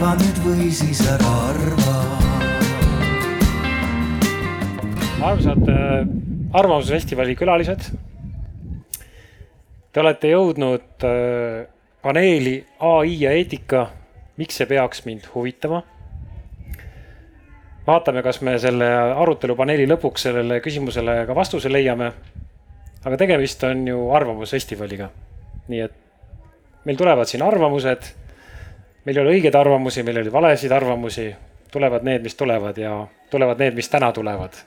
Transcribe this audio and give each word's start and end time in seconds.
arva 0.00 0.14
nüüd 0.16 0.38
või 0.40 0.66
siis 0.72 1.00
ära 1.04 1.30
arva. 1.50 1.94
armsad 5.28 5.66
äh, 5.68 6.06
Arvamusfestivali 6.56 7.34
külalised. 7.36 7.90
Te 9.92 10.00
olete 10.00 10.30
jõudnud 10.30 11.04
äh, 11.04 11.66
paneeli 12.00 12.54
ai 12.80 13.12
ja 13.20 13.34
eetika. 13.36 13.90
miks 14.40 14.56
see 14.56 14.66
peaks 14.70 15.04
mind 15.04 15.28
huvitama? 15.34 15.82
vaatame, 17.86 18.22
kas 18.22 18.40
me 18.40 18.56
selle 18.58 18.88
arutelupaneeli 19.20 19.84
lõpuks 19.90 20.24
sellele 20.30 20.62
küsimusele 20.64 21.26
ka 21.26 21.36
vastuse 21.36 21.68
leiame. 21.68 22.12
aga 23.04 23.20
tegemist 23.20 23.68
on 23.68 23.84
ju 23.88 24.08
Arvamusfestivaliga. 24.16 25.10
nii 25.68 25.80
et 25.80 25.92
meil 26.86 26.96
tulevad 26.96 27.28
siin 27.28 27.42
arvamused. 27.42 28.14
Meil 29.04 29.16
ei 29.16 29.22
ole 29.22 29.36
õigeid 29.36 29.56
arvamusi, 29.56 30.04
meil 30.06 30.20
oli 30.22 30.32
valesid 30.32 30.72
arvamusi, 30.72 31.28
tulevad 31.72 32.04
need, 32.06 32.24
mis 32.26 32.36
tulevad 32.36 32.78
ja 32.78 32.94
tulevad 33.30 33.62
need, 33.62 33.78
mis 33.78 33.88
täna 33.88 34.12
tulevad. 34.12 34.58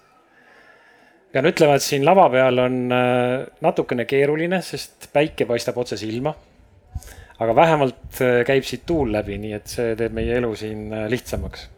pean 1.33 1.49
ütlema, 1.49 1.75
et 1.75 1.81
siin 1.81 2.05
lava 2.05 2.27
peal 2.29 2.59
on 2.61 2.75
äh, 2.93 3.45
natukene 3.61 4.05
keeruline, 4.05 4.61
sest 4.61 5.09
päike 5.13 5.45
paistab 5.49 5.77
otse 5.77 5.97
silma. 5.97 6.33
aga 7.39 7.55
vähemalt 7.55 8.21
äh, 8.21 8.43
käib 8.45 8.63
siit 8.63 8.85
tuul 8.85 9.11
läbi, 9.11 9.37
nii 9.37 9.53
et 9.53 9.67
see 9.67 9.95
teeb 9.99 10.13
meie 10.13 10.37
elu 10.37 10.55
siin 10.55 10.93
äh, 10.93 11.07
lihtsamaks. 11.09 11.69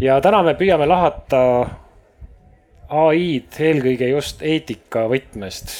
ja 0.00 0.20
täna 0.20 0.42
me 0.42 0.54
püüame 0.54 0.86
lahata 0.86 1.40
ai-d 2.88 3.60
eelkõige 3.60 4.08
just 4.12 4.42
eetika 4.42 5.06
võtmest 5.08 5.72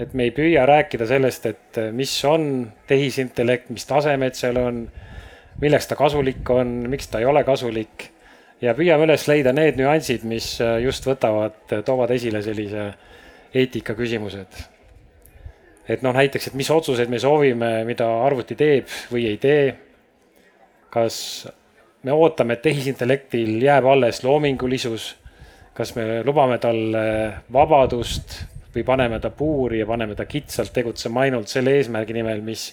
et 0.00 0.14
me 0.16 0.28
ei 0.28 0.32
püüa 0.34 0.64
rääkida 0.68 1.06
sellest, 1.08 1.46
et 1.50 1.78
äh, 1.80 1.90
mis 1.92 2.12
on 2.28 2.64
tehisintellekt, 2.88 3.70
mis 3.74 3.86
tasemed 3.88 4.36
seal 4.38 4.58
on, 4.60 4.84
milleks 5.60 5.90
ta 5.90 5.98
kasulik 5.98 6.48
on, 6.54 6.72
miks 6.92 7.10
ta 7.10 7.20
ei 7.20 7.28
ole 7.28 7.44
kasulik. 7.44 8.08
ja 8.60 8.74
püüame 8.76 9.06
üles 9.06 9.22
leida 9.28 9.54
need 9.56 9.78
nüansid, 9.80 10.24
mis 10.28 10.52
äh, 10.64 10.78
just 10.84 11.06
võtavad, 11.08 11.62
äh, 11.72 11.84
toovad 11.84 12.12
esile 12.16 12.42
sellise 12.44 12.90
eetika 13.54 13.94
küsimused. 13.98 14.60
et 15.88 16.02
noh, 16.06 16.14
näiteks, 16.14 16.48
et 16.48 16.54
mis 16.54 16.70
otsuseid 16.70 17.10
me 17.10 17.18
soovime, 17.18 17.72
mida 17.84 18.08
arvuti 18.24 18.56
teeb 18.56 18.88
või 19.12 19.26
ei 19.32 19.38
tee. 19.42 19.74
kas 20.90 21.46
me 22.02 22.12
ootame, 22.12 22.56
et 22.56 22.62
tehisintellektil 22.62 23.60
jääb 23.62 23.84
alles 23.86 24.24
loomingulisus, 24.24 25.16
kas 25.74 25.94
me 25.94 26.22
lubame 26.24 26.58
talle 26.58 27.04
vabadust 27.52 28.40
või 28.74 28.84
paneme 28.86 29.20
ta 29.20 29.30
puuri 29.30 29.80
ja 29.80 29.86
paneme 29.86 30.14
ta 30.14 30.26
kitsalt 30.26 30.72
tegutsema 30.72 31.26
ainult 31.26 31.48
selle 31.48 31.74
eesmärgi 31.78 32.14
nimel, 32.14 32.40
mis, 32.40 32.70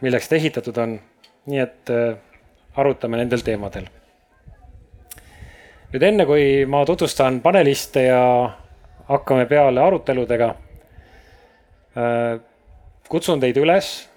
milleks 0.00 0.28
ta 0.28 0.36
ehitatud 0.36 0.78
on. 0.78 0.98
nii 1.48 1.60
et 1.62 1.90
äh, 1.90 2.16
arutame 2.76 3.16
nendel 3.16 3.40
teemadel. 3.44 3.86
nüüd 5.92 6.02
enne, 6.02 6.26
kui 6.26 6.66
ma 6.66 6.84
tutvustan 6.86 7.40
paneliste 7.40 8.02
ja 8.02 8.22
hakkame 9.08 9.46
peale 9.46 9.80
aruteludega 9.80 10.48
äh,. 11.96 12.40
kutsun 13.08 13.40
teid 13.40 13.56
üles 13.56 14.08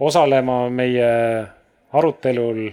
osalema 0.00 0.70
meie 0.70 1.10
arutelul 1.92 2.70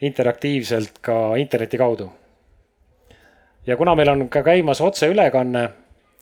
interaktiivselt 0.00 0.98
ka 1.00 1.36
interneti 1.36 1.78
kaudu. 1.78 2.10
ja 3.66 3.76
kuna 3.76 3.94
meil 3.94 4.08
on 4.08 4.28
ka 4.28 4.42
käimas 4.42 4.80
otseülekanne 4.80 5.68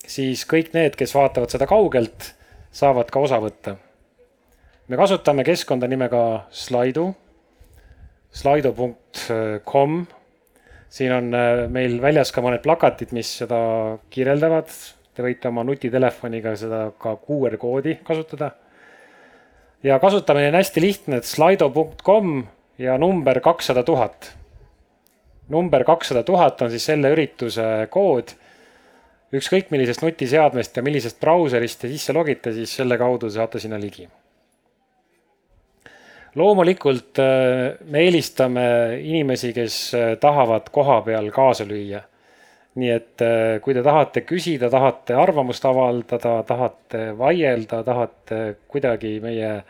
siis 0.07 0.45
kõik 0.49 0.73
need, 0.77 0.97
kes 0.99 1.15
vaatavad 1.17 1.53
seda 1.53 1.67
kaugelt, 1.69 2.33
saavad 2.75 3.11
ka 3.11 3.23
osa 3.25 3.41
võtta. 3.43 3.77
me 4.89 4.97
kasutame 4.97 5.45
keskkonda 5.45 5.89
nimega 5.89 6.47
Slido, 6.51 7.15
slido.com. 8.33 10.07
siin 10.89 11.13
on 11.13 11.35
äh, 11.35 11.67
meil 11.69 11.99
väljas 12.03 12.33
ka 12.33 12.43
mõned 12.45 12.63
plakatid, 12.65 13.13
mis 13.13 13.31
seda 13.43 13.99
kirjeldavad. 14.11 14.71
Te 15.15 15.25
võite 15.25 15.51
oma 15.51 15.65
nutitelefoniga 15.67 16.55
seda 16.57 16.93
ka 16.99 17.17
QR 17.17 17.57
koodi 17.59 17.99
kasutada. 18.05 18.53
ja 19.83 19.99
kasutamine 19.99 20.49
on 20.49 20.55
hästi 20.55 20.81
lihtne, 20.81 21.17
et 21.17 21.25
slido.com 21.25 22.47
ja 22.79 22.99
number 22.99 23.41
kakssada 23.41 23.83
tuhat. 23.83 24.37
number 25.49 25.85
kakssada 25.85 26.23
tuhat 26.23 26.63
on 26.63 26.71
siis 26.71 26.85
selle 26.85 27.11
ürituse 27.11 27.89
kood 27.91 28.37
ükskõik 29.35 29.73
millisest 29.73 30.03
nutiseadmest 30.05 30.79
ja 30.79 30.85
millisest 30.85 31.21
brauserist 31.21 31.83
te 31.83 31.91
sisse 31.93 32.15
logite, 32.17 32.53
siis 32.57 32.73
selle 32.81 32.99
kaudu 33.01 33.31
saate 33.31 33.61
sinna 33.61 33.81
ligi. 33.81 34.09
loomulikult 36.39 37.19
äh, 37.19 37.75
me 37.91 38.05
eelistame 38.05 38.65
inimesi, 39.03 39.53
kes 39.53 39.77
äh, 39.95 40.15
tahavad 40.21 40.69
koha 40.73 41.01
peal 41.03 41.31
kaasa 41.35 41.65
lüüa. 41.65 42.01
nii 42.79 42.91
et 42.95 43.23
äh, 43.25 43.61
kui 43.61 43.75
te 43.75 43.83
tahate 43.83 44.23
küsida, 44.23 44.71
tahate 44.71 45.15
arvamust 45.15 45.65
avaldada, 45.65 46.43
tahate 46.47 47.19
vaielda, 47.19 47.83
tahate 47.85 48.57
kuidagi 48.69 49.19
meie 49.21 49.63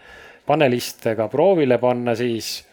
paneliste 0.46 1.14
ka 1.16 1.28
proovile 1.28 1.78
panna, 1.78 2.14
siis 2.14 2.64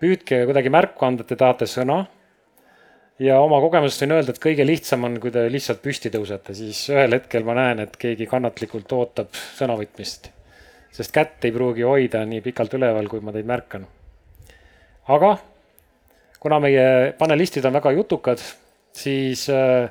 püüdke 0.00 0.44
kuidagi 0.44 0.70
märku 0.70 1.06
anda, 1.06 1.22
et 1.22 1.32
te 1.32 1.36
tahate 1.36 1.70
sõna 1.70 2.04
ja 3.22 3.38
oma 3.42 3.60
kogemusest 3.62 4.04
võin 4.04 4.16
öelda, 4.16 4.34
et 4.34 4.42
kõige 4.42 4.66
lihtsam 4.66 5.06
on, 5.06 5.18
kui 5.22 5.32
te 5.34 5.44
lihtsalt 5.52 5.82
püsti 5.84 6.10
tõusete, 6.14 6.54
siis 6.58 6.80
ühel 6.90 7.14
hetkel 7.18 7.46
ma 7.46 7.56
näen, 7.58 7.84
et 7.84 7.96
keegi 8.00 8.26
kannatlikult 8.30 8.92
ootab 8.92 9.34
sõnavõtmist. 9.58 10.30
sest 10.94 11.10
kätt 11.14 11.44
ei 11.44 11.52
pruugi 11.52 11.82
hoida 11.82 12.24
nii 12.24 12.40
pikalt 12.40 12.74
üleval, 12.74 13.08
kui 13.08 13.20
ma 13.20 13.32
teid 13.32 13.46
märkan. 13.46 13.86
aga 15.08 15.36
kuna 16.40 16.60
meie 16.60 17.12
panelistid 17.18 17.64
on 17.64 17.72
väga 17.72 17.92
jutukad, 17.92 18.40
siis 18.92 19.48
äh, 19.48 19.90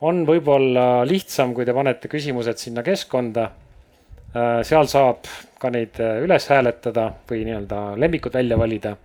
on 0.00 0.24
võib-olla 0.26 1.04
lihtsam, 1.06 1.54
kui 1.54 1.66
te 1.66 1.74
panete 1.74 2.08
küsimused 2.08 2.58
sinna 2.58 2.82
keskkonda. 2.82 3.50
Äh, 4.34 4.62
seal 4.64 4.88
saab 4.88 5.28
ka 5.58 5.70
neid 5.70 6.00
äh, 6.00 6.22
üles 6.24 6.48
hääletada 6.48 7.12
või 7.28 7.44
nii-öelda 7.46 7.82
lemmikud 7.96 8.34
välja 8.34 8.58
valida 8.58 8.96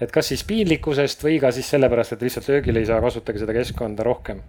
et 0.00 0.12
kas 0.14 0.30
siis 0.30 0.44
piinlikkusest 0.46 1.24
või 1.24 1.38
ka 1.42 1.50
siis 1.54 1.68
sellepärast, 1.72 2.14
et 2.14 2.22
lihtsalt 2.22 2.48
löögile 2.52 2.82
ei 2.82 2.88
saa, 2.88 3.00
kasutage 3.02 3.42
seda 3.42 3.54
keskkonda 3.56 4.06
rohkem. 4.06 4.42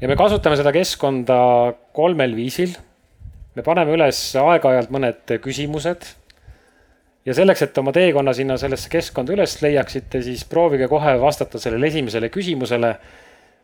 ja 0.00 0.08
me 0.08 0.16
kasutame 0.16 0.56
seda 0.56 0.72
keskkonda 0.72 1.36
kolmel 1.92 2.36
viisil. 2.36 2.74
me 3.54 3.62
paneme 3.62 3.92
üles 3.92 4.20
aeg-ajalt 4.40 4.90
mõned 4.90 5.36
küsimused. 5.44 6.08
ja 7.26 7.34
selleks, 7.34 7.62
et 7.62 7.78
oma 7.78 7.92
teekonna 7.92 8.32
sinna 8.32 8.56
sellesse 8.56 8.88
keskkonda 8.88 9.32
üles 9.36 9.60
leiaksite, 9.62 10.22
siis 10.22 10.44
proovige 10.44 10.88
kohe 10.88 11.20
vastata 11.20 11.58
sellele 11.58 11.86
esimesele 11.86 12.28
küsimusele, 12.28 12.96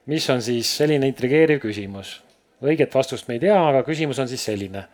mis 0.06 0.30
on 0.30 0.42
siis 0.42 0.76
selline 0.76 1.08
intrigeeriv 1.08 1.60
küsimus. 1.64 2.20
õiget 2.62 2.94
vastust 2.94 3.28
me 3.28 3.38
ei 3.38 3.40
tea, 3.40 3.56
aga 3.68 3.82
küsimus 3.88 4.18
on 4.18 4.28
siis 4.28 4.44
selline. 4.44 4.84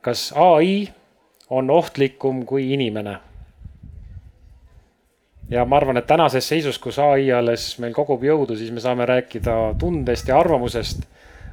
kas 0.00 0.32
ai 0.34 0.88
on 1.50 1.70
ohtlikum 1.70 2.44
kui 2.44 2.72
inimene? 2.74 3.18
Ja 5.50 5.64
ma 5.64 5.76
arvan, 5.76 6.00
et 6.00 6.06
tänases 6.06 6.48
seisus, 6.48 6.78
kus 6.82 6.98
ai 7.02 7.30
alles 7.32 7.76
meil 7.82 7.94
kogub 7.94 8.24
jõudu, 8.24 8.56
siis 8.58 8.72
me 8.74 8.82
saame 8.82 9.06
rääkida 9.06 9.76
tundest 9.78 10.28
ja 10.28 10.40
arvamusest. 10.40 11.06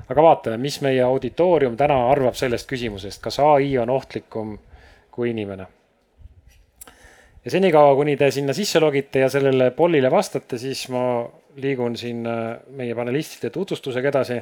aga 0.10 0.22
vaatame, 0.22 0.58
mis 0.58 0.82
meie 0.82 1.02
auditoorium 1.02 1.78
täna 1.78 1.96
arvab 2.12 2.36
sellest 2.36 2.68
küsimusest, 2.70 3.22
kas 3.22 3.40
ai 3.40 3.78
on 3.78 3.90
ohtlikum 3.90 4.58
kui 5.12 5.30
inimene. 5.30 5.68
ja 7.46 7.52
senikaua, 7.52 7.96
kuni 7.96 8.18
te 8.18 8.32
sinna 8.32 8.54
sisse 8.54 8.80
logite 8.80 9.20
ja 9.20 9.30
sellele 9.30 9.72
pollile 9.72 10.12
vastate, 10.12 10.58
siis 10.58 10.90
ma 10.90 11.30
liigun 11.56 11.98
siin 11.98 12.26
äh, 12.28 12.58
meie 12.68 12.96
panelistide 12.96 13.50
tutvustusega 13.50 14.10
edasi. 14.10 14.42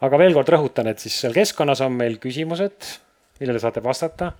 aga 0.00 0.18
veel 0.18 0.34
kord 0.34 0.48
rõhutan, 0.48 0.88
et 0.88 0.98
siis 0.98 1.20
seal 1.20 1.32
keskkonnas 1.32 1.80
on 1.80 1.92
meil 1.92 2.18
küsimused, 2.18 3.00
millele 3.40 3.58
saate 3.58 3.82
vastata 3.84 4.32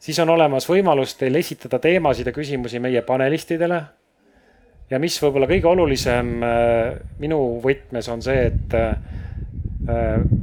siis 0.00 0.18
on 0.22 0.32
olemas 0.32 0.66
võimalus 0.68 1.14
teil 1.20 1.36
esitada 1.40 1.80
teemasid 1.82 2.30
ja 2.30 2.34
küsimusi 2.34 2.80
meie 2.82 3.02
panelistidele. 3.06 3.80
ja 4.90 4.98
mis 4.98 5.20
võib-olla 5.22 5.46
kõige 5.46 5.68
olulisem 5.70 6.30
äh, 6.42 6.94
minu 7.18 7.60
võtmes 7.62 8.08
on 8.10 8.22
see, 8.22 8.46
et 8.48 8.74
äh, 8.74 8.94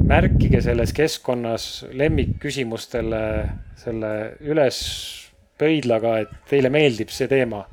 märkige 0.07 0.61
selles 0.61 0.93
keskkonnas 0.93 1.85
lemmikküsimustele 1.91 3.23
selle 3.77 4.13
üles 4.41 4.77
pöidlaga, 5.57 6.19
et 6.21 6.31
teile 6.49 6.69
meeldib 6.69 7.09
see 7.13 7.27
teema. 7.27 7.65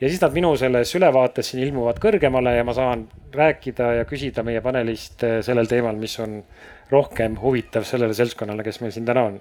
ja 0.00 0.08
siis 0.08 0.20
nad 0.20 0.32
minu 0.36 0.54
selles 0.56 0.94
ülevaates 0.94 1.50
siin 1.50 1.64
ilmuvad 1.64 2.00
kõrgemale 2.02 2.56
ja 2.56 2.64
ma 2.64 2.76
saan 2.76 3.08
rääkida 3.32 3.92
ja 4.00 4.04
küsida 4.04 4.44
meie 4.44 4.60
paneliste 4.60 5.40
sellel 5.42 5.66
teemal, 5.66 5.96
mis 5.96 6.18
on 6.20 6.42
rohkem 6.90 7.40
huvitav 7.40 7.84
sellele 7.88 8.14
seltskonnale, 8.14 8.62
kes 8.62 8.80
meil 8.80 8.92
siin 8.94 9.08
täna 9.08 9.28
on 9.32 9.40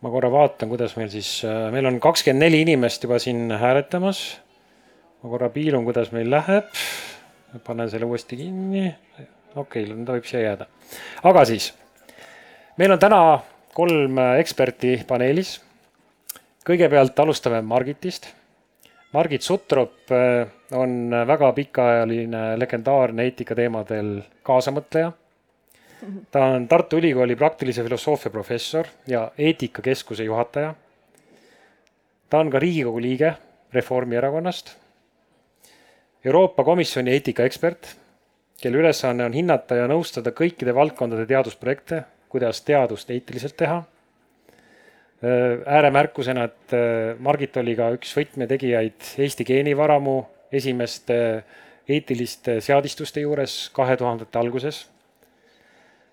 ma 0.00 0.12
korra 0.12 0.30
vaatan, 0.32 0.70
kuidas 0.70 0.96
meil 0.96 1.10
siis, 1.12 1.40
äh, 1.44 1.68
meil 1.72 1.86
on 1.88 2.00
kakskümmend 2.00 2.46
neli 2.46 2.62
inimest 2.64 3.04
juba 3.04 3.18
siin 3.20 3.50
hääletamas. 3.50 4.40
ma 5.22 5.30
korra 5.30 5.50
piilun, 5.52 5.84
kuidas 5.84 6.12
meil 6.12 6.30
läheb. 6.30 6.68
panen 7.64 7.90
selle 7.90 8.06
uuesti 8.06 8.36
kinni. 8.36 8.94
okei 9.56 9.84
okay,, 9.84 10.04
ta 10.04 10.12
võib 10.12 10.24
siia 10.24 10.42
jääda. 10.42 10.66
aga 11.24 11.44
siis, 11.44 11.72
meil 12.78 12.92
on 12.92 12.98
täna 12.98 13.40
kolm 13.74 14.18
eksperti 14.38 15.04
paneelis. 15.08 15.60
kõigepealt 16.66 17.18
alustame 17.20 17.62
Margitist. 17.62 18.28
Margit 19.12 19.42
Sutrop 19.42 20.12
äh, 20.14 20.46
on 20.72 21.10
väga 21.26 21.52
pikaajaline 21.52 22.58
legendaarne 22.58 23.26
eetikateemadel 23.26 24.20
kaasamõtleja. 24.46 25.12
Ta 26.30 26.44
on 26.44 26.68
Tartu 26.68 26.96
Ülikooli 26.96 27.36
praktilise 27.36 27.82
filosoofia 27.82 28.30
professor 28.30 28.86
ja 29.06 29.30
eetikakeskuse 29.38 30.24
juhataja. 30.24 30.74
ta 32.30 32.38
on 32.38 32.50
ka 32.50 32.58
Riigikogu 32.58 33.00
liige 33.00 33.34
Reformierakonnast. 33.72 34.76
Euroopa 36.24 36.64
Komisjoni 36.64 37.10
eetikaekspert, 37.10 37.96
kelle 38.62 38.76
ülesanne 38.76 39.24
on 39.24 39.32
hinnata 39.32 39.74
ja 39.74 39.86
nõustada 39.88 40.30
kõikide 40.36 40.74
valdkondade 40.74 41.26
teadusprojekte 41.26 42.04
kuidas 42.30 42.62
teadust 42.62 43.10
eetiliselt 43.10 43.56
teha. 43.56 43.82
ääremärkusena, 45.66 46.44
et 46.44 46.72
Margit 47.18 47.56
oli 47.60 47.74
ka 47.76 47.90
üks 47.92 48.14
võtmetegijaid 48.16 49.08
Eesti 49.20 49.44
geenivaramu 49.44 50.14
esimeste 50.52 51.16
eetiliste 51.88 52.60
seadistuste 52.64 53.20
juures 53.20 53.56
kahe 53.76 53.98
tuhandete 54.00 54.38
alguses. 54.40 54.86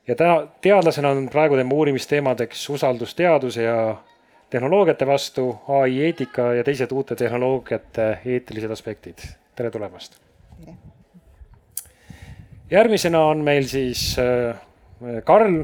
Ja 0.08 0.16
täna 0.16 0.48
teadlasena 0.62 1.10
on 1.10 1.30
praegu 1.30 1.56
tema 1.56 1.76
uurimisteemadeks 1.76 2.70
usaldus 2.70 3.16
teaduse 3.16 3.64
ja 3.64 3.96
tehnoloogiate 4.50 5.08
vastu, 5.08 5.60
ai 5.68 6.02
eetika 6.02 6.54
ja 6.54 6.64
teised 6.64 6.92
uute 6.92 7.16
tehnoloogiate 7.16 8.20
eetilised 8.26 8.72
aspektid. 8.72 9.26
tere 9.56 9.72
tulemast! 9.72 10.20
järgmisena 12.72 13.26
on 13.26 13.44
meil 13.44 13.64
siis 13.64 14.16
Karl 15.24 15.64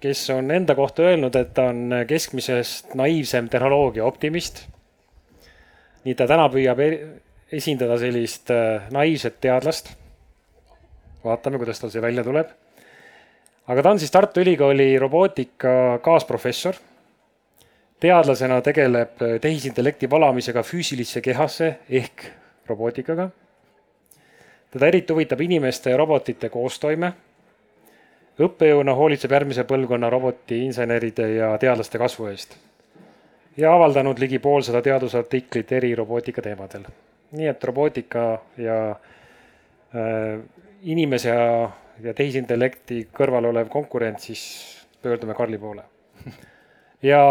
kes 0.00 0.30
on 0.30 0.50
enda 0.50 0.74
kohta 0.74 1.02
öelnud, 1.02 1.34
et 1.36 1.54
ta 1.54 1.68
on 1.72 1.90
keskmisest 2.06 2.94
naiivsem 2.94 3.48
tehnoloogia 3.48 4.04
optimist. 4.04 4.66
nii 6.04 6.14
ta 6.14 6.26
täna 6.30 6.46
püüab 6.48 6.78
esindada 7.52 7.98
sellist 7.98 8.50
äh, 8.54 8.86
naiivset 8.94 9.40
teadlast. 9.40 9.92
vaatame, 11.24 11.58
kuidas 11.58 11.80
tal 11.80 11.90
see 11.90 12.02
välja 12.02 12.24
tuleb. 12.24 12.54
Aga 13.68 13.82
ta 13.82 13.90
on 13.90 13.98
siis 13.98 14.10
Tartu 14.10 14.40
Ülikooli 14.40 14.98
robootika 14.98 15.98
kaasprofessor. 16.02 16.74
teadlasena 18.00 18.60
tegeleb 18.60 19.22
äh, 19.22 19.40
tehisintellekti 19.40 20.10
valamisega 20.10 20.62
füüsilisse 20.62 21.20
kehasse 21.20 21.78
ehk 21.90 22.24
robootikaga. 22.66 23.30
teda 24.70 24.86
eriti 24.86 25.12
huvitab 25.12 25.40
inimeste 25.40 25.90
ja 25.90 25.96
robotite 25.96 26.48
koostoime 26.48 27.12
õppejõuna 28.38 28.94
hoolitseb 28.94 29.32
järgmise 29.32 29.64
põlvkonna 29.64 30.10
robotiinseneride 30.10 31.28
ja 31.34 31.58
teadlaste 31.58 31.98
kasvu 31.98 32.26
eest 32.26 32.56
ja 33.58 33.74
avaldanud 33.74 34.18
ligi 34.18 34.38
poolsada 34.38 34.82
teadusartiklit 34.82 35.72
eri 35.72 35.94
robootika 35.94 36.42
teemadel. 36.42 36.84
nii 37.32 37.46
et 37.46 37.64
robootika 37.64 38.38
ja 38.56 38.78
äh, 38.90 40.40
inimese 40.82 41.28
ja, 41.28 41.70
ja 42.02 42.14
tehisintellekti 42.14 43.08
kõrval 43.14 43.50
olev 43.50 43.68
konkurent, 43.72 44.20
siis 44.20 44.42
pöördume 45.02 45.34
Karli 45.34 45.58
poole. 45.58 45.84
ja 47.10 47.22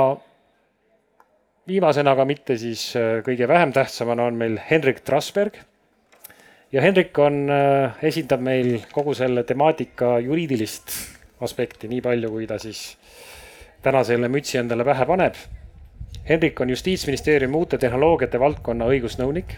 viimasena, 1.67 2.13
aga 2.15 2.25
mitte 2.27 2.57
siis 2.59 2.89
äh, 2.95 3.19
kõige 3.25 3.47
vähem 3.47 3.73
tähtsamana 3.75 4.27
on 4.31 4.39
meil 4.39 4.59
Henrik 4.69 5.03
Trasberg 5.05 5.59
ja 6.71 6.81
Hendrik 6.83 7.17
on, 7.19 7.45
äh, 7.51 7.99
esindab 8.07 8.43
meil 8.43 8.81
kogu 8.91 9.15
selle 9.17 9.43
temaatika 9.47 10.17
juriidilist 10.23 10.93
aspekti, 11.41 11.87
nii 11.91 12.01
palju, 12.01 12.31
kui 12.33 12.47
ta 12.49 12.57
siis 12.59 12.97
täna 13.85 14.03
selle 14.03 14.29
mütsi 14.31 14.59
endale 14.59 14.85
pähe 14.87 15.05
paneb. 15.05 15.37
Hendrik 16.27 16.59
on 16.59 16.69
Justiitsministeeriumi 16.73 17.55
uute 17.55 17.77
tehnoloogiate 17.77 18.39
valdkonna 18.39 18.87
õigusnõunik. 18.91 19.57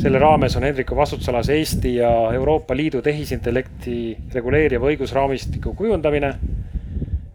Selle 0.00 0.18
raames 0.18 0.56
on 0.56 0.64
Hendriku 0.66 0.96
vastutusalas 0.96 1.48
Eesti 1.50 1.96
ja 1.96 2.10
Euroopa 2.34 2.76
Liidu 2.76 3.02
tehisintellekti 3.02 4.16
reguleeriva 4.34 4.88
õigusraamistiku 4.92 5.74
kujundamine. 5.74 6.34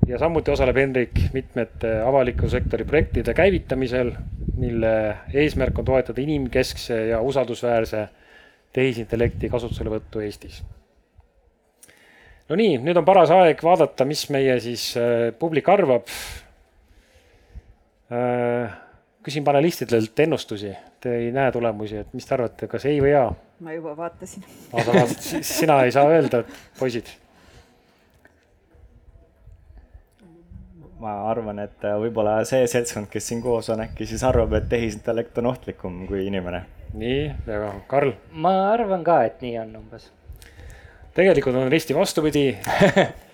ja 0.08 0.20
samuti 0.20 0.52
osaleb 0.52 0.76
Hendrik 0.76 1.20
mitmete 1.34 1.92
avaliku 2.04 2.50
sektori 2.50 2.84
projektide 2.84 3.34
käivitamisel, 3.34 4.12
mille 4.58 5.18
eesmärk 5.34 5.80
on 5.80 5.86
toetada 5.86 6.22
inimkeskse 6.22 7.06
ja 7.08 7.22
usaldusväärse 7.22 8.08
tehisintellekti 8.74 9.50
kasutuselevõttu 9.50 10.20
Eestis. 10.20 10.64
no 12.50 12.56
nii, 12.56 12.78
nüüd 12.84 12.98
on 12.98 13.06
paras 13.06 13.32
aeg 13.32 13.64
vaadata, 13.64 14.06
mis 14.06 14.30
meie 14.30 14.60
siis 14.60 14.98
äh, 14.98 15.32
publik 15.40 15.70
arvab 15.70 16.08
äh,. 18.12 18.91
Küsin 19.24 19.44
panelistidelt 19.44 20.20
ennustusi, 20.20 20.74
te 21.02 21.16
ei 21.16 21.32
näe 21.32 21.52
tulemusi, 21.52 22.02
et 22.02 22.14
mis 22.14 22.26
te 22.26 22.36
arvate, 22.38 22.70
kas 22.72 22.86
ei 22.90 23.02
või 23.04 23.14
jaa? 23.14 23.32
ma 23.62 23.74
juba 23.76 23.96
vaatasin. 23.98 24.46
aa, 24.74 24.86
sa 24.86 24.96
vaatasid, 24.96 25.44
sina 25.46 25.82
ei 25.86 25.92
saa 25.94 26.08
öelda, 26.10 26.44
poisid 26.80 27.12
ma 31.02 31.16
arvan, 31.32 31.64
et 31.64 31.86
äh, 31.86 31.98
võib-olla 31.98 32.40
see 32.46 32.66
seltskond, 32.70 33.10
kes 33.10 33.32
siin 33.32 33.42
koos 33.42 33.72
on, 33.74 33.82
äkki 33.86 34.06
siis 34.10 34.24
arvab, 34.26 34.54
et 34.58 34.70
tehisintellekt 34.70 35.38
on 35.42 35.50
ohtlikum 35.54 36.04
kui 36.10 36.28
inimene 36.28 36.66
nii, 36.94 37.32
väga, 37.48 37.72
Karl? 37.88 38.14
ma 38.34 38.54
arvan 38.72 39.04
ka, 39.06 39.22
et 39.30 39.42
nii 39.44 39.58
on 39.64 39.76
umbes. 39.82 40.10
tegelikult 41.18 41.58
on 41.58 41.72
risti 41.72 41.96
vastupidi 41.98 42.46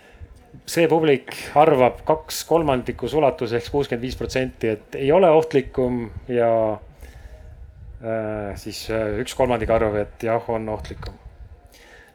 see 0.66 0.88
publik 0.90 1.34
arvab 1.60 2.02
kaks 2.08 2.44
kolmandikus 2.50 3.14
ulatuses 3.18 3.58
ehk 3.60 3.72
kuuskümmend 3.74 4.04
viis 4.04 4.18
protsenti, 4.20 4.74
et 4.76 4.98
ei 5.00 5.12
ole 5.12 5.30
ohtlikum 5.32 6.06
ja 6.32 6.52
äh, 6.74 8.56
siis 8.60 8.86
äh, 8.90 9.20
üks 9.22 9.36
kolmandik 9.38 9.72
arvab, 9.74 10.00
et 10.02 10.28
jah, 10.30 10.50
on 10.50 10.70
ohtlikum. 10.74 11.14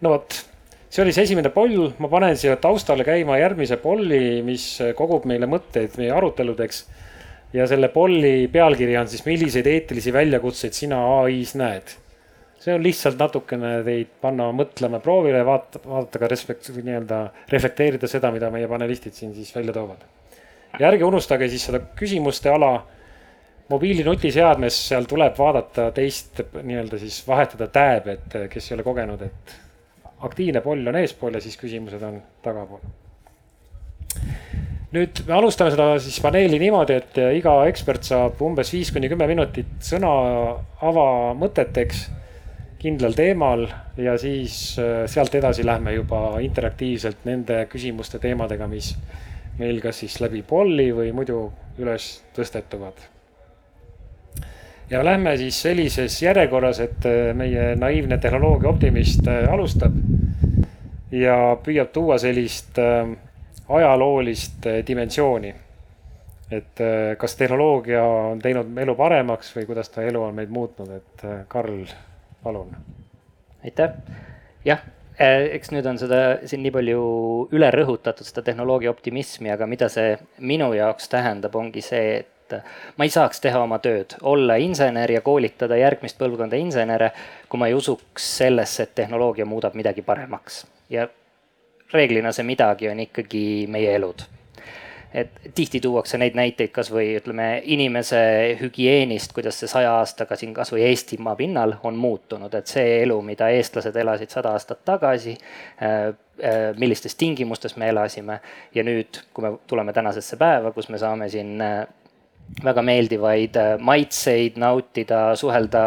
no 0.02 0.16
vot, 0.16 0.40
see 0.88 1.04
oli 1.04 1.14
see 1.14 1.28
esimene 1.28 1.52
poll, 1.54 1.92
ma 2.02 2.10
panen 2.12 2.36
siia 2.40 2.56
taustale 2.60 3.06
käima 3.06 3.38
järgmise 3.40 3.78
polli, 3.82 4.42
mis 4.46 4.66
kogub 4.98 5.28
meile 5.30 5.48
mõtteid 5.50 5.98
meie 6.00 6.12
aruteludeks 6.16 6.84
ja 7.52 7.66
selle 7.68 7.88
polli 7.92 8.48
pealkiri 8.52 8.96
on 9.00 9.10
siis, 9.10 9.24
milliseid 9.26 9.68
eetilisi 9.68 10.12
väljakutseid 10.12 10.76
sina 10.76 11.02
ai-s 11.22 11.54
näed? 11.60 11.96
See 12.62 12.74
on 12.74 12.82
lihtsalt 12.84 13.18
natukene 13.18 13.74
teid 13.86 14.10
panna 14.22 14.48
mõtlema 14.54 15.00
proovile 15.02 15.42
vaata, 15.46 15.80
vaadata 15.82 16.20
ka 16.22 16.30
respekt-, 16.30 16.70
nii-öelda 16.76 17.22
reflekteerida 17.50 18.10
seda, 18.10 18.30
mida 18.34 18.50
meie 18.54 18.68
panelistid 18.70 19.16
siin 19.18 19.34
siis 19.34 19.50
välja 19.56 19.74
toovad. 19.74 20.04
ja 20.78 20.88
ärge 20.88 21.04
unustage 21.04 21.48
siis 21.52 21.68
seda 21.70 21.82
küsimuste 21.98 22.52
ala. 22.52 22.74
Mobiili 23.70 24.02
nutiseadmes, 24.04 24.76
seal 24.88 25.06
tuleb 25.08 25.36
vaadata 25.38 25.86
teist 25.96 26.42
nii-öelda 26.52 26.98
siis 27.00 27.20
vahetada 27.24 27.70
tääb, 27.72 28.08
et 28.10 28.34
kes 28.52 28.66
ei 28.68 28.74
ole 28.76 28.84
kogenud, 28.84 29.22
et 29.22 29.54
aktiivne 30.26 30.60
poll 30.60 30.90
on 30.90 30.98
eespool 30.98 31.38
ja 31.38 31.40
siis 31.40 31.56
küsimused 31.56 32.02
on 32.04 32.18
tagapool. 32.44 32.82
Nüüd 34.92 35.22
me 35.24 35.38
alustame 35.38 35.72
seda 35.72 35.86
siis 36.04 36.18
paneeli 36.20 36.58
niimoodi, 36.60 36.98
et 37.00 37.20
iga 37.38 37.54
ekspert 37.70 38.04
saab 38.04 38.42
umbes 38.44 38.74
viis 38.74 38.90
kuni 38.92 39.08
kümme 39.08 39.30
minutit 39.30 39.70
sõna 39.86 40.10
avamõteteks 40.90 42.02
kindlal 42.82 43.14
teemal 43.14 43.66
ja 43.96 44.16
siis 44.18 44.76
äh, 44.78 45.04
sealt 45.06 45.34
edasi 45.38 45.66
lähme 45.66 45.94
juba 45.94 46.40
interaktiivselt 46.42 47.24
nende 47.28 47.62
küsimuste 47.70 48.18
teemadega, 48.22 48.66
mis 48.68 48.96
meil 49.58 49.78
kas 49.84 50.02
siis 50.02 50.18
läbi 50.22 50.42
polli 50.42 50.88
või 50.94 51.12
muidu 51.14 51.44
üles 51.78 52.08
tõstetuvad. 52.34 52.98
ja 54.90 55.04
lähme 55.04 55.36
siis 55.36 55.62
sellises 55.62 56.22
järjekorras, 56.22 56.80
et 56.80 57.06
äh, 57.06 57.30
meie 57.38 57.76
naiivne 57.76 58.18
tehnoloogia 58.18 58.68
optimist 58.74 59.28
äh, 59.28 59.46
alustab 59.52 59.94
ja 61.12 61.56
püüab 61.62 61.92
tuua 61.92 62.18
sellist 62.18 62.78
ajaloolist 63.68 64.66
dimensiooni. 64.86 65.54
et 66.50 66.80
kas 67.18 67.36
tehnoloogia 67.36 68.02
on 68.04 68.38
teinud 68.38 68.78
elu 68.78 68.94
paremaks 68.94 69.56
või 69.56 69.66
kuidas 69.66 69.88
ta 69.88 70.02
elu 70.02 70.22
on 70.22 70.34
meid 70.34 70.48
muutnud, 70.48 70.90
et 70.96 71.24
Karl, 71.48 71.84
palun. 72.42 72.74
aitäh, 73.64 73.94
jah 74.64 74.82
eks 75.22 75.70
nüüd 75.72 75.86
on 75.86 75.98
seda 76.00 76.18
siin 76.48 76.62
nii 76.64 76.72
palju 76.74 77.00
üle 77.54 77.70
rõhutatud, 77.74 78.26
seda 78.26 78.42
tehnoloogia 78.46 78.90
optimismi, 78.90 79.52
aga 79.52 79.68
mida 79.70 79.88
see 79.92 80.16
minu 80.40 80.72
jaoks 80.76 81.10
tähendab, 81.12 81.54
ongi 81.58 81.84
see, 81.84 82.22
et 82.22 82.56
ma 82.96 83.06
ei 83.06 83.12
saaks 83.12 83.40
teha 83.44 83.60
oma 83.62 83.78
tööd, 83.84 84.16
olla 84.28 84.58
insener 84.60 85.12
ja 85.12 85.22
koolitada 85.24 85.78
järgmist 85.78 86.18
põlvkonda 86.20 86.58
insenere, 86.60 87.12
kui 87.48 87.60
ma 87.60 87.68
ei 87.70 87.76
usuks 87.76 88.28
sellesse, 88.38 88.88
et 88.88 88.94
tehnoloogia 89.02 89.46
muudab 89.48 89.76
midagi 89.78 90.02
paremaks. 90.02 90.64
ja 90.90 91.08
reeglina 91.92 92.32
see 92.32 92.44
midagi 92.48 92.88
on 92.88 93.00
ikkagi 93.04 93.66
meie 93.68 93.94
elud 93.96 94.24
et 95.14 95.30
tihti 95.54 95.80
tuuakse 95.80 96.18
neid 96.18 96.36
näiteid 96.38 96.72
kasvõi 96.74 97.16
ütleme 97.18 97.46
inimese 97.74 98.22
hügieenist, 98.60 99.32
kuidas 99.36 99.60
see 99.60 99.70
saja 99.70 99.94
aastaga 99.98 100.36
siin 100.40 100.54
kasvõi 100.56 100.86
Eestimaa 100.88 101.36
pinnal 101.36 101.76
on 101.82 101.98
muutunud, 102.00 102.54
et 102.54 102.70
see 102.70 103.02
elu, 103.02 103.18
mida 103.22 103.50
eestlased 103.52 103.96
elasid 103.96 104.32
sada 104.32 104.54
aastat 104.56 104.84
tagasi, 104.88 105.36
äh, 105.82 106.12
millistes 106.78 107.14
tingimustes 107.14 107.76
me 107.76 107.88
elasime. 107.92 108.40
ja 108.74 108.82
nüüd, 108.82 109.20
kui 109.34 109.44
me 109.44 109.56
tuleme 109.66 109.92
tänasesse 109.92 110.36
päeva, 110.36 110.72
kus 110.72 110.88
me 110.88 110.98
saame 110.98 111.28
siin 111.28 111.60
väga 112.64 112.82
meeldivaid 112.82 113.56
maitseid 113.80 114.56
nautida, 114.60 115.36
suhelda 115.36 115.82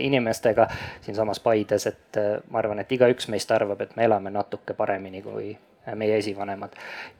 inimestega 0.00 0.66
siinsamas 1.00 1.40
Paides, 1.40 1.86
et 1.86 2.18
ma 2.50 2.58
arvan, 2.58 2.82
et 2.82 2.92
igaüks 2.92 3.28
meist 3.30 3.50
arvab, 3.54 3.80
et 3.80 3.96
me 3.96 4.04
elame 4.04 4.30
natuke 4.34 4.74
paremini 4.74 5.22
kui 5.22 5.54
meie 5.94 6.16
esivanemad. 6.18 6.72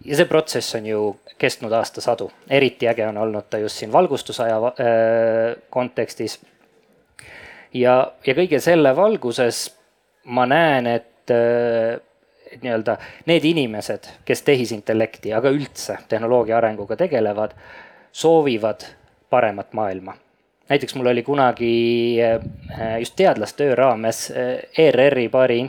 ja 0.04 0.16
see 0.16 0.28
protsess 0.28 0.74
on 0.74 0.86
ju 0.86 1.00
kestnud 1.38 1.72
aastasadu, 1.72 2.30
eriti 2.48 2.88
äge 2.88 3.06
on 3.08 3.18
olnud 3.18 3.48
ta 3.50 3.58
just 3.58 3.76
siin 3.80 3.92
valgustusaja 3.92 4.56
äh, 4.56 5.56
kontekstis. 5.70 6.40
ja, 7.74 8.12
ja 8.26 8.34
kõige 8.34 8.60
selle 8.60 8.96
valguses 8.96 9.68
ma 10.24 10.46
näen, 10.46 10.86
et 10.86 11.30
äh, 11.30 12.00
et 12.54 12.62
nii-öelda 12.62 12.96
need 13.26 13.44
inimesed, 13.44 14.06
kes 14.24 14.44
tehisintellekti, 14.46 15.32
aga 15.34 15.50
üldse 15.50 15.96
tehnoloogia 16.08 16.56
arenguga 16.60 16.96
tegelevad, 16.96 17.56
soovivad 18.12 18.86
paremat 19.30 19.72
maailma. 19.72 20.14
näiteks 20.68 20.94
mul 20.94 21.06
oli 21.06 21.22
kunagi 21.22 22.16
äh, 22.22 22.98
just 22.98 23.16
teadlastöö 23.16 23.74
raames 23.74 24.32
ERR-i 24.78 25.28
paari 25.28 25.60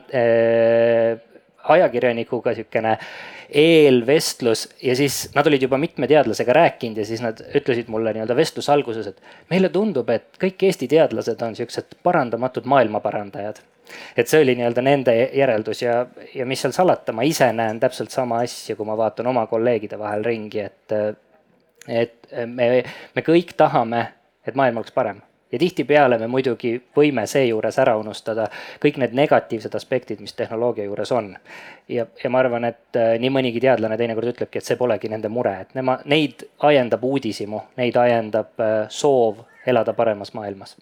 ajakirjanikuga 1.69 2.53
niisugune 2.53 2.97
eelvestlus 3.49 4.65
ja 4.83 4.95
siis 4.95 5.29
nad 5.35 5.47
olid 5.47 5.61
juba 5.61 5.77
mitme 5.77 6.07
teadlasega 6.07 6.53
rääkinud 6.53 6.97
ja 6.97 7.05
siis 7.05 7.21
nad 7.21 7.41
ütlesid 7.55 7.89
mulle 7.93 8.13
nii-öelda 8.13 8.35
vestluse 8.35 8.71
alguses, 8.71 9.07
et 9.07 9.21
meile 9.53 9.69
tundub, 9.69 10.09
et 10.09 10.39
kõik 10.41 10.65
Eesti 10.69 10.87
teadlased 10.91 11.41
on 11.45 11.55
siuksed 11.55 11.97
parandamatud 12.03 12.65
maailmaparandajad. 12.65 13.61
et 14.17 14.27
see 14.27 14.41
oli 14.41 14.55
nii-öelda 14.57 14.81
nende 14.81 15.13
järeldus 15.33 15.81
ja, 15.81 16.05
ja 16.33 16.45
mis 16.45 16.61
seal 16.61 16.73
salata, 16.73 17.13
ma 17.13 17.21
ise 17.21 17.51
näen 17.53 17.79
täpselt 17.79 18.11
sama 18.11 18.39
asja, 18.41 18.75
kui 18.75 18.85
ma 18.85 18.97
vaatan 18.97 19.27
oma 19.27 19.45
kolleegide 19.47 19.99
vahel 19.99 20.25
ringi, 20.25 20.59
et, 20.59 20.97
et 21.87 22.33
me, 22.45 22.83
me 23.15 23.21
kõik 23.21 23.53
tahame, 23.57 24.07
et 24.47 24.57
maailm 24.57 24.81
oleks 24.81 24.95
parem 24.95 25.21
ja 25.55 25.59
tihtipeale 25.59 26.17
me 26.19 26.27
muidugi 26.27 26.73
võime 26.97 27.23
seejuures 27.31 27.77
ära 27.79 27.93
unustada 27.97 28.49
kõik 28.83 28.97
need 28.99 29.13
negatiivsed 29.15 29.75
aspektid, 29.79 30.19
mis 30.19 30.35
tehnoloogia 30.35 30.83
juures 30.89 31.11
on. 31.15 31.31
ja, 31.89 32.05
ja 32.23 32.29
ma 32.29 32.41
arvan, 32.43 32.67
et 32.67 32.99
äh, 32.99 33.13
nii 33.23 33.31
mõnigi 33.31 33.61
teadlane 33.63 33.97
teinekord 33.97 34.33
ütlebki, 34.33 34.59
et 34.59 34.67
see 34.67 34.75
polegi 34.75 35.09
nende 35.11 35.31
mure, 35.31 35.55
et 35.63 35.71
nema, 35.77 35.99
neid 36.11 36.43
ajendab 36.59 37.07
uudishimu, 37.07 37.61
neid 37.79 37.95
ajendab 37.95 38.59
äh, 38.59 38.75
soov 38.89 39.45
elada 39.65 39.95
paremas 39.95 40.33
maailmas. 40.35 40.75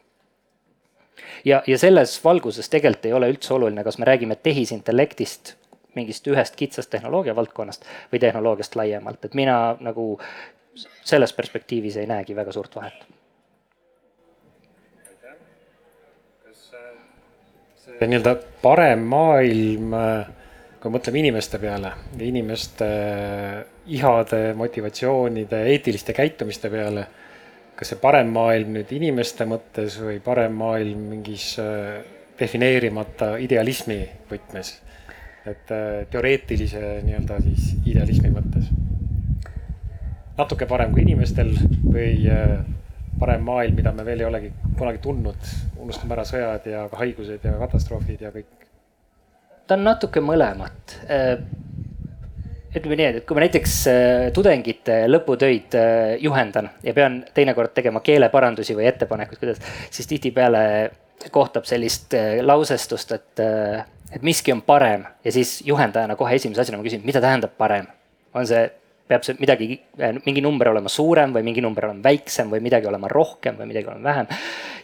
Ja, 1.45 1.61
ja 1.67 1.77
selles 1.77 2.17
valguses 2.23 2.69
tegelikult 2.69 3.05
ei 3.05 3.13
ole 3.13 3.29
üldse 3.29 3.53
oluline, 3.53 3.83
kas 3.85 3.99
me 4.01 4.09
räägime 4.09 4.35
tehisintellektist, 4.41 5.55
mingist 5.93 6.27
ühest 6.27 6.55
kitsast 6.57 6.89
tehnoloogia 6.89 7.35
valdkonnast 7.37 7.85
või 8.11 8.25
tehnoloogiast 8.25 8.75
laiemalt, 8.75 9.25
et 9.25 9.37
mina 9.37 9.75
nagu 9.85 10.15
selles 11.05 11.33
perspektiivis 11.37 12.01
ei 12.01 12.09
näegi 12.09 12.33
väga 12.35 12.55
suurt 12.55 12.75
vahet 12.75 13.05
see 17.83 18.07
nii-öelda 18.07 18.35
parem 18.63 19.03
maailm, 19.11 19.95
kui 20.79 20.91
mõtleme 20.93 21.19
inimeste 21.19 21.59
peale 21.59 21.91
inimeste 22.23 22.87
ihade, 23.91 24.53
motivatsioonide, 24.55 25.65
eetiliste 25.73 26.15
käitumiste 26.15 26.71
peale. 26.71 27.07
kas 27.75 27.89
see 27.89 27.99
parem 27.99 28.29
maailm 28.29 28.75
nüüd 28.77 28.91
inimeste 28.93 29.47
mõttes 29.49 29.95
või 29.99 30.19
parem 30.23 30.53
maailm 30.55 31.07
mingis 31.09 31.55
äh, 31.59 32.03
defineerimata 32.39 33.33
idealismi 33.41 33.99
võtmes? 34.29 34.75
et 35.45 35.71
äh, 35.75 36.05
teoreetilise 36.11 37.01
nii-öelda 37.03 37.41
siis 37.43 37.73
idealismi 37.85 38.31
mõttes. 38.31 38.69
natuke 40.37 40.69
parem 40.69 40.93
kui 40.93 41.03
inimestel 41.03 41.51
või 41.83 42.15
parem 43.19 43.43
maailm, 43.45 43.75
mida 43.77 43.91
me 43.95 44.05
veel 44.05 44.23
ei 44.23 44.27
olegi 44.27 44.51
kunagi 44.77 44.99
tundnud, 45.03 45.53
unustame 45.77 46.15
ära 46.17 46.25
sõjad 46.27 46.67
ja 46.69 46.87
haigused 46.99 47.45
ja 47.45 47.57
katastroofid 47.61 48.21
ja 48.25 48.33
kõik? 48.33 48.63
ta 49.67 49.77
on 49.77 49.85
natuke 49.87 50.23
mõlemat. 50.23 50.97
Äh, 51.07 51.37
ütleme 52.73 52.97
nii, 52.99 53.09
et 53.09 53.25
kui 53.27 53.37
ma 53.37 53.45
näiteks 53.45 53.77
äh, 53.89 54.25
tudengite 54.35 55.03
lõputöid 55.09 55.77
äh, 55.77 56.15
juhendan 56.23 56.71
ja 56.83 56.93
pean 56.97 57.21
teinekord 57.35 57.73
tegema 57.75 58.01
keeleparandusi 58.03 58.75
või 58.77 58.89
ettepanekuid, 58.89 59.39
kuidas, 59.41 59.61
siis 59.93 60.09
tihtipeale 60.09 60.63
kohtab 61.31 61.67
sellist 61.69 62.11
lausestust, 62.43 63.13
et, 63.15 63.39
et 64.11 64.23
miski 64.25 64.51
on 64.51 64.59
parem 64.65 65.05
ja 65.23 65.31
siis 65.31 65.61
juhendajana 65.63 66.17
kohe 66.19 66.35
esimese 66.35 66.65
asjana 66.65 66.81
ma 66.81 66.83
küsin, 66.83 67.05
mida 67.05 67.21
tähendab 67.23 67.53
parem. 67.55 67.87
on 68.33 68.47
see 68.49 68.65
peab 69.07 69.25
see 69.25 69.35
midagi, 69.39 69.67
mingi 70.23 70.41
number 70.43 70.69
olema 70.71 70.91
suurem 70.91 71.33
või 71.35 71.43
mingi 71.45 71.63
number 71.63 71.89
olema 71.89 72.05
väiksem 72.05 72.51
või 72.53 72.63
midagi 72.63 72.87
olema 72.87 73.09
rohkem 73.11 73.57
või 73.59 73.67
midagi 73.71 73.91
olema 73.91 74.09
vähem. 74.09 74.29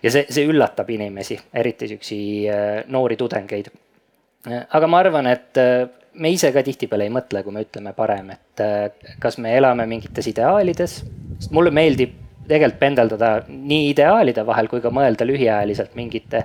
ja 0.04 0.12
see, 0.12 0.26
see 0.30 0.48
üllatab 0.50 0.90
inimesi, 0.92 1.40
eriti 1.54 1.88
siuksi 1.94 2.20
äh, 2.52 2.68
noori 2.92 3.18
tudengeid. 3.20 3.72
aga 4.70 4.88
ma 4.88 5.00
arvan, 5.00 5.28
et 5.32 5.58
äh, 5.58 5.88
me 6.20 6.32
ise 6.36 6.52
ka 6.52 6.64
tihtipeale 6.66 7.08
ei 7.08 7.14
mõtle, 7.14 7.44
kui 7.44 7.56
me 7.56 7.64
ütleme 7.64 7.94
parem, 7.96 8.34
et 8.36 8.64
äh, 8.64 9.14
kas 9.20 9.40
me 9.40 9.56
elame 9.58 9.88
mingites 9.88 10.28
ideaalides, 10.34 11.00
sest 11.40 11.56
mulle 11.56 11.72
meeldib 11.72 12.18
tegelikult 12.50 12.80
pendeldada 12.82 13.30
nii 13.48 13.92
ideaalide 13.92 14.44
vahel 14.48 14.70
kui 14.72 14.82
ka 14.82 14.92
mõelda 14.94 15.28
lühiajaliselt 15.28 15.94
mingite, 15.98 16.42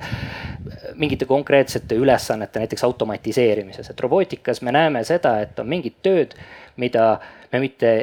mingite 1.01 1.29
konkreetsete 1.29 1.97
ülesannete, 2.01 2.61
näiteks 2.63 2.85
automatiseerimises, 2.85 3.89
et 3.91 4.05
robootikas 4.05 4.61
me 4.63 4.75
näeme 4.75 5.05
seda, 5.09 5.39
et 5.45 5.59
on 5.61 5.71
mingid 5.71 5.97
tööd, 6.05 6.37
mida 6.77 7.21
me 7.53 7.61
mitte 7.61 7.95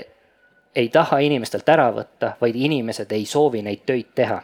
ei 0.76 0.90
taha 0.90 1.20
inimestelt 1.20 1.70
ära 1.70 1.90
võtta, 1.92 2.36
vaid 2.42 2.56
inimesed 2.56 3.12
ei 3.12 3.26
soovi 3.26 3.62
neid 3.62 3.84
töid 3.86 4.14
teha. 4.16 4.42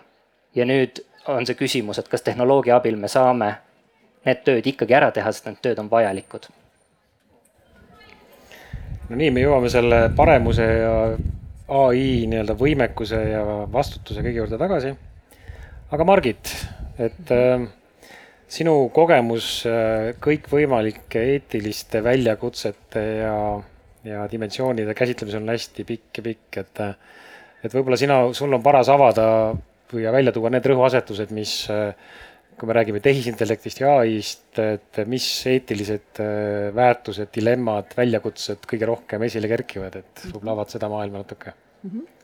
ja 0.56 0.66
nüüd 0.66 1.04
on 1.28 1.46
see 1.46 1.56
küsimus, 1.56 2.00
et 2.00 2.08
kas 2.08 2.22
tehnoloogia 2.22 2.76
abil 2.80 2.96
me 2.98 3.08
saame 3.08 3.52
need 4.26 4.44
tööd 4.48 4.68
ikkagi 4.68 4.96
ära 4.98 5.12
teha, 5.16 5.32
sest 5.32 5.48
need 5.48 5.60
tööd 5.64 5.80
on 5.80 5.90
vajalikud. 5.92 6.48
no 9.10 9.16
nii, 9.16 9.32
me 9.32 9.44
jõuame 9.44 9.70
selle 9.72 10.08
paremuse 10.16 10.68
ja 10.68 10.94
ai 11.68 12.28
nii-öelda 12.32 12.56
võimekuse 12.60 13.20
ja 13.32 13.44
vastutuse 13.72 14.24
kõige 14.24 14.42
juurde 14.44 14.60
tagasi. 14.60 14.94
aga 15.92 16.08
Margit, 16.08 16.52
et 17.00 17.32
äh, 17.32 17.68
sinu 18.48 18.90
kogemus 18.96 19.62
äh, 19.68 20.14
kõikvõimalike 20.24 21.24
eetiliste 21.34 22.04
väljakutsete 22.04 23.04
ja, 23.22 23.38
ja 24.08 24.26
dimensioonide 24.32 24.96
käsitlemisel 24.98 25.44
on 25.44 25.54
hästi 25.54 25.86
pikk 25.88 26.22
ja 26.22 26.28
pikk, 26.30 26.62
et 26.64 26.84
et 27.66 27.74
võib-olla 27.74 27.98
sina, 28.00 28.22
sul 28.38 28.54
on 28.54 28.64
paras 28.64 28.90
avada 28.94 29.28
või 29.92 30.06
välja 30.14 30.34
tuua 30.36 30.52
need 30.54 30.66
rõhuasetused, 30.68 31.32
mis 31.36 31.54
kui 32.58 32.70
me 32.70 32.74
räägime 32.74 33.00
tehisintellektist 33.06 33.82
ja 33.82 33.96
ai-st, 34.02 34.60
et 34.64 35.00
mis 35.10 35.26
eetilised 35.50 36.22
väärtused, 36.74 37.30
dilemmad, 37.34 37.94
väljakutsed 37.98 38.66
kõige 38.70 38.90
rohkem 38.90 39.26
esile 39.28 39.50
kerkivad, 39.52 40.00
et 40.02 40.28
võib-olla 40.28 40.58
avad 40.58 40.74
seda 40.74 40.90
maailma 40.92 41.24
natuke 41.24 41.54
mm? 41.54 41.90
-hmm 41.90 42.17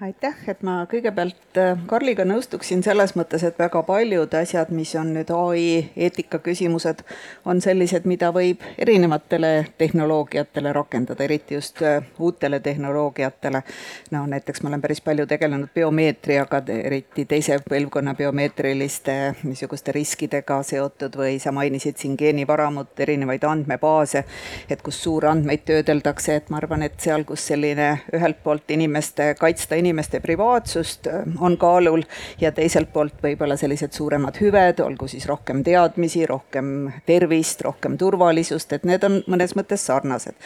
aitäh, 0.00 0.36
et 0.48 0.62
ma 0.64 0.86
kõigepealt 0.88 1.58
äh, 1.60 1.78
Karliga 1.86 2.24
nõustuksin 2.24 2.80
selles 2.84 3.12
mõttes, 3.18 3.42
et 3.44 3.58
väga 3.60 3.82
paljud 3.84 4.32
asjad, 4.38 4.70
mis 4.72 4.94
on 4.96 5.10
nüüd 5.12 5.28
ai 5.34 5.64
eetika 5.92 6.38
küsimused, 6.40 7.02
on 7.44 7.60
sellised, 7.60 8.06
mida 8.08 8.30
võib 8.32 8.64
erinevatele 8.80 9.50
tehnoloogiatele 9.78 10.72
rakendada, 10.72 11.24
eriti 11.24 11.58
just 11.58 11.82
äh, 11.84 12.06
uutele 12.18 12.60
tehnoloogiatele. 12.64 13.62
no 14.10 14.24
näiteks 14.26 14.62
ma 14.62 14.72
olen 14.72 14.80
päris 14.80 15.02
palju 15.04 15.26
tegelenud 15.28 15.68
biomeetriaga, 15.74 16.62
eriti 16.78 17.26
teise 17.28 17.60
põlvkonna 17.68 18.14
biomeetriliste 18.16 19.18
niisuguste 19.42 19.92
riskidega 19.92 20.62
seotud 20.62 21.20
või 21.20 21.36
sa 21.42 21.52
mainisid 21.52 22.00
siin 22.00 22.16
geenivaramut, 22.16 22.94
erinevaid 23.00 23.44
andmebaase, 23.44 24.24
et 24.70 24.82
kus 24.82 25.02
suurandmeid 25.04 25.66
töödeldakse, 25.68 26.40
et 26.40 26.50
ma 26.50 26.56
arvan, 26.62 26.88
et 26.88 26.96
seal, 27.00 27.28
kus 27.28 27.50
selline 27.52 27.92
ühelt 28.16 28.40
poolt 28.42 28.70
inimeste 28.72 29.34
kaitsta 29.38 29.76
inimesi, 29.76 29.89
inimeste 29.90 30.20
privaatsust 30.20 31.06
äh, 31.06 31.22
on 31.40 31.56
kaalul 31.58 32.02
ja 32.40 32.52
teiselt 32.52 32.92
poolt 32.92 33.18
võib-olla 33.22 33.56
sellised 33.58 33.92
suuremad 33.92 34.38
hüved, 34.40 34.78
olgu 34.84 35.08
siis 35.10 35.26
rohkem 35.26 35.64
teadmisi, 35.66 36.22
rohkem 36.30 36.92
tervist, 37.06 37.64
rohkem 37.66 37.98
turvalisust, 37.98 38.72
et 38.72 38.86
need 38.86 39.04
on 39.04 39.18
mõnes 39.26 39.56
mõttes 39.58 39.86
sarnased. 39.86 40.38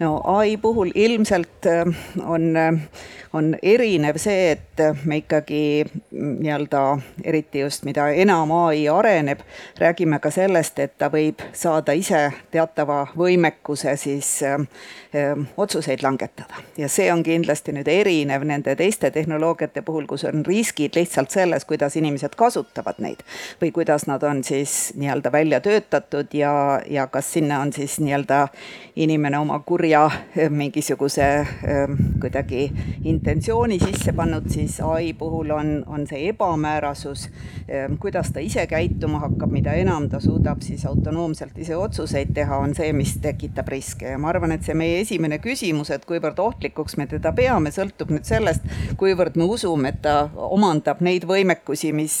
no 0.00 0.20
ai 0.36 0.56
puhul 0.60 0.92
ilmselt 0.94 1.66
äh, 1.66 1.88
on, 2.26 2.56
äh, 2.56 3.06
on 3.32 3.54
erinev 3.62 4.18
see, 4.20 4.52
et 4.52 4.84
me 5.04 5.20
ikkagi 5.22 5.62
mm, 5.86 6.36
nii-öelda, 6.44 6.84
eriti 7.24 7.64
just 7.64 7.84
mida 7.88 8.10
enam 8.10 8.52
ai 8.52 8.84
areneb, 8.88 9.40
räägime 9.80 10.20
ka 10.20 10.30
sellest, 10.30 10.78
et 10.78 10.98
ta 10.98 11.08
võib 11.12 11.40
saada 11.56 11.96
ise 11.96 12.26
teatava 12.50 13.06
võimekuse 13.16 13.96
siis 13.96 14.42
öö, 14.44 15.34
otsuseid 15.56 16.02
langetada 16.02 16.60
ja 16.76 16.88
see 16.88 17.08
on 17.12 17.22
kindlasti 17.22 17.72
nüüd 17.74 17.88
erinev 17.88 18.44
nende 18.46 18.74
teiste 18.76 18.89
tehnoloogiate 19.10 19.82
puhul, 19.82 20.06
kus 20.06 20.24
on 20.24 20.46
riskid 20.46 20.96
lihtsalt 20.96 21.30
selles, 21.30 21.64
kuidas 21.64 21.96
inimesed 21.96 22.34
kasutavad 22.36 22.98
neid 22.98 23.22
või 23.60 23.72
kuidas 23.72 24.06
nad 24.10 24.22
on 24.22 24.44
siis 24.44 24.92
nii-öelda 24.96 25.32
välja 25.32 25.60
töötatud 25.60 26.34
ja, 26.34 26.80
ja 26.90 27.06
kas 27.06 27.32
sinna 27.32 27.60
on 27.60 27.72
siis 27.72 28.00
nii-öelda 28.00 28.48
inimene 28.96 29.38
oma 29.38 29.58
kurja 29.66 30.10
mingisuguse 30.50 31.46
kuidagi 32.20 32.72
intentsiooni 33.04 33.78
sisse 33.80 34.12
pannud, 34.12 34.48
siis 34.50 34.80
ai 34.80 35.12
puhul 35.12 35.50
on, 35.50 35.72
on 35.86 36.06
see 36.06 36.28
ebamäärasus, 36.28 37.28
kuidas 38.00 38.32
ta 38.32 38.40
ise 38.40 38.66
käituma 38.66 39.20
hakkab, 39.24 39.52
mida 39.52 39.72
enam 39.78 40.08
ta 40.10 40.20
suudab 40.20 40.62
siis 40.64 40.84
autonoomselt 40.86 41.58
ise 41.58 41.76
otsuseid 41.76 42.34
teha, 42.34 42.58
on 42.58 42.74
see, 42.76 42.92
mis 42.96 43.16
tekitab 43.22 43.68
riske. 43.72 44.10
Ja 44.12 44.18
ma 44.18 44.30
arvan, 44.32 44.52
et 44.54 44.66
see 44.66 44.76
meie 44.76 45.00
esimene 45.04 45.40
küsimus, 45.42 45.92
et 45.94 46.04
kuivõrd 46.08 46.40
ohtlikuks 46.42 46.96
me 47.00 47.06
teda 47.10 47.32
peame, 47.36 47.72
sõltub 47.74 48.12
nüüd 48.14 48.26
sellest, 48.28 48.66
kuivõrd 49.00 49.36
me 49.40 49.46
usume, 49.50 49.92
et 49.92 50.00
ta 50.04 50.28
omandab 50.50 51.00
neid 51.04 51.24
võimekusi, 51.28 51.92
mis 51.96 52.16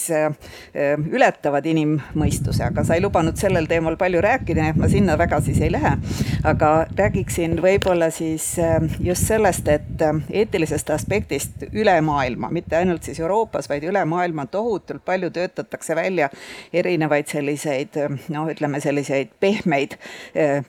ületavad 1.10 1.66
inimmõistuse, 1.66 2.64
aga 2.70 2.84
sa 2.86 2.96
ei 2.96 3.04
lubanud 3.04 3.38
sellel 3.40 3.68
teemal 3.70 3.96
palju 4.00 4.22
rääkida, 4.24 4.62
nii 4.62 4.74
et 4.74 4.80
ma 4.80 4.88
sinna 4.90 5.16
väga 5.20 5.40
siis 5.44 5.60
ei 5.60 5.72
lähe. 5.72 5.96
aga 6.44 6.70
räägiksin 6.96 7.58
võib-olla 7.62 8.10
siis 8.14 8.56
just 9.00 9.26
sellest, 9.28 9.68
et 9.68 10.04
eetilisest 10.30 10.90
aspektist 10.90 11.66
üle 11.72 11.96
maailma, 12.04 12.50
mitte 12.50 12.76
ainult 12.76 13.04
siis 13.06 13.20
Euroopas, 13.20 13.68
vaid 13.68 13.84
üle 13.88 14.04
maailma 14.08 14.46
tohutult 14.46 15.04
palju 15.04 15.30
töötatakse 15.30 15.96
välja 15.96 16.30
erinevaid 16.72 17.28
selliseid 17.30 17.98
noh, 18.28 18.48
ütleme 18.50 18.80
selliseid 18.80 19.32
pehmeid, 19.40 19.96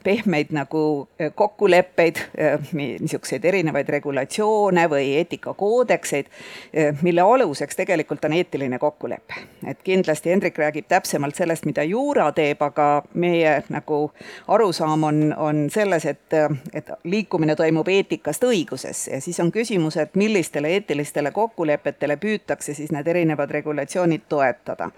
pehmeid 0.04 0.52
nagu 0.54 0.84
kokkuleppeid, 1.34 2.20
niisuguseid 2.76 3.44
erinevaid 3.48 3.88
regulatsioone 3.92 4.86
või 4.92 5.14
eetikakoodekseid, 5.82 6.26
mille 7.02 7.20
aluseks 7.20 7.76
tegelikult 7.76 8.24
on 8.24 8.32
eetiline 8.32 8.78
kokkulepe. 8.78 9.34
et 9.66 9.78
kindlasti 9.84 10.30
Hendrik 10.30 10.58
räägib 10.58 10.84
täpsemalt 10.88 11.34
sellest, 11.34 11.64
mida 11.64 11.82
juura 11.82 12.32
teeb, 12.32 12.62
aga 12.62 13.02
meie 13.14 13.62
nagu 13.68 14.12
arusaam 14.48 15.04
on, 15.04 15.34
on 15.36 15.70
selles, 15.70 16.04
et, 16.04 16.34
et 16.74 16.90
liikumine 17.04 17.56
toimub 17.56 17.88
eetikast 17.88 18.44
õigusesse 18.44 19.12
ja 19.12 19.20
siis 19.20 19.40
on 19.40 19.52
küsimus, 19.52 19.96
et 19.96 20.14
millistele 20.14 20.68
eetilistele 20.68 21.30
kokkulepetele 21.30 22.16
püütakse 22.16 22.74
siis 22.74 22.92
need 22.92 23.06
erinevad 23.06 23.50
regulatsioonid 23.50 24.26
toetada. 24.28 24.90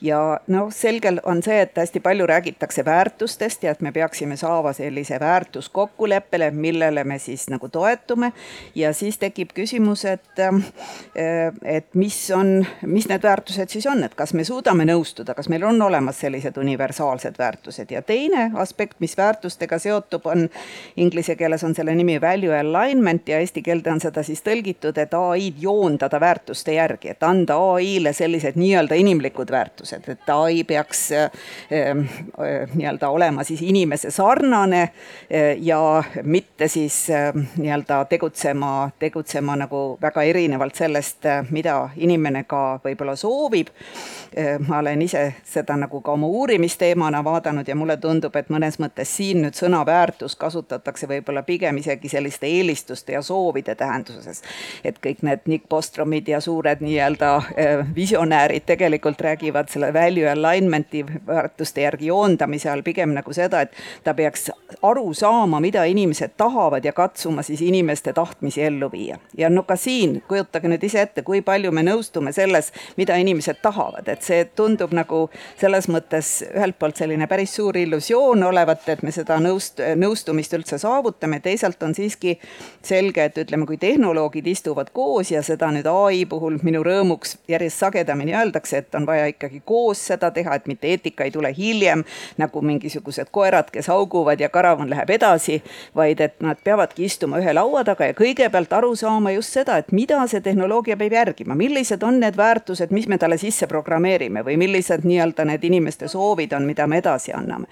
ja 0.00 0.40
noh, 0.46 0.70
selgel 0.70 1.20
on 1.24 1.42
see, 1.42 1.60
et 1.60 1.76
hästi 1.76 2.00
palju 2.00 2.26
räägitakse 2.26 2.84
väärtustest 2.84 3.62
ja 3.62 3.70
et 3.70 3.80
me 3.80 3.92
peaksime 3.92 4.36
saama 4.36 4.72
sellise 4.72 5.20
väärtuskokkuleppele, 5.20 6.50
millele 6.50 7.04
me 7.04 7.18
siis 7.18 7.48
nagu 7.48 7.68
toetume 7.68 8.32
ja 8.74 8.92
siis 8.92 9.18
tekib 9.18 9.54
küsimus, 9.54 10.03
et, 10.04 10.40
et 11.64 11.86
mis 11.94 12.18
on, 12.34 12.56
mis 12.86 13.08
need 13.08 13.22
väärtused 13.22 13.72
siis 13.72 13.86
on, 13.90 14.02
et 14.04 14.14
kas 14.14 14.34
me 14.34 14.44
suudame 14.44 14.86
nõustuda, 14.88 15.34
kas 15.34 15.48
meil 15.52 15.64
on 15.66 15.82
olemas 15.82 16.20
sellised 16.22 16.56
universaalsed 16.60 17.38
väärtused. 17.38 17.90
Ja 17.90 18.02
teine 18.02 18.50
aspekt, 18.60 18.98
mis 19.00 19.16
väärtustega 19.16 19.78
seotub, 19.78 20.26
on 20.26 20.48
inglise 20.96 21.36
keeles 21.36 21.64
on 21.64 21.74
selle 21.74 21.94
nimi 21.94 22.20
value 22.20 22.54
alignment 22.58 23.28
ja 23.28 23.38
eesti 23.42 23.62
keelde 23.62 23.92
on 23.92 24.00
seda 24.02 24.22
siis 24.26 24.42
tõlgitud, 24.44 24.98
et 25.00 25.14
ai-d 25.14 25.62
joondada 25.64 26.20
väärtuste 26.20 26.76
järgi, 26.76 27.12
et 27.14 27.22
anda 27.26 27.56
ai-le 27.74 28.12
sellised 28.12 28.58
nii-öelda 28.60 28.98
inimlikud 29.00 29.50
väärtused, 29.50 30.08
et 30.08 30.30
ai 30.34 30.64
peaks 30.68 31.06
äh, 31.12 31.30
äh, 31.72 31.94
nii-öelda 32.74 33.08
olema 33.08 33.44
siis 33.44 33.62
inimese 33.62 34.10
sarnane 34.14 34.82
äh, 34.82 35.54
ja 35.60 36.02
mitte 36.22 36.68
siis 36.68 37.10
äh, 37.10 37.32
nii-öelda 37.56 38.04
tegutsema, 38.10 38.90
tegutsema 38.98 39.56
nagu 39.56 39.93
väga 40.02 40.22
erinevalt 40.22 40.74
sellest, 40.74 41.26
äh, 41.26 41.46
mida 41.50 41.88
inimene 41.96 42.44
ka 42.44 42.80
võib-olla 42.84 43.16
soovib. 43.16 43.68
Äh, 44.38 44.58
ma 44.68 44.78
olen 44.78 45.02
ise 45.02 45.34
seda 45.44 45.76
nagu 45.76 46.00
ka 46.00 46.12
oma 46.12 46.26
uurimisteemana 46.26 47.24
vaadanud 47.24 47.68
ja 47.68 47.76
mulle 47.76 47.96
tundub, 47.96 48.36
et 48.36 48.50
mõnes 48.50 48.78
mõttes 48.82 49.16
siin 49.16 49.42
nüüd 49.44 49.58
sõna 49.58 49.84
väärtus 49.86 50.36
kasutatakse 50.36 51.08
võib-olla 51.08 51.42
pigem 51.42 51.78
isegi 51.78 52.08
selliste 52.08 52.46
eelistuste 52.46 53.12
ja 53.12 53.22
soovide 53.22 53.74
tähenduses. 53.74 54.42
et 54.84 54.98
kõik 55.06 55.22
need 55.22 55.40
Nick 55.46 55.68
Bostromid 55.68 56.28
ja 56.28 56.40
suured 56.40 56.80
nii-öelda 56.80 57.34
äh, 57.36 57.94
visionäärid 57.94 58.66
tegelikult 58.66 59.20
räägivad 59.20 59.68
selle 59.68 59.92
value 59.92 60.30
alignment'i 60.30 61.04
väärtuste 61.26 61.80
järgi 61.80 62.06
joondamise 62.06 62.70
all 62.70 62.82
pigem 62.82 63.14
nagu 63.14 63.32
seda, 63.32 63.60
et 63.60 63.72
ta 64.04 64.14
peaks 64.14 64.50
aru 64.82 65.14
saama, 65.14 65.60
mida 65.60 65.84
inimesed 65.84 66.34
tahavad 66.36 66.84
ja 66.84 66.92
katsuma 66.92 67.42
siis 67.42 67.62
inimeste 67.62 68.12
tahtmisi 68.12 68.62
ellu 68.62 68.90
viia. 68.92 69.18
ja 69.36 69.50
no 69.50 69.62
ka 69.62 69.76
siin, 69.84 70.18
kujutage 70.28 70.70
nüüd 70.70 70.84
ise 70.86 71.02
ette, 71.04 71.22
kui 71.26 71.42
palju 71.44 71.72
me 71.74 71.84
nõustume 71.86 72.32
selles, 72.34 72.70
mida 72.96 73.16
inimesed 73.20 73.60
tahavad, 73.62 74.08
et 74.08 74.24
see 74.24 74.44
tundub 74.56 74.94
nagu 74.96 75.26
selles 75.60 75.88
mõttes 75.92 76.30
ühelt 76.50 76.78
poolt 76.80 77.00
selline 77.00 77.28
päris 77.30 77.54
suur 77.58 77.76
illusioon 77.78 78.42
olevat, 78.48 78.88
et 78.88 79.02
me 79.04 79.12
seda 79.14 79.38
nõust-, 79.42 79.82
nõustumist 80.00 80.54
üldse 80.56 80.78
saavutame, 80.82 81.40
teisalt 81.44 81.82
on 81.82 81.94
siiski 81.96 82.36
selge, 82.84 83.28
et 83.28 83.38
ütleme, 83.44 83.66
kui 83.68 83.78
tehnoloogid 83.80 84.46
istuvad 84.50 84.92
koos 84.96 85.30
ja 85.34 85.42
seda 85.46 85.70
nüüd 85.74 85.88
ai 85.90 86.24
puhul 86.30 86.58
minu 86.64 86.82
rõõmuks 86.86 87.38
järjest 87.50 87.84
sagedamini 87.84 88.36
öeldakse, 88.36 88.82
et 88.82 88.94
on 88.98 89.06
vaja 89.08 89.28
ikkagi 89.32 89.62
koos 89.64 90.00
seda 90.10 90.30
teha, 90.34 90.56
et 90.56 90.68
mitte 90.70 90.90
eetika 90.90 91.26
ei 91.26 91.34
tule 91.34 91.52
hiljem 91.56 92.04
nagu 92.40 92.62
mingisugused 92.64 93.30
koerad, 93.34 93.70
kes 93.74 93.88
hauguvad 93.92 94.40
ja 94.40 94.48
karavan 94.52 94.90
läheb 94.90 95.10
edasi, 95.16 95.60
vaid 95.96 96.20
et 96.24 96.40
nad 96.44 96.60
peavadki 96.64 97.04
istuma 97.08 97.40
ühe 97.42 97.54
laua 97.54 97.84
taga 97.86 98.10
ja 98.10 98.16
kõigepealt 98.18 98.72
aru 98.76 98.94
saama 98.98 99.34
just 99.34 99.54
seda, 99.54 99.73
et 99.78 99.92
mida 99.92 100.20
see 100.30 100.40
tehnoloogia 100.44 100.96
peab 101.00 101.12
järgima, 101.12 101.56
millised 101.58 102.02
on 102.02 102.20
need 102.20 102.36
väärtused, 102.36 102.92
mis 102.94 103.08
me 103.08 103.18
talle 103.18 103.38
sisse 103.40 103.66
programmeerime 103.70 104.44
või 104.46 104.56
millised 104.60 105.04
nii-öelda 105.06 105.46
need 105.48 105.64
inimeste 105.64 106.08
soovid 106.08 106.52
on, 106.56 106.66
mida 106.66 106.86
me 106.86 106.98
edasi 107.02 107.32
anname. 107.36 107.66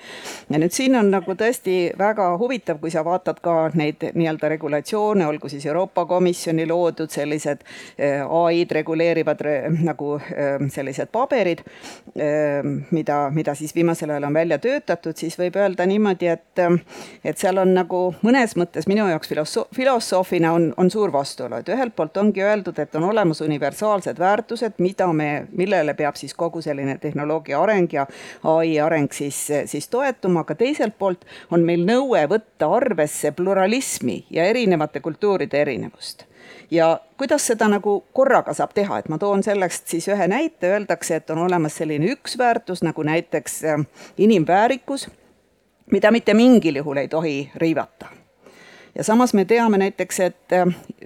ja 0.51 0.59
nüüd 0.59 0.75
siin 0.75 0.97
on 0.97 1.11
nagu 1.13 1.35
tõesti 1.39 1.93
väga 1.99 2.29
huvitav, 2.39 2.81
kui 2.81 2.91
sa 2.91 3.05
vaatad 3.05 3.41
ka 3.43 3.71
neid 3.75 4.05
nii-öelda 4.15 4.49
regulatsioone, 4.55 5.27
olgu 5.27 5.49
siis 5.49 5.67
Euroopa 5.67 6.07
Komisjoni 6.07 6.67
loodud 6.67 7.11
sellised 7.11 7.65
ai-d 7.99 8.77
reguleerivad 8.79 9.45
nagu 9.83 10.19
sellised 10.73 11.13
paberid, 11.13 11.63
mida, 12.91 13.19
mida 13.35 13.55
siis 13.59 13.75
viimasel 13.75 14.11
ajal 14.11 14.29
on 14.29 14.35
välja 14.35 14.59
töötatud, 14.63 15.17
siis 15.17 15.39
võib 15.39 15.57
öelda 15.61 15.87
niimoodi, 15.87 16.29
et, 16.33 16.63
et 17.25 17.39
seal 17.39 17.59
on 17.63 17.75
nagu 17.75 18.03
mõnes 18.23 18.57
mõttes 18.59 18.89
minu 18.91 19.07
jaoks 19.11 19.31
filoso-, 19.33 19.67
filosoofina 19.75 20.53
on, 20.53 20.71
on 20.77 20.91
suur 20.91 21.13
vastuolu, 21.13 21.61
et 21.61 21.73
ühelt 21.73 21.92
poolt 21.97 22.17
ongi 22.17 22.43
öeldud, 22.43 22.79
et 22.79 22.95
on 22.95 23.05
olemas 23.05 23.41
universaalsed 23.41 24.19
väärtused, 24.19 24.79
mida 24.79 25.09
me, 25.13 25.47
millele 25.53 25.95
peab 25.95 26.17
siis 26.17 26.35
kogu 26.35 26.63
selline 26.63 26.99
tehnoloogia 26.99 27.61
areng 27.63 27.93
ja 27.93 28.07
ai 28.55 28.79
areng 28.81 29.13
siis, 29.13 29.39
siis 29.67 29.89
toetuma, 29.89 30.47
aga 30.47 30.55
teiselt 30.55 30.99
poolt 30.99 31.27
on 31.51 31.65
meil 31.67 31.85
nõue 31.87 32.25
võtta 32.31 32.71
arvesse 32.77 33.33
pluralismi 33.37 34.25
ja 34.31 34.45
erinevate 34.51 35.01
kultuuride 35.01 35.61
erinevust. 35.61 36.27
Ja 36.71 37.01
kuidas 37.21 37.47
seda 37.47 37.69
nagu 37.69 37.99
korraga 38.13 38.55
saab 38.57 38.73
teha, 38.75 38.99
et 38.99 39.11
ma 39.13 39.19
toon 39.21 39.45
sellest 39.45 39.93
siis 39.93 40.09
ühe 40.09 40.29
näite, 40.29 40.73
öeldakse, 40.73 41.21
et 41.21 41.31
on 41.31 41.45
olemas 41.45 41.77
selline 41.77 42.09
üks 42.15 42.39
väärtus 42.41 42.83
nagu 42.83 43.05
näiteks 43.05 43.61
inimväärikus, 44.19 45.07
mida 45.93 46.11
mitte 46.11 46.35
mingil 46.35 46.81
juhul 46.81 47.05
ei 47.05 47.09
tohi 47.13 47.37
riivata 47.61 48.22
ja 48.95 49.05
samas 49.05 49.35
me 49.35 49.45
teame 49.45 49.79
näiteks, 49.79 50.21
et 50.21 50.55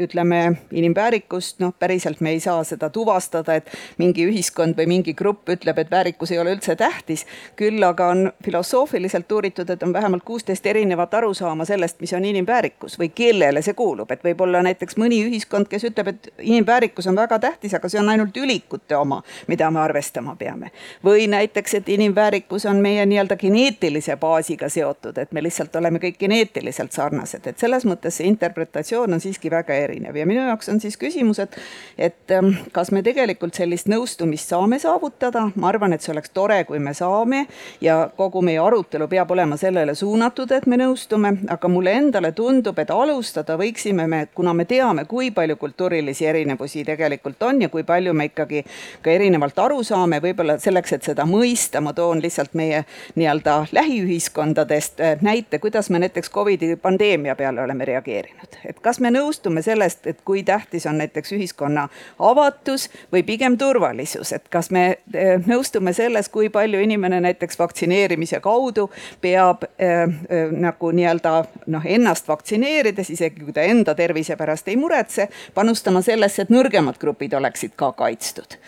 ütleme, 0.01 0.53
inimväärikust, 0.73 1.61
noh, 1.61 1.75
päriselt 1.79 2.21
me 2.21 2.31
ei 2.31 2.41
saa 2.41 2.65
seda 2.65 2.91
tuvastada, 2.91 3.55
et 3.55 3.71
mingi 3.99 4.27
ühiskond 4.27 4.77
või 4.79 4.87
mingi 4.91 5.15
grupp 5.15 5.49
ütleb, 5.55 5.79
et 5.79 5.91
väärikus 5.91 6.33
ei 6.33 6.39
ole 6.39 6.57
üldse 6.57 6.77
tähtis. 6.77 7.27
küll 7.57 7.83
aga 7.83 8.09
on 8.09 8.33
filosoofiliselt 8.45 9.33
uuritud, 9.33 9.71
et 9.71 9.83
on 9.83 9.93
vähemalt 9.93 10.25
kuusteist 10.25 10.67
erinevat 10.67 11.15
arusaama 11.15 11.65
sellest, 11.65 12.01
mis 12.01 12.13
on 12.13 12.25
inimväärikus 12.25 12.99
või 12.99 13.11
kellele 13.15 13.63
see 13.63 13.75
kuulub, 13.75 14.11
et 14.11 14.25
võib 14.25 14.41
olla 14.41 14.63
näiteks 14.63 14.97
mõni 14.97 15.23
ühiskond, 15.29 15.69
kes 15.69 15.85
ütleb, 15.85 16.09
et 16.09 16.29
inimväärikus 16.39 17.07
on 17.07 17.17
väga 17.17 17.39
tähtis, 17.39 17.75
aga 17.75 17.89
see 17.89 18.01
on 18.01 18.09
ainult 18.09 18.37
ülikute 18.37 18.97
oma, 18.97 19.23
mida 19.47 19.71
me 19.71 19.81
arvestama 19.81 20.37
peame. 20.37 20.71
või 21.05 21.27
näiteks, 21.31 21.75
et 21.75 21.89
inimväärikus 21.89 22.67
on 22.67 22.77
meie 22.77 23.07
nii-öelda 23.07 23.37
geneetilise 23.37 24.17
baasiga 24.17 24.69
seotud, 24.69 25.19
et 25.19 25.33
me 25.33 25.43
lihtsalt 25.43 25.77
oleme 25.77 25.99
kõik 25.99 26.19
geneetiliselt 26.19 26.93
sarnased, 26.93 27.47
et 27.47 27.59
selle 27.59 27.76
selles 27.77 27.89
mõttes 27.91 28.17
see 28.17 28.27
interpretatsioon 28.31 29.13
on 29.13 29.21
siiski 29.21 29.51
väga 29.53 29.75
erinev 29.77 30.17
ja 30.17 30.27
minu 30.27 30.41
jaoks 30.47 30.69
on 30.73 30.81
siis 30.81 30.97
küsimus, 30.97 31.39
et, 31.43 31.57
et 31.99 32.33
ähm, 32.33 32.55
kas 32.73 32.91
me 32.93 33.03
tegelikult 33.05 33.57
sellist 33.57 33.89
nõustumist 33.91 34.51
saame 34.53 34.79
saavutada, 34.81 35.51
ma 35.57 35.69
arvan, 35.69 35.93
et 35.93 36.05
see 36.05 36.13
oleks 36.15 36.33
tore, 36.35 36.63
kui 36.69 36.81
me 36.83 36.95
saame 36.97 37.45
ja 37.85 37.99
kogu 38.17 38.43
meie 38.45 38.61
arutelu 38.63 39.09
peab 39.09 39.31
olema 39.35 39.59
sellele 39.61 39.95
suunatud, 39.95 40.53
et 40.57 40.67
me 40.67 40.79
nõustume, 40.81 41.33
aga 41.53 41.71
mulle 41.71 41.97
endale 42.01 42.33
tundub, 42.37 42.79
et 42.79 42.91
alustada 42.91 43.59
võiksime 43.61 44.07
me, 44.09 44.23
kuna 44.35 44.55
me 44.57 44.65
teame, 44.69 45.05
kui 45.11 45.31
palju 45.37 45.59
kultuurilisi 45.61 46.27
erinevusi 46.27 46.85
tegelikult 46.87 47.43
on 47.49 47.63
ja 47.67 47.71
kui 47.73 47.85
palju 47.87 48.15
me 48.17 48.31
ikkagi 48.31 48.65
ka 49.03 49.13
erinevalt 49.13 49.59
aru 49.67 49.83
saame, 49.87 50.21
võib-olla 50.25 50.59
selleks, 50.63 50.97
et 50.97 51.11
seda 51.11 51.27
mõista, 51.29 51.83
ma 51.85 51.93
toon 51.97 52.23
lihtsalt 52.25 52.57
meie 52.57 52.85
nii-öelda 53.17 53.59
lähiühiskondadest 53.77 55.05
äh, 55.05 55.21
näite, 55.27 55.61
kuidas 55.61 55.91
me 55.91 56.01
näiteks 56.03 56.33
Covidi 56.33 56.75
pandeemia 56.81 57.37
peale 57.37 57.66
oleme 57.67 57.85
reageerinud. 57.85 58.59
et 58.65 58.81
kas 58.81 59.01
me 59.01 59.11
nõustume 59.11 59.63
sellest, 59.63 60.07
et 60.07 60.23
kui 60.25 60.43
tähtis 60.47 60.87
on 60.87 60.99
näiteks 60.99 61.33
ühiskonna 61.37 61.89
avatus 62.19 62.89
või 63.13 63.23
pigem 63.27 63.59
turvalisus, 63.59 64.33
et 64.33 64.49
kas 64.51 64.71
me 64.71 64.85
eh, 65.15 65.37
nõustume 65.47 65.93
selles, 65.93 66.29
kui 66.29 66.49
palju 66.51 66.81
inimene 66.81 67.21
näiteks 67.21 67.59
vaktsineerimise 67.59 68.41
kaudu 68.41 68.89
peab 69.21 69.65
äh, 69.65 70.03
äh, 70.03 70.53
nagu 70.53 70.91
nii-öelda 70.91 71.35
noh, 71.67 71.85
ennast 71.85 72.29
vaktsineerides, 72.29 73.11
isegi 73.11 73.45
kui 73.45 73.55
ta 73.57 73.67
enda 73.67 73.95
tervise 73.95 74.37
pärast 74.37 74.69
ei 74.69 74.77
muretse, 74.77 75.29
panustama 75.55 76.03
sellesse, 76.03 76.47
et 76.47 76.53
nõrgemad 76.55 76.99
grupid 77.01 77.35
oleksid 77.35 77.77
ka 77.77 77.93
kaitstud. 77.97 78.59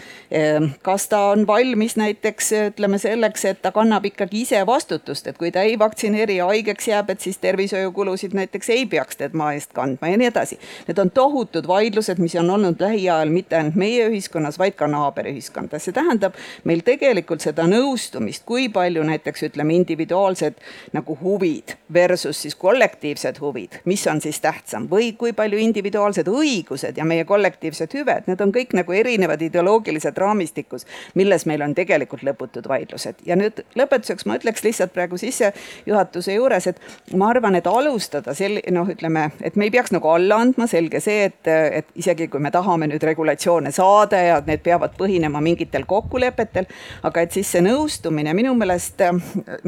kas 0.82 1.08
ta 1.08 1.20
on 1.32 1.46
valmis 1.46 1.96
näiteks 1.96 2.52
ütleme 2.52 2.98
selleks, 2.98 3.44
et 3.44 3.62
ta 3.62 3.72
kannab 3.72 4.04
ikkagi 4.04 4.42
ise 4.42 4.61
vastutust, 4.66 5.26
et 5.26 5.38
kui 5.38 5.50
ta 5.50 5.62
ei 5.64 5.78
vaktsineeri 5.78 6.37
ja 6.37 6.48
haigeks 6.50 6.88
jääb, 6.88 7.11
et 7.11 7.20
siis 7.20 7.38
tervishoiukulusid 7.38 8.34
näiteks 8.37 8.70
ei 8.74 8.87
peaks 8.88 9.16
tema 9.20 9.53
eest 9.57 9.72
kandma 9.77 10.11
ja 10.12 10.18
nii 10.20 10.31
edasi. 10.31 10.59
Need 10.88 10.98
on 10.98 11.11
tohutud 11.14 11.68
vaidlused, 11.68 12.20
mis 12.22 12.35
on 12.40 12.51
olnud 12.51 12.81
lähiajal 12.81 13.33
mitte 13.33 13.57
ainult 13.57 13.79
meie 13.79 14.09
ühiskonnas, 14.09 14.59
vaid 14.59 14.77
ka 14.79 14.88
naaberühiskondades. 14.90 15.85
see 15.88 15.96
tähendab 15.96 16.37
meil 16.64 16.83
tegelikult 16.87 17.44
seda 17.44 17.66
nõustumist, 17.70 18.44
kui 18.48 18.68
palju 18.72 19.03
näiteks 19.07 19.46
ütleme, 19.51 19.74
individuaalsed 19.74 20.59
nagu 20.92 21.18
huvid 21.22 21.77
versus 21.92 22.42
siis 22.42 22.55
kollektiivsed 22.55 23.40
huvid, 23.40 23.81
mis 23.85 24.07
on 24.07 24.20
siis 24.20 24.40
tähtsam 24.40 24.88
või 24.90 25.12
kui 25.18 25.33
palju 25.33 25.59
individuaalsed 25.59 26.29
õigused 26.29 26.98
ja 26.98 27.05
meie 27.05 27.24
kollektiivsed 27.29 27.94
hüved, 27.94 28.29
need 28.29 28.40
on 28.44 28.53
kõik 28.55 28.74
nagu 28.77 28.92
erinevad 28.92 29.42
ideoloogilised 29.42 30.18
raamistikus, 30.18 30.87
milles 31.14 31.46
meil 31.46 31.62
on 31.62 31.74
tegelikult 31.74 32.24
lõputud 32.27 32.68
vaidlused. 32.68 33.24
ja 33.27 33.37
nüüd 33.37 33.62
lõpetuseks 33.79 34.27
ma 34.27 34.38
ütleks 34.38 34.64
lihtsalt 34.64 34.92
praegu 34.92 35.18
sissejuhatuse 35.18 36.35
juures, 36.35 36.66
et 36.66 36.81
ma 37.16 37.31
arvan, 37.33 37.59
et 37.59 37.66
alustada 37.66 38.35
sel-, 38.35 38.61
noh, 38.78 38.88
ütleme, 38.88 39.28
et 39.44 39.56
me 39.58 39.68
ei 39.68 39.72
peaks 39.74 39.92
nagu 39.94 40.10
alla 40.12 40.40
andma, 40.44 40.68
selge 40.70 41.00
see, 41.04 41.28
et, 41.28 41.48
et 41.48 41.88
isegi 41.98 42.28
kui 42.32 42.42
me 42.42 42.52
tahame 42.54 42.88
nüüd 42.90 43.04
regulatsioone 43.04 43.72
saada 43.74 44.20
ja 44.22 44.40
need 44.46 44.62
peavad 44.64 44.94
põhinema 44.98 45.42
mingitel 45.44 45.86
kokkulepetel, 45.88 46.68
aga 47.08 47.24
et 47.24 47.34
siis 47.36 47.50
see 47.54 47.64
nõustumine 47.64 48.34
minu 48.38 48.54
meelest, 48.58 49.02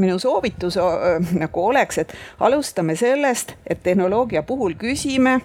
minu 0.01 0.19
soovitus 0.23 0.79
nagu 1.43 1.67
oleks, 1.67 2.05
et 2.05 2.15
alustame 2.41 2.97
sellest, 2.99 3.57
et 3.67 3.83
tehnoloogia 3.83 4.45
puhul 4.47 4.79
küsime, 4.81 5.41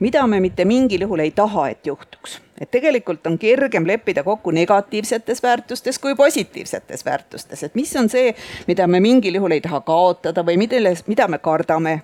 mida 0.00 0.26
me 0.26 0.40
mitte 0.40 0.64
mingil 0.64 1.08
juhul 1.08 1.26
ei 1.26 1.34
taha, 1.36 1.70
et 1.74 1.86
juhtuks 1.86 2.40
et 2.60 2.70
tegelikult 2.70 3.26
on 3.26 3.38
kergem 3.38 3.86
leppida 3.86 4.22
kokku 4.22 4.50
negatiivsetes 4.50 5.42
väärtustes 5.42 5.98
kui 5.98 6.14
positiivsetes 6.14 7.04
väärtustes, 7.04 7.62
et 7.62 7.74
mis 7.74 7.96
on 7.96 8.08
see, 8.08 8.34
mida 8.68 8.86
me 8.86 9.00
mingil 9.00 9.34
juhul 9.34 9.56
ei 9.56 9.60
taha 9.64 9.80
kaotada 9.86 10.44
või 10.46 10.58
milles, 10.60 11.02
mida 11.06 11.28
me 11.28 11.38
kardame, 11.38 12.00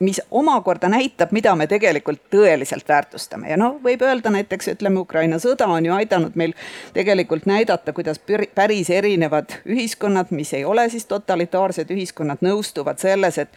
mis 0.00 0.20
omakorda 0.30 0.88
näitab, 0.88 1.34
mida 1.36 1.54
me 1.56 1.66
tegelikult 1.66 2.22
tõeliselt 2.32 2.88
väärtustame. 2.88 3.50
Ja 3.50 3.58
noh, 3.60 3.76
võib 3.84 4.02
öelda 4.02 4.32
näiteks 4.32 4.72
ütleme, 4.74 5.02
Ukraina 5.04 5.38
sõda 5.42 5.68
on 5.68 5.86
ju 5.86 5.94
aidanud 5.94 6.36
meil 6.40 6.54
tegelikult 6.96 7.46
näidata, 7.46 7.92
kuidas 7.92 8.20
päris 8.54 8.90
erinevad 8.90 9.60
ühiskonnad, 9.66 10.30
mis 10.30 10.54
ei 10.56 10.64
ole 10.64 10.88
siis 10.90 11.06
totalitaarsed 11.10 11.90
ühiskonnad, 11.90 12.40
nõustuvad 12.44 13.02
selles, 13.02 13.38
et 13.38 13.48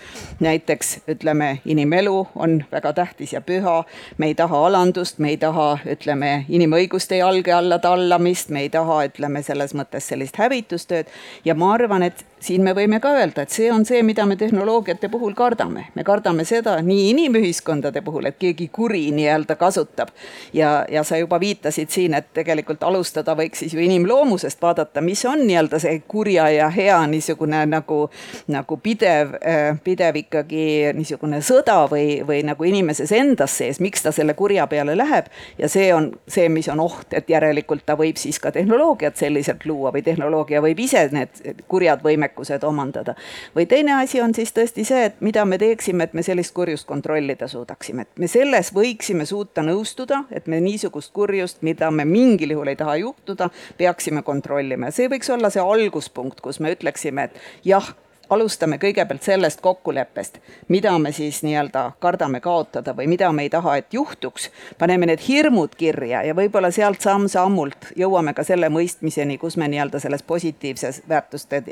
näiteks 0.44 0.98
ütleme, 1.16 1.58
inimelu 1.66 2.28
on 2.36 2.60
väga 2.72 2.94
tähtis 2.94 3.34
ja 3.34 3.42
püha, 3.42 3.84
me 4.18 4.32
ei 4.32 4.36
taha 4.36 4.66
alandust, 4.68 5.20
me 5.20 5.34
ei 5.34 5.38
taha, 5.38 5.78
ütleme, 5.90 6.33
inimõiguste 6.50 7.20
jalge 7.20 7.54
alla 7.54 7.80
tallamist, 7.84 8.50
me 8.50 8.66
ei 8.66 8.70
taha, 8.74 9.04
ütleme 9.10 9.44
selles 9.44 9.76
mõttes 9.78 10.08
sellist 10.12 10.38
hävitustööd 10.42 11.12
ja 11.46 11.56
ma 11.56 11.74
arvan, 11.76 12.04
et 12.10 12.26
siin 12.44 12.64
me 12.64 12.74
võime 12.76 13.00
ka 13.04 13.14
öelda, 13.16 13.46
et 13.46 13.54
see 13.54 13.70
on 13.72 13.86
see, 13.88 14.02
mida 14.04 14.26
me 14.28 14.36
tehnoloogiate 14.40 15.10
puhul 15.12 15.34
kardame. 15.38 15.86
me 15.96 16.04
kardame 16.04 16.46
seda 16.46 16.76
nii 16.82 17.10
inimühiskondade 17.12 18.02
puhul, 18.02 18.28
et 18.30 18.38
keegi 18.40 18.68
kuri 18.68 19.06
nii-öelda 19.16 19.56
kasutab. 19.56 20.10
ja, 20.54 20.86
ja 20.92 21.04
sa 21.04 21.18
juba 21.18 21.40
viitasid 21.40 21.90
siin, 21.90 22.14
et 22.14 22.34
tegelikult 22.34 22.84
alustada 22.84 23.36
võiks 23.36 23.64
siis 23.64 23.74
ju 23.74 23.80
inimloomusest 23.80 24.62
vaadata, 24.62 25.02
mis 25.02 25.26
on 25.26 25.46
nii-öelda 25.48 25.80
see 25.80 26.02
kurja 26.08 26.50
ja 26.50 26.70
hea 26.70 27.00
niisugune 27.08 27.66
nagu, 27.66 28.10
nagu 28.48 28.78
pidev, 28.78 29.38
pidev 29.84 30.20
ikkagi 30.24 30.66
niisugune 30.98 31.42
sõda 31.42 31.84
või, 31.92 32.22
või 32.28 32.44
nagu 32.44 32.68
inimeses 32.68 33.12
endas 33.12 33.58
sees, 33.58 33.80
miks 33.80 34.04
ta 34.04 34.12
selle 34.12 34.34
kurja 34.34 34.68
peale 34.68 34.98
läheb 34.98 35.32
ja 35.58 35.70
see 35.70 35.94
on 35.96 36.12
see, 36.28 36.50
mis 36.50 36.68
on 36.72 36.80
oht, 36.80 37.14
et 37.14 37.30
järelikult 37.30 37.86
ta 37.86 37.96
võib 38.00 38.18
siis 38.20 38.40
ka 38.40 38.52
tehnoloogiat 38.56 39.18
selliselt 39.20 39.66
luua 39.66 39.92
või 39.94 40.04
tehnoloogia 40.06 40.62
võib 40.64 40.80
ise 40.86 41.04
need 41.12 41.64
kurjad 41.68 42.04
võimekused 42.04 42.64
omandada. 42.64 43.16
või 43.56 43.66
teine 43.68 43.94
asi 44.02 44.22
on 44.22 44.34
siis 44.34 44.54
tõesti 44.56 44.86
see, 44.88 45.06
et 45.10 45.22
mida 45.22 45.46
me 45.46 45.58
teeksime, 45.58 46.04
et 46.04 46.14
me 46.14 46.24
sellist 46.24 46.54
kurjust 46.54 46.88
kontrollida 46.88 47.48
suudaksime, 47.48 48.02
et 48.08 48.20
me 48.20 48.28
selles 48.28 48.74
võiksime 48.74 49.26
suuta 49.26 49.62
nõustuda, 49.62 50.24
et 50.32 50.48
me 50.48 50.62
niisugust 50.62 51.14
kurjust, 51.14 51.62
mida 51.62 51.92
me 51.92 52.06
mingil 52.06 52.56
juhul 52.56 52.72
ei 52.72 52.80
taha 52.80 52.96
juhtuda, 53.04 53.50
peaksime 53.78 54.24
kontrollima 54.24 54.90
ja 54.90 55.00
see 55.00 55.12
võiks 55.12 55.30
olla 55.34 55.50
see 55.54 55.64
alguspunkt, 55.64 56.42
kus 56.42 56.60
me 56.60 56.72
ütleksime, 56.76 57.30
et 57.30 57.68
jah 57.68 57.94
alustame 58.34 58.78
kõigepealt 58.82 59.24
sellest 59.24 59.62
kokkuleppest, 59.62 60.38
mida 60.68 60.94
me 61.00 61.12
siis 61.12 61.42
nii-öelda 61.46 61.84
kardame 62.04 62.40
kaotada 62.44 62.96
või 62.98 63.08
mida 63.12 63.32
me 63.32 63.46
ei 63.46 63.50
taha, 63.50 63.78
et 63.78 63.94
juhtuks. 63.94 64.50
paneme 64.78 65.06
need 65.06 65.22
hirmud 65.28 65.76
kirja 65.78 66.24
ja 66.24 66.36
võib-olla 66.36 66.72
sealt 66.72 67.02
samm-sammult 67.02 67.94
jõuame 67.96 68.34
ka 68.34 68.44
selle 68.44 68.70
mõistmiseni, 68.70 69.38
kus 69.38 69.58
me 69.58 69.68
nii-öelda 69.68 70.00
selles 70.00 70.24
positiivses 70.24 71.02
väärtuste 71.10 71.64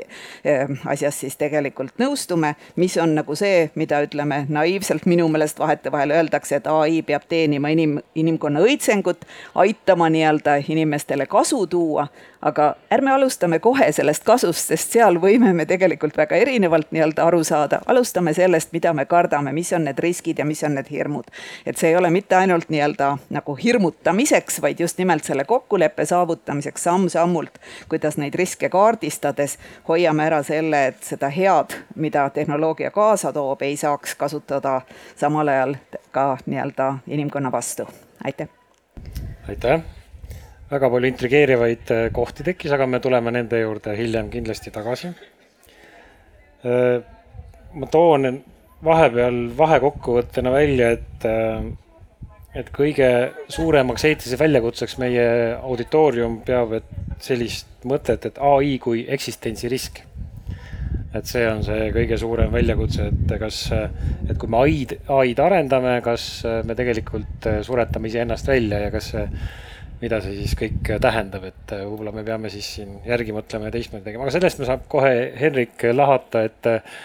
eh, 0.44 0.68
asjas 0.86 1.20
siis 1.20 1.36
tegelikult 1.36 1.98
nõustume, 1.98 2.54
mis 2.76 2.96
on 2.96 3.14
nagu 3.14 3.36
see, 3.36 3.70
mida 3.74 4.02
ütleme 4.02 4.44
naiivselt 4.48 5.06
minu 5.06 5.28
meelest 5.28 5.58
vahetevahel 5.58 6.10
öeldakse, 6.10 6.56
et 6.56 6.66
ai 6.66 7.02
peab 7.02 7.28
teenima 7.28 7.68
inim, 7.68 7.98
inimkonna 8.14 8.60
õitsengut, 8.60 9.26
aitama 9.54 10.08
nii-öelda 10.12 10.60
inimestele 10.68 11.26
kasu 11.26 11.66
tuua 11.66 12.08
aga 12.42 12.74
ärme 12.90 13.12
alustame 13.12 13.58
kohe 13.58 13.92
sellest 13.92 14.24
kasust, 14.26 14.72
sest 14.72 14.96
seal 14.96 15.18
võime 15.22 15.52
me 15.54 15.66
tegelikult 15.68 16.16
väga 16.18 16.40
erinevalt 16.52 16.90
nii-öelda 16.90 17.24
aru 17.24 17.44
saada. 17.44 17.80
alustame 17.86 18.34
sellest, 18.34 18.72
mida 18.72 18.92
me 18.92 19.04
kardame, 19.04 19.52
mis 19.52 19.72
on 19.72 19.84
need 19.84 19.98
riskid 19.98 20.38
ja 20.38 20.44
mis 20.44 20.62
on 20.64 20.74
need 20.74 20.90
hirmud. 20.90 21.24
et 21.66 21.76
see 21.76 21.88
ei 21.88 21.96
ole 21.96 22.10
mitte 22.10 22.36
ainult 22.36 22.68
nii-öelda 22.68 23.16
nagu 23.30 23.54
hirmutamiseks, 23.54 24.60
vaid 24.62 24.80
just 24.80 24.98
nimelt 24.98 25.24
selle 25.24 25.44
kokkuleppe 25.44 26.04
saavutamiseks 26.04 26.84
samm-sammult, 26.84 27.56
kuidas 27.88 28.16
neid 28.16 28.34
riske 28.34 28.68
kaardistades 28.68 29.58
hoiame 29.88 30.26
ära 30.26 30.42
selle, 30.42 30.86
et 30.92 31.00
seda 31.02 31.32
head, 31.32 31.78
mida 31.94 32.28
tehnoloogia 32.30 32.90
kaasa 32.90 33.32
toob, 33.32 33.62
ei 33.62 33.76
saaks 33.76 34.14
kasutada 34.14 34.80
samal 35.16 35.48
ajal 35.48 35.74
ka 36.10 36.36
nii-öelda 36.46 36.94
inimkonna 37.08 37.52
vastu. 37.52 37.88
aitäh! 38.24 38.48
aitäh! 39.48 39.82
väga 40.72 40.88
palju 40.90 41.08
intrigeerivaid 41.12 41.90
äh, 41.92 42.06
kohti 42.12 42.44
tekkis, 42.44 42.72
aga 42.72 42.86
me 42.86 43.00
tuleme 43.00 43.32
nende 43.32 43.60
juurde 43.60 43.96
hiljem 43.96 44.30
kindlasti 44.32 44.70
tagasi. 44.70 45.12
Äh, 46.62 47.02
ma 47.74 47.86
toon 47.90 48.36
vahepeal 48.86 49.48
vahekokkuvõttena 49.58 50.52
välja, 50.54 50.92
et, 50.94 51.24
äh, 51.26 51.64
et 52.54 52.70
kõige 52.70 53.08
suuremaks 53.50 54.04
eetiliseks 54.06 54.38
väljakutseks 54.38 54.94
meie 55.02 55.24
auditoorium 55.58 56.38
peab 56.46 56.76
sellist 57.22 57.66
mõtet, 57.88 58.28
et 58.30 58.38
ai 58.38 58.78
kui 58.78 59.06
eksistentsirisk. 59.08 60.04
et 61.14 61.26
see 61.28 61.42
on 61.44 61.58
see 61.60 61.90
kõige 61.92 62.16
suurem 62.16 62.52
väljakutse, 62.52 63.10
et 63.10 63.32
kas, 63.38 63.56
et 64.30 64.38
kui 64.40 64.48
me 64.48 64.62
ai-d, 64.62 64.94
ai-d 65.12 65.42
arendame, 65.44 65.98
kas 66.00 66.22
me 66.64 66.72
tegelikult 66.74 67.48
suretame 67.66 68.08
iseennast 68.08 68.48
välja 68.48 68.78
ja 68.86 68.90
kas 68.90 69.10
see 69.12 69.26
mida 70.02 70.18
see 70.22 70.34
siis 70.40 70.56
kõik 70.58 70.92
tähendab, 71.02 71.46
et 71.46 71.74
äh, 71.76 71.84
võib-olla 71.86 72.12
me 72.16 72.24
peame 72.26 72.50
siis 72.52 72.68
siin 72.78 72.96
järgi 73.06 73.34
mõtlema 73.36 73.68
ja 73.68 73.76
teistmoodi 73.76 74.08
tegema, 74.08 74.26
aga 74.26 74.34
sellest 74.34 74.58
me 74.58 74.68
saab 74.68 74.88
kohe 74.90 75.12
Henrik 75.38 75.84
lahata, 75.94 76.42
et 76.48 76.68
äh, 76.70 76.96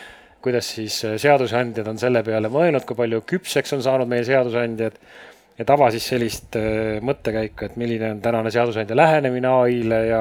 kuidas 0.44 0.72
siis 0.78 0.98
äh, 1.06 1.16
seadusandjad 1.22 1.88
on 1.92 2.02
selle 2.02 2.24
peale 2.26 2.50
mõelnud, 2.54 2.88
kui 2.88 2.98
palju 2.98 3.22
küpseks 3.30 3.78
on 3.78 3.86
saanud 3.86 4.10
meie 4.10 4.26
seadusandjad 4.28 4.98
et 5.58 5.72
ava 5.74 5.88
siis 5.94 6.06
sellist 6.06 6.54
mõttekäiku, 7.02 7.66
et 7.66 7.78
milline 7.82 8.12
on 8.14 8.20
tänane 8.22 8.52
seadusandja 8.54 8.98
lähenemine 8.98 9.50
ai-le 9.50 10.02
ja, 10.06 10.20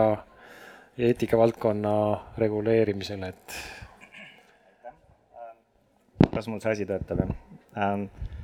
ja 0.97 1.11
eetikavaldkonna 1.11 1.97
reguleerimisele, 2.41 3.33
et. 3.35 3.59
kas 6.33 6.49
mul 6.49 6.61
see 6.61 6.73
asi 6.73 6.89
töötab, 6.89 7.25
jah 7.25 7.37
ähm,? 7.77 8.09
Äh, 8.09 8.36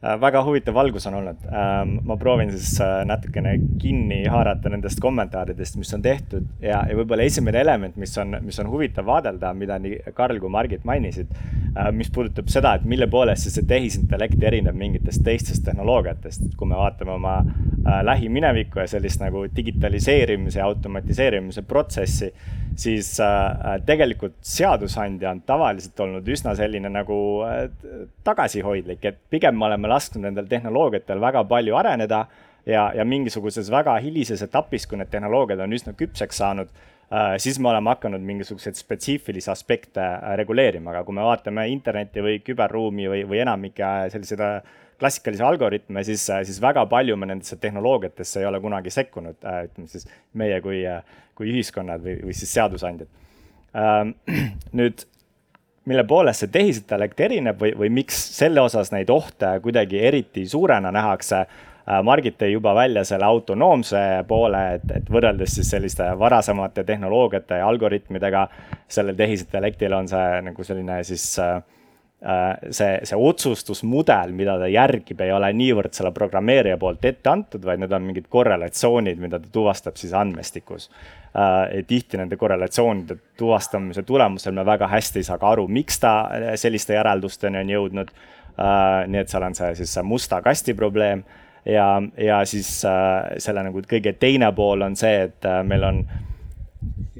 väga 0.00 0.40
huvitav 0.44 0.74
valgus 0.74 1.06
on 1.06 1.14
olnud. 1.14 1.42
Ähm, 1.52 1.98
ma 2.08 2.16
proovin 2.16 2.50
siis 2.54 2.80
äh, 2.80 3.02
natukene 3.04 3.52
kinni 3.80 4.22
haarata 4.32 4.72
nendest 4.72 5.00
kommentaaridest, 5.00 5.76
mis 5.76 5.92
on 5.94 6.02
tehtud 6.02 6.46
ja, 6.64 6.80
ja 6.88 6.96
võib-olla 6.96 7.26
esimene 7.28 7.60
element, 7.60 7.98
mis 8.00 8.16
on, 8.18 8.38
mis 8.44 8.58
on 8.62 8.70
huvitav 8.72 9.04
vaadelda, 9.06 9.52
mida 9.54 9.76
nii 9.82 10.14
Karl 10.16 10.40
kui 10.40 10.52
Margit 10.52 10.86
mainisid, 10.88 11.34
äh, 11.34 11.90
mis 11.92 12.08
puudutab 12.14 12.48
seda, 12.52 12.78
et 12.78 12.86
mille 12.88 13.10
poolest 13.12 13.44
siis 13.44 13.58
see 13.60 13.68
tehisintellekt 13.68 14.40
erineb 14.40 14.78
mingitest 14.80 15.24
teistest 15.26 15.66
tehnoloogiatest, 15.68 16.48
kui 16.56 16.70
me 16.70 16.80
vaatame 16.80 17.18
oma 17.18 17.36
äh, 17.42 18.00
lähiminevikku 18.08 18.80
ja 18.80 18.88
sellist 18.88 19.20
nagu 19.20 19.44
digitaliseerimise 19.56 20.62
ja 20.62 20.70
automatiseerimise 20.70 21.66
protsessi, 21.68 22.32
siis 22.76 23.14
äh, 23.20 23.80
tegelikult 23.86 24.36
seadusandja 24.46 25.30
on 25.30 25.42
tavaliselt 25.46 26.00
olnud 26.00 26.28
üsna 26.28 26.54
selline 26.58 26.90
nagu 26.92 27.16
äh, 27.46 27.64
tagasihoidlik, 28.26 29.04
et 29.04 29.18
pigem 29.30 29.58
me 29.58 29.68
oleme 29.70 29.90
lasknud 29.90 30.26
nendel 30.26 30.48
tehnoloogiatel 30.50 31.20
väga 31.20 31.44
palju 31.50 31.76
areneda 31.76 32.24
ja, 32.66 32.90
ja 32.96 33.04
mingisuguses 33.04 33.70
väga 33.72 33.96
hilises 34.04 34.42
etapis, 34.46 34.86
kui 34.86 35.00
need 35.00 35.10
tehnoloogiad 35.12 35.64
on 35.64 35.76
üsna 35.76 35.94
küpseks 35.98 36.42
saanud 36.42 36.70
äh,, 36.74 37.36
siis 37.42 37.58
me 37.58 37.72
oleme 37.72 37.92
hakanud 37.94 38.22
mingisuguseid 38.24 38.78
spetsiifilisi 38.78 39.50
aspekte 39.52 40.04
äh, 40.04 40.36
reguleerima, 40.40 40.94
aga 40.94 41.04
kui 41.06 41.16
me 41.16 41.26
vaatame 41.26 41.68
internetti 41.72 42.24
või 42.24 42.38
küberruumi 42.44 43.10
või, 43.12 43.24
või 43.28 43.42
enamike 43.46 43.92
selliseid 44.14 44.46
äh, 44.46 44.78
klassikalisi 45.00 45.44
algoritme, 45.46 46.04
siis, 46.06 46.26
äh, 46.30 46.42
siis 46.48 46.60
väga 46.62 46.84
palju 46.90 47.16
me 47.16 47.30
nendesse 47.30 47.56
tehnoloogiatesse 47.60 48.42
ei 48.42 48.48
ole 48.48 48.60
kunagi 48.60 48.92
sekkunud, 48.94 49.40
ütleme 49.40 49.88
siis 49.88 50.06
meie 50.38 50.60
kui, 50.64 50.82
kui 51.38 51.52
ühiskonnad 51.52 52.04
või, 52.04 52.18
või 52.28 52.36
siis 52.36 52.52
seadusandjad. 52.58 53.08
Ähm, 53.80 54.14
nüüd, 54.80 55.06
mille 55.90 56.04
poolest 56.06 56.44
see 56.44 56.52
tehisintellekt 56.52 57.20
erineb 57.24 57.58
või, 57.60 57.72
või 57.78 57.90
miks 58.02 58.20
selle 58.36 58.62
osas 58.62 58.92
neid 58.92 59.10
ohte 59.10 59.56
kuidagi 59.64 59.98
eriti 60.10 60.44
suurena 60.48 60.92
nähakse 60.94 61.46
Äh, 61.90 62.02
Margit 62.04 62.36
tõi 62.38 62.52
juba 62.52 62.74
välja 62.76 63.02
selle 63.08 63.26
autonoomse 63.26 64.00
poole, 64.28 64.60
et, 64.76 64.90
et 64.94 65.10
võrreldes 65.10 65.56
siis 65.56 65.70
selliste 65.72 66.06
varasemate 66.18 66.84
tehnoloogiate 66.86 67.60
ja 67.62 67.68
algoritmidega, 67.70 68.46
sellel 68.90 69.16
tehisintellektil 69.18 69.96
on 69.96 70.10
see 70.10 70.42
nagu 70.50 70.66
selline 70.66 71.00
siis 71.08 71.24
äh, 71.42 71.56
äh, 71.56 71.62
see, 72.20 72.98
see 73.08 73.16
otsustusmudel, 73.16 74.34
mida 74.36 74.58
ta 74.60 74.66
järgib, 74.68 75.22
ei 75.24 75.32
ole 75.32 75.48
niivõrd 75.56 75.94
selle 75.96 76.12
programmeerija 76.12 76.76
poolt 76.80 77.04
ette 77.08 77.30
antud, 77.32 77.64
vaid 77.64 77.80
need 77.80 77.94
on 77.96 78.04
mingid 78.04 78.26
korrelatsioonid, 78.28 79.22
mida 79.22 79.40
ta 79.40 79.48
tuvastab 79.52 79.96
siis 79.96 80.12
andmestikus. 80.12 80.90
tihti 81.86 82.18
nende 82.18 82.36
korrelatsioonide 82.36 83.16
tuvastamise 83.38 84.02
tulemusel 84.02 84.52
me 84.52 84.64
väga 84.66 84.88
hästi 84.90 85.22
ei 85.22 85.24
saa 85.24 85.38
ka 85.38 85.52
aru, 85.54 85.68
miks 85.68 86.00
ta 86.02 86.14
selliste 86.56 86.94
järeldusteni 86.94 87.58
on 87.58 87.70
jõudnud. 87.70 88.10
nii 89.06 89.20
et 89.20 89.28
seal 89.28 89.42
on 89.46 89.54
see 89.54 89.74
siis 89.74 89.94
see 89.94 90.02
musta 90.02 90.42
kasti 90.42 90.74
probleem 90.74 91.22
ja, 91.64 92.02
ja 92.18 92.44
siis 92.44 92.84
äh, 92.84 93.36
selle 93.38 93.64
nagu 93.66 93.82
kõige 93.88 94.14
teine 94.18 94.50
pool 94.56 94.84
on 94.86 94.96
see, 94.98 95.26
et 95.28 95.48
äh, 95.48 95.60
meil 95.66 95.84
on, 95.86 96.02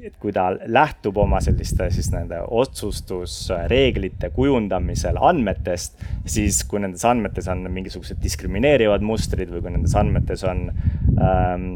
et 0.01 0.15
kui 0.17 0.33
ta 0.33 0.47
lähtub 0.65 1.17
oma 1.21 1.37
selliste 1.43 1.89
siis 1.93 2.09
nende 2.13 2.39
otsustusreeglite 2.41 4.31
kujundamisel 4.33 5.19
andmetest, 5.21 6.01
siis 6.25 6.63
kui 6.69 6.81
nendes 6.81 7.05
andmetes 7.05 7.49
on 7.51 7.67
mingisugused 7.69 8.21
diskrimineerivad 8.23 9.05
mustrid 9.05 9.51
või 9.53 9.61
kui 9.61 9.73
nendes 9.75 9.93
andmetes 9.99 10.45
on 10.47 10.69
ähm, 10.71 11.67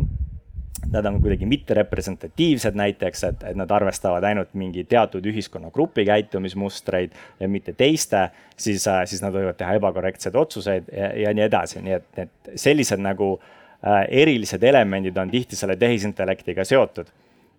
nad 0.91 1.05
on 1.05 1.19
kuidagi 1.21 1.45
mitterepresentatiivsed 1.49 2.77
näiteks, 2.77 3.23
et, 3.23 3.43
et 3.51 3.57
nad 3.57 3.71
arvestavad 3.71 4.23
ainult 4.27 4.53
mingi 4.57 4.85
teatud 4.89 5.25
ühiskonnagrupi 5.25 6.05
käitumismustreid 6.05 7.13
ja 7.39 7.49
mitte 7.49 7.73
teiste, 7.73 8.29
siis, 8.57 8.87
äh, 8.87 9.03
siis 9.09 9.23
nad 9.25 9.33
võivad 9.35 9.57
teha 9.59 9.77
ebakorrektseid 9.79 10.37
otsuseid 10.39 10.89
ja, 10.93 11.11
ja 11.25 11.35
nii 11.35 11.45
edasi, 11.47 11.81
nii 11.85 11.97
et, 11.99 12.09
et 12.25 12.57
sellised 12.61 13.01
nagu 13.01 13.35
äh, 13.37 14.05
erilised 14.23 14.63
elemendid 14.63 15.17
on 15.17 15.33
tihti 15.33 15.57
selle 15.59 15.77
tehisintellektiga 15.79 16.65
seotud. 16.65 17.13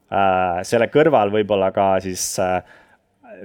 Selle 0.07 0.87
kõrval 0.93 1.33
võib-olla 1.35 1.73
ka 1.75 1.87
siis 2.05 2.37
äh, 2.39 2.61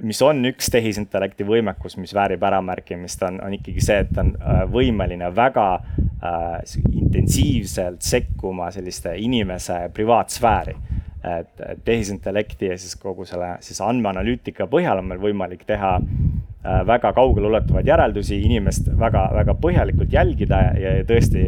mis 0.00 0.20
on 0.24 0.44
üks 0.48 0.70
tehisintellekti 0.72 1.44
võimekus, 1.46 1.96
mis 2.00 2.14
väärib 2.14 2.42
äramärkimist, 2.46 3.22
on, 3.26 3.38
on 3.44 3.56
ikkagi 3.56 3.82
see, 3.84 3.98
et 4.04 4.12
ta 4.14 4.24
on 4.24 4.32
äh, 4.38 4.62
võimeline 4.72 5.28
väga 5.34 5.66
äh, 5.76 6.78
intensiivselt 6.92 8.02
sekkuma 8.06 8.70
selliste 8.74 9.16
inimese 9.18 9.84
privaatsfääri. 9.94 10.76
et, 11.22 11.60
tehisintellekti 11.84 12.66
ja 12.66 12.76
siis 12.78 12.96
kogu 12.98 13.22
selle 13.24 13.52
siis 13.62 13.78
andmeanalüütika 13.80 14.66
põhjal 14.66 14.98
on 14.98 15.06
meil 15.06 15.20
võimalik 15.22 15.62
teha 15.66 15.92
äh, 16.00 16.80
väga 16.86 17.12
kaugeleulatuvaid 17.14 17.86
järeldusi, 17.86 18.40
inimest 18.42 18.88
väga-väga 18.98 19.54
põhjalikult 19.54 20.12
jälgida 20.12 20.58
ja, 20.64 20.72
ja 20.96 21.04
tõesti 21.06 21.44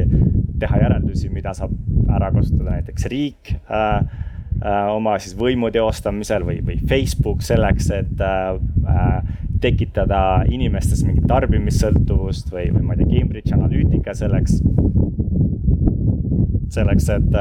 teha 0.61 0.79
järeldusi, 0.85 1.33
mida 1.35 1.57
saab 1.59 1.75
ära 2.07 2.31
kasutada 2.37 2.77
näiteks 2.77 3.11
riik 3.11 3.57
äh, 3.67 3.99
Äh, 3.99 4.34
oma 4.63 5.17
siis 5.21 5.35
võimu 5.39 5.71
teostamisel 5.75 6.45
või, 6.47 6.61
või 6.65 6.79
Facebook 6.89 7.43
selleks, 7.45 7.91
et 7.95 8.21
äh, 8.23 8.55
äh, 8.89 9.33
tekitada 9.61 10.45
inimestes 10.51 11.05
mingit 11.07 11.27
tarbimissõltuvust 11.29 12.53
või, 12.53 12.69
või 12.75 12.85
ma 12.85 12.97
ei 12.97 13.03
tea, 13.03 13.11
Cambridge 13.15 13.55
Analytica 13.57 14.15
selleks, 14.17 14.61
selleks, 16.75 17.09
et 17.17 17.41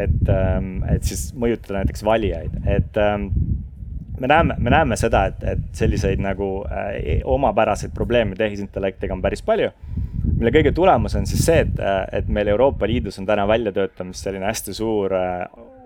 et, 0.00 0.28
ähm, 0.28 0.82
et 0.90 1.06
siis 1.06 1.30
mõjutada 1.38 1.78
näiteks 1.78 2.02
valijaid, 2.04 2.58
et 2.68 2.98
ähm, 3.00 3.30
me 4.20 4.28
näeme, 4.28 4.56
me 4.58 4.72
näeme 4.74 4.98
seda, 5.00 5.24
et, 5.30 5.44
et 5.48 5.62
selliseid 5.76 6.20
nagu 6.20 6.50
omapäraseid 7.24 7.94
probleeme 7.96 8.36
tehisintellektiga 8.36 9.16
on 9.16 9.22
päris 9.24 9.40
palju 9.46 9.70
mille 10.40 10.52
kõige 10.54 10.72
tulemus 10.72 11.14
on 11.18 11.26
siis 11.28 11.42
see, 11.44 11.64
et, 11.66 11.80
et 12.16 12.28
meil 12.32 12.48
Euroopa 12.48 12.88
Liidus 12.88 13.20
on 13.20 13.28
täna 13.28 13.44
väljatöötamas 13.48 14.22
selline 14.24 14.48
hästi 14.48 14.74
suur 14.74 15.12
äh, 15.14 15.44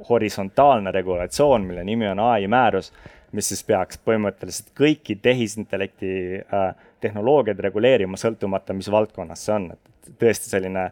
horisontaalne 0.09 0.93
regulatsioon, 0.95 1.67
mille 1.67 1.85
nimi 1.85 2.07
on 2.09 2.23
ai 2.23 2.47
määrus, 2.47 2.93
mis 3.35 3.49
siis 3.51 3.65
peaks 3.67 3.99
põhimõtteliselt 4.07 4.71
kõiki 4.79 5.19
tehisintellekti 5.23 6.13
äh, 6.39 6.69
tehnoloogiaid 7.03 7.61
reguleerima, 7.67 8.21
sõltumata, 8.21 8.77
mis 8.77 8.91
valdkonnas 8.91 9.43
see 9.47 9.57
on, 9.57 9.73
et 9.75 10.15
tõesti 10.23 10.53
selline 10.53 10.89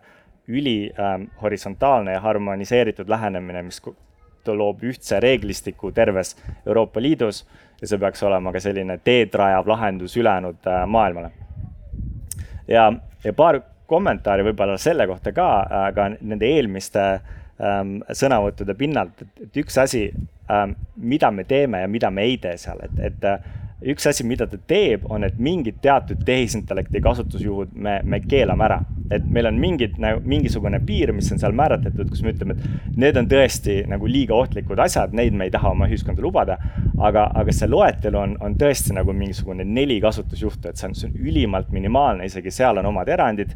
üli 0.50 0.90
äh, 0.90 1.14
horisontaalne 1.42 2.16
ja 2.16 2.24
harmoniseeritud 2.24 3.08
lähenemine, 3.08 3.62
mis 3.62 3.78
loob 4.46 4.82
ühtse 4.82 5.20
reeglistiku 5.22 5.92
terves 5.94 6.34
Euroopa 6.66 7.02
Liidus 7.02 7.44
ja 7.80 7.86
see 7.86 7.98
peaks 8.02 8.22
olema 8.26 8.50
ka 8.52 8.60
selline 8.62 8.98
teed 9.04 9.34
rajav 9.38 9.70
lahendus 9.70 10.16
ülejäänud 10.16 10.66
äh, 10.66 10.86
maailmale. 10.86 11.30
Ja 12.68 12.90
ja 13.24 13.32
paar 13.32 13.60
kommentaari 13.86 14.44
võib-olla 14.46 14.78
selle 14.80 15.06
kohta 15.06 15.32
ka, 15.36 15.48
aga 15.88 16.08
nende 16.14 16.48
eelmiste 16.48 17.02
ähm, 17.12 17.98
sõnavõttude 18.08 18.74
pinnalt, 18.78 19.24
et 19.42 19.60
üks 19.62 19.78
asi 19.78 20.06
ähm,, 20.50 20.76
mida 20.96 21.30
me 21.30 21.44
teeme 21.44 21.84
ja 21.84 21.90
mida 21.90 22.10
me 22.10 22.24
ei 22.26 22.38
tee 22.42 22.56
seal, 22.60 22.80
et, 22.86 22.98
et 23.10 23.28
üks 23.88 24.06
asi, 24.06 24.24
mida 24.26 24.46
ta 24.46 24.58
teeb, 24.68 25.04
on, 25.10 25.24
et 25.26 25.38
mingid 25.42 25.80
teatud 25.82 26.22
tehisintellekti 26.26 27.02
kasutusjuhud 27.02 27.72
me, 27.74 28.00
me 28.04 28.20
keelame 28.24 28.68
ära. 28.68 28.80
et 29.12 29.24
meil 29.28 29.44
on 29.44 29.58
mingid 29.60 29.98
nagu 30.00 30.22
mingisugune 30.24 30.78
piir, 30.88 31.10
mis 31.12 31.26
on 31.34 31.40
seal 31.40 31.52
määratletud, 31.52 32.08
kus 32.08 32.22
me 32.24 32.32
ütleme, 32.32 32.54
et 32.56 32.94
need 32.96 33.18
on 33.20 33.26
tõesti 33.28 33.82
nagu 33.90 34.08
liiga 34.08 34.32
ohtlikud 34.32 34.80
asjad, 34.80 35.12
neid 35.12 35.36
me 35.36 35.50
ei 35.50 35.52
taha 35.52 35.74
oma 35.74 35.84
ühiskonda 35.90 36.24
lubada. 36.24 36.56
aga, 36.98 37.26
aga 37.34 37.52
see 37.52 37.68
loetelu 37.68 38.18
on, 38.18 38.36
on 38.40 38.56
tõesti 38.56 38.96
nagu 38.96 39.12
mingisugune 39.12 39.66
neli 39.68 39.98
kasutusjuhtu, 40.00 40.70
et 40.70 40.80
see 40.80 40.88
on, 40.88 40.96
see 40.96 41.10
on 41.10 41.18
ülimalt 41.28 41.72
minimaalne, 41.74 42.24
isegi 42.30 42.50
seal 42.54 42.80
on 42.80 42.88
omad 42.88 43.08
erandid. 43.12 43.52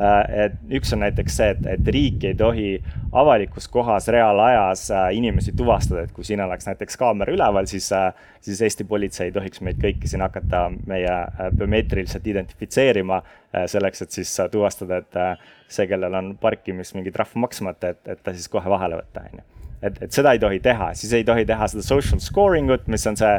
Äh, 0.00 0.44
et 0.46 0.76
üks 0.78 0.94
on 0.94 1.02
näiteks 1.02 1.36
see, 1.36 1.50
et, 1.56 1.66
et 1.74 1.88
riik 1.92 2.24
ei 2.28 2.36
tohi 2.38 2.76
avalikus 3.12 3.66
kohas 3.68 4.08
reaalajas 4.08 4.90
äh, 4.90 5.08
inimesi 5.16 5.52
tuvastada, 5.56 6.04
et 6.04 6.12
kui 6.14 6.24
siin 6.24 6.40
oleks 6.44 6.68
näiteks 6.70 6.96
kaamera 7.00 7.34
üleval, 7.34 7.66
siis, 7.70 7.90
äh, 7.92 8.12
siis 8.40 8.62
Eesti 8.62 8.84
politsei 8.88 9.28
ei 9.28 9.34
tohiks 9.34 9.60
meid 9.60 9.80
kõiki 9.82 10.08
siin 10.08 10.24
hakata 10.24 10.66
meie 10.88 11.16
biomeetriliselt 11.56 12.26
identifitseerima 12.26 13.20
selleks, 13.68 14.02
et 14.02 14.16
siis 14.16 14.32
tuvastada, 14.52 15.02
et 15.02 15.18
see, 15.68 15.86
kellel 15.90 16.14
on 16.16 16.32
parkimis 16.40 16.94
mingi 16.96 17.12
trahv 17.12 17.36
maksmata, 17.44 17.94
et, 17.94 18.00
et 18.14 18.22
ta 18.24 18.34
siis 18.36 18.48
kohe 18.48 18.70
vahele 18.70 19.00
võtta, 19.02 19.26
on 19.26 19.42
ju. 19.42 19.44
et, 19.82 20.00
et 20.06 20.16
seda 20.16 20.32
ei 20.32 20.40
tohi 20.40 20.60
teha, 20.64 20.92
siis 20.94 21.12
ei 21.18 21.26
tohi 21.28 21.44
teha 21.46 21.68
seda 21.68 21.84
social 21.84 22.22
scoring 22.24 22.72
ut, 22.72 22.88
mis 22.88 23.06
on 23.10 23.18
see 23.20 23.36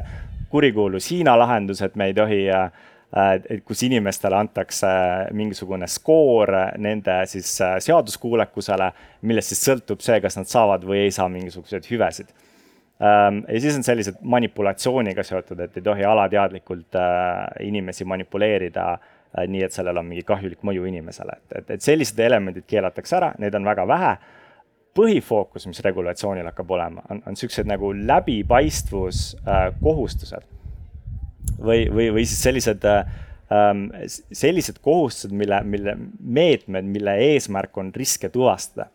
kurikuulus 0.51 1.09
Hiina 1.11 1.37
lahendus, 1.39 1.81
et 1.81 1.95
me 1.95 2.11
ei 2.11 2.17
tohi 2.17 2.43
äh, 2.51 2.69
Äh, 3.11 3.41
et 3.51 3.63
kus 3.67 3.81
inimestele 3.83 4.37
antakse 4.39 4.87
mingisugune 5.35 5.87
skoor 5.91 6.53
nende 6.79 7.17
siis 7.27 7.49
äh, 7.59 7.75
seaduskuulekusele, 7.83 8.87
millest 9.27 9.51
siis 9.51 9.65
sõltub 9.67 10.03
see, 10.03 10.21
kas 10.23 10.39
nad 10.39 10.47
saavad 10.47 10.85
või 10.87 11.01
ei 11.09 11.11
saa 11.11 11.27
mingisuguseid 11.31 11.89
hüvesid. 11.91 12.31
Ähm, 13.01 13.41
ja 13.49 13.61
siis 13.61 13.77
on 13.79 13.83
sellised 13.83 14.19
manipulatsiooniga 14.21 15.23
seotud, 15.25 15.59
et 15.63 15.77
ei 15.77 15.85
tohi 15.85 16.05
alateadlikult 16.05 16.99
äh, 16.99 17.65
inimesi 17.65 18.05
manipuleerida 18.05 18.91
nii, 19.47 19.63
et 19.63 19.71
sellel 19.71 19.95
on 19.95 20.09
mingi 20.09 20.25
kahjulik 20.27 20.59
mõju 20.67 20.85
inimesele, 20.89 21.37
et, 21.39 21.57
et, 21.61 21.69
et 21.77 21.83
sellised 21.83 22.19
elemendid 22.19 22.65
keelatakse 22.67 23.15
ära, 23.15 23.29
neid 23.39 23.55
on 23.55 23.63
väga 23.63 23.85
vähe. 23.87 24.13
Põhifookus, 24.91 25.69
mis 25.71 25.79
regulatsioonil 25.85 26.49
hakkab 26.49 26.73
olema, 26.75 27.03
on, 27.13 27.21
on 27.29 27.37
siuksed 27.39 27.69
nagu 27.69 27.93
läbipaistvus 27.95 29.21
äh, 29.47 29.69
või, 31.61 31.85
või, 31.87 32.09
või 32.17 32.25
siis 32.27 32.41
sellised 32.43 32.83
ähm, 32.85 33.85
sellised 34.11 34.81
kohustused, 34.83 35.31
mille, 35.35 35.61
mille 35.63 35.95
meetmed, 36.19 36.87
mille 36.91 37.15
eesmärk 37.31 37.77
on 37.77 37.93
riske 37.95 38.29
tuvastada. 38.29 38.89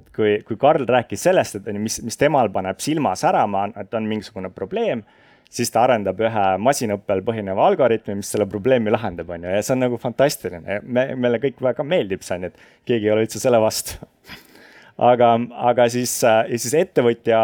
Et 0.00 0.08
kui, 0.16 0.32
kui 0.46 0.58
Karl 0.60 0.86
rääkis 0.88 1.26
sellest, 1.28 1.60
et 1.60 1.68
on 1.70 1.78
ju, 1.78 1.84
mis, 1.86 2.00
mis 2.06 2.20
temal 2.20 2.50
paneb 2.54 2.80
silma 2.84 3.14
särama, 3.18 3.68
et 3.80 3.94
on 3.96 4.08
mingisugune 4.08 4.50
probleem, 4.54 5.04
siis 5.52 5.70
ta 5.72 5.84
arendab 5.86 6.20
ühe 6.20 6.46
masinõppel 6.62 7.22
põhineva 7.26 7.68
algoritmi, 7.70 8.18
mis 8.20 8.32
selle 8.34 8.48
probleemi 8.50 8.92
lahendab, 8.92 9.30
on 9.32 9.46
ju, 9.46 9.52
ja 9.54 9.62
see 9.62 9.76
on 9.76 9.84
nagu 9.86 10.00
fantastiline. 10.02 10.80
me, 10.82 11.08
meile 11.14 11.40
kõik 11.42 11.62
väga 11.64 11.86
meeldib 11.86 12.26
see, 12.26 12.38
on 12.38 12.48
ju, 12.48 12.52
et 12.52 12.90
keegi 12.90 13.08
ei 13.08 13.14
ole 13.14 13.26
üldse 13.26 13.42
selle 13.42 13.60
vastu 13.62 14.00
aga, 15.10 15.32
aga 15.70 15.86
siis, 15.92 16.12
siis 16.56 16.76
ettevõtja 16.76 17.38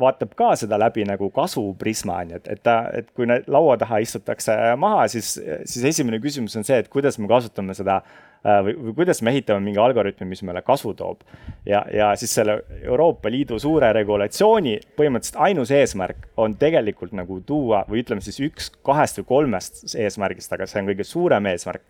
vaatab 0.00 0.32
ka 0.38 0.52
seda 0.58 0.78
läbi 0.80 1.04
nagu 1.08 1.30
kasvuprisma, 1.34 2.20
on 2.24 2.34
ju, 2.34 2.40
et, 2.40 2.52
et 2.56 2.62
ta, 2.66 2.78
et 2.96 3.10
kui 3.16 3.28
laua 3.28 3.76
taha 3.80 4.00
istutakse 4.04 4.56
maha, 4.80 5.06
siis, 5.12 5.36
siis 5.64 5.90
esimene 5.92 6.20
küsimus 6.22 6.56
on 6.58 6.66
see, 6.66 6.80
et 6.82 6.90
kuidas 6.92 7.20
me 7.20 7.30
kasutame 7.30 7.76
seda 7.76 8.00
või, 8.46 8.74
või 8.78 8.94
kuidas 9.00 9.22
me 9.22 9.32
ehitame 9.34 9.64
mingi 9.64 9.80
algoritmi, 9.82 10.28
mis 10.30 10.42
meile 10.46 10.62
kasu 10.62 10.94
toob. 10.94 11.24
ja, 11.66 11.84
ja 11.92 12.12
siis 12.16 12.34
selle 12.34 12.60
Euroopa 12.82 13.30
Liidu 13.30 13.58
suure 13.58 13.92
regulatsiooni 13.92 14.78
põhimõtteliselt 14.98 15.40
ainus 15.48 15.70
eesmärk 15.74 16.28
on 16.36 16.54
tegelikult 16.60 17.12
nagu 17.16 17.40
tuua 17.46 17.84
või 17.90 18.04
ütleme 18.04 18.24
siis 18.24 18.40
üks 18.44 18.70
kahest 18.86 19.18
või 19.20 19.28
kolmest 19.28 19.96
eesmärgist, 19.96 20.52
aga 20.52 20.66
see 20.66 20.82
on 20.82 20.92
kõige 20.92 21.06
suurem 21.06 21.52
eesmärk 21.52 21.82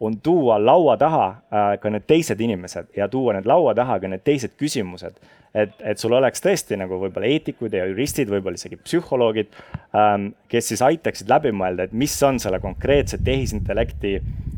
on 0.00 0.20
tuua 0.20 0.56
laua 0.66 0.96
taha 0.96 1.26
äh, 1.28 1.74
ka 1.80 1.90
need 1.90 2.06
teised 2.08 2.40
inimesed 2.40 2.94
ja 2.96 3.08
tuua 3.08 3.36
need 3.36 3.48
laua 3.48 3.74
taha 3.74 3.98
ka 4.00 4.08
need 4.08 4.24
teised 4.24 4.56
küsimused. 4.60 5.18
et, 5.54 5.72
et 5.82 5.98
sul 5.98 6.12
oleks 6.14 6.40
tõesti 6.44 6.76
nagu 6.78 7.00
võib-olla 7.00 7.26
eetikud 7.26 7.72
ja 7.74 7.88
juristid, 7.90 8.30
võib-olla 8.30 8.54
isegi 8.54 8.78
psühholoogid 8.78 9.50
ähm,, 9.98 10.30
kes 10.48 10.70
siis 10.70 10.82
aitaksid 10.86 11.28
läbi 11.28 11.50
mõelda, 11.50 11.88
et 11.88 11.92
mis 11.92 12.14
on 12.22 12.38
selle 12.38 12.60
konkreetse 12.62 13.18
tehisintellekti 13.24 14.14
äh, 14.20 14.49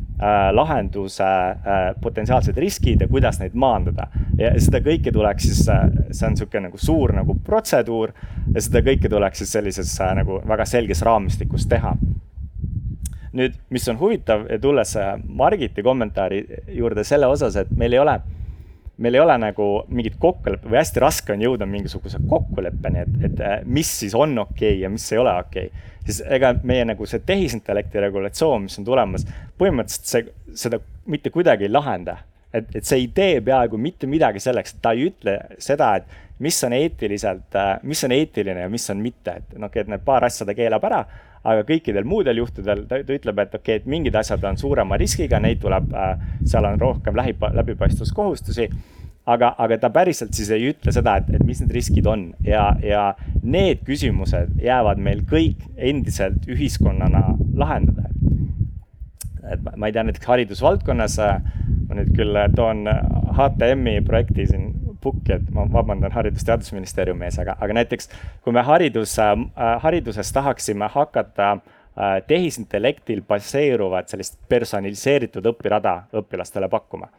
lahenduse 0.55 1.25
äh, 1.25 1.81
potentsiaalsed 2.01 2.57
riskid 2.57 3.01
ja 3.01 3.09
kuidas 3.09 3.41
neid 3.41 3.55
maandada. 3.55 4.07
ja 4.39 4.53
seda 4.61 4.83
kõike 4.85 5.13
tuleks 5.13 5.49
siis 5.49 5.69
äh,, 5.69 5.89
see 6.11 6.27
on 6.27 6.37
niisugune 6.37 6.69
nagu 6.69 6.79
suur 6.79 7.15
nagu 7.17 7.37
protseduur 7.45 8.13
ja 8.55 8.61
seda 8.63 8.85
kõike 8.87 9.11
tuleks 9.11 9.43
siis 9.43 9.53
sellises 9.53 9.95
äh, 10.01 10.15
nagu 10.21 10.41
väga 10.49 10.67
selges 10.69 11.03
raamistikus 11.03 11.67
teha 11.67 11.97
nüüd, 13.33 13.57
mis 13.73 13.89
on 13.89 13.99
huvitav, 13.99 14.45
tulles 14.61 14.95
Margiti 15.25 15.83
kommentaari 15.83 16.43
juurde 16.77 17.05
selle 17.05 17.27
osas, 17.27 17.57
et 17.57 17.71
meil 17.77 17.97
ei 17.97 18.03
ole, 18.03 18.19
meil 19.03 19.19
ei 19.19 19.23
ole 19.23 19.37
nagu 19.43 19.69
mingit 19.91 20.19
kokkulepet 20.23 20.69
või 20.69 20.79
hästi 20.79 21.03
raske 21.03 21.35
on 21.35 21.43
jõuda 21.43 21.67
mingisuguse 21.69 22.21
kokkuleppeni, 22.31 23.07
et, 23.07 23.17
et 23.29 23.41
äh, 23.43 23.55
mis 23.65 23.91
siis 24.03 24.15
on 24.19 24.37
okei 24.45 24.77
okay 24.77 24.83
ja 24.85 24.91
mis 24.93 25.07
ei 25.13 25.23
ole 25.23 25.33
okei 25.43 25.71
okay. 25.71 25.87
siis 26.07 26.23
ega 26.39 26.55
meie 26.63 26.85
nagu 26.93 27.07
see 27.09 27.23
tehisintellekti 27.27 28.05
regulatsioon, 28.07 28.69
mis 28.69 28.79
on 28.79 28.87
tulemas, 28.89 29.27
põhimõtteliselt 29.59 30.13
see, 30.13 30.27
seda 30.67 30.83
mitte 31.11 31.35
kuidagi 31.35 31.69
ei 31.69 31.75
lahenda 31.75 32.21
et, 32.53 32.69
et 32.77 32.85
see 32.87 33.05
ei 33.05 33.09
tee 33.15 33.41
peaaegu 33.45 33.81
mitte 33.81 34.09
midagi 34.11 34.43
selleks, 34.43 34.77
et 34.77 34.85
ta 34.85 34.93
ei 34.95 35.09
ütle 35.11 35.39
seda, 35.63 35.95
et 35.99 36.43
mis 36.43 36.59
on 36.67 36.75
eetiliselt, 36.77 37.51
äh, 37.59 37.75
mis 37.89 38.03
on 38.05 38.15
eetiline 38.15 38.67
ja 38.67 38.71
mis 38.73 38.89
on 38.93 39.03
mitte, 39.03 39.39
et 39.41 39.59
noh, 39.59 39.73
et 39.73 39.91
need 39.91 40.05
paar 40.07 40.27
asja 40.29 40.47
ta 40.49 40.57
keelab 40.59 40.85
ära 40.89 41.05
aga 41.43 41.65
kõikidel 41.67 42.07
muudel 42.07 42.39
juhtudel 42.43 42.85
ta, 42.87 43.01
ta 43.03 43.15
ütleb, 43.17 43.41
et 43.43 43.55
okei 43.55 43.77
okay,, 43.77 43.83
et 43.83 43.91
mingid 43.91 44.17
asjad 44.19 44.45
on 44.47 44.59
suurema 44.61 44.99
riskiga, 45.01 45.41
neid 45.43 45.63
tuleb 45.63 45.95
äh,, 45.95 46.13
seal 46.49 46.67
on 46.69 46.81
rohkem 46.81 47.19
lähi, 47.19 47.35
läbipaistvuskohustusi. 47.59 48.69
aga, 49.27 49.53
aga 49.59 49.79
ta 49.79 49.91
päriselt 49.95 50.35
siis 50.35 50.51
ei 50.51 50.71
ütle 50.73 50.93
seda, 50.95 51.17
et, 51.21 51.29
et 51.35 51.43
mis 51.47 51.61
need 51.63 51.71
riskid 51.75 52.07
on 52.11 52.33
ja, 52.47 52.73
ja 52.83 53.03
need 53.43 53.85
küsimused 53.87 54.57
jäävad 54.63 54.99
meil 54.99 55.23
kõik 55.31 55.63
endiselt 55.77 56.49
ühiskonnana 56.51 57.37
lahendada. 57.55 58.09
et 59.53 59.77
ma 59.77 59.87
ei 59.87 59.93
tea, 59.93 60.07
näiteks 60.07 60.27
haridusvaldkonnas, 60.27 61.19
äh, 61.19 61.43
ma 61.89 61.99
nüüd 61.99 62.15
küll 62.17 62.39
toon 62.57 62.87
HTM-i 63.35 64.01
projekti 64.07 64.47
siin 64.47 64.71
pukki, 65.03 65.37
et 65.37 65.51
ma 65.55 65.65
vabandan 65.73 66.13
Haridus-Teadusministeeriumi 66.15 67.27
ees, 67.29 67.39
aga, 67.43 67.57
aga 67.61 67.77
näiteks 67.81 68.11
kui 68.45 68.55
me 68.55 68.65
haridus 68.67 69.17
äh,, 69.23 69.37
hariduses 69.83 70.33
tahaksime 70.33 70.89
hakata 70.95 71.53
äh, 71.53 72.19
tehisintellektil 72.27 73.23
baseeruvat 73.29 74.13
sellist 74.13 74.39
personaliseeritud 74.49 75.47
õpirada 75.53 76.03
õpilastele 76.23 76.71
pakkuma. 76.73 77.11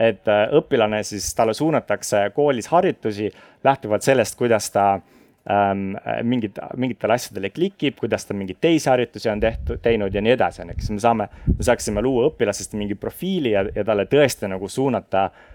et 0.00 0.28
äh, 0.28 0.46
õpilane 0.56 1.02
siis, 1.04 1.34
talle 1.36 1.54
suunatakse 1.54 2.30
koolis 2.34 2.70
harjutusi 2.72 3.30
lähtuvalt 3.64 4.02
sellest, 4.02 4.36
kuidas 4.38 4.70
ta 4.72 4.94
ähm, 4.94 5.92
mingid, 6.24 6.56
mingitele 6.76 7.18
asjadele 7.18 7.50
klikib, 7.50 7.98
kuidas 8.00 8.24
ta 8.24 8.34
mingeid 8.34 8.56
teisi 8.60 8.88
harjutusi 8.88 9.28
on 9.28 9.40
tehtud, 9.40 9.82
teinud 9.84 10.14
ja 10.14 10.22
nii 10.24 10.32
edasi, 10.38 10.62
on 10.62 10.72
ju, 10.72 10.78
siis 10.80 10.94
me 10.96 11.04
saame, 11.04 11.28
me 11.52 11.68
saaksime 11.68 12.02
luua 12.02 12.30
õpilasest 12.30 12.78
mingi 12.80 12.96
profiili 12.96 13.52
ja, 13.52 13.66
ja 13.74 13.84
talle 13.84 14.08
tõesti 14.08 14.48
nagu 14.48 14.68
suunata 14.72 15.28
Äh, 15.28 15.49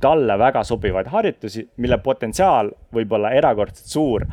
talle 0.00 0.38
väga 0.38 0.62
sobivaid 0.64 1.08
harjutusi, 1.10 1.64
mille 1.82 1.98
potentsiaal 1.98 2.70
võib 2.94 3.12
olla 3.12 3.32
erakordselt 3.34 3.90
suur, 3.90 4.26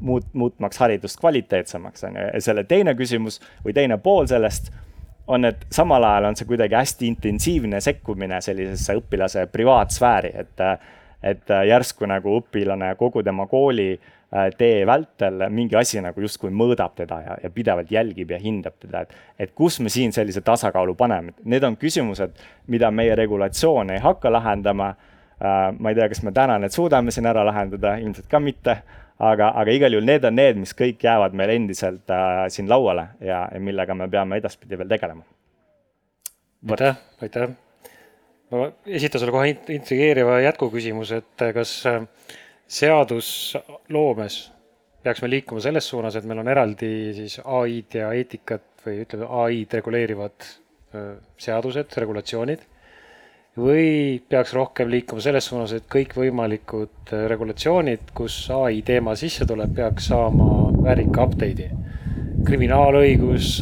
muut-, 0.00 0.32
muutmaks 0.32 0.80
haridust 0.82 1.20
kvaliteetsemaks, 1.20 2.04
on 2.08 2.18
ju, 2.18 2.24
ja 2.34 2.40
selle 2.42 2.64
teine 2.66 2.96
küsimus 2.98 3.38
või 3.64 3.76
teine 3.76 4.00
pool 4.02 4.26
sellest 4.26 4.72
on, 5.30 5.46
et 5.46 5.62
samal 5.72 6.04
ajal 6.04 6.30
on 6.30 6.36
see 6.36 6.48
kuidagi 6.48 6.74
hästi 6.74 7.06
intensiivne 7.12 7.80
sekkumine 7.80 8.40
sellisesse 8.42 8.98
õpilase 8.98 9.46
privaatsfääri, 9.52 10.34
et 10.34 10.68
et 11.24 11.48
järsku 11.48 12.04
nagu 12.04 12.34
õpilane 12.36 12.90
kogu 13.00 13.22
tema 13.24 13.46
kooli 13.48 13.94
äh, 13.94 14.10
Äh, 14.23 14.23
tee 14.58 14.86
vältel 14.86 15.44
mingi 15.54 15.76
asi 15.78 16.00
nagu 16.02 16.20
justkui 16.20 16.50
mõõdab 16.50 16.96
teda 16.98 17.20
ja, 17.22 17.36
ja 17.42 17.50
pidevalt 17.54 17.90
jälgib 17.94 18.32
ja 18.34 18.38
hindab 18.42 18.76
teda, 18.82 19.04
et, 19.04 19.14
et 19.38 19.54
kus 19.54 19.78
me 19.80 19.92
siin 19.92 20.12
sellise 20.12 20.42
tasakaalu 20.44 20.96
paneme. 20.98 21.36
Need 21.44 21.66
on 21.66 21.76
küsimused, 21.78 22.34
mida 22.66 22.90
meie 22.90 23.14
regulatsioon 23.18 23.94
ei 23.94 24.02
hakka 24.02 24.32
lahendama. 24.32 24.94
Äh, 25.38 25.70
ma 25.78 25.90
ei 25.90 25.98
tea, 25.98 26.08
kas 26.10 26.22
me 26.26 26.34
täna 26.34 26.58
need 26.62 26.74
suudame 26.74 27.14
siin 27.14 27.26
ära 27.30 27.44
lahendada, 27.46 27.96
ilmselt 28.02 28.26
ka 28.30 28.40
mitte, 28.42 28.76
aga, 29.18 29.52
aga 29.54 29.74
igal 29.74 29.94
juhul 29.94 30.06
need 30.06 30.26
on 30.26 30.38
need, 30.38 30.58
mis 30.62 30.74
kõik 30.78 31.02
jäävad 31.04 31.34
meil 31.38 31.54
endiselt 31.54 32.10
äh, 32.10 32.44
siin 32.50 32.70
lauale 32.70 33.08
ja, 33.20 33.44
ja 33.52 33.60
millega 33.62 33.94
me 33.98 34.08
peame 34.10 34.38
edaspidi 34.42 34.78
veel 34.78 34.90
tegelema. 34.90 35.22
aitäh, 36.70 36.96
aitäh. 37.22 37.50
ma 38.50 38.70
esitan 38.86 39.20
sulle 39.20 39.34
kohe 39.34 39.50
intrigeeriva 39.50 40.40
jätkuküsimuse, 40.46 41.22
et 41.22 41.46
kas 41.54 41.76
äh, 41.90 42.02
seadusloomes 42.66 44.40
peaks 45.04 45.20
me 45.22 45.28
liikuma 45.28 45.60
selles 45.60 45.88
suunas, 45.88 46.16
et 46.16 46.24
meil 46.24 46.40
on 46.40 46.48
eraldi 46.48 46.90
siis 47.16 47.38
ai-d 47.44 47.98
ja 48.00 48.12
eetikat 48.16 48.84
või 48.86 49.02
ütleme, 49.04 49.28
ai-d 49.44 49.80
reguleerivad 49.80 50.46
seadused, 51.40 51.98
regulatsioonid. 52.04 52.70
või 53.54 54.18
peaks 54.28 54.50
rohkem 54.56 54.88
liikuma 54.90 55.22
selles 55.22 55.46
suunas, 55.46 55.72
et 55.76 55.84
kõikvõimalikud 55.92 57.12
regulatsioonid, 57.30 58.08
kus 58.14 58.48
ai 58.50 58.80
teema 58.82 59.14
sisse 59.14 59.46
tuleb, 59.46 59.76
peaks 59.76 60.08
saama 60.10 60.72
väärika 60.82 61.28
update'i. 61.28 61.68
kriminaalõigus, 62.44 63.60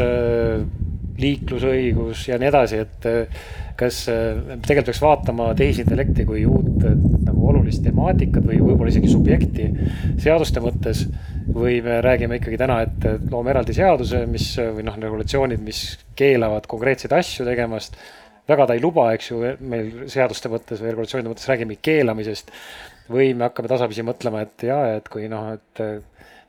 liiklusõigus 1.19 2.25
ja 2.29 2.39
nii 2.39 2.49
edasi, 2.49 2.81
et 2.87 3.07
kas 3.77 4.05
tegelikult 4.07 4.89
peaks 4.89 5.03
vaatama 5.03 5.53
tehisintellekti 5.59 6.25
kui 6.25 6.47
uut 6.47 6.89
olulist 7.53 7.85
temaatikat 7.85 8.47
või 8.49 8.59
võib-olla 8.63 8.93
isegi 8.93 9.11
subjekti 9.13 9.69
seaduste 10.23 10.63
mõttes. 10.65 11.07
või 11.53 11.81
me 11.83 12.01
räägime 12.01 12.39
ikkagi 12.39 12.59
täna, 12.61 12.81
et 12.87 13.07
loome 13.31 13.51
eraldi 13.51 13.75
seaduse, 13.75 14.25
mis 14.31 14.53
või 14.59 14.85
noh, 14.87 14.97
regulatsioonid, 15.03 15.61
mis 15.61 15.99
keelavad 16.17 16.69
konkreetseid 16.71 17.13
asju 17.13 17.47
tegemast. 17.47 17.97
väga 18.49 18.67
ta 18.67 18.75
ei 18.75 18.81
luba, 18.83 19.13
eks 19.13 19.31
ju, 19.31 19.43
meil 19.61 20.07
seaduste 20.11 20.49
mõttes 20.49 20.81
või 20.81 20.95
regulatsioonide 20.95 21.33
mõttes 21.33 21.49
räägime 21.51 21.79
keelamisest. 21.83 22.51
või 23.13 23.35
me 23.35 23.45
hakkame 23.45 23.69
tasapisi 23.69 24.03
mõtlema, 24.07 24.43
et 24.43 24.63
ja, 24.63 24.97
et 24.97 25.09
kui 25.09 25.29
noh, 25.29 25.53
et 25.53 25.81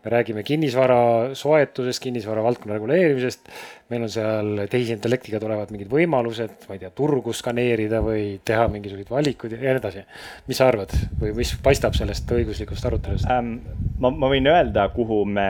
me 0.03 0.11
räägime 0.11 0.43
kinnisvara 0.43 1.35
soetusest, 1.35 2.01
kinnisvara 2.03 2.43
valdkonna 2.43 2.75
reguleerimisest. 2.77 3.47
meil 3.89 4.03
on 4.07 4.09
seal 4.09 4.63
tehisintellektiga 4.71 5.39
tulevad 5.43 5.69
mingid 5.71 5.91
võimalused, 5.91 6.65
ma 6.67 6.75
ei 6.75 6.81
tea, 6.81 6.89
turgu 6.95 7.33
skaneerida 7.35 7.99
või 8.01 8.39
teha 8.45 8.65
mingisuguseid 8.73 9.11
valikuid 9.11 9.55
ja 9.55 9.61
nii 9.61 9.71
edasi. 9.77 10.05
mis 10.47 10.59
sa 10.59 10.67
arvad 10.71 10.95
või 11.21 11.33
mis 11.37 11.55
paistab 11.63 11.95
sellest 11.99 12.31
õiguslikust 12.31 12.89
arutelust 12.89 13.29
ähm,? 13.31 13.57
ma, 13.99 14.11
ma 14.11 14.31
võin 14.33 14.49
öelda, 14.49 14.89
kuhu 14.95 15.23
me 15.25 15.47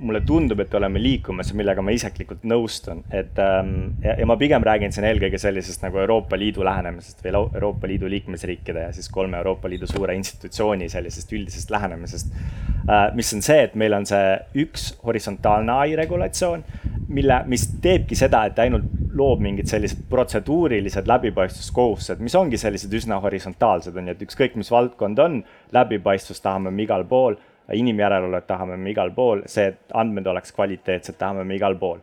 mulle 0.00 0.20
tundub, 0.26 0.60
et 0.62 0.74
oleme 0.74 1.00
liikumas 1.02 1.50
millega 1.56 1.82
ma 1.84 1.92
isiklikult 1.94 2.44
nõustun, 2.48 3.02
et 3.14 3.38
ähm, 3.42 3.98
ja, 4.04 4.14
ja 4.20 4.26
ma 4.28 4.36
pigem 4.40 4.64
räägin 4.64 4.94
siin 4.94 5.06
eelkõige 5.08 5.40
sellisest 5.40 5.82
nagu 5.84 6.00
Euroopa 6.02 6.38
Liidu 6.38 6.64
lähenemisest 6.66 7.24
või 7.24 7.34
Euroopa 7.34 7.90
Liidu 7.90 8.10
liikmesriikide 8.10 8.88
ja 8.88 8.92
siis 8.94 9.08
kolme 9.12 9.40
Euroopa 9.40 9.70
Liidu 9.70 9.88
suure 9.90 10.14
institutsiooni 10.18 10.88
sellisest 10.92 11.32
üldisest 11.34 11.72
lähenemisest 11.74 12.30
äh,. 12.34 13.08
mis 13.18 13.32
on 13.34 13.42
see, 13.44 13.64
et 13.66 13.74
meil 13.74 13.96
on 13.96 14.06
see 14.08 14.38
üks 14.64 14.92
horisontaalne 15.04 15.74
ai 15.82 15.96
regulatsioon, 15.98 16.64
mille, 17.08 17.42
mis 17.50 17.66
teebki 17.82 18.18
seda, 18.18 18.44
et 18.48 18.58
ainult 18.62 18.86
loob 19.18 19.42
mingid 19.42 19.70
sellised 19.70 20.04
protseduurilised 20.10 21.08
läbipaistvuskohustused, 21.10 22.22
mis 22.22 22.36
ongi 22.38 22.60
sellised 22.60 22.92
üsna 22.94 23.18
horisontaalsed, 23.24 23.96
on 23.96 24.10
ju, 24.10 24.14
et 24.14 24.26
ükskõik, 24.28 24.58
mis 24.60 24.70
valdkond 24.70 25.18
on, 25.24 25.40
läbipaistvust 25.74 26.44
tahame 26.44 26.70
me 26.70 26.84
igal 26.86 27.06
pool 27.08 27.38
inimjärelevalvet 27.72 28.46
tahame 28.46 28.76
me 28.76 28.90
igal 28.90 29.10
pool, 29.14 29.42
see, 29.46 29.66
et 29.72 29.94
andmed 29.94 30.26
oleks 30.26 30.52
kvaliteetsed, 30.56 31.18
tahame 31.18 31.44
me 31.44 31.56
igal 31.58 31.76
pool. 31.76 31.98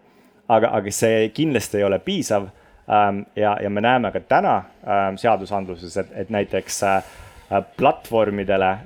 aga, 0.47 0.69
aga 0.77 0.91
see 0.91 1.29
kindlasti 1.33 1.77
ei 1.77 1.83
ole 1.83 1.99
piisav 1.99 2.43
ähm,. 2.89 3.23
ja, 3.35 3.57
ja 3.61 3.69
me 3.69 3.81
näeme 3.81 4.11
ka 4.11 4.19
täna 4.19 4.55
ähm, 4.57 5.17
seadusandluses, 5.17 5.97
et, 5.97 6.11
et 6.15 6.29
näiteks 6.29 6.83
äh, 6.83 7.03
platvormidele, 7.77 8.77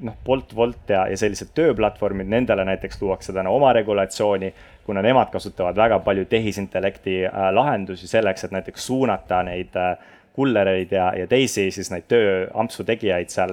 noh, 0.00 0.14
Bolt, 0.24 0.54
Wolt 0.56 0.90
ja, 0.90 1.06
ja 1.10 1.16
sellised 1.18 1.50
tööplatvormid, 1.54 2.28
nendele 2.30 2.64
näiteks 2.64 3.00
luuakse 3.02 3.32
täna 3.34 3.50
oma 3.50 3.72
regulatsiooni, 3.74 4.52
kuna 4.86 5.02
nemad 5.02 5.30
kasutavad 5.32 5.76
väga 5.76 5.98
palju 5.98 6.24
tehisintellekti 6.30 7.22
lahendusi 7.54 8.06
selleks, 8.06 8.44
et 8.44 8.54
näiteks 8.54 8.86
suunata 8.86 9.42
neid 9.46 9.74
kullereid 10.32 10.92
ja, 10.92 11.10
ja 11.16 11.26
teisi 11.28 11.70
siis 11.70 11.90
neid 11.92 12.06
tööampsu 12.08 12.84
tegijaid 12.88 13.28
seal 13.32 13.52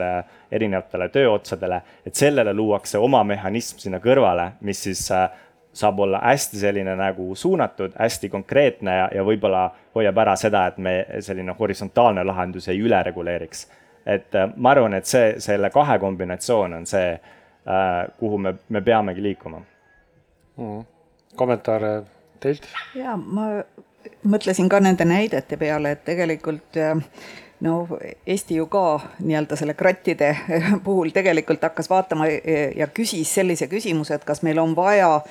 erinevatele 0.52 1.10
tööotsadele, 1.12 1.82
et 2.08 2.16
sellele 2.16 2.54
luuakse 2.54 2.98
oma 2.98 3.24
mehhanism 3.28 3.82
sinna 3.84 4.00
kõrvale, 4.04 4.52
mis 4.62 4.84
siis 4.88 5.10
saab 5.74 6.00
olla 6.00 6.20
hästi 6.24 6.60
selline 6.60 6.96
nagu 6.96 7.36
suunatud, 7.36 7.92
hästi 8.00 8.30
konkreetne 8.30 8.98
ja, 8.98 9.10
ja 9.16 9.24
võib-olla 9.24 9.70
hoiab 9.96 10.18
ära 10.18 10.36
seda, 10.40 10.66
et 10.68 10.78
me 10.78 10.94
selline 11.24 11.54
horisontaalne 11.60 12.24
lahendus 12.24 12.68
ei 12.68 12.82
ülereguleeriks. 12.82 13.68
et 14.06 14.36
äh, 14.36 14.50
ma 14.56 14.72
arvan, 14.72 14.94
et 14.94 15.06
see, 15.06 15.36
selle 15.40 15.70
kahe 15.70 16.00
kombinatsioon 16.00 16.74
on 16.74 16.86
see, 16.90 17.12
äh, 17.14 18.08
kuhu 18.18 18.38
me, 18.38 18.56
me 18.70 18.82
peamegi 18.82 19.24
liikuma 19.24 19.62
mm.. 20.58 20.86
kommentaare 21.36 21.92
teilt? 22.40 22.68
ja 22.96 23.18
ma 23.18 23.50
mõtlesin 24.24 24.70
ka 24.70 24.80
nende 24.80 25.06
näidete 25.06 25.58
peale, 25.58 25.92
et 25.92 26.04
tegelikult 26.06 26.78
äh, 26.78 26.98
no 27.60 27.88
Eesti 28.28 28.56
ju 28.56 28.66
ka 28.72 29.00
nii-öelda 29.20 29.56
selle 29.60 29.74
krattide 29.74 30.38
puhul 30.86 31.12
tegelikult 31.16 31.64
hakkas 31.64 31.90
vaatama 31.90 32.28
ja 32.76 32.88
küsis 32.88 33.34
sellise 33.36 33.68
küsimuse, 33.68 34.16
et 34.16 34.26
kas 34.26 34.44
meil 34.48 34.60
on 34.60 34.76
vaja 34.76 35.22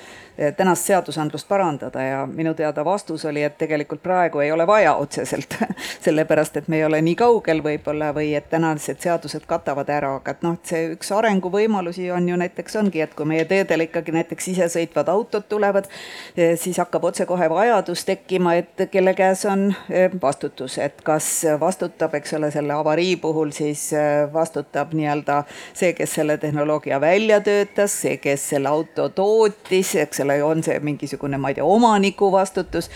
tänast 0.57 0.85
seadusandlust 0.85 1.47
parandada 1.47 2.03
ja 2.03 2.25
minu 2.25 2.53
teada 2.53 2.85
vastus 2.85 3.25
oli, 3.25 3.43
et 3.43 3.57
tegelikult 3.57 4.03
praegu 4.03 4.39
ei 4.39 4.51
ole 4.51 4.67
vaja 4.67 4.93
otseselt 4.95 5.55
sellepärast 6.05 6.57
et 6.57 6.67
me 6.67 6.77
ei 6.77 6.85
ole 6.85 7.01
nii 7.01 7.15
kaugel 7.19 7.63
võib-olla 7.63 8.11
või 8.15 8.31
et 8.37 8.49
tänased 8.49 9.01
seadused 9.03 9.45
katavad 9.49 9.89
ära, 9.91 10.13
aga 10.19 10.35
et 10.35 10.43
noh, 10.45 10.55
et 10.55 10.71
see 10.71 10.85
üks 10.93 11.11
arenguvõimalusi 11.15 12.09
on 12.15 12.29
ju 12.29 12.37
näiteks 12.39 12.79
ongi, 12.79 13.01
et 13.03 13.15
kui 13.17 13.27
meie 13.29 13.45
teedel 13.49 13.85
ikkagi 13.85 14.13
näiteks 14.15 14.51
isesõitvad 14.53 15.11
autod 15.11 15.47
tulevad, 15.49 15.89
eh, 16.37 16.55
siis 16.59 16.79
hakkab 16.79 17.09
otsekohe 17.11 17.49
vajadus 17.51 18.05
tekkima, 18.07 18.55
et 18.61 18.85
kelle 18.91 19.13
käes 19.17 19.45
on 19.49 19.69
eh, 19.89 20.09
vastutus, 20.21 20.77
et 20.77 21.01
kas 21.03 21.29
vastutab 21.59 22.15
eks 22.19 22.33
ole, 22.37 22.51
selle 22.51 22.73
avarii 22.77 23.15
puhul 23.19 23.51
siis 23.55 23.89
vastutab 24.33 24.93
nii-öelda 24.95 25.43
see, 25.73 25.93
kes 25.97 26.13
selle 26.19 26.37
tehnoloogia 26.37 27.01
välja 27.01 27.41
töötas, 27.41 27.95
see, 28.01 28.17
kes 28.21 28.49
selle 28.53 28.69
auto 28.69 29.09
tootis, 29.09 29.95
eks 30.03 30.23
ole, 30.23 30.28
on 30.43 30.63
see 30.63 30.79
mingisugune, 30.83 31.37
ma 31.37 31.51
ei 31.51 31.57
tea, 31.57 31.65
omaniku 31.65 32.31
vastutus, 32.31 32.89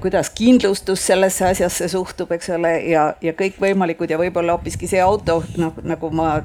kuidas 0.00 0.30
kindlustus 0.34 1.06
sellesse 1.06 1.46
asjasse 1.48 1.88
suhtub, 1.88 2.32
eks 2.32 2.50
ole, 2.56 2.72
ja, 2.90 3.06
ja 3.22 3.32
kõikvõimalikud 3.36 4.10
ja 4.10 4.18
võib-olla 4.20 4.56
hoopiski 4.56 4.88
see 4.90 5.00
auto, 5.02 5.40
noh, 5.60 5.74
nagu 5.82 6.10
ma 6.14 6.36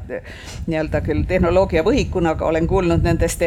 nii-öelda 0.67 1.01
küll 1.05 1.25
tehnoloogia 1.27 1.83
võhikuna, 1.85 2.35
aga 2.37 2.47
olen 2.49 2.67
kuulnud 2.67 3.03
nendes 3.05 3.37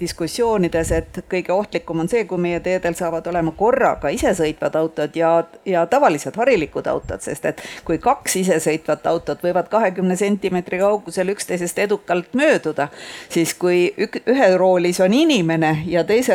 diskussioonides, 0.00 0.92
et 0.92 1.22
kõige 1.30 1.52
ohtlikum 1.54 2.02
on 2.04 2.10
see, 2.10 2.24
kui 2.28 2.40
meie 2.40 2.60
teedel 2.60 2.96
saavad 2.98 3.26
olema 3.30 3.54
korraga 3.56 4.12
isesõitvad 4.12 4.76
autod 4.78 5.16
ja, 5.16 5.32
ja 5.66 5.86
tavalised 5.86 6.36
harilikud 6.36 6.86
autod, 6.90 7.22
sest 7.24 7.46
et 7.50 7.62
kui 7.84 7.98
kaks 8.02 8.36
isesõitvat 8.42 9.06
autot 9.06 9.42
võivad 9.44 9.68
kahekümne 9.72 10.16
sentimeetri 10.16 10.80
kaugusel 10.82 11.32
üksteisest 11.34 11.78
edukalt 11.84 12.34
mööduda, 12.38 12.88
siis 13.32 13.54
kui 13.54 13.86
ük, 13.98 14.20
ühe 14.26 14.50
roolis 14.56 15.00
on 15.00 15.14
inimene 15.14 15.74
ja 15.86 16.04
teise, 16.04 16.31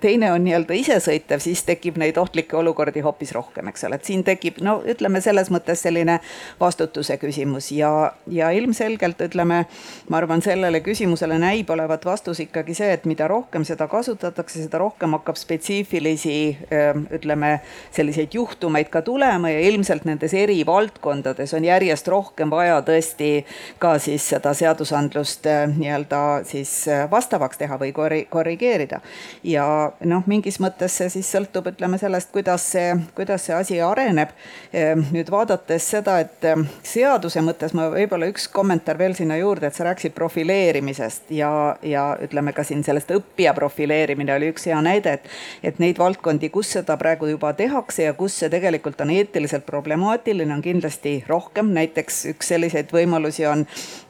teine 0.00 0.32
on 0.32 0.44
nii-öelda 0.44 0.76
isesõitev, 0.78 1.42
siis 1.42 1.62
tekib 1.66 1.98
neid 2.00 2.16
ohtlikke 2.20 2.56
olukordi 2.56 3.02
hoopis 3.04 3.32
rohkem, 3.36 3.70
eks 3.72 3.86
ole, 3.88 3.98
et 3.98 4.08
siin 4.08 4.24
tekib, 4.26 4.60
no 4.64 4.78
ütleme 4.88 5.20
selles 5.24 5.50
mõttes 5.54 5.82
selline 5.86 6.18
vastutuse 6.60 7.18
küsimus 7.20 7.70
ja, 7.74 8.12
ja 8.32 8.50
ilmselgelt 8.54 9.20
ütleme, 9.28 9.64
ma 10.08 10.20
arvan, 10.20 10.42
sellele 10.44 10.80
küsimusele 10.84 11.38
näib 11.42 11.70
olevat 11.70 12.04
vastus 12.08 12.42
ikkagi 12.44 12.76
see, 12.78 12.92
et 12.96 13.08
mida 13.08 13.28
rohkem 13.30 13.66
seda 13.68 13.88
kasutatakse, 13.90 14.62
seda 14.64 14.82
rohkem 14.82 15.16
hakkab 15.18 15.38
spetsiifilisi 15.40 16.38
ütleme, 17.18 17.58
selliseid 17.94 18.34
juhtumeid 18.34 18.90
ka 18.92 19.02
tulema 19.02 19.50
ja 19.52 19.60
ilmselt 19.68 20.06
nendes 20.08 20.34
eri 20.34 20.60
valdkondades 20.66 21.54
on 21.54 21.64
järjest 21.64 22.08
rohkem 22.08 22.50
vaja 22.50 22.80
tõesti 22.86 23.44
ka 23.78 23.96
siis 24.02 24.26
seda 24.32 24.52
seadusandlust 24.56 25.46
äh, 25.48 25.64
nii-öelda 25.70 26.20
siis 26.48 26.72
äh, 26.88 27.06
vastavaks 27.10 27.60
teha 27.60 27.78
või 27.80 27.92
korri-, 27.96 28.26
korrigeerida. 28.30 29.00
Ja 29.46 29.66
noh, 30.04 30.22
mingis 30.26 30.58
mõttes 30.62 30.96
see 30.98 31.08
siis 31.12 31.30
sõltub, 31.32 31.68
ütleme 31.72 31.98
sellest, 32.00 32.30
kuidas 32.34 32.64
see, 32.72 32.94
kuidas 33.16 33.46
see 33.46 33.54
asi 33.56 33.80
areneb. 33.84 34.32
Ehm, 34.72 35.06
nüüd 35.14 35.30
vaadates 35.32 35.86
seda, 35.94 36.18
et 36.24 36.44
ähm, 36.48 36.66
seaduse 36.86 37.42
mõttes 37.44 37.74
ma 37.76 37.88
võib-olla 37.92 38.28
üks 38.30 38.48
kommentaar 38.52 38.98
veel 38.98 39.16
sinna 39.18 39.38
juurde, 39.38 39.68
et 39.68 39.78
sa 39.78 39.88
rääkisid 39.88 40.14
profileerimisest 40.16 41.32
ja, 41.36 41.50
ja 41.82 42.10
ütleme 42.24 42.52
ka 42.56 42.64
siin 42.66 42.84
sellest 42.86 43.12
õppija 43.14 43.54
profileerimine 43.56 44.34
oli 44.34 44.52
üks 44.52 44.68
hea 44.70 44.80
näide, 44.84 45.18
et 45.18 45.30
et 45.62 45.78
neid 45.82 45.98
valdkondi, 45.98 46.50
kus 46.54 46.72
seda 46.78 46.96
praegu 47.00 47.28
juba 47.30 47.52
tehakse 47.56 48.08
ja 48.08 48.14
kus 48.18 48.38
see 48.40 48.50
tegelikult 48.52 49.00
on 49.04 49.12
eetiliselt 49.14 49.66
problemaatiline, 49.66 50.52
on 50.54 50.62
kindlasti 50.64 51.18
rohkem, 51.28 51.72
näiteks 51.76 52.24
üks 52.32 52.52
selliseid 52.54 52.92
võimalusi 52.94 53.46
on 53.48 53.66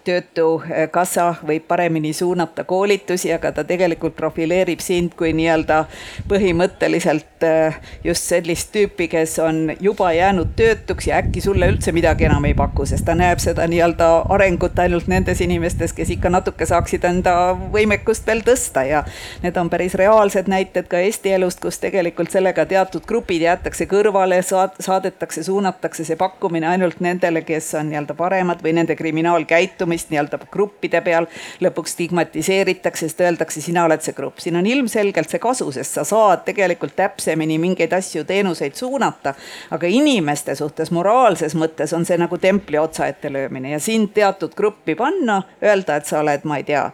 Töötukassa 0.09 1.35
võib 1.45 1.67
paremini 1.69 2.15
suunata 2.17 2.65
koolitusi, 2.65 3.29
aga 3.35 3.51
ta 3.53 3.65
tegelikult 3.69 4.15
profileerib 4.17 4.81
sind 4.81 5.13
kui 5.19 5.35
nii-öelda 5.37 5.83
põhimõtteliselt 6.31 7.45
äh, 7.45 7.77
just 8.05 8.25
sellist 8.31 8.71
tüüpi, 8.73 9.11
kes 9.13 9.35
on 9.45 9.75
juba 9.85 10.09
jäänud 10.17 10.55
töötuks 10.57 11.11
ja 11.11 11.19
äkki 11.21 11.43
sulle 11.45 11.69
üldse 11.69 11.93
midagi 11.93 12.25
enam 12.25 12.47
ei 12.49 12.55
paku, 12.57 12.87
sest 12.89 13.05
ta 13.05 13.13
näeb 13.19 13.43
seda 13.45 13.67
nii-öelda 13.69 14.09
arengut 14.33 14.81
ainult 14.81 15.11
nendes 15.13 15.43
inimestes, 15.45 15.93
kes 15.93 16.15
ikka 16.17 16.33
natuke 16.33 16.65
saaksid 16.67 17.05
enda 17.05 17.35
võimekust 17.77 18.25
veel 18.27 18.41
tõsta. 18.47 18.87
Ja 18.89 19.05
need 19.45 19.61
on 19.61 19.69
päris 19.69 19.99
reaalsed 20.01 20.49
näited 20.49 20.89
ka 20.89 21.03
Eesti 21.05 21.37
elust, 21.37 21.61
kus 21.61 21.83
tegelikult 21.85 22.33
sellega 22.33 22.65
teatud 22.65 23.05
grupid 23.05 23.45
jäetakse 23.45 23.85
kõrvale, 23.93 24.41
saad-, 24.41 24.81
saadetakse, 24.81 25.45
suunatakse 25.45 26.09
see 26.09 26.17
pakkumine 26.17 26.73
ainult 26.73 27.05
nendele, 27.05 27.45
kes 27.45 27.75
on 27.77 27.93
nii-öelda 27.93 28.17
paremad 28.17 28.65
või 28.65 28.79
nende 28.81 28.97
kriminaalkäitumist 28.97 29.98
käitumist 29.99 30.11
nii-öelda 30.11 30.39
gruppide 30.51 31.01
peal, 31.01 31.27
lõpuks 31.61 31.95
stigmatiseeritakse, 31.97 33.09
sest 33.09 33.21
öeldakse, 33.21 33.61
sina 33.61 33.85
oled 33.85 34.03
see 34.03 34.15
grupp. 34.15 34.39
siin 34.39 34.57
on 34.57 34.67
ilmselgelt 34.67 35.31
see 35.31 35.39
kasu, 35.39 35.71
sest 35.73 35.95
sa 35.95 36.05
saad 36.05 36.45
tegelikult 36.45 36.95
täpsemini 36.97 37.59
mingeid 37.59 37.93
asju, 37.93 38.25
teenuseid 38.25 38.75
suunata, 38.75 39.35
aga 39.71 39.87
inimeste 39.87 40.55
suhtes 40.55 40.91
moraalses 40.91 41.55
mõttes 41.55 41.95
on 41.95 42.05
see 42.05 42.19
nagu 42.19 42.39
templi 42.39 42.79
otsa 42.79 43.07
ette 43.07 43.33
löömine. 43.33 43.71
Ja 43.71 43.81
sind 43.81 44.13
teatud 44.15 44.55
gruppi 44.55 44.95
panna, 44.95 45.43
öelda, 45.63 45.97
et 45.97 46.07
sa 46.07 46.21
oled, 46.21 46.45
ma 46.45 46.59
ei 46.59 46.65
tea, 46.65 46.91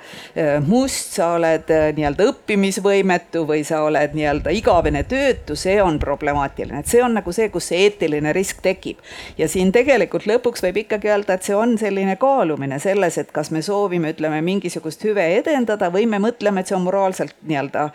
must, 0.67 1.15
sa 1.19 1.35
oled 1.37 1.69
nii-öelda 1.69 2.29
õppimisvõimetu 2.31 3.45
või 3.47 3.65
sa 3.65 3.83
oled 3.85 4.15
nii-öelda 4.15 4.51
igavene 4.55 5.05
töötu, 5.05 5.57
see 5.57 5.81
on 5.83 5.99
problemaatiline, 5.99 6.81
et 6.81 6.91
see 6.91 7.03
on 7.03 7.15
nagu 7.19 7.33
see, 7.33 7.51
kus 7.53 7.69
see 7.71 7.85
eetiline 7.87 8.33
risk 8.33 8.63
tekib. 8.63 8.99
ja 9.39 9.49
siin 9.49 9.73
tegelikult 9.73 10.27
lõpuks 10.27 10.63
võib 10.65 10.85
ikkagi 10.85 11.11
öelda, 11.11 11.35
et 11.35 11.43
see 11.43 11.57
on 11.57 11.77
selline 11.79 12.17
kaalumine, 12.21 12.79
see 12.83 12.94
selles, 12.95 13.19
et 13.19 13.33
kas 13.35 13.51
me 13.51 13.63
soovime, 13.63 14.15
ütleme, 14.15 14.41
mingisugust 14.45 15.05
hüve 15.05 15.25
edendada 15.39 15.91
või 15.95 16.07
me 16.11 16.21
mõtleme, 16.23 16.63
et 16.63 16.71
see 16.71 16.79
on 16.79 16.87
moraalselt 16.87 17.35
nii-öelda 17.49 17.89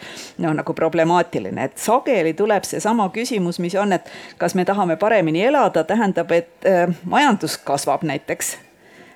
noh, 0.44 0.56
nagu 0.60 0.76
problemaatiline, 0.76 1.70
et 1.70 1.78
sageli 1.80 2.36
tuleb 2.38 2.68
seesama 2.68 3.10
küsimus, 3.16 3.62
mis 3.64 3.78
on, 3.80 3.96
et 3.96 4.10
kas 4.42 4.58
me 4.60 4.68
tahame 4.68 5.00
paremini 5.00 5.46
elada, 5.50 5.86
tähendab, 5.88 6.32
et 6.36 6.68
äh, 6.68 6.88
majandus 7.06 7.58
kasvab 7.64 8.04
näiteks 8.08 8.58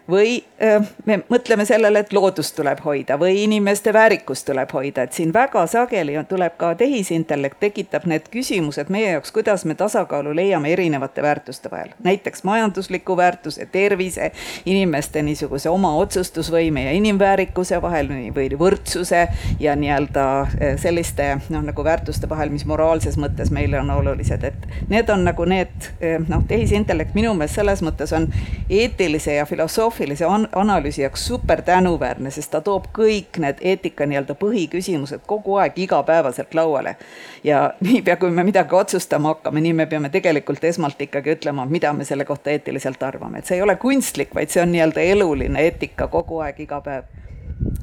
või 0.09 0.43
me 1.05 1.19
mõtleme 1.29 1.65
sellele, 1.65 1.99
et 2.03 2.13
loodust 2.13 2.55
tuleb 2.55 2.79
hoida 2.83 3.15
või 3.19 3.43
inimeste 3.43 3.93
väärikust 3.93 4.45
tuleb 4.45 4.71
hoida, 4.73 5.03
et 5.03 5.13
siin 5.13 5.31
väga 5.33 5.63
sageli 5.67 6.17
tuleb 6.29 6.57
ka 6.57 6.73
tehisintellekt, 6.75 7.59
tekitab 7.59 8.05
need 8.11 8.27
küsimused 8.31 8.91
meie 8.91 9.13
jaoks, 9.13 9.31
kuidas 9.31 9.63
me 9.65 9.75
tasakaalu 9.79 10.35
leiame 10.35 10.73
erinevate 10.73 11.21
väärtuste 11.23 11.71
vahel. 11.71 11.93
näiteks 12.03 12.43
majandusliku 12.43 13.17
väärtuse, 13.17 13.65
tervise, 13.65 14.31
inimeste 14.65 15.21
niisuguse 15.21 15.69
oma 15.69 15.95
otsustusvõime 15.95 16.83
ja 16.85 16.91
inimväärikuse 16.91 17.81
vahel 17.81 18.11
või 18.35 18.49
võrdsuse 18.59 19.27
ja 19.59 19.75
nii-öelda 19.75 20.47
selliste 20.77 21.37
noh, 21.49 21.63
nagu 21.63 21.83
väärtuste 21.83 22.29
vahel, 22.29 22.49
mis 22.49 22.65
moraalses 22.65 23.17
mõttes 23.17 23.51
meile 23.51 23.79
on 23.79 23.89
olulised, 23.89 24.43
et 24.43 24.67
need 24.89 25.09
on 25.09 25.23
nagu 25.23 25.45
need 25.45 25.91
noh, 26.27 26.43
tehisintellekt 26.47 27.15
minu 27.15 27.33
meelest 27.33 27.55
selles 27.55 27.81
mõttes 27.85 28.11
on 28.15 28.27
eetilise 28.69 29.39
ja 29.39 29.45
filosoofilise 29.45 29.92
filosoofilise 29.93 30.25
an 30.25 30.47
analüüsi 30.55 31.01
jaoks 31.01 31.27
super 31.27 31.61
tänuväärne, 31.61 32.31
sest 32.31 32.51
ta 32.51 32.61
toob 32.61 32.89
kõik 32.97 33.37
need 33.39 33.61
eetika 33.61 34.05
nii-öelda 34.05 34.35
põhiküsimused 34.39 35.25
kogu 35.27 35.55
aeg 35.61 35.77
igapäevaselt 35.77 36.53
lauale. 36.53 36.95
ja 37.43 37.73
niipea, 37.79 38.17
kui 38.17 38.31
me 38.31 38.43
midagi 38.43 38.75
otsustama 38.75 39.33
hakkame, 39.33 39.61
nii 39.61 39.73
me 39.73 39.85
peame 39.85 40.09
tegelikult 40.09 40.63
esmalt 40.63 41.01
ikkagi 41.01 41.35
ütlema, 41.37 41.65
mida 41.65 41.93
me 41.93 42.05
selle 42.05 42.25
kohta 42.25 42.49
eetiliselt 42.49 43.03
arvame, 43.03 43.39
et 43.39 43.45
see 43.45 43.57
ei 43.57 43.61
ole 43.61 43.75
kunstlik, 43.75 44.35
vaid 44.35 44.49
see 44.49 44.63
on 44.63 44.71
nii-öelda 44.71 45.01
eluline 45.01 45.61
eetika 45.61 46.07
kogu 46.07 46.39
aeg, 46.45 46.59
iga 46.59 46.81
päev. 46.81 47.03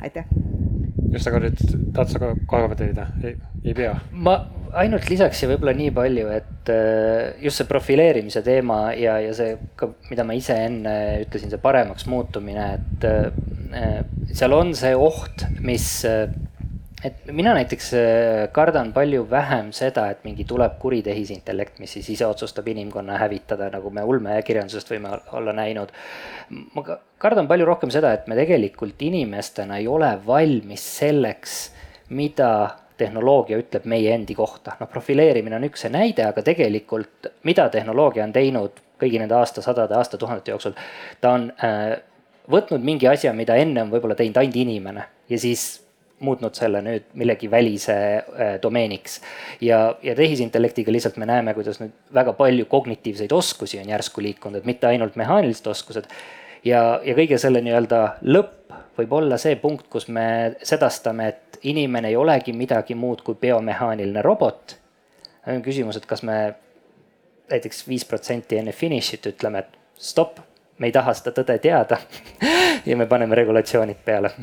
aitäh 0.03 0.25
just, 1.13 1.27
aga 1.27 1.45
nüüd 1.47 1.61
tahad 1.95 2.09
sa 2.09 2.19
ka 2.19 2.35
kommenteerida? 2.47 3.07
ei, 3.25 3.37
ei 3.65 3.75
pea? 3.75 3.99
ma 4.13 4.41
ainult 4.79 5.09
lisaks 5.11 5.43
ja 5.43 5.49
võib-olla 5.51 5.75
nii 5.77 5.93
palju, 5.95 6.27
et 6.35 6.73
äh, 6.73 7.43
just 7.43 7.61
see 7.61 7.68
profileerimise 7.68 8.43
teema 8.47 8.91
ja, 8.99 9.18
ja 9.23 9.33
see 9.37 9.57
ka, 9.79 9.91
mida 10.11 10.27
ma 10.27 10.37
ise 10.39 10.57
enne 10.66 10.95
ütlesin, 11.25 11.53
see 11.53 11.62
paremaks 11.62 12.07
muutumine, 12.11 12.68
et 12.79 13.09
äh, 13.09 14.05
seal 14.35 14.55
on 14.57 14.75
see 14.79 14.95
oht, 14.99 15.47
mis 15.64 15.87
et 17.01 17.31
mina 17.33 17.55
näiteks 17.57 17.93
kardan 18.53 18.91
palju 18.93 19.23
vähem 19.31 19.71
seda, 19.73 20.09
et 20.12 20.25
mingi 20.27 20.45
tuleb 20.49 20.75
kuri 20.83 20.99
tehisintellekt, 21.07 21.79
mis 21.81 21.95
siis 21.97 22.11
ise 22.12 22.27
otsustab 22.29 22.68
inimkonna 22.68 23.16
hävitada, 23.23 23.71
nagu 23.73 23.93
me 23.95 24.05
ulmekirjandusest 24.05 24.93
võime 24.93 25.14
olla 25.39 25.55
näinud. 25.57 25.95
ma 26.75 26.99
kardan 27.23 27.49
palju 27.49 27.68
rohkem 27.68 27.95
seda, 27.95 28.12
et 28.12 28.29
me 28.29 28.37
tegelikult 28.37 29.01
inimestena 29.07 29.81
ei 29.81 29.89
ole 29.89 30.12
valmis 30.27 30.85
selleks, 30.99 31.57
mida 32.11 32.51
tehnoloogia 33.01 33.59
ütleb 33.61 33.89
meie 33.91 34.15
endi 34.15 34.37
kohta. 34.39 34.77
noh, 34.81 34.89
profileerimine 34.91 35.57
on 35.57 35.67
üks 35.71 35.87
see 35.87 35.93
näide, 35.93 36.29
aga 36.29 36.45
tegelikult, 36.47 37.33
mida 37.49 37.69
tehnoloogia 37.73 38.25
on 38.29 38.37
teinud 38.37 38.81
kõigi 39.01 39.21
nende 39.21 39.37
aastasadade, 39.39 39.97
aastatuhandete 39.97 40.53
jooksul, 40.53 40.77
ta 41.21 41.35
on 41.37 41.49
äh, 41.65 41.95
võtnud 42.51 42.85
mingi 42.85 43.09
asja, 43.09 43.33
mida 43.37 43.57
enne 43.61 43.87
on 43.87 43.93
võib-olla 43.93 44.19
teinud 44.19 44.41
ainult 44.41 44.59
inimene 44.61 45.07
ja 45.31 45.39
siis 45.41 45.81
muutnud 46.21 46.57
selle 46.57 46.83
nüüd 46.85 47.07
millegi 47.17 47.49
välise 47.51 47.97
äh, 47.97 48.53
domeeniks. 48.63 49.21
ja, 49.61 49.97
ja 50.03 50.15
tehisintellektiga 50.15 50.93
lihtsalt 50.93 51.17
me 51.17 51.29
näeme, 51.29 51.55
kuidas 51.57 51.81
nüüd 51.81 51.95
väga 52.15 52.35
palju 52.37 52.67
kognitiivseid 52.69 53.33
oskusi 53.33 53.81
on 53.81 53.89
järsku 53.89 54.23
liikunud, 54.23 54.61
et 54.61 54.69
mitte 54.69 54.87
ainult 54.87 55.17
mehaanilised 55.17 55.67
oskused. 55.73 56.09
ja, 56.65 57.01
ja 57.05 57.17
kõige 57.17 57.39
selle 57.41 57.65
nii-öelda 57.65 58.03
lõpp 58.29 58.77
võib 59.01 59.15
olla 59.17 59.39
see 59.41 59.57
punkt, 59.57 59.89
kus 59.89 60.09
me 60.13 60.57
sedastame, 60.63 61.29
et 61.29 61.50
inimene 61.63 62.09
ei 62.09 62.17
olegi 62.17 62.53
midagi 62.53 62.95
muud 62.95 63.23
kui 63.23 63.35
biomehaaniline 63.35 64.23
robot. 64.23 64.77
on 65.47 65.63
küsimus, 65.63 65.97
et 65.97 66.07
kas 66.07 66.23
me 66.23 66.55
näiteks 67.51 67.89
viis 67.89 68.05
protsenti 68.05 68.59
enne 68.59 68.73
finišit 68.73 69.27
ütleme, 69.27 69.59
et 69.59 69.79
stopp, 69.97 70.39
me 70.79 70.87
ei 70.87 70.93
taha 70.93 71.15
seda 71.15 71.33
tõde 71.41 71.59
teada 71.59 71.99
ja 72.89 72.97
me 72.97 73.07
paneme 73.07 73.35
regulatsioonid 73.35 74.05
peale 74.05 74.35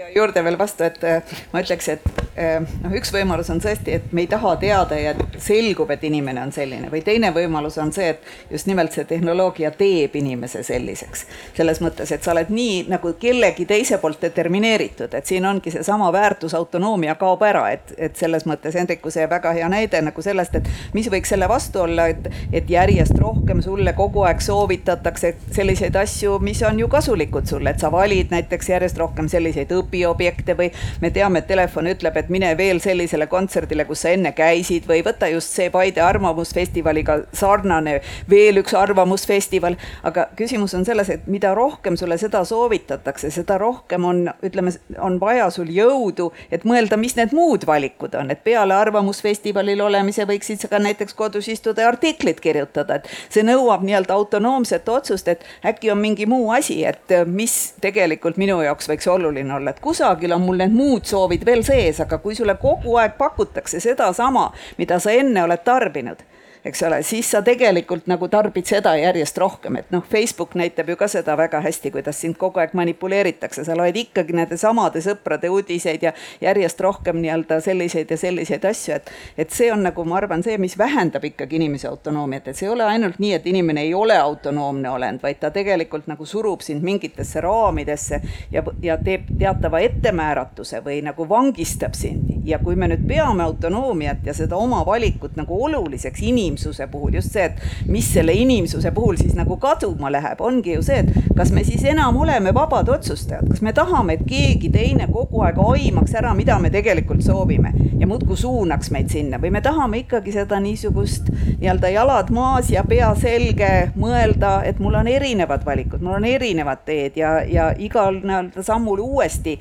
siia 0.00 0.08
juurde 0.16 0.44
veel 0.44 0.58
vastu, 0.58 0.84
et 0.84 1.04
äh, 1.04 1.22
ma 1.52 1.60
ütleks, 1.60 1.88
et 1.92 2.06
äh, 2.40 2.64
noh, 2.82 2.92
üks 2.96 3.12
võimalus 3.12 3.50
on 3.52 3.60
tõesti, 3.60 3.98
et 3.98 4.12
me 4.16 4.24
ei 4.24 4.28
taha 4.30 4.54
teada 4.60 4.96
ja 4.96 5.12
selgub, 5.40 5.90
et 5.92 6.04
inimene 6.08 6.40
on 6.40 6.52
selline 6.54 6.88
või 6.92 7.02
teine 7.04 7.32
võimalus 7.36 7.76
on 7.82 7.92
see, 7.92 8.14
et 8.14 8.52
just 8.52 8.68
nimelt 8.70 8.96
see 8.96 9.04
tehnoloogia 9.04 9.70
teeb 9.76 10.16
inimese 10.16 10.62
selliseks. 10.64 11.26
selles 11.56 11.82
mõttes, 11.84 12.12
et 12.12 12.24
sa 12.24 12.32
oled 12.32 12.48
nii 12.54 12.86
nagu 12.88 13.12
kellegi 13.20 13.66
teise 13.68 13.98
poolt 14.00 14.22
determineeritud, 14.22 15.14
et 15.14 15.26
siin 15.26 15.44
ongi 15.46 15.74
seesama 15.74 16.08
väärtusautonoomia 16.16 17.14
kaob 17.20 17.44
ära, 17.44 17.66
et, 17.76 17.92
et 17.98 18.16
selles 18.16 18.46
mõttes 18.48 18.78
Hendriku 18.78 19.12
see 19.12 19.28
väga 19.28 19.52
hea 19.58 19.68
näide 19.68 20.00
nagu 20.00 20.24
sellest, 20.24 20.56
et 20.56 20.96
mis 20.96 21.10
võiks 21.12 21.34
selle 21.34 21.48
vastu 21.48 21.84
olla, 21.84 22.08
et, 22.08 22.30
et 22.52 22.70
järjest 22.70 23.18
rohkem 23.20 23.60
sulle 23.62 23.92
kogu 23.98 24.24
aeg 24.24 24.40
soovitatakse 24.40 25.34
selliseid 25.52 25.96
asju, 25.96 26.38
mis 26.40 26.62
on 26.64 26.80
ju 26.80 26.88
kasulikud 26.88 27.52
sulle, 27.52 27.74
et 27.74 27.84
sa 27.84 27.92
valid 27.92 28.32
näiteks 28.32 28.72
järjest 28.72 28.98
rohkem 28.98 29.28
selliseid 29.28 29.68
õppijaid 29.68 29.89
õpiobjekte 29.90 30.56
või 30.56 30.70
me 31.00 31.10
teame, 31.10 31.42
et 31.42 31.48
telefon 31.50 31.88
ütleb, 31.90 32.16
et 32.16 32.28
mine 32.30 32.52
veel 32.58 32.80
sellisele 32.80 33.26
kontserdile, 33.30 33.84
kus 33.88 34.04
sa 34.04 34.14
enne 34.14 34.32
käisid 34.36 34.86
või 34.88 35.02
võta 35.06 35.28
just 35.30 35.54
see 35.56 35.70
Paide 35.70 36.02
Arvamusfestivaliga 36.04 37.20
sarnane 37.32 38.00
veel 38.30 38.62
üks 38.62 38.74
arvamusfestival. 38.74 39.76
aga 40.02 40.28
küsimus 40.36 40.74
on 40.74 40.84
selles, 40.84 41.10
et 41.10 41.26
mida 41.26 41.54
rohkem 41.54 41.96
sulle 41.96 42.18
seda 42.18 42.44
soovitatakse, 42.44 43.30
seda 43.30 43.58
rohkem 43.58 44.04
on, 44.04 44.22
ütleme, 44.46 44.72
on 44.98 45.18
vaja 45.20 45.50
sul 45.50 45.70
jõudu, 45.74 46.30
et 46.50 46.64
mõelda, 46.64 46.96
mis 46.96 47.16
need 47.16 47.34
muud 47.36 47.66
valikud 47.66 48.14
on, 48.14 48.30
et 48.30 48.44
peale 48.44 48.74
Arvamusfestivalil 48.74 49.80
olemise 49.80 50.26
võiksid 50.28 50.62
sa 50.62 50.70
ka 50.70 50.78
näiteks 50.78 51.14
kodus 51.14 51.48
istuda 51.48 51.82
ja 51.82 51.88
artiklit 51.92 52.40
kirjutada, 52.40 53.00
et 53.00 53.08
see 53.28 53.44
nõuab 53.46 53.84
nii-öelda 53.86 54.14
autonoomset 54.14 54.88
otsust, 54.88 55.28
et 55.28 55.44
äkki 55.66 55.90
on 55.92 55.98
mingi 55.98 56.26
muu 56.30 56.50
asi, 56.54 56.80
et 56.84 57.14
mis 57.26 57.56
tegelikult 57.80 58.38
minu 58.40 58.60
jaoks 58.64 58.88
võiks 58.90 59.08
oluline 59.10 59.54
olla, 59.54 59.74
et 59.74 59.79
et 59.80 59.82
kusagil 59.82 60.32
on 60.32 60.42
mul 60.44 60.58
need 60.60 60.72
muud 60.76 61.04
soovid 61.08 61.44
veel 61.46 61.64
sees, 61.64 62.00
aga 62.00 62.18
kui 62.18 62.34
sulle 62.34 62.54
kogu 62.60 62.98
aeg 63.00 63.16
pakutakse 63.18 63.80
sedasama, 63.80 64.50
mida 64.78 65.00
sa 65.00 65.10
enne 65.12 65.42
oled 65.44 65.64
tarbinud 65.64 66.20
eks 66.64 66.82
ole, 66.82 67.02
siis 67.02 67.30
sa 67.30 67.40
tegelikult 67.42 68.06
nagu 68.10 68.28
tarbid 68.28 68.68
seda 68.68 68.92
järjest 69.00 69.38
rohkem, 69.40 69.78
et 69.80 69.90
noh, 69.94 70.04
Facebook 70.10 70.54
näitab 70.58 70.90
ju 70.92 70.96
ka 71.00 71.08
seda 71.08 71.36
väga 71.38 71.62
hästi, 71.64 71.92
kuidas 71.94 72.20
sind 72.20 72.36
kogu 72.40 72.60
aeg 72.60 72.74
manipuleeritakse, 72.76 73.64
sa 73.64 73.76
loed 73.78 73.96
ikkagi 73.96 74.36
nende 74.36 74.58
samade 74.60 75.00
sõprade 75.04 75.48
uudiseid 75.48 76.04
ja 76.04 76.12
järjest 76.40 76.80
rohkem 76.84 77.20
nii-öelda 77.22 77.60
selliseid 77.64 78.10
ja 78.12 78.18
selliseid 78.20 78.66
asju, 78.68 78.98
et 78.98 79.10
et 79.40 79.54
see 79.56 79.70
on 79.72 79.82
nagu 79.86 80.04
ma 80.04 80.18
arvan, 80.20 80.44
see, 80.44 80.58
mis 80.60 80.76
vähendab 80.78 81.24
ikkagi 81.24 81.56
inimese 81.56 81.88
autonoomiat, 81.88 82.50
et 82.50 82.60
see 82.60 82.68
ei 82.68 82.74
ole 82.74 82.84
ainult 82.84 83.18
nii, 83.22 83.32
et 83.38 83.46
inimene 83.48 83.86
ei 83.86 83.94
ole 83.94 84.18
autonoomne 84.20 84.90
olend, 84.90 85.22
vaid 85.22 85.40
ta 85.40 85.50
tegelikult 85.54 86.10
nagu 86.10 86.26
surub 86.28 86.60
sind 86.64 86.84
mingitesse 86.84 87.40
raamidesse 87.40 88.20
ja, 88.52 88.64
ja 88.82 88.98
teeb 89.00 89.32
teatava 89.38 89.80
ettemääratuse 89.86 90.82
või 90.84 91.00
nagu 91.06 91.28
vangistab 91.28 91.96
sind. 91.96 92.28
Ja 92.44 92.58
kui 92.58 92.76
me 92.76 92.88
nüüd 92.90 93.02
peame 93.08 93.44
autonoomiat 93.44 94.26
ja 94.26 94.34
seda 94.34 94.56
oma 94.56 94.80
valikut 94.86 95.36
nagu 95.38 95.56
oluliseks 95.64 96.20
inimeseks, 96.22 96.49
inimsuse 96.50 96.86
puhul. 96.86 97.14
Just 97.14 97.32
see, 97.32 97.44
et 97.44 97.86
mis 97.86 98.12
selle 98.12 98.32
inimsuse 98.32 98.90
puhul 98.94 99.16
siis 99.16 99.34
nagu 99.38 99.56
kaduma 99.56 100.10
läheb, 100.12 100.40
ongi 100.40 100.74
ju 100.74 100.82
see, 100.82 101.04
et 101.04 101.36
kas 101.36 101.52
me 101.54 101.64
siis 101.64 101.84
enam 101.88 102.16
oleme 102.20 102.54
vabad 102.54 102.88
otsustajad, 102.88 103.48
kas 103.50 103.62
me 103.62 103.72
tahame, 103.76 104.18
et 104.18 104.26
keegi 104.28 104.70
teine 104.72 105.06
kogu 105.12 105.44
aeg 105.46 105.58
aimaks 105.62 106.14
ära, 106.18 106.34
mida 106.34 106.58
me 106.58 106.70
tegelikult 106.70 107.22
soovime 107.24 107.72
ja 108.00 108.08
muudkui 108.10 108.36
suunaks 108.36 108.90
meid 108.94 109.10
sinna? 109.12 109.38
Või 109.40 109.52
me 109.54 109.62
tahame 109.64 110.02
ikkagi 110.04 110.34
seda 110.34 110.60
niisugust 110.60 111.30
nii-öelda 111.30 111.92
jalad 111.94 112.32
maas 112.34 112.70
ja 112.72 112.84
pea 112.88 113.12
selge 113.18 113.70
mõelda, 114.00 114.60
et 114.66 114.80
mul 114.82 114.98
on 115.00 115.08
erinevad 115.10 115.64
valikud, 115.66 116.02
mul 116.02 116.18
on 116.18 116.28
erinevad 116.28 116.84
teed 116.86 117.18
ja, 117.20 117.38
ja 117.46 117.70
igal 117.78 118.20
nii-öelda 118.22 118.64
sammul 118.66 119.02
uuesti 119.04 119.56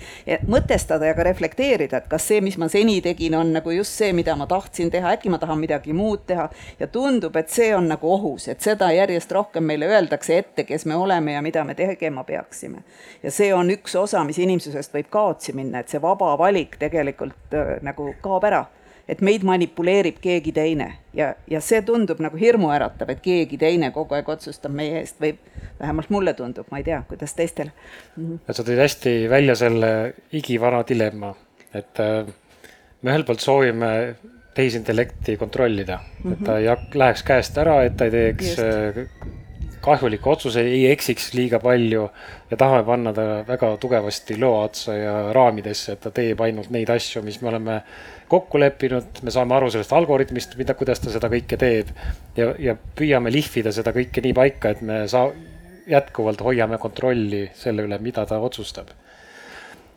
mõtestada 0.48 1.10
ja 1.10 1.18
ka 1.18 1.26
reflekteerida, 1.28 2.02
et 2.02 2.10
kas 2.12 2.28
see, 2.32 2.42
mis 2.44 2.58
ma 2.60 2.70
seni 2.72 3.00
tegin, 3.06 3.36
on 3.38 3.54
nagu 3.54 3.74
just 3.74 3.96
see, 4.00 4.14
mida 4.16 4.36
ma 4.40 4.48
tahtsin 4.50 4.92
teha, 4.94 5.16
äkki 5.18 5.32
ma 5.32 5.40
tahan 5.42 5.60
midagi 5.62 5.94
muud 5.96 6.26
teha 6.30 6.50
ja 6.80 6.88
tundub, 6.88 7.36
et 7.36 7.50
see 7.50 7.70
on 7.76 7.90
nagu 7.92 8.14
ohus, 8.14 8.48
et 8.48 8.62
seda 8.62 8.92
järjest 8.96 9.32
rohkem 9.32 9.64
meile 9.64 9.90
öeldakse 9.90 10.38
ette, 10.38 10.64
kes 10.64 10.86
me 10.86 10.96
oleme 10.96 11.34
ja 11.34 11.42
mida 11.42 11.64
me 11.64 11.76
tegema 11.76 12.24
peaksime. 12.24 12.84
ja 13.24 13.32
see 13.32 13.54
on 13.54 13.70
üks 13.70 13.96
osa, 14.00 14.24
mis 14.24 14.40
inimsusest 14.40 14.94
võib 14.94 15.10
kaotsi 15.10 15.54
minna, 15.54 15.80
et 15.80 15.90
see 15.90 16.02
vaba 16.02 16.36
valik 16.38 16.78
tegelikult 16.80 17.56
äh, 17.56 17.78
nagu 17.86 18.14
kaob 18.22 18.48
ära 18.50 18.66
et 19.10 19.22
meid 19.26 19.44
manipuleerib 19.48 20.20
keegi 20.22 20.52
teine 20.54 20.90
ja, 21.18 21.32
ja 21.50 21.62
see 21.66 21.82
tundub 21.86 22.22
nagu 22.22 22.38
hirmuäratav, 22.38 23.10
et 23.10 23.22
keegi 23.26 23.58
teine 23.62 23.92
kogu 23.96 24.16
aeg 24.18 24.30
otsustab 24.30 24.74
meie 24.76 25.00
eest 25.02 25.18
või 25.22 25.34
vähemalt 25.80 26.12
mulle 26.14 26.36
tundub, 26.38 26.70
ma 26.72 26.82
ei 26.82 26.86
tea, 26.88 27.02
kuidas 27.10 27.34
teistele 27.38 27.72
mm. 27.72 28.26
-hmm. 28.26 28.54
sa 28.54 28.66
tõid 28.66 28.84
hästi 28.84 29.16
välja 29.30 29.56
selle 29.56 29.92
igivana 30.32 30.84
dilemma, 30.88 31.34
et 31.74 32.04
äh, 32.04 32.30
me 33.02 33.16
ühelt 33.16 33.26
poolt 33.26 33.44
soovime 33.44 33.92
tehisintellekti 34.60 35.38
kontrollida 35.40 36.00
mm, 36.00 36.24
-hmm. 36.24 36.34
et 36.34 36.46
ta 36.46 36.58
ei 36.60 37.02
läheks 37.04 37.24
käest 37.24 37.58
ära, 37.58 37.82
et 37.88 37.98
ta 37.98 38.10
ei 38.10 38.18
teeks 38.18 38.50
Just. 38.50 38.60
Äh, 38.60 39.38
kahjulikke 39.82 40.30
otsuseid, 40.30 40.68
ei 40.68 40.92
eksiks 40.92 41.30
liiga 41.34 41.60
palju 41.64 42.04
ja 42.52 42.58
tahame 42.60 42.84
panna 42.84 43.14
ta 43.16 43.26
väga 43.48 43.72
tugevasti 43.82 44.38
loa 44.40 44.64
otsa 44.68 44.96
ja 44.96 45.14
raamidesse, 45.36 45.96
et 45.96 46.02
ta 46.04 46.12
teeb 46.12 46.42
ainult 46.44 46.72
neid 46.76 46.92
asju, 46.92 47.24
mis 47.24 47.40
me 47.42 47.52
oleme 47.54 47.78
kokku 48.28 48.60
leppinud, 48.60 49.24
me 49.24 49.32
saame 49.32 49.56
aru 49.56 49.72
sellest 49.74 49.94
algoritmist, 49.96 50.58
mida, 50.60 50.76
kuidas 50.78 51.00
ta 51.00 51.14
seda 51.14 51.32
kõike 51.32 51.58
teeb. 51.58 51.94
ja, 52.38 52.52
ja 52.60 52.76
püüame 52.76 53.32
lihvida 53.34 53.72
seda 53.76 53.96
kõike 53.96 54.24
nii 54.26 54.36
paika, 54.36 54.76
et 54.76 54.84
me 54.86 55.06
saa-, 55.08 55.32
jätkuvalt 55.90 56.44
hoiame 56.44 56.78
kontrolli 56.78 57.48
selle 57.58 57.88
üle, 57.88 57.98
mida 58.04 58.26
ta 58.30 58.40
otsustab 58.44 58.92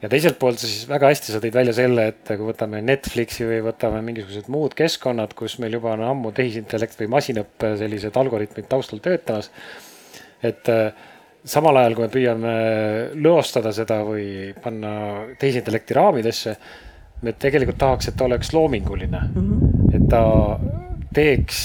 ja 0.03 0.11
teiselt 0.11 0.39
poolt 0.41 0.61
siis 0.63 0.83
väga 0.91 1.13
hästi 1.13 1.33
sa 1.33 1.41
tõid 1.43 1.55
välja 1.55 1.75
selle, 1.77 2.09
et 2.11 2.27
kui 2.27 2.49
võtame 2.49 2.83
Netflixi 2.85 3.47
või 3.47 3.61
võtame 3.69 4.03
mingisugused 4.07 4.51
muud 4.53 4.75
keskkonnad, 4.79 5.37
kus 5.39 5.59
meil 5.63 5.79
juba 5.79 5.95
on 5.95 6.05
ammu 6.09 6.35
tehisintellekt 6.37 6.99
või 7.03 7.11
masinõppe 7.15 7.75
sellised 7.81 8.19
algoritmid 8.19 8.69
taustal 8.71 9.03
töötamas. 9.05 9.51
et 10.43 10.69
äh, 10.69 10.91
samal 11.45 11.79
ajal, 11.81 11.95
kui 11.95 12.07
me 12.07 12.13
püüame 12.13 12.55
lõostada 13.19 13.73
seda 13.75 14.01
või 14.07 14.53
panna 14.63 14.95
tehisintellekti 15.39 15.95
raamidesse, 15.99 16.57
me 17.23 17.35
tegelikult 17.39 17.79
tahaks, 17.79 18.09
et 18.11 18.19
ta 18.19 18.27
oleks 18.27 18.53
loominguline 18.53 19.21
mm, 19.29 19.51
-hmm. 19.51 19.95
et 19.97 20.09
ta 20.11 20.25
teeks 21.15 21.61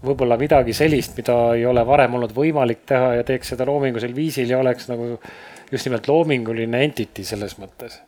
võib-olla 0.00 0.38
midagi 0.40 0.72
sellist, 0.72 1.16
mida 1.18 1.36
ei 1.54 1.66
ole 1.68 1.84
varem 1.86 2.14
olnud 2.16 2.32
võimalik 2.34 2.82
teha 2.88 3.14
ja 3.20 3.24
teeks 3.26 3.52
seda 3.52 3.66
loomingulisel 3.68 4.14
viisil 4.16 4.50
ja 4.50 4.58
oleks 4.58 4.88
nagu 4.88 5.18
just 5.72 5.88
nimelt 5.88 6.08
loominguline 6.10 6.84
entity 6.84 7.24
selles 7.26 7.56
mõttes. 7.60 8.00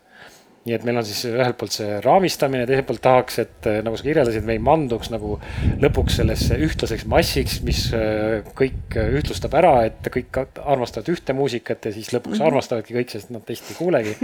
nii 0.63 0.77
et 0.77 0.85
meil 0.87 1.01
on 1.01 1.07
siis 1.07 1.25
ühelt 1.27 1.57
poolt 1.59 1.75
see 1.75 1.97
raamistamine, 2.05 2.67
teiselt 2.69 2.87
poolt 2.87 3.03
tahaks, 3.03 3.39
et 3.43 3.67
nagu 3.83 3.99
sa 3.99 4.07
kirjeldasid, 4.07 4.45
me 4.47 4.55
ei 4.55 4.61
manduks 4.63 5.11
nagu 5.11 5.41
lõpuks 5.83 6.21
sellesse 6.21 6.59
ühtlaseks 6.63 7.07
massiks, 7.11 7.57
mis 7.67 7.89
äh, 7.99 8.45
kõik 8.59 8.95
ühtlustab 8.95 9.57
ära, 9.59 9.73
et 9.89 10.07
kõik 10.15 10.39
armastavad 10.63 11.11
ühte 11.11 11.35
muusikat 11.35 11.91
ja 11.91 11.95
siis 11.97 12.13
lõpuks 12.15 12.37
mm 12.37 12.39
-hmm. 12.39 12.53
armastavadki 12.53 12.95
kõik, 13.01 13.11
sest 13.11 13.35
nad 13.35 13.43
teist 13.49 13.75
ei 13.75 13.81
kuulegi 13.81 14.15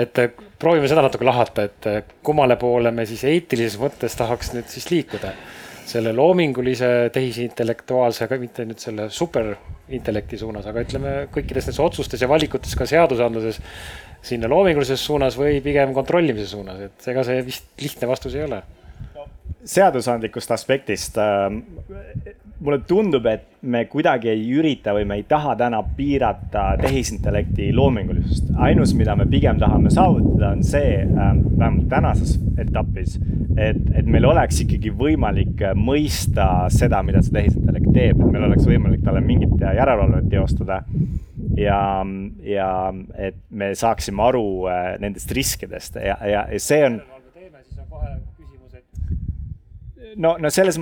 et 0.00 0.20
proovime 0.58 0.88
seda 0.88 1.04
natuke 1.04 1.26
lahata, 1.26 1.66
et 1.68 2.14
kummale 2.24 2.56
poole 2.60 2.92
me 2.94 3.06
siis 3.08 3.24
eetilises 3.28 3.78
mõttes 3.80 4.16
tahaks 4.18 4.54
nüüd 4.56 4.68
siis 4.72 4.90
liikuda. 4.90 5.34
selle 5.90 6.12
loomingulise 6.14 7.10
tehisintellektuaalse, 7.12 8.28
mitte 8.38 8.64
nüüd 8.64 8.78
selle 8.78 9.08
superintellekti 9.90 10.38
suunas, 10.38 10.66
aga 10.70 10.84
ütleme 10.84 11.12
kõikides 11.34 11.66
nendes 11.66 11.80
otsustes 11.82 12.20
ja 12.22 12.28
valikutes 12.30 12.76
ka 12.78 12.86
seadusandluses 12.86 13.58
sinna 14.22 14.48
loomingulises 14.48 15.02
suunas 15.02 15.36
või 15.36 15.60
pigem 15.64 15.94
kontrollimise 15.96 16.46
suunas, 16.46 16.78
et 16.86 17.08
ega 17.10 17.24
see 17.26 17.42
vist 17.42 17.66
lihtne 17.80 18.06
vastus 18.06 18.36
ei 18.36 18.44
ole. 18.46 18.62
Seadusandlikust 19.66 20.50
aspektist 20.54 21.18
äh, 21.18 21.50
mulle 22.60 22.78
tundub, 22.88 23.26
et 23.26 23.46
me 23.62 23.84
kuidagi 23.88 24.30
ei 24.32 24.42
ürita 24.56 24.92
või 24.96 25.06
me 25.08 25.16
ei 25.20 25.24
taha 25.28 25.54
täna 25.56 25.80
piirata 25.96 26.64
tehisintellekti 26.80 27.70
loomingulisust. 27.76 28.50
ainus, 28.56 28.94
mida 28.94 29.16
me 29.16 29.26
pigem 29.26 29.58
tahame 29.60 29.90
saavutada, 29.90 30.52
on 30.54 30.64
see 30.64 30.98
äh,, 31.04 31.30
vähemalt 31.58 31.88
tänases 31.88 32.36
etapis, 32.60 33.18
et, 33.56 33.80
et 33.94 34.06
meil 34.06 34.28
oleks 34.28 34.60
ikkagi 34.64 34.92
võimalik 34.96 35.64
mõista 35.76 36.68
seda, 36.72 37.02
mida 37.06 37.22
see 37.24 37.36
tehisintellekt 37.36 37.92
teeb, 37.94 38.20
et 38.20 38.32
meil 38.34 38.48
oleks 38.50 38.68
võimalik 38.68 39.04
talle 39.04 39.22
mingit 39.24 39.56
järelevalvet 39.60 40.28
teostada. 40.32 40.82
ja, 41.56 41.80
ja 42.44 42.68
et 43.18 43.40
me 43.50 43.74
saaksime 43.74 44.22
aru 44.22 44.44
äh, 44.70 44.92
nendest 45.00 45.32
riskidest 45.32 45.96
ja, 45.96 46.16
ja, 46.24 46.44
ja 46.52 46.60
see 46.60 46.84
on 46.86 47.00
no, 50.16 50.34
no 50.38 50.50
selles, 50.50 50.78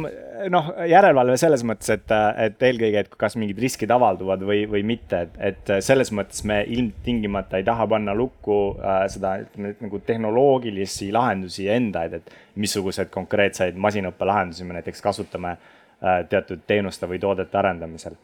noh, 0.50 0.70
järelevalve 0.88 1.36
selles 1.40 1.62
mõttes, 1.66 1.90
et, 1.94 2.14
et 2.44 2.64
eelkõige, 2.68 3.02
et 3.04 3.14
kas 3.20 3.36
mingid 3.40 3.60
riskid 3.62 3.92
avalduvad 3.94 4.42
või, 4.46 4.62
või 4.70 4.82
mitte, 4.86 5.24
et, 5.26 5.38
et 5.50 5.72
selles 5.84 6.12
mõttes 6.14 6.44
me 6.48 6.60
ilmtingimata 6.66 7.60
ei 7.60 7.66
taha 7.66 7.88
panna 7.90 8.14
lukku 8.16 8.58
äh, 8.78 9.04
seda, 9.12 9.36
ütleme 9.44 9.74
nagu 9.84 10.00
tehnoloogilisi 10.06 11.10
lahendusi 11.14 11.68
endaid, 11.72 12.18
et 12.20 12.34
missugused 12.58 13.12
konkreetseid 13.14 13.78
masinõppe 13.78 14.28
lahendusi 14.28 14.66
me 14.66 14.78
näiteks 14.78 15.04
kasutame 15.04 15.54
äh, 15.56 16.24
teatud 16.30 16.64
teenuste 16.66 17.10
või 17.10 17.20
toodete 17.22 17.60
arendamisel. 17.60 18.18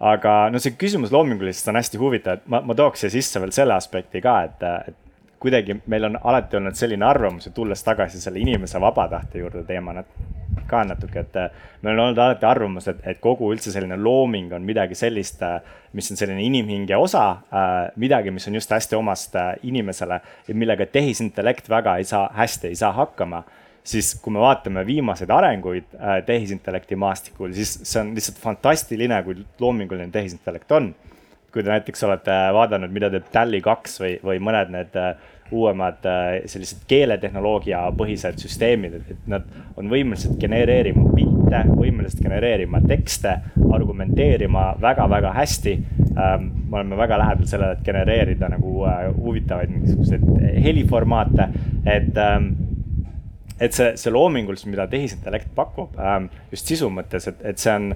Aga 0.00 0.48
no 0.48 0.60
see 0.62 0.78
küsimus 0.80 1.12
loomingulisest 1.12 1.68
on 1.68 1.76
hästi 1.76 2.00
huvitav, 2.00 2.40
et 2.40 2.48
ma, 2.48 2.62
ma 2.64 2.76
tooks 2.76 3.04
siia 3.04 3.12
sisse 3.12 3.40
veel 3.42 3.52
selle 3.52 3.76
aspekti 3.76 4.22
ka, 4.24 4.38
et, 4.48 4.68
et 4.88 5.09
kuidagi 5.40 5.80
meil 5.86 6.04
on 6.04 6.18
alati 6.24 6.58
olnud 6.58 6.76
selline 6.76 7.06
arvamus 7.06 7.48
ja 7.48 7.52
tulles 7.56 7.84
tagasi 7.84 8.20
selle 8.20 8.42
inimese 8.42 8.80
vaba 8.80 9.08
tahte 9.08 9.40
juurde 9.40 9.64
teemana 9.64 10.04
ka 10.70 10.82
natuke, 10.86 11.24
et 11.24 11.36
äh, 11.38 11.50
meil 11.82 11.96
on 11.96 12.04
olnud 12.08 12.20
alati 12.22 12.46
arvamus, 12.46 12.88
et, 12.90 13.00
et 13.06 13.20
kogu 13.22 13.50
üldse 13.54 13.72
selline 13.74 13.96
looming 14.00 14.52
on 14.54 14.66
midagi 14.66 14.98
sellist, 14.98 15.42
äh, 15.46 15.58
mis 15.96 16.10
on 16.12 16.18
selline 16.20 16.42
inimhinge 16.44 16.98
osa, 16.98 17.24
äh, 17.54 17.78
midagi, 18.00 18.32
mis 18.34 18.46
on 18.50 18.58
just 18.58 18.70
hästi 18.74 18.98
omast 18.98 19.38
inimesele 19.66 20.20
ja 20.48 20.58
millega 20.58 20.86
tehisintellekt 20.86 21.70
väga 21.70 21.96
ei 21.98 22.06
saa, 22.08 22.28
hästi 22.36 22.70
ei 22.70 22.78
saa 22.78 22.92
hakkama. 22.98 23.42
Siis 23.90 24.12
kui 24.20 24.34
me 24.34 24.42
vaatame 24.42 24.82
viimaseid 24.84 25.30
arenguid 25.32 25.86
tehisintellekti 26.26 26.98
maastikul, 27.00 27.54
siis 27.56 27.78
see 27.88 28.02
on 28.02 28.10
lihtsalt 28.14 28.36
fantastiline, 28.38 29.22
kui 29.24 29.38
loominguline 29.58 30.12
tehisintellekt 30.12 30.74
on 30.76 30.90
kui 31.52 31.64
te 31.64 31.72
näiteks 31.72 32.04
olete 32.06 32.36
vaadanud, 32.54 32.92
mida 32.94 33.10
teeb 33.12 33.28
Tally 33.32 33.60
kaks 33.64 34.00
või, 34.02 34.14
või 34.24 34.40
mõned 34.42 34.72
need 34.74 34.96
äh, 34.98 35.14
uuemad 35.50 36.06
äh, 36.06 36.28
sellised 36.50 36.84
keeletehnoloogia 36.90 37.82
põhised 37.98 38.38
süsteemid, 38.42 39.00
et 39.00 39.28
nad 39.30 39.46
on 39.78 39.90
võimelised 39.90 40.36
genereerima 40.40 41.04
pilte, 41.14 41.64
võimelised 41.74 42.22
genereerima 42.22 42.82
tekste, 42.86 43.36
argumenteerima 43.74 44.70
väga-väga 44.82 45.34
hästi. 45.34 45.76
Ähm, 46.10 46.48
me 46.70 46.80
oleme 46.80 46.98
väga 46.98 47.18
lähedal 47.18 47.50
sellele, 47.50 47.78
et 47.78 47.86
genereerida 47.86 48.50
nagu 48.52 48.86
äh, 48.86 49.04
huvitavaid 49.16 49.74
mingisuguseid 49.74 50.26
heliformaate, 50.64 51.50
et 51.86 52.18
ähm, 52.18 52.52
et 53.60 53.76
see, 53.76 53.92
see 54.00 54.12
loomingulisus, 54.12 54.70
mida 54.72 54.86
tehisintellekt 54.88 55.50
pakub 55.54 55.98
ähm, 56.00 56.30
just 56.52 56.70
sisu 56.70 56.88
mõttes, 56.94 57.26
et, 57.28 57.42
et 57.44 57.60
see 57.60 57.74
on 57.74 57.90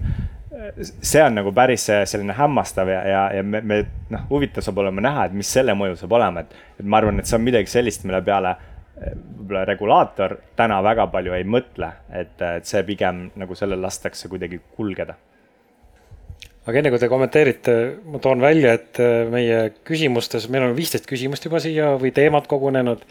see 1.02 1.22
on 1.22 1.34
nagu 1.38 1.52
päris 1.54 1.86
selline 1.88 2.34
hämmastav 2.36 2.88
ja, 2.88 3.00
ja, 3.08 3.22
ja 3.38 3.42
me, 3.42 3.60
me 3.60 3.80
noh, 4.12 4.24
huvitav 4.30 4.64
saab 4.64 4.78
olema 4.82 5.02
näha, 5.04 5.26
et 5.28 5.36
mis 5.36 5.50
selle 5.56 5.74
mõju 5.78 5.98
saab 6.00 6.14
olema, 6.18 6.44
et, 6.44 6.56
et 6.78 6.86
ma 6.86 7.00
arvan, 7.00 7.20
et 7.20 7.28
see 7.28 7.38
on 7.38 7.44
midagi 7.44 7.70
sellist, 7.70 8.06
mille 8.08 8.20
peale 8.26 8.54
eh, 8.54 9.14
võib-olla 9.14 9.64
regulaator 9.68 10.36
täna 10.58 10.80
väga 10.84 11.08
palju 11.12 11.36
ei 11.36 11.46
mõtle, 11.48 11.90
et, 12.12 12.34
et 12.38 12.68
see 12.68 12.82
pigem 12.86 13.28
nagu 13.40 13.58
sellel 13.58 13.82
lastakse 13.82 14.30
kuidagi 14.32 14.60
kulgeda. 14.76 15.16
aga 16.64 16.80
enne 16.80 16.94
kui 16.94 17.02
te 17.02 17.10
kommenteerite, 17.12 17.76
ma 18.08 18.22
toon 18.22 18.44
välja, 18.44 18.76
et 18.78 19.02
eh, 19.02 19.24
meie 19.30 19.60
küsimustes, 19.84 20.48
meil 20.52 20.68
on 20.68 20.76
viisteist 20.78 21.10
küsimust 21.10 21.50
juba 21.50 21.62
siia 21.62 21.94
või 22.00 22.14
teemat 22.14 22.48
kogunenud 22.50 23.04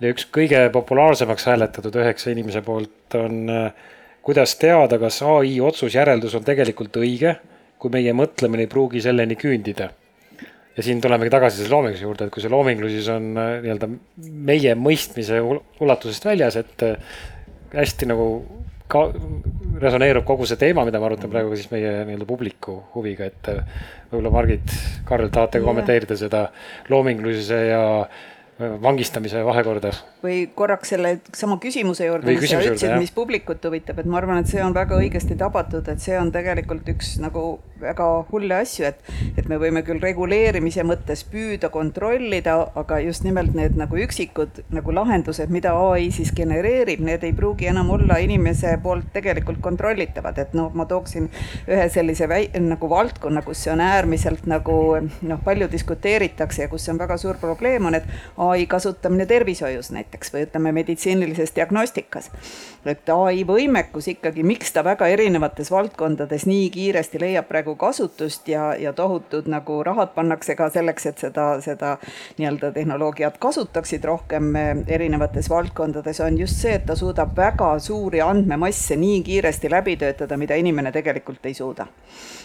ja 0.00 0.12
üks 0.12 0.26
kõige 0.32 0.66
populaarsemaks 0.72 1.46
hääletatud 1.48 2.00
üheksa 2.02 2.32
inimese 2.32 2.62
poolt 2.64 3.16
on 3.16 3.44
äh, 3.52 3.86
kuidas 4.26 4.56
teada, 4.58 4.98
kas 4.98 5.20
ai 5.22 5.60
otsusjäreldus 5.62 6.34
on 6.34 6.44
tegelikult 6.46 6.98
õige, 6.98 7.36
kui 7.78 7.92
meie 7.94 8.14
mõtlemine 8.16 8.66
ei 8.66 8.70
pruugi 8.70 9.02
selleni 9.04 9.38
küündida. 9.38 9.92
ja 10.76 10.82
siin 10.84 10.98
tulemegi 11.00 11.30
tagasi 11.32 11.62
selle 11.62 11.72
loomingluse 11.72 12.04
juurde, 12.04 12.26
et 12.26 12.32
kui 12.34 12.42
see 12.44 12.52
loomingulisus 12.52 13.06
on 13.14 13.30
äh, 13.40 13.52
nii-öelda 13.64 13.88
meie 14.50 14.74
mõistmise 14.76 15.38
ulatusest 15.80 16.26
väljas, 16.28 16.58
et 16.60 16.84
äh, 16.84 17.14
hästi 17.72 18.10
nagu 18.10 18.26
ka 18.92 19.06
resoneerub 19.80 20.26
kogu 20.26 20.44
see 20.46 20.58
teema, 20.60 20.84
mida 20.84 21.00
me 21.00 21.08
arutame 21.08 21.32
praegu 21.32 21.56
siis 21.56 21.70
meie 21.70 21.94
nii-öelda 22.08 22.28
publiku 22.28 22.76
huviga, 22.92 23.30
et 23.30 23.52
äh, 23.54 23.62
võib-olla 24.10 24.34
Margit, 24.34 24.74
Karl, 25.08 25.30
tahate 25.32 25.62
kommenteerida 25.64 26.18
seda 26.18 26.48
loomingulisuse 26.92 27.62
ja 27.70 27.82
vangistamise 28.82 29.42
vahekorda 29.44 29.90
või 30.26 30.42
korraks 30.54 30.92
selle 30.94 31.16
sama 31.36 31.60
küsimuse 31.62 32.08
juurde, 32.08 32.34
mis 32.34 32.50
sa 32.50 32.60
ütlesid, 32.62 32.96
mis 33.00 33.14
publikut 33.14 33.64
huvitab, 33.64 34.02
et 34.02 34.10
ma 34.10 34.20
arvan, 34.20 34.42
et 34.42 34.50
see 34.50 34.62
on 34.64 34.74
väga 34.76 34.98
õigesti 35.00 35.38
tabatud, 35.38 35.86
et 35.92 36.02
see 36.02 36.18
on 36.18 36.32
tegelikult 36.34 36.88
üks 36.92 37.16
nagu 37.22 37.46
väga 37.80 38.06
hulle 38.30 38.56
asju, 38.62 38.86
et, 38.88 39.00
et 39.36 39.48
me 39.50 39.58
võime 39.60 39.82
küll 39.86 40.00
reguleerimise 40.02 40.84
mõttes 40.86 41.22
püüda 41.28 41.68
kontrollida, 41.72 42.56
aga 42.78 42.98
just 43.04 43.26
nimelt 43.26 43.54
need 43.56 43.76
nagu 43.76 43.98
üksikud 44.00 44.62
nagu 44.74 44.94
lahendused, 44.96 45.52
mida 45.52 45.74
ai 45.76 46.08
siis 46.14 46.32
genereerib, 46.36 47.02
need 47.04 47.24
ei 47.26 47.34
pruugi 47.36 47.68
enam 47.70 47.90
olla 47.96 48.18
inimese 48.22 48.76
poolt 48.82 49.10
tegelikult 49.16 49.60
kontrollitavad, 49.64 50.40
et 50.40 50.56
noh, 50.56 50.72
ma 50.76 50.88
tooksin 50.88 51.28
ühe 51.68 51.88
sellise 51.92 52.28
väi-, 52.30 52.48
nagu 52.64 52.90
valdkonna, 52.90 53.44
kus 53.46 53.66
see 53.66 53.74
on 53.74 53.84
äärmiselt 53.84 54.48
nagu 54.50 54.78
noh, 55.04 55.42
palju 55.44 55.68
diskuteeritakse 55.72 56.64
ja 56.64 56.72
kus 56.72 56.88
on 56.92 57.00
väga 57.00 57.18
suur 57.20 57.40
probleem, 57.42 57.90
on, 57.90 58.00
et 58.00 58.08
ai 58.40 58.66
kasutamine 58.70 59.28
tervishoius 59.28 59.92
näiteks 59.92 60.15
näiteks 60.16 60.32
või 60.32 60.46
ütleme, 60.46 60.72
meditsiinilises 60.72 61.52
diagnostikas. 61.54 62.30
et 62.86 63.08
ai 63.08 63.42
võimekus 63.44 64.06
ikkagi, 64.08 64.42
miks 64.42 64.72
ta 64.72 64.84
väga 64.84 65.06
erinevates 65.10 65.70
valdkondades 65.70 66.46
nii 66.46 66.70
kiiresti 66.70 67.18
leiab 67.20 67.48
praegu 67.48 67.74
kasutust 67.76 68.48
ja, 68.48 68.74
ja 68.78 68.92
tohutud 68.92 69.48
nagu 69.48 69.82
rahad 69.82 70.14
pannakse 70.14 70.54
ka 70.54 70.70
selleks, 70.70 71.06
et 71.06 71.18
seda, 71.18 71.60
seda 71.60 71.96
nii-öelda 72.38 72.70
tehnoloogiat 72.72 73.38
kasutaksid 73.38 74.04
rohkem 74.04 74.56
eh, 74.56 74.76
erinevates 74.86 75.50
valdkondades, 75.50 76.20
on 76.20 76.38
just 76.38 76.62
see, 76.62 76.74
et 76.78 76.86
ta 76.86 76.94
suudab 76.94 77.36
väga 77.36 77.78
suuri 77.78 78.20
andmemasse 78.20 78.96
nii 78.96 79.22
kiiresti 79.22 79.70
läbi 79.70 79.96
töötada, 79.96 80.36
mida 80.36 80.54
inimene 80.54 80.92
tegelikult 80.92 81.46
ei 81.46 81.54
suuda 81.54 81.86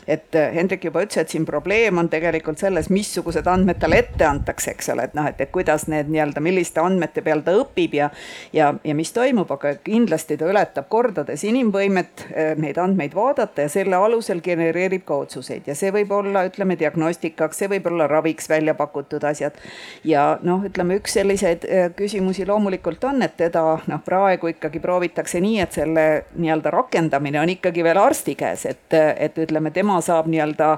et 0.08 0.36
eh, 0.36 0.54
Hendrik 0.56 0.86
juba 0.86 1.04
ütles, 1.06 1.22
et 1.22 1.30
siin 1.30 1.46
probleem 1.46 1.98
on 2.02 2.10
tegelikult 2.10 2.62
selles, 2.62 2.90
missugused 2.94 3.48
andmed 3.48 3.80
talle 3.82 4.02
ette 4.02 4.26
antakse, 4.26 4.74
eks 4.74 4.92
ole, 4.94 5.06
et 5.10 5.16
noh, 5.18 5.28
et, 5.30 5.42
et 5.42 5.52
kuidas 5.54 5.88
need 5.92 6.10
nii-öelda, 6.12 6.44
milliste 6.44 6.82
andmete 6.82 7.24
peal 7.26 7.44
ta 7.46 7.51
õpib 7.58 7.96
ja 7.98 8.10
ja, 8.54 8.74
ja 8.84 8.96
mis 8.96 9.12
toimub, 9.14 9.52
aga 9.52 9.74
kindlasti 9.84 10.38
ta 10.38 10.50
ületab 10.50 10.88
kordades 10.92 11.44
inimvõimet 11.48 12.26
eh, 12.32 12.52
neid 12.60 12.80
andmeid 12.82 13.16
vaadata 13.16 13.66
ja 13.66 13.72
selle 13.72 13.96
alusel 13.96 14.42
genereerib 14.44 15.06
ka 15.08 15.22
otsuseid 15.26 15.68
ja 15.68 15.76
see 15.78 15.92
võib 15.94 16.12
olla, 16.16 16.46
ütleme, 16.50 16.78
diagnostikaks, 16.80 17.62
see 17.62 17.72
võib 17.72 17.88
olla 17.92 18.08
raviks 18.12 18.50
välja 18.50 18.76
pakutud 18.78 19.24
asjad. 19.28 19.58
ja 20.04 20.38
noh, 20.44 20.66
ütleme 20.68 20.98
üks 21.00 21.16
selliseid 21.20 21.68
eh, 21.68 21.90
küsimusi 21.96 22.46
loomulikult 22.48 23.04
on, 23.10 23.22
et 23.26 23.38
teda 23.38 23.64
noh, 23.88 24.04
praegu 24.06 24.52
ikkagi 24.52 24.82
proovitakse 24.84 25.42
nii, 25.44 25.60
et 25.64 25.80
selle 25.80 26.08
nii-öelda 26.36 26.74
rakendamine 26.74 27.42
on 27.42 27.54
ikkagi 27.56 27.84
veel 27.84 28.00
arsti 28.02 28.36
käes, 28.40 28.66
et, 28.70 28.88
et 28.94 29.38
ütleme, 29.42 29.72
tema 29.72 30.00
saab 30.02 30.30
nii-öelda 30.32 30.72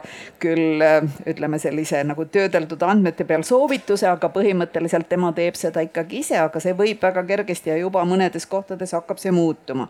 küll 0.44 0.82
ütleme 1.30 1.60
sellise 1.60 2.04
nagu 2.08 2.26
töödeldud 2.26 2.84
andmete 2.88 3.26
peal 3.28 3.44
soovituse, 3.48 4.08
aga 4.10 4.30
põhimõtteliselt 4.34 5.10
tema 5.10 5.32
teeb 5.36 5.58
seda 5.60 5.84
ikkagi 5.86 6.22
ise, 6.24 6.38
aga 6.42 6.60
see 6.64 6.76
võib 6.78 7.02
väga 7.04 7.24
kergesti 7.28 7.74
ja 7.74 7.78
juba 7.80 8.04
mõnedes 8.08 8.48
kohtades 8.50 8.96
hakkab 8.96 9.22
see 9.22 9.34
muutuma. 9.36 9.90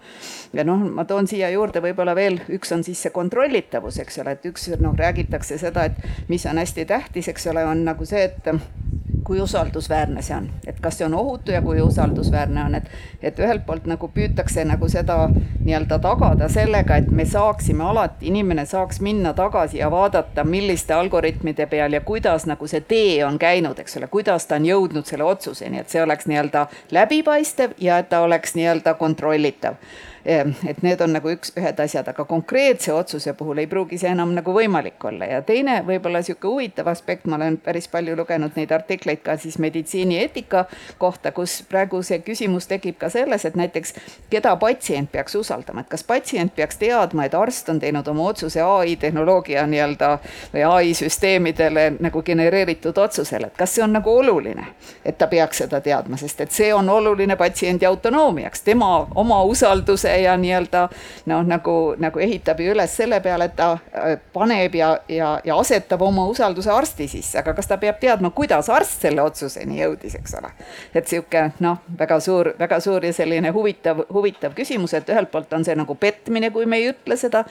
ja 0.53 0.65
noh, 0.67 0.81
ma 0.97 1.05
toon 1.09 1.29
siia 1.29 1.49
juurde 1.53 1.81
võib-olla 1.83 2.15
veel, 2.17 2.39
üks 2.53 2.73
on 2.75 2.83
siis 2.83 3.01
see 3.05 3.13
kontrollitavus, 3.13 3.99
eks 4.03 4.19
ole, 4.23 4.37
et 4.37 4.49
üks 4.49 4.69
noh, 4.81 4.95
räägitakse 4.97 5.57
seda, 5.61 5.87
et 5.89 6.29
mis 6.29 6.45
on 6.49 6.61
hästi 6.61 6.87
tähtis, 6.89 7.29
eks 7.31 7.47
ole, 7.53 7.65
on 7.65 7.85
nagu 7.87 8.05
see, 8.09 8.25
et 8.31 8.53
kui 9.23 9.41
usaldusväärne 9.41 10.21
see 10.21 10.35
on, 10.35 10.49
et 10.67 10.79
kas 10.81 10.97
see 10.97 11.05
on 11.05 11.13
ohutu 11.13 11.51
ja 11.51 11.61
kui 11.61 11.81
usaldusväärne 11.81 12.63
on, 12.63 12.75
et, 12.75 12.89
et 13.21 13.39
ühelt 13.39 13.65
poolt 13.65 13.87
nagu 13.89 14.07
püütakse 14.07 14.65
nagu 14.67 14.89
seda 14.89 15.17
nii-öelda 15.33 15.99
tagada 16.03 16.49
sellega, 16.51 16.97
et 16.97 17.11
me 17.11 17.25
saaksime 17.25 17.83
alati, 17.83 18.27
inimene 18.27 18.65
saaks 18.65 19.01
minna 19.01 19.33
tagasi 19.33 19.77
ja 19.77 19.91
vaadata, 19.91 20.43
milliste 20.43 20.93
algoritmide 20.93 21.67
peal 21.71 21.93
ja 21.93 22.01
kuidas 22.01 22.47
nagu 22.49 22.67
see 22.67 22.81
tee 22.81 23.25
on 23.25 23.39
käinud, 23.39 23.79
eks 23.79 23.97
ole, 23.97 24.07
kuidas 24.07 24.47
ta 24.47 24.59
on 24.59 24.67
jõudnud 24.67 25.09
selle 25.09 25.23
otsuseni, 25.23 25.79
et 25.79 25.89
see 25.89 26.03
oleks 26.03 26.27
nii-öelda 26.29 26.67
läbipaistev 26.91 27.77
ja 27.81 27.99
et 28.03 28.09
ta 28.09 28.23
oleks 28.27 28.55
nii-öelda 28.59 28.97
kontrollitav 28.99 29.79
et 30.25 30.81
need 30.81 31.01
on 31.01 31.11
nagu 31.11 31.31
üks, 31.33 31.51
ühed 31.59 31.79
asjad, 31.83 32.07
aga 32.07 32.23
konkreetse 32.25 32.93
otsuse 32.93 33.33
puhul 33.35 33.59
ei 33.59 33.67
pruugi 33.67 33.97
see 33.99 34.11
enam 34.13 34.31
nagu 34.35 34.53
võimalik 34.55 35.03
olla. 35.03 35.27
Ja 35.27 35.41
teine 35.43 35.81
võib-olla 35.87 36.21
niisugune 36.23 36.53
huvitav 36.53 36.87
aspekt, 36.87 37.25
ma 37.27 37.35
olen 37.35 37.57
päris 37.63 37.89
palju 37.91 38.15
lugenud 38.15 38.55
neid 38.55 38.71
artikleid 38.71 39.19
ka 39.25 39.35
siis 39.37 39.57
meditsiinieetika 39.59 40.65
kohta, 40.97 41.33
kus 41.35 41.57
praegu 41.69 41.99
see 42.03 42.21
küsimus 42.23 42.69
tekib 42.71 42.97
ka 43.01 43.09
selles, 43.11 43.43
et 43.45 43.57
näiteks 43.59 43.97
keda 44.31 44.55
patsient 44.61 45.11
peaks 45.11 45.35
usaldama, 45.35 45.83
et 45.83 45.91
kas 45.91 46.05
patsient 46.07 46.55
peaks 46.55 46.79
teadma, 46.79 47.27
et 47.27 47.35
arst 47.35 47.69
on 47.73 47.81
teinud 47.83 48.07
oma 48.07 48.29
otsuse 48.31 48.63
ai 48.63 48.95
tehnoloogia 48.95 49.65
nii-öelda 49.67 50.13
või 50.53 50.65
ai 50.69 50.93
süsteemidele 50.95 51.89
nagu 51.99 52.23
genereeritud 52.23 52.97
otsusele, 52.97 53.51
et 53.51 53.59
kas 53.59 53.75
see 53.75 53.83
on 53.83 53.97
nagu 53.99 54.15
oluline, 54.23 54.69
et 55.03 55.17
ta 55.17 55.27
peaks 55.27 55.65
seda 55.65 55.81
teadma, 55.83 56.17
sest 56.21 56.47
et 56.47 56.55
see 56.55 56.71
on 56.73 56.89
oluline 56.89 57.35
patsiendi 57.35 57.85
autonoomiaks, 57.89 58.63
tema 58.63 58.93
oma 59.19 59.43
usalduse 59.43 60.12
ja 60.21 60.37
nii-öelda 60.37 60.87
noh, 61.25 61.43
nagu, 61.47 61.95
nagu 61.99 62.19
ehitab 62.19 62.59
ju 62.59 62.73
üles 62.73 62.95
selle 62.97 63.19
peale, 63.23 63.49
et 63.49 63.55
ta 63.55 63.71
äh, 63.73 64.17
paneb 64.33 64.75
ja, 64.75 64.93
ja, 65.09 65.33
ja 65.45 65.57
asetab 65.59 66.01
oma 66.01 66.25
usalduse 66.31 66.71
arsti 66.71 67.07
sisse, 67.07 67.39
aga 67.39 67.53
kas 67.57 67.69
ta 67.69 67.77
peab 67.81 67.99
teadma, 68.01 68.33
kuidas 68.35 68.69
arst 68.73 69.05
selle 69.05 69.21
otsuseni 69.23 69.79
jõudis, 69.81 70.17
eks 70.19 70.37
ole. 70.39 70.51
et 70.93 71.07
sihuke 71.07 71.45
noh, 71.63 71.81
väga 71.99 72.19
suur, 72.23 72.53
väga 72.59 72.79
suur 72.83 73.05
ja 73.05 73.13
selline 73.13 73.51
huvitav, 73.55 74.03
huvitav 74.13 74.55
küsimus, 74.57 74.93
et 74.97 75.09
ühelt 75.09 75.31
poolt 75.31 75.53
on 75.53 75.65
see 75.65 75.75
nagu 75.77 75.95
petmine, 75.95 76.51
kui 76.51 76.65
me 76.65 76.81
ei 76.81 76.89
ütle 76.93 77.17
seda. 77.19 77.43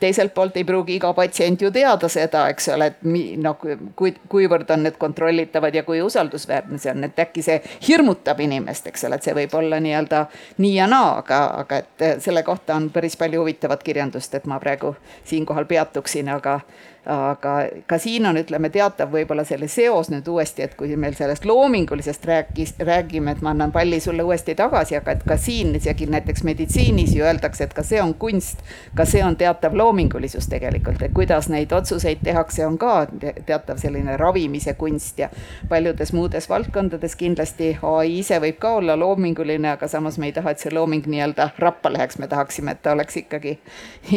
teiselt 0.00 0.34
poolt 0.34 0.56
ei 0.56 0.64
pruugi 0.64 0.96
iga 0.96 1.12
patsient 1.14 1.62
ju 1.62 1.70
teada 1.74 2.08
seda, 2.08 2.48
eks 2.52 2.68
ole, 2.74 2.92
et 2.92 3.02
mi, 3.02 3.24
noh, 3.36 3.58
kui, 3.96 4.14
kuivõrd 4.28 4.70
on 4.70 4.86
need 4.86 4.98
kontrollitavad 4.98 5.74
ja 5.74 5.82
kui 5.82 6.02
usaldusväärne 6.02 6.78
see 6.78 6.92
on, 6.92 7.04
et 7.04 7.18
äkki 7.18 7.42
see 7.42 7.58
hirmutab 7.88 8.40
inimest, 8.40 8.86
eks 8.90 9.04
ole, 9.08 9.18
et 9.18 9.26
see 9.26 9.34
võib 9.36 9.54
olla 9.58 9.80
nii-öelda 9.82 10.24
nii 10.58 10.74
ja 10.74 10.86
naa, 10.90 11.18
aga, 11.22 11.40
aga 11.62 11.82
et 11.82 12.07
selle 12.18 12.42
kohta 12.42 12.76
on 12.76 12.90
päris 12.90 13.16
palju 13.16 13.40
huvitavat 13.40 13.82
kirjandust, 13.82 14.34
et 14.34 14.46
ma 14.46 14.58
praegu 14.60 14.94
siinkohal 15.24 15.64
peatuksin, 15.64 16.28
aga 16.28 16.60
aga 17.08 17.52
ka 17.86 17.98
siin 17.98 18.26
on, 18.26 18.36
ütleme, 18.36 18.68
teatav 18.70 19.08
võib-olla 19.12 19.44
selle 19.48 19.68
seos 19.72 20.10
nüüd 20.12 20.26
uuesti, 20.28 20.62
et 20.66 20.74
kui 20.76 20.92
meil 21.00 21.14
sellest 21.16 21.46
loomingulisest 21.48 22.24
rääkis, 22.28 22.74
räägime, 22.84 23.32
et 23.32 23.40
ma 23.42 23.54
annan 23.54 23.72
palli 23.72 24.00
sulle 24.00 24.22
uuesti 24.22 24.54
tagasi, 24.58 24.98
aga 24.98 25.14
et 25.16 25.24
ka 25.28 25.38
siin 25.40 25.72
isegi 25.78 26.06
näiteks 26.06 26.44
meditsiinis 26.44 27.14
ju 27.16 27.24
öeldakse, 27.24 27.64
et 27.64 27.72
ka 27.74 27.82
see 27.82 28.02
on 28.02 28.12
kunst, 28.20 28.60
ka 28.96 29.06
see 29.08 29.22
on 29.24 29.38
teatav 29.40 29.76
loomingulisus 29.76 30.50
tegelikult, 30.52 31.00
et 31.02 31.14
kuidas 31.16 31.48
neid 31.48 31.72
otsuseid 31.72 32.20
tehakse, 32.24 32.66
on 32.66 32.76
ka 32.78 33.06
teatav 33.46 33.80
selline 33.80 34.16
ravimise 34.20 34.76
kunst 34.76 35.24
ja 35.24 35.30
paljudes 35.68 36.12
muudes 36.12 36.48
valdkondades 36.50 37.16
kindlasti 37.16 37.70
ai 37.82 38.18
ise 38.18 38.36
võib 38.44 38.60
ka 38.60 38.74
olla 38.82 38.98
loominguline, 39.00 39.72
aga 39.72 39.88
samas 39.88 40.20
me 40.20 40.28
ei 40.28 40.36
taha, 40.36 40.52
et 40.52 40.60
see 40.60 40.74
looming 40.76 41.08
nii-öelda 41.08 41.50
rappa 41.58 41.92
läheks, 41.92 42.20
me 42.20 42.28
tahaksime, 42.28 42.76
et 42.76 42.84
ta 42.84 42.92
oleks 42.92 43.16
ikkagi, 43.24 43.56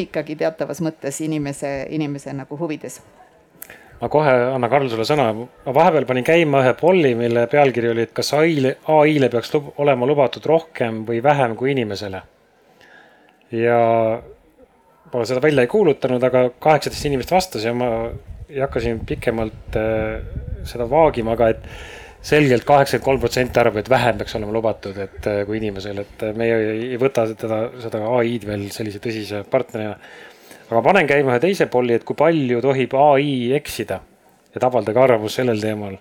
ikkagi 0.03 0.35
teatavas 0.43 0.83
mõttes 0.83 1.23
inimese, 1.23 1.71
inimese 1.89 2.35
nagu 2.35 2.59
huvides 2.59 2.80
huvides 2.81 3.01
ma 4.01 4.09
kohe 4.09 4.31
annan, 4.55 4.69
Karl, 4.69 4.89
sulle 4.89 5.05
sõna. 5.05 5.29
ma 5.35 5.73
vahepeal 5.75 6.07
panin 6.09 6.25
käima 6.25 6.63
ühe 6.63 6.73
polli, 6.79 7.13
mille 7.15 7.45
pealkiri 7.47 7.91
oli, 7.91 8.07
et 8.07 8.13
kas 8.17 8.33
ai-le, 8.33 8.75
ai-le 8.89 9.29
peaks 9.29 9.53
lub, 9.53 9.71
olema 9.83 10.09
lubatud 10.09 10.45
rohkem 10.49 11.03
või 11.05 11.21
vähem 11.23 11.55
kui 11.55 11.71
inimesele. 11.75 12.21
ja 13.51 13.79
ma 15.11 15.25
seda 15.27 15.41
välja 15.43 15.65
ei 15.65 15.69
kuulutanud, 15.69 16.23
aga 16.23 16.49
kaheksateist 16.59 17.09
inimest 17.11 17.33
vastas 17.35 17.65
ja 17.67 17.73
ma 17.77 17.91
ei 18.49 18.61
hakka 18.63 18.81
siin 18.81 19.03
pikemalt 19.05 19.77
äh, 19.77 20.21
seda 20.67 20.87
vaagima, 20.89 21.35
aga 21.37 21.51
et 21.53 21.67
selgelt 22.25 22.65
kaheksakümmend 22.65 23.05
kolm 23.05 23.21
protsenti 23.21 23.59
arvab, 23.59 23.79
et 23.81 23.89
vähem 23.89 24.17
peaks 24.17 24.35
olema 24.37 24.55
lubatud, 24.55 24.97
et 24.97 25.29
äh, 25.29 25.43
kui 25.45 25.61
inimesel, 25.61 26.01
et 26.01 26.25
meie 26.37 26.57
ei 26.73 26.99
võta 27.01 27.27
teda, 27.35 27.63
seda 27.83 28.01
ai-d 28.17 28.49
veel 28.49 28.67
sellise 28.73 29.03
tõsise 29.03 29.45
partnerina 29.51 29.97
aga 30.71 30.81
panen 30.85 31.07
käima 31.07 31.33
ühe 31.33 31.43
teise 31.43 31.67
polli, 31.71 31.97
et 31.97 32.05
kui 32.07 32.15
palju 32.15 32.61
tohib 32.63 32.93
ai 32.95 33.51
eksida, 33.57 33.99
et 34.55 34.63
avaldage 34.63 34.99
arvamust 35.03 35.41
sellel 35.41 35.59
teemal. 35.59 35.97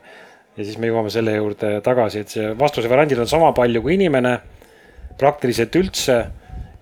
ja 0.56 0.64
siis 0.66 0.78
me 0.78 0.90
jõuame 0.90 1.10
selle 1.10 1.34
juurde 1.34 1.78
tagasi, 1.82 2.22
et 2.22 2.32
see 2.34 2.50
vastuse 2.58 2.90
variandid 2.90 3.18
on 3.22 3.28
sama 3.30 3.52
palju 3.56 3.82
kui 3.82 3.94
inimene, 3.96 4.36
praktiliselt 5.18 5.76
üldse 5.78 6.18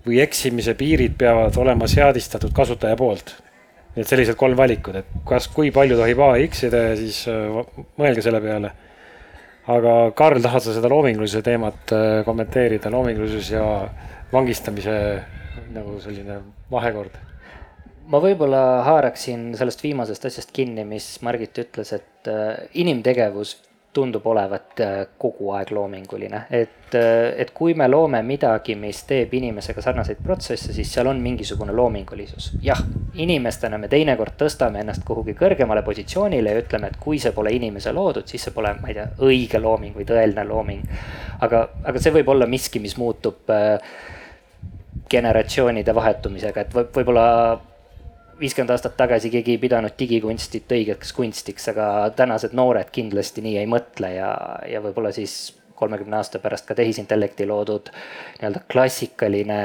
või 0.06 0.20
eksimise 0.24 0.74
piirid 0.78 1.14
peavad 1.20 1.56
olema 1.60 1.88
seadistatud 1.88 2.52
kasutaja 2.56 2.96
poolt. 2.96 3.34
nii 3.94 4.04
et 4.04 4.10
sellised 4.10 4.36
kolm 4.36 4.56
valikut, 4.56 5.00
et 5.00 5.24
kas, 5.26 5.48
kui 5.48 5.72
palju 5.72 5.96
tohib 5.96 6.20
ai 6.26 6.44
eksida 6.44 6.82
ja 6.90 6.96
siis 6.96 7.22
äh, 7.28 7.64
mõelge 7.96 8.24
selle 8.24 8.40
peale. 8.44 8.72
aga 9.68 9.94
Karl, 10.16 10.42
tahad 10.42 10.64
sa 10.64 10.76
seda 10.76 10.92
loomingulisuse 10.92 11.42
teemat 11.42 11.96
äh, 11.96 12.20
kommenteerida, 12.24 12.92
loomingulisus 12.92 13.50
ja 13.50 13.64
vangistamise 14.32 14.98
nagu 15.72 15.96
selline 16.00 16.42
vahekord 16.70 17.16
ma 18.08 18.20
võib-olla 18.22 18.82
haaraksin 18.86 19.52
sellest 19.58 19.82
viimasest 19.84 20.28
asjast 20.30 20.52
kinni, 20.56 20.84
mis 20.88 21.16
Margit 21.26 21.58
ütles, 21.64 21.92
et 21.96 22.30
äh, 22.30 22.68
inimtegevus 22.80 23.58
tundub 23.96 24.26
olevat 24.28 24.80
äh, 24.84 24.96
kogu 25.20 25.50
aeg 25.56 25.72
loominguline, 25.74 26.42
et, 26.54 26.94
äh, 26.96 27.34
et 27.42 27.52
kui 27.56 27.74
me 27.76 27.88
loome 27.88 28.20
midagi, 28.24 28.76
mis 28.78 29.02
teeb 29.08 29.32
inimesega 29.36 29.82
sarnaseid 29.84 30.20
protsesse, 30.24 30.72
siis 30.76 30.92
seal 30.92 31.10
on 31.10 31.20
mingisugune 31.24 31.74
loomingulisus. 31.76 32.52
jah, 32.64 32.80
inimestena 33.20 33.80
me 33.80 33.90
teinekord 33.92 34.38
tõstame 34.40 34.84
ennast 34.84 35.04
kuhugi 35.08 35.34
kõrgemale 35.36 35.84
positsioonile 35.84 36.54
ja 36.54 36.64
ütleme, 36.64 36.92
et 36.92 37.00
kui 37.00 37.20
see 37.20 37.34
pole 37.36 37.52
inimese 37.56 37.92
loodud, 37.92 38.28
siis 38.28 38.48
see 38.48 38.56
pole, 38.56 38.72
ma 38.80 38.92
ei 38.92 39.00
tea, 39.00 39.08
õige 39.28 39.60
looming 39.60 39.96
või 39.96 40.08
tõeline 40.08 40.46
looming. 40.48 41.00
aga, 41.44 41.66
aga 41.84 42.00
see 42.00 42.14
võib 42.20 42.32
olla 42.32 42.48
miski, 42.48 42.80
mis 42.80 42.96
muutub 42.96 43.50
generatsioonide 45.08 45.94
vahetumisega, 45.96 46.60
et 46.60 46.74
võib, 46.76 46.92
võib-olla 46.94 47.26
viiskümmend 48.40 48.70
aastat 48.74 48.96
tagasi 48.98 49.30
keegi 49.32 49.56
ei 49.56 49.60
pidanud 49.62 49.94
digikunstit 49.98 50.70
õigeks 50.72 51.12
kunstiks, 51.16 51.68
aga 51.72 52.10
tänased 52.16 52.54
noored 52.56 52.90
kindlasti 52.94 53.42
nii 53.44 53.58
ei 53.62 53.68
mõtle 53.70 54.12
ja, 54.14 54.30
ja 54.68 54.82
võib-olla 54.84 55.12
siis 55.14 55.38
kolmekümne 55.78 56.18
aasta 56.18 56.40
pärast 56.42 56.66
ka 56.66 56.76
tehisintellekti 56.78 57.46
loodud 57.46 57.90
nii-öelda 58.40 58.64
klassikaline 58.70 59.60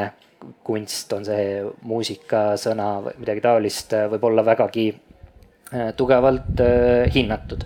kunst, 0.63 1.13
on 1.15 1.26
see 1.26 1.63
muusika, 1.88 2.53
sõna 2.59 2.97
või 3.05 3.17
midagi 3.21 3.43
taolist, 3.45 3.95
võib 4.11 4.26
olla 4.28 4.45
vägagi 4.45 4.88
äh, 4.91 5.91
tugevalt 5.97 6.59
äh, 6.63 7.07
hinnatud. 7.13 7.63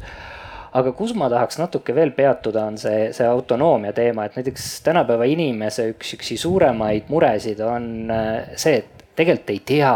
Aga 0.77 0.91
kus 0.93 1.15
ma 1.17 1.29
tahaks 1.31 1.57
natuke 1.57 1.95
veel 1.95 2.11
peatuda, 2.13 2.67
on 2.69 2.77
see, 2.77 3.07
see 3.15 3.25
autonoomia 3.25 3.95
teema, 3.97 4.27
et 4.27 4.37
näiteks 4.37 4.69
tänapäeva 4.85 5.25
inimese 5.25 5.87
üks, 5.95 6.13
üks 6.19 6.35
suuremaid 6.43 7.09
muresid 7.09 7.63
on 7.65 8.11
äh, 8.13 8.53
see, 8.59 8.83
et 8.83 9.05
tegelikult 9.17 9.55
ei 9.55 9.61
tea 9.73 9.95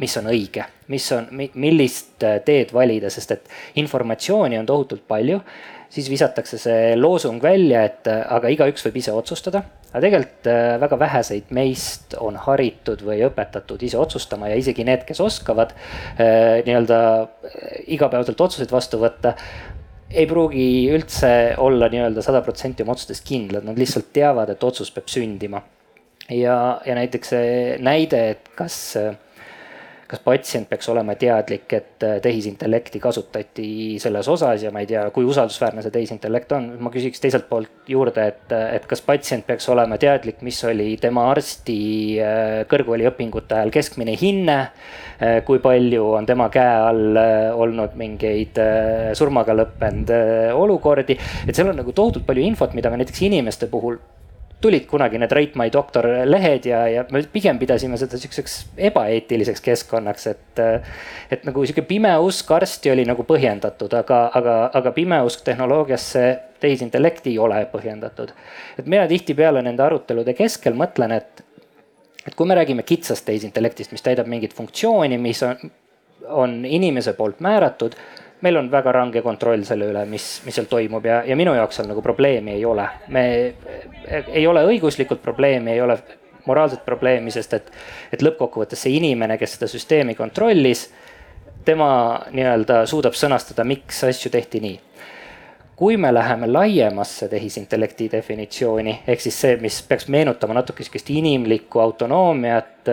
mis 0.00 0.16
on 0.20 0.30
õige, 0.32 0.64
mis 0.92 1.06
on, 1.12 1.28
millist 1.36 2.24
äh, 2.24 2.38
teed 2.46 2.72
valida, 2.74 3.10
sest 3.12 3.36
et 3.36 3.52
informatsiooni 3.82 4.58
on 4.60 4.68
tohutult 4.68 5.06
palju. 5.08 5.40
siis 5.92 6.08
visatakse 6.08 6.56
see 6.58 6.94
loosung 6.96 7.42
välja, 7.42 7.82
et 7.84 8.08
äh, 8.08 8.22
aga 8.32 8.48
igaüks 8.48 8.86
võib 8.86 8.96
ise 8.96 9.12
otsustada. 9.12 9.62
aga 9.92 10.00
tegelikult 10.00 10.48
äh, 10.48 10.78
väga 10.80 10.98
väheseid 10.98 11.50
meist 11.50 12.16
on 12.18 12.36
haritud 12.36 13.02
või 13.04 13.20
õpetatud 13.28 13.82
ise 13.82 13.98
otsustama 13.98 14.48
ja 14.48 14.56
isegi 14.56 14.84
need, 14.84 15.04
kes 15.04 15.20
oskavad 15.20 15.74
nii-öelda 16.18 16.98
igapäevaselt 17.86 18.40
otsuseid 18.40 18.72
vastu 18.72 18.98
võtta 19.02 19.36
ei 20.12 20.26
pruugi 20.28 20.66
üldse 20.92 21.54
olla 21.60 21.88
nii-öelda 21.92 22.22
sada 22.24 22.42
protsenti 22.44 22.84
oma 22.84 22.94
otsustes 22.96 23.22
kindlad, 23.24 23.64
nad 23.66 23.78
lihtsalt 23.80 24.12
teavad, 24.14 24.52
et 24.52 24.64
otsus 24.64 24.90
peab 24.92 25.08
sündima. 25.08 25.62
ja, 26.30 26.80
ja 26.86 26.94
näiteks 26.96 27.32
see 27.32 27.76
näide, 27.82 28.22
et 28.36 28.50
kas 28.56 28.76
äh, 29.00 29.16
kas 30.12 30.20
patsient 30.20 30.68
peaks 30.68 30.88
olema 30.92 31.14
teadlik, 31.16 31.64
et 31.72 32.04
äh, 32.04 32.18
tehisintellekti 32.24 33.00
kasutati 33.00 33.68
selles 34.02 34.28
osas 34.28 34.66
ja 34.66 34.72
ma 34.74 34.82
ei 34.82 34.88
tea, 34.90 35.06
kui 35.14 35.24
usaldusväärne 35.24 35.84
see 35.84 35.94
tehisintellekt 35.94 36.52
on. 36.52 36.68
ma 36.84 36.92
küsiks 36.92 37.22
teiselt 37.22 37.48
poolt 37.48 37.88
juurde, 37.88 38.26
et, 38.34 38.52
et 38.76 38.86
kas 38.88 39.00
patsient 39.06 39.46
peaks 39.48 39.68
olema 39.72 39.96
teadlik, 40.02 40.42
mis 40.44 40.60
oli 40.68 40.90
tema 41.00 41.24
arsti 41.32 41.78
äh, 42.20 42.52
kõrgkooliõpingute 42.68 43.56
ajal 43.56 43.72
keskmine 43.72 44.16
hinne. 44.20 44.58
Äh, 45.22 45.38
kui 45.48 45.62
palju 45.64 46.10
on 46.18 46.28
tema 46.28 46.50
käe 46.52 46.78
all 46.90 47.20
olnud 47.62 47.96
mingeid 47.96 48.58
surmaga 49.16 49.54
lõppenud 49.56 50.10
olukordi, 50.58 51.16
et 51.46 51.56
seal 51.56 51.70
on 51.72 51.78
nagu 51.80 51.94
tohutult 51.96 52.26
palju 52.28 52.44
infot, 52.44 52.74
mida 52.76 52.92
me 52.92 53.00
näiteks 53.00 53.24
inimeste 53.28 53.68
puhul 53.72 53.96
tulid 54.62 54.86
kunagi 54.90 55.18
need 55.18 55.32
Rate 55.34 55.58
My 55.58 55.70
Doctor 55.72 56.06
lehed 56.24 56.66
ja, 56.68 56.82
ja 56.88 57.04
me 57.10 57.22
pigem 57.32 57.58
pidasime 57.60 57.98
seda 58.00 58.18
sihukeseks 58.20 58.56
ebaeetiliseks 58.90 59.60
keskkonnaks, 59.64 60.26
et. 60.30 60.62
et 61.34 61.44
nagu 61.48 61.64
sihuke 61.66 61.84
pime 61.88 62.12
usk 62.22 62.50
arsti 62.54 62.92
oli 62.92 63.04
nagu 63.08 63.26
põhjendatud, 63.28 63.94
aga, 63.98 64.22
aga, 64.38 64.56
aga 64.80 64.94
pime 64.96 65.18
usk 65.26 65.44
tehnoloogiasse, 65.46 66.24
tehisintellekti 66.62 67.32
ei 67.32 67.38
ole 67.42 67.62
põhjendatud. 67.72 68.34
et 68.78 68.86
mina 68.86 69.06
tihtipeale 69.10 69.62
nende 69.66 69.82
arutelude 69.82 70.34
keskel 70.38 70.78
mõtlen, 70.78 71.16
et, 71.18 71.44
et 72.26 72.34
kui 72.38 72.46
me 72.46 72.58
räägime 72.58 72.86
kitsast 72.86 73.26
tehisintellektist, 73.26 73.92
mis 73.92 74.04
täidab 74.04 74.30
mingit 74.30 74.54
funktsiooni, 74.54 75.18
mis 75.18 75.42
on, 75.46 75.72
on 76.28 76.60
inimese 76.68 77.16
poolt 77.18 77.42
määratud 77.42 77.98
meil 78.42 78.56
on 78.58 78.70
väga 78.70 78.92
range 78.92 79.22
kontroll 79.22 79.62
selle 79.66 79.88
üle, 79.92 80.04
mis, 80.10 80.26
mis 80.46 80.56
seal 80.58 80.68
toimub 80.70 81.06
ja, 81.06 81.22
ja 81.26 81.36
minu 81.38 81.54
jaoks 81.56 81.78
seal 81.78 81.88
nagu 81.90 82.02
probleemi 82.02 82.56
ei 82.56 82.64
ole. 82.66 82.88
me, 83.14 83.24
ei 84.26 84.46
ole 84.46 84.64
õiguslikult 84.66 85.22
probleemi, 85.22 85.72
ei 85.76 85.80
ole 85.80 85.98
moraalset 86.46 86.84
probleemi, 86.84 87.30
sest 87.30 87.54
et, 87.54 87.70
et 88.12 88.22
lõppkokkuvõttes 88.22 88.82
see 88.82 88.96
inimene, 88.98 89.38
kes 89.38 89.56
seda 89.56 89.70
süsteemi 89.70 90.16
kontrollis, 90.18 90.88
tema 91.64 91.90
nii-öelda 92.34 92.82
suudab 92.90 93.14
sõnastada, 93.14 93.64
miks 93.66 94.02
asju 94.08 94.32
tehti 94.34 94.62
nii 94.64 94.80
kui 95.82 95.96
me 95.96 96.12
läheme 96.14 96.46
laiemasse 96.46 97.26
tehisintellekti 97.28 98.06
definitsiooni, 98.12 99.00
ehk 99.08 99.22
siis 99.24 99.38
see, 99.40 99.56
mis 99.58 99.80
peaks 99.88 100.06
meenutama 100.12 100.54
natuke 100.54 100.84
sihukest 100.84 101.08
inimlikku 101.10 101.80
autonoomiat 101.82 102.90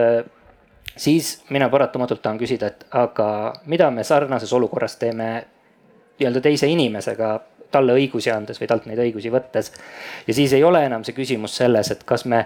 siis 1.00 1.38
mina 1.50 1.70
paratamatult 1.72 2.22
tahan 2.22 2.39
küsida, 2.41 2.70
et 2.70 2.86
aga 2.95 3.30
mida 3.72 3.89
me 3.91 4.04
sarnases 4.04 4.52
olukorras 4.54 4.97
teeme 5.02 5.30
nii-öelda 6.20 6.41
teise 6.43 6.68
inimesega, 6.68 7.32
talle 7.72 7.95
õigusi 7.95 8.34
andes 8.34 8.60
või 8.60 8.68
talt 8.68 8.89
neid 8.89 9.00
õigusi 9.00 9.32
võttes. 9.32 9.72
ja 10.28 10.34
siis 10.34 10.54
ei 10.54 10.64
ole 10.64 10.84
enam 10.86 11.06
see 11.08 11.16
küsimus 11.16 11.56
selles, 11.62 11.91
et 11.93 12.04
kas 12.04 12.26
me, 12.26 12.43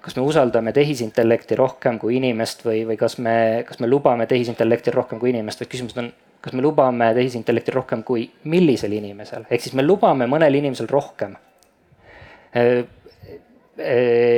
kas 0.00 0.16
me 0.16 0.26
usaldame 0.26 0.72
tehisintellekti 0.72 1.56
rohkem 1.60 1.98
kui 2.02 2.16
inimest 2.18 2.64
või, 2.66 2.82
või 2.88 2.98
kas 2.98 3.18
me, 3.18 3.64
kas 3.68 3.80
me 3.80 3.86
lubame 3.86 4.26
tehisintellektil 4.26 4.96
rohkem 4.96 5.22
kui 5.22 5.30
inimest, 5.30 5.60
vaid 5.60 5.70
küsimus 5.70 5.96
on, 6.00 6.12
kas 6.40 6.52
me 6.52 6.64
lubame 6.64 7.12
tehisintellektil 7.14 7.78
rohkem 7.78 8.02
kui 8.02 8.26
millisel 8.44 8.92
inimesel, 8.92 9.46
ehk 9.50 9.62
siis 9.62 9.76
me 9.78 9.86
lubame 9.86 10.26
mõnel 10.26 10.58
inimesel 10.58 10.90
rohkem 10.90 11.36
Eh, 12.54 12.84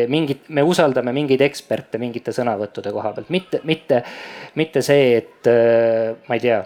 mingit, 0.08 0.48
me 0.48 0.62
usaldame 0.64 1.12
mingeid 1.12 1.42
eksperte 1.44 2.00
mingite 2.00 2.32
sõnavõttude 2.32 2.92
koha 2.94 3.12
pealt, 3.16 3.30
mitte, 3.30 3.60
mitte, 3.68 4.02
mitte 4.56 4.82
see, 4.84 5.16
et 5.20 5.50
eh, 5.50 6.14
ma 6.28 6.38
ei 6.38 6.44
tea 6.44 6.62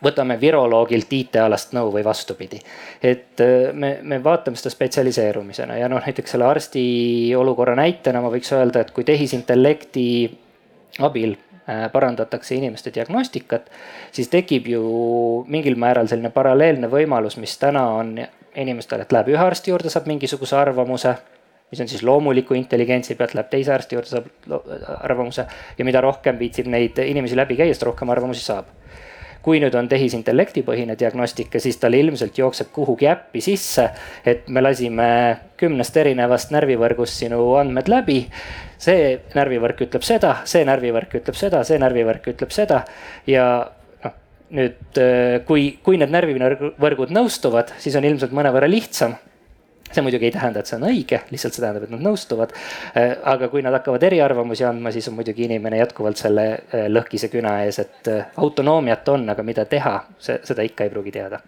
võtame 0.00 0.38
viroloogilt 0.40 1.12
IT-alast 1.12 1.74
nõu 1.76 1.90
või 1.92 2.04
vastupidi. 2.04 2.60
et 3.02 3.40
eh, 3.44 3.72
me, 3.72 3.98
me 4.02 4.22
vaatame 4.24 4.56
seda 4.56 4.72
spetsialiseerumisena 4.72 5.76
ja 5.76 5.90
noh, 5.92 6.00
näiteks 6.04 6.36
selle 6.36 6.48
arsti 6.48 6.82
olukorra 7.36 7.76
näitena 7.76 8.22
ma 8.24 8.32
võiks 8.32 8.52
öelda, 8.56 8.80
et 8.80 8.90
kui 8.96 9.04
tehisintellekti 9.04 10.06
abil 11.00 11.36
parandatakse 11.92 12.56
inimeste 12.56 12.90
diagnostikat, 12.90 13.68
siis 14.10 14.26
tekib 14.32 14.66
ju 14.72 14.80
mingil 15.46 15.76
määral 15.78 16.08
selline 16.10 16.32
paralleelne 16.34 16.88
võimalus, 16.90 17.36
mis 17.38 17.52
täna 17.60 17.84
on 17.94 18.16
inimestel, 18.58 19.04
et 19.04 19.12
läheb 19.14 19.30
ühe 19.30 19.44
arsti 19.44 19.70
juurde, 19.70 19.92
saab 19.92 20.08
mingisuguse 20.10 20.56
arvamuse 20.58 21.14
mis 21.70 21.80
on 21.80 21.88
siis 21.88 22.02
loomuliku 22.02 22.54
intelligentsi 22.58 23.14
pealt, 23.14 23.36
läheb 23.38 23.50
teise 23.52 23.74
arsti 23.74 23.96
juurde, 23.96 24.10
saab 24.10 24.68
arvamuse 25.00 25.46
ja 25.78 25.86
mida 25.86 26.02
rohkem 26.02 26.38
viitsib 26.38 26.66
neid 26.70 26.98
inimesi 27.04 27.38
läbi 27.38 27.58
käia, 27.60 27.74
seda 27.74 27.92
rohkem 27.92 28.10
arvamusi 28.10 28.42
saab 28.42 28.70
kui 29.42 29.60
nüüd 29.60 29.74
on 29.78 29.88
tehisintellekti 29.88 30.62
põhine 30.66 30.96
diagnostika, 31.00 31.60
siis 31.62 31.78
tal 31.80 31.96
ilmselt 31.96 32.36
jookseb 32.38 32.68
kuhugi 32.74 33.08
äppi 33.08 33.40
sisse, 33.44 33.86
et 34.24 34.48
me 34.52 34.60
lasime 34.60 35.06
kümnest 35.60 35.96
erinevast 35.96 36.52
närvivõrgust 36.52 37.22
sinu 37.22 37.40
andmed 37.60 37.88
läbi. 37.88 38.26
see 38.80 39.18
närvivõrk 39.36 39.82
ütleb 39.84 40.04
seda, 40.04 40.36
see 40.44 40.64
närvivõrk 40.64 41.18
ütleb 41.18 41.36
seda, 41.36 41.64
see 41.64 41.76
närvivõrk 41.78 42.30
ütleb 42.32 42.52
seda 42.52 42.84
ja 43.28 43.44
noh, 44.04 44.14
nüüd 44.56 45.00
kui, 45.44 45.78
kui 45.84 45.98
need 46.00 46.12
närvivõrgud 46.12 47.12
nõustuvad, 47.12 47.74
siis 47.78 47.96
on 47.96 48.08
ilmselt 48.08 48.32
mõnevõrra 48.32 48.68
lihtsam 48.68 49.18
see 49.90 50.04
muidugi 50.06 50.28
ei 50.28 50.34
tähenda, 50.34 50.62
et 50.62 50.70
see 50.70 50.78
on 50.78 50.86
õige, 50.88 51.22
lihtsalt 51.30 51.56
see 51.56 51.64
tähendab, 51.64 51.86
et 51.86 51.94
nad 51.94 52.04
nõustuvad. 52.04 52.54
Äh, 52.94 53.14
aga 53.32 53.48
kui 53.52 53.62
nad 53.66 53.74
hakkavad 53.78 54.04
eriarvamusi 54.10 54.66
andma, 54.68 54.92
siis 54.94 55.08
on 55.10 55.16
muidugi 55.18 55.46
inimene 55.48 55.80
jätkuvalt 55.82 56.20
selle 56.20 56.46
äh, 56.52 56.86
lõhkise 56.90 57.30
küna 57.32 57.56
ees, 57.64 57.80
et 57.82 58.10
äh, 58.12 58.28
autonoomiat 58.40 59.08
on, 59.14 59.28
aga 59.34 59.46
mida 59.46 59.66
teha, 59.70 59.96
see, 60.18 60.38
seda 60.46 60.66
ikka 60.66 60.86
ei 60.86 60.94
pruugi 60.94 61.14
teada. 61.18 61.40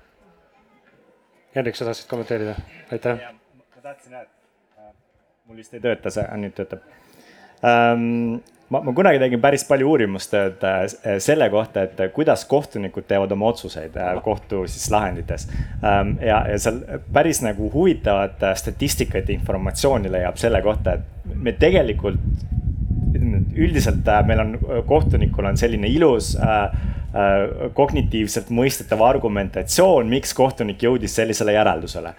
Hendrik, 1.56 1.76
sa 1.76 1.84
tahtsid 1.88 2.08
kommenteerida, 2.10 2.56
aitäh. 2.94 3.26
ma 3.28 3.82
tahtsin 3.82 4.14
et 4.16 4.28
mul 5.44 5.58
vist 5.58 5.74
ei 5.74 5.82
tööta 5.84 6.10
see, 6.14 6.24
nüüd 6.40 6.54
töötab 6.56 6.84
um, 7.62 8.40
ma, 8.72 8.80
ma 8.80 8.94
kunagi 8.96 9.20
tegin 9.20 9.40
päris 9.42 9.64
palju 9.68 9.90
uurimustööd 9.92 10.62
äh, 10.66 10.84
selle 11.22 11.48
kohta, 11.52 11.86
et 11.86 12.00
kuidas 12.16 12.44
kohtunikud 12.48 13.06
teevad 13.08 13.32
oma 13.34 13.50
otsuseid 13.52 13.96
äh, 14.00 14.12
kohtu 14.24 14.64
siis 14.70 14.88
lahendites. 14.92 15.48
Ähm, 15.84 16.16
ja, 16.24 16.42
ja 16.48 16.58
seal 16.62 16.80
päris 17.12 17.42
nagu 17.44 17.68
huvitavat 17.74 18.42
äh, 18.42 18.56
statistikat 18.58 19.28
ja 19.28 19.36
informatsiooni 19.36 20.12
leiab 20.12 20.40
selle 20.40 20.62
kohta, 20.64 20.98
et 20.98 21.36
me 21.36 21.54
tegelikult 21.58 22.20
üldiselt 23.52 24.08
meil 24.26 24.40
on, 24.40 24.54
kohtunikul 24.88 25.46
on 25.50 25.58
selline 25.60 25.90
ilus 25.92 26.32
äh, 26.40 26.72
kognitiivselt 27.76 28.48
mõistetav 28.56 29.02
argumentatsioon, 29.04 30.08
miks 30.08 30.32
kohtunik 30.34 30.80
jõudis 30.80 31.12
sellisele 31.18 31.52
järeldusele 31.58 32.14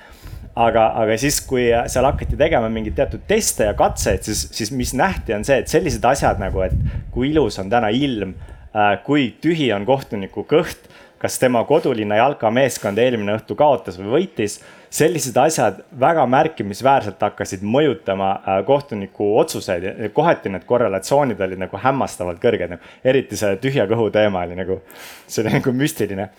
aga, 0.56 0.88
aga 1.02 1.18
siis, 1.22 1.40
kui 1.48 1.68
seal 1.92 2.08
hakati 2.08 2.38
tegema 2.40 2.70
mingeid 2.72 2.98
teatud 2.98 3.24
teste 3.30 3.70
ja 3.70 3.76
katseid, 3.78 4.26
siis, 4.26 4.46
siis 4.54 4.74
mis 4.76 4.94
nähti, 4.98 5.36
on 5.38 5.46
see, 5.48 5.62
et 5.64 5.72
sellised 5.72 6.04
asjad 6.06 6.42
nagu, 6.42 6.62
et 6.66 6.76
kui 7.14 7.32
ilus 7.32 7.60
on 7.62 7.72
täna 7.74 7.90
ilm, 7.94 8.36
äh, 8.74 8.96
kui 9.06 9.32
tühi 9.42 9.72
on 9.76 9.88
kohtuniku 9.90 10.46
kõht, 10.50 10.90
kas 11.24 11.38
tema 11.40 11.62
kodulinna 11.64 12.18
jalkameeskond 12.20 13.00
eelmine 13.00 13.38
õhtu 13.38 13.56
kaotas 13.56 13.96
või 14.00 14.12
võitis. 14.18 14.62
sellised 14.94 15.38
asjad 15.42 15.80
väga 16.00 16.26
märkimisväärselt 16.30 17.22
hakkasid 17.22 17.64
mõjutama 17.66 18.32
äh, 18.36 18.60
kohtuniku 18.66 19.32
otsuseid 19.40 19.84
ja 19.84 20.10
kohati 20.14 20.50
need 20.54 20.68
korrelatsioonid 20.70 21.42
olid 21.42 21.64
nagu 21.64 21.78
hämmastavalt 21.78 22.42
kõrged, 22.44 22.76
nagu 22.76 22.82
eriti 23.04 23.40
see 23.40 23.56
tühja 23.58 23.88
kõhu 23.90 24.12
teema 24.14 24.44
oli 24.46 24.60
nagu, 24.60 24.82
see 25.26 25.42
oli 25.42 25.56
nagu 25.56 25.74
müstiline. 25.74 26.30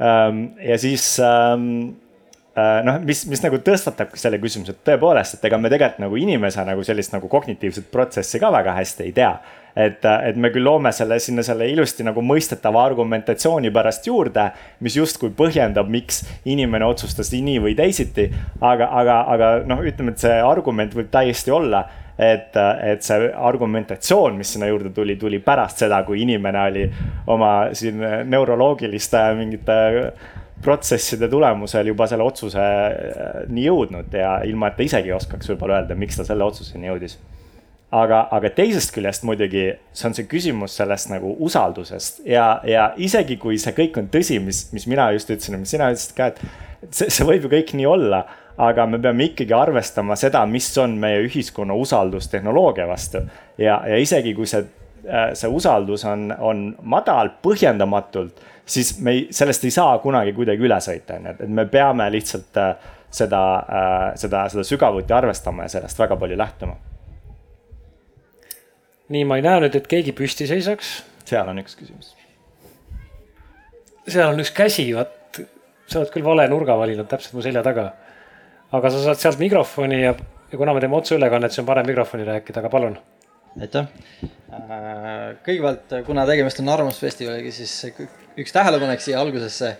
Ähm, 0.00 0.54
ja 0.62 0.78
siis 0.78 1.18
Äh, 1.18 2.07
noh, 2.86 2.98
mis, 3.04 3.24
mis 3.28 3.42
nagu 3.44 3.60
tõstatabki 3.64 4.20
selle 4.20 4.40
küsimuse, 4.42 4.74
et 4.74 4.84
tõepoolest, 4.88 5.36
et 5.36 5.46
ega 5.48 5.58
me 5.60 5.70
tegelikult 5.72 6.02
nagu 6.04 6.18
inimese 6.20 6.64
nagu 6.66 6.84
sellist 6.86 7.12
nagu 7.14 7.30
kognitiivset 7.30 7.90
protsessi 7.92 8.40
ka 8.40 8.50
väga 8.54 8.74
hästi 8.78 9.06
ei 9.06 9.14
tea. 9.16 9.32
et, 9.78 10.02
et 10.02 10.36
me 10.36 10.48
küll 10.50 10.64
loome 10.66 10.90
selle 10.92 11.20
sinna 11.22 11.42
selle 11.46 11.68
ilusti 11.70 12.02
nagu 12.02 12.22
mõistetava 12.24 12.80
argumentatsiooni 12.88 13.70
pärast 13.70 14.08
juurde, 14.08 14.48
mis 14.82 14.96
justkui 14.96 15.30
põhjendab, 15.38 15.86
miks 15.92 16.24
inimene 16.50 16.88
otsustas 16.88 17.30
nii 17.32 17.60
või 17.62 17.76
teisiti. 17.78 18.30
aga, 18.60 18.90
aga, 19.02 19.20
aga 19.34 19.54
noh, 19.68 19.84
ütleme, 19.86 20.16
et 20.16 20.24
see 20.24 20.40
argument 20.42 20.96
võib 20.98 21.12
täiesti 21.14 21.54
olla 21.54 21.84
et, 22.18 22.56
et 22.82 23.04
see 23.06 23.28
argumentatsioon, 23.30 24.34
mis 24.38 24.50
sinna 24.56 24.66
juurde 24.66 24.90
tuli, 24.94 25.14
tuli 25.16 25.38
pärast 25.38 25.84
seda, 25.84 26.02
kui 26.06 26.24
inimene 26.24 26.64
oli 26.70 26.88
oma 27.30 27.52
siin 27.78 28.02
neuroloogiliste 28.26 29.22
mingite 29.38 29.78
protsesside 30.62 31.28
tulemusel 31.30 31.92
juba 31.92 32.06
selle 32.10 32.26
otsuseni 32.26 33.62
äh, 33.62 33.66
jõudnud 33.68 34.14
ja 34.14 34.38
ilma, 34.46 34.70
et 34.70 34.78
ta 34.78 34.86
isegi 34.86 35.12
oskaks 35.14 35.52
võib-olla 35.52 35.82
öelda, 35.82 35.98
miks 35.98 36.18
ta 36.18 36.26
selle 36.28 36.46
otsuseni 36.46 36.90
jõudis. 36.90 37.18
aga, 37.90 38.26
aga 38.36 38.50
teisest 38.52 38.92
küljest 38.92 39.22
muidugi 39.24 39.70
see 39.96 40.08
on 40.08 40.16
see 40.16 40.26
küsimus 40.28 40.74
sellest 40.76 41.08
nagu 41.08 41.36
usaldusest 41.46 42.20
ja, 42.26 42.60
ja 42.68 42.90
isegi 42.96 43.38
kui 43.40 43.58
see 43.58 43.72
kõik 43.72 43.96
on 43.96 44.10
tõsi, 44.12 44.40
mis, 44.44 44.66
mis 44.72 44.86
mina 44.86 45.10
just 45.16 45.30
ütlesin 45.30 45.56
ja 45.56 45.62
mis 45.62 45.72
sina 45.72 45.88
ütlesid 45.94 46.16
ka, 46.16 46.26
et 46.26 46.90
see, 46.90 47.08
see 47.08 47.24
võib 47.24 47.46
ju 47.46 47.54
kõik 47.54 47.72
nii 47.78 47.88
olla 47.88 48.26
aga 48.58 48.86
me 48.90 48.98
peame 48.98 49.28
ikkagi 49.30 49.54
arvestama 49.54 50.16
seda, 50.18 50.42
mis 50.50 50.66
on 50.82 50.96
meie 50.98 51.22
ühiskonna 51.26 51.76
usaldus 51.78 52.28
tehnoloogia 52.32 52.88
vastu. 52.88 53.22
ja, 53.58 53.80
ja 53.86 53.96
isegi 53.96 54.34
kui 54.34 54.46
see, 54.50 54.64
äh, 55.06 55.30
see 55.38 55.50
usaldus 55.50 56.04
on, 56.04 56.32
on 56.38 56.64
madal 56.82 57.30
põhjendamatult 57.42 58.42
siis 58.68 58.98
me 59.00 59.14
ei, 59.16 59.26
sellest 59.34 59.64
ei 59.64 59.72
saa 59.74 59.98
kunagi 60.02 60.34
kuidagi 60.36 60.64
üle 60.64 60.78
sõita, 60.84 61.18
on 61.18 61.28
ju, 61.28 61.34
et 61.46 61.56
me 61.60 61.64
peame 61.70 62.08
lihtsalt 62.12 62.60
äh, 62.60 62.88
seda, 63.10 63.42
äh, 63.64 64.04
seda, 64.20 64.44
seda 64.52 64.64
sügavuti 64.66 65.14
arvestama 65.16 65.66
ja 65.66 65.74
sellest 65.78 65.98
väga 65.98 66.18
palju 66.20 66.38
lähtuma. 66.38 66.76
nii, 69.08 69.24
ma 69.24 69.38
ei 69.38 69.44
näe 69.44 69.64
nüüd, 69.64 69.76
et 69.78 69.86
keegi 69.88 70.12
püsti 70.16 70.48
seisaks. 70.50 70.98
seal 71.28 71.48
on 71.48 71.62
üks 71.62 71.76
küsimus. 71.78 72.14
seal 74.06 74.34
on 74.34 74.44
üks 74.44 74.52
käsi, 74.54 74.90
vot, 74.96 75.42
sa 75.88 76.02
oled 76.02 76.12
küll 76.12 76.26
vale 76.26 76.48
nurga 76.52 76.76
valinud 76.76 77.08
täpselt 77.08 77.38
mu 77.38 77.44
selja 77.44 77.64
taga. 77.64 77.92
aga 78.72 78.90
sa 78.92 79.04
saad 79.08 79.22
sealt 79.22 79.40
mikrofoni 79.40 80.02
ja, 80.02 80.12
ja 80.52 80.60
kuna 80.60 80.76
me 80.76 80.84
teeme 80.84 81.00
otseülekannet, 81.00 81.54
siis 81.54 81.64
on 81.64 81.72
parem 81.72 81.88
mikrofoni 81.88 82.28
rääkida, 82.28 82.60
aga 82.60 82.72
palun 82.72 82.98
aitäh. 83.56 83.88
Äh, 84.52 85.36
kõigepealt, 85.46 85.92
kuna 86.06 86.24
tegemist 86.28 86.60
on 86.60 86.68
Arvamusfestivaliga, 86.72 87.52
siis 87.52 87.72
üks 88.38 88.54
tähelepanek 88.54 89.02
siia 89.04 89.20
algusesse. 89.22 89.76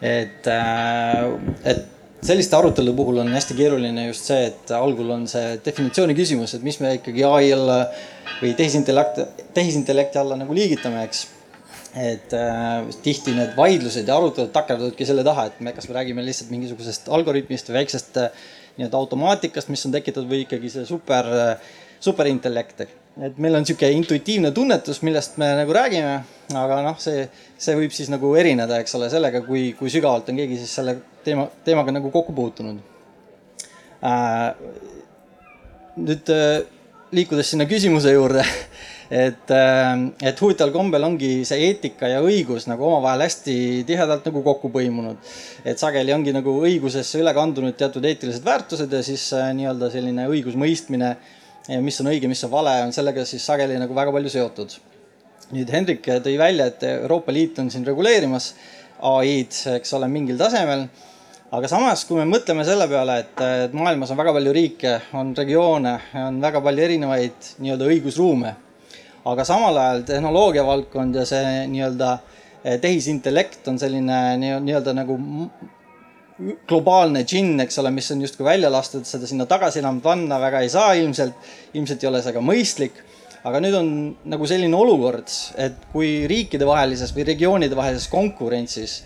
et, 0.00 0.46
äh, 0.48 1.24
et 1.64 1.88
selliste 2.24 2.56
arutelude 2.56 2.96
puhul 2.96 3.20
on 3.22 3.32
hästi 3.32 3.56
keeruline 3.56 4.06
just 4.06 4.28
see, 4.28 4.46
et 4.50 4.72
algul 4.76 5.10
on 5.14 5.26
see 5.30 5.58
definitsiooni 5.64 6.16
küsimus, 6.16 6.54
et 6.56 6.64
mis 6.64 6.78
me 6.80 6.94
ikkagi 6.98 7.24
ai 7.24 7.50
alla 7.56 7.82
või 8.40 8.54
tehisintellekt, 8.56 9.20
tehisintellekti 9.56 10.20
alla 10.20 10.38
nagu 10.40 10.56
liigitame, 10.56 11.04
eks. 11.08 11.26
et 12.00 12.32
äh, 12.36 12.86
tihti 13.02 13.34
need 13.34 13.56
vaidlused 13.56 14.08
ja 14.08 14.16
arutelud 14.16 14.52
takerduvadki 14.54 15.08
selle 15.08 15.24
taha, 15.26 15.48
et 15.50 15.60
me, 15.64 15.74
kas 15.76 15.88
me 15.90 15.96
räägime 15.96 16.24
lihtsalt 16.24 16.52
mingisugusest 16.52 17.08
algoritmist 17.12 17.68
või 17.68 17.80
väiksest 17.80 18.20
äh, 18.22 18.48
nii-öelda 18.76 19.00
automaatikast, 19.00 19.72
mis 19.72 19.84
on 19.88 19.96
tekitatud 19.96 20.28
või 20.30 20.44
ikkagi 20.46 20.70
see 20.72 20.86
super 20.88 21.28
äh,, 21.34 21.70
superintellekt 22.00 22.84
et 23.20 23.38
meil 23.42 23.56
on 23.56 23.64
niisugune 23.64 23.92
intuitiivne 23.98 24.50
tunnetus, 24.56 25.02
millest 25.04 25.36
me 25.40 25.50
nagu 25.58 25.74
räägime, 25.76 26.14
aga 26.56 26.80
noh, 26.86 26.98
see, 27.02 27.26
see 27.60 27.76
võib 27.76 27.92
siis 27.94 28.08
nagu 28.12 28.32
erineda, 28.40 28.80
eks 28.80 28.96
ole, 28.96 29.10
sellega, 29.12 29.42
kui, 29.44 29.70
kui 29.78 29.92
sügavalt 29.92 30.30
on 30.32 30.40
keegi 30.40 30.60
siis 30.60 30.72
selle 30.80 30.96
teema, 31.26 31.48
teemaga 31.66 31.94
nagu 31.98 32.12
kokku 32.14 32.36
puutunud 32.36 32.80
äh,. 34.06 34.54
nüüd 36.00 36.30
äh, 36.32 36.62
liikudes 37.12 37.50
sinna 37.52 37.66
küsimuse 37.68 38.14
juurde 38.14 38.44
et, 39.26 39.50
äh, 39.52 39.90
et 40.30 40.40
huvitaval 40.40 40.72
kombel 40.72 41.04
ongi 41.04 41.32
see 41.48 41.66
eetika 41.66 42.08
ja 42.08 42.22
õigus 42.24 42.68
nagu 42.70 42.86
omavahel 42.88 43.26
hästi 43.26 43.56
tihedalt 43.88 44.30
nagu 44.30 44.44
kokku 44.46 44.70
põimunud. 44.72 45.18
et 45.64 45.82
sageli 45.82 46.14
ongi 46.16 46.32
nagu 46.32 46.56
õigusesse 46.62 47.20
üle 47.20 47.34
kandunud 47.36 47.76
teatud 47.76 48.06
eetilised 48.06 48.46
väärtused 48.46 48.96
ja 48.96 49.02
siis 49.04 49.28
nii-öelda 49.34 49.90
selline 49.92 50.30
õigusmõistmine 50.32 51.12
mis 51.68 52.00
on 52.00 52.10
õige, 52.10 52.28
mis 52.30 52.42
on 52.46 52.52
vale, 52.52 52.72
on 52.86 52.92
sellega 52.94 53.24
siis 53.28 53.44
sageli 53.46 53.78
nagu 53.78 53.94
väga 53.94 54.12
palju 54.14 54.32
seotud. 54.32 54.76
nüüd 55.50 55.70
Hendrik 55.74 56.06
tõi 56.06 56.36
välja, 56.38 56.66
et 56.70 56.82
Euroopa 56.86 57.32
Liit 57.32 57.58
on 57.58 57.70
siin 57.70 57.84
reguleerimas 57.86 58.54
ai-d, 59.02 59.56
eks 59.76 59.94
ole, 59.98 60.08
mingil 60.08 60.38
tasemel. 60.38 60.86
aga 61.50 61.68
samas, 61.68 62.04
kui 62.06 62.16
me 62.20 62.24
mõtleme 62.30 62.62
selle 62.64 62.86
peale, 62.88 63.16
et, 63.24 63.40
et 63.66 63.72
maailmas 63.74 64.12
on 64.12 64.18
väga 64.20 64.32
palju 64.36 64.52
riike, 64.54 64.92
on 65.18 65.32
regioone, 65.34 65.96
on 66.14 66.38
väga 66.42 66.60
palju 66.62 66.84
erinevaid 66.84 67.54
nii-öelda 67.58 67.88
õigusruume. 67.90 68.54
aga 69.30 69.44
samal 69.44 69.76
ajal 69.76 70.06
tehnoloogia 70.08 70.64
valdkond 70.64 71.14
ja 71.14 71.26
see 71.28 71.66
nii-öelda 71.68 72.18
tehisintellekt 72.80 73.68
on 73.68 73.78
selline 73.78 74.20
nii-öelda 74.40 74.94
nagu 74.96 75.16
globaalne 76.68 77.22
džinn, 77.26 77.60
eks 77.64 77.78
ole, 77.82 77.92
mis 77.94 78.08
on 78.14 78.22
justkui 78.24 78.46
välja 78.46 78.70
lastud, 78.72 79.04
seda 79.08 79.28
sinna 79.28 79.46
tagasi 79.48 79.80
enam 79.82 80.00
panna 80.04 80.40
väga 80.40 80.62
ei 80.64 80.70
saa 80.72 80.94
ilmselt. 80.98 81.34
ilmselt 81.74 82.02
ei 82.02 82.08
ole 82.08 82.22
see 82.24 82.34
ka 82.36 82.42
mõistlik. 82.44 83.02
aga 83.44 83.60
nüüd 83.64 83.74
on 83.76 83.86
nagu 84.28 84.46
selline 84.46 84.76
olukord, 84.76 85.30
et 85.56 85.76
kui 85.92 86.26
riikidevahelises 86.28 87.14
või 87.16 87.24
regioonide 87.24 87.76
vahelises 87.76 88.08
konkurentsis 88.12 88.98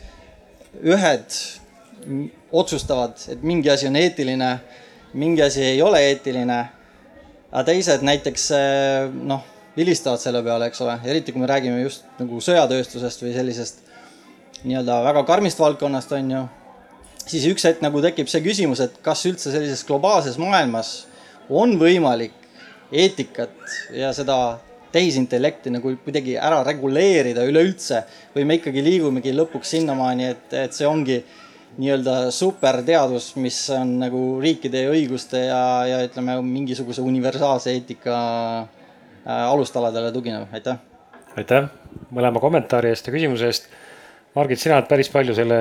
ühed 0.83 1.37
otsustavad, 2.51 3.15
et 3.31 3.43
mingi 3.47 3.71
asi 3.71 3.87
on 3.87 3.97
eetiline, 3.97 4.51
mingi 5.15 5.43
asi 5.43 5.63
ei 5.63 5.83
ole 5.83 6.01
eetiline, 6.09 6.59
aga 7.53 7.63
teised 7.71 8.03
näiteks 8.03 8.49
noh, 9.23 9.47
vilistavad 9.77 10.19
selle 10.23 10.43
peale, 10.43 10.67
eks 10.67 10.83
ole, 10.83 10.99
eriti 11.07 11.33
kui 11.33 11.43
me 11.43 11.51
räägime 11.51 11.79
just 11.83 12.05
nagu 12.19 12.43
sõjatööstusest 12.43 13.23
või 13.23 13.37
sellisest 13.39 13.87
nii-öelda 14.65 14.99
väga 15.07 15.25
karmist 15.31 15.63
valdkonnast, 15.63 16.13
on 16.19 16.31
ju 16.35 16.45
siis 17.27 17.47
üks 17.51 17.65
hetk 17.67 17.83
nagu 17.85 18.03
tekib 18.05 18.29
see 18.31 18.43
küsimus, 18.45 18.83
et 18.85 18.97
kas 19.05 19.25
üldse 19.29 19.53
sellises 19.53 19.85
globaalses 19.89 20.39
maailmas 20.41 21.05
on 21.49 21.77
võimalik 21.81 22.35
eetikat 22.93 23.55
ja 23.95 24.13
seda 24.17 24.59
tehisintellekti 24.95 25.73
nagu 25.75 25.91
kuidagi 26.05 26.37
ära 26.39 26.61
reguleerida 26.67 27.45
üleüldse 27.49 28.05
või 28.35 28.45
me 28.47 28.59
ikkagi 28.61 28.85
liigumegi 28.85 29.35
lõpuks 29.35 29.75
sinnamaani, 29.75 30.29
et, 30.37 30.53
et 30.55 30.77
see 30.77 30.87
ongi 30.87 31.19
nii-öelda 31.75 32.31
superteadus, 32.31 33.33
mis 33.43 33.57
on 33.75 33.97
nagu 34.05 34.21
riikide 34.43 34.85
õiguste 34.93 35.41
ja, 35.49 35.63
ja 35.91 36.03
ütleme, 36.07 36.37
mingisuguse 36.47 37.03
universaalse 37.03 37.75
eetika 37.75 38.19
äh, 38.63 39.41
alustaladele 39.49 40.13
tuginev, 40.15 40.47
aitäh. 40.55 40.79
aitäh 41.35 41.67
mõlema 42.15 42.43
kommentaari 42.43 42.93
eest 42.93 43.11
ja 43.11 43.15
küsimuse 43.15 43.51
eest. 43.51 43.67
Margit, 44.35 44.63
sina 44.63 44.79
oled 44.79 44.87
päris 44.91 45.11
palju 45.11 45.35
selle 45.35 45.59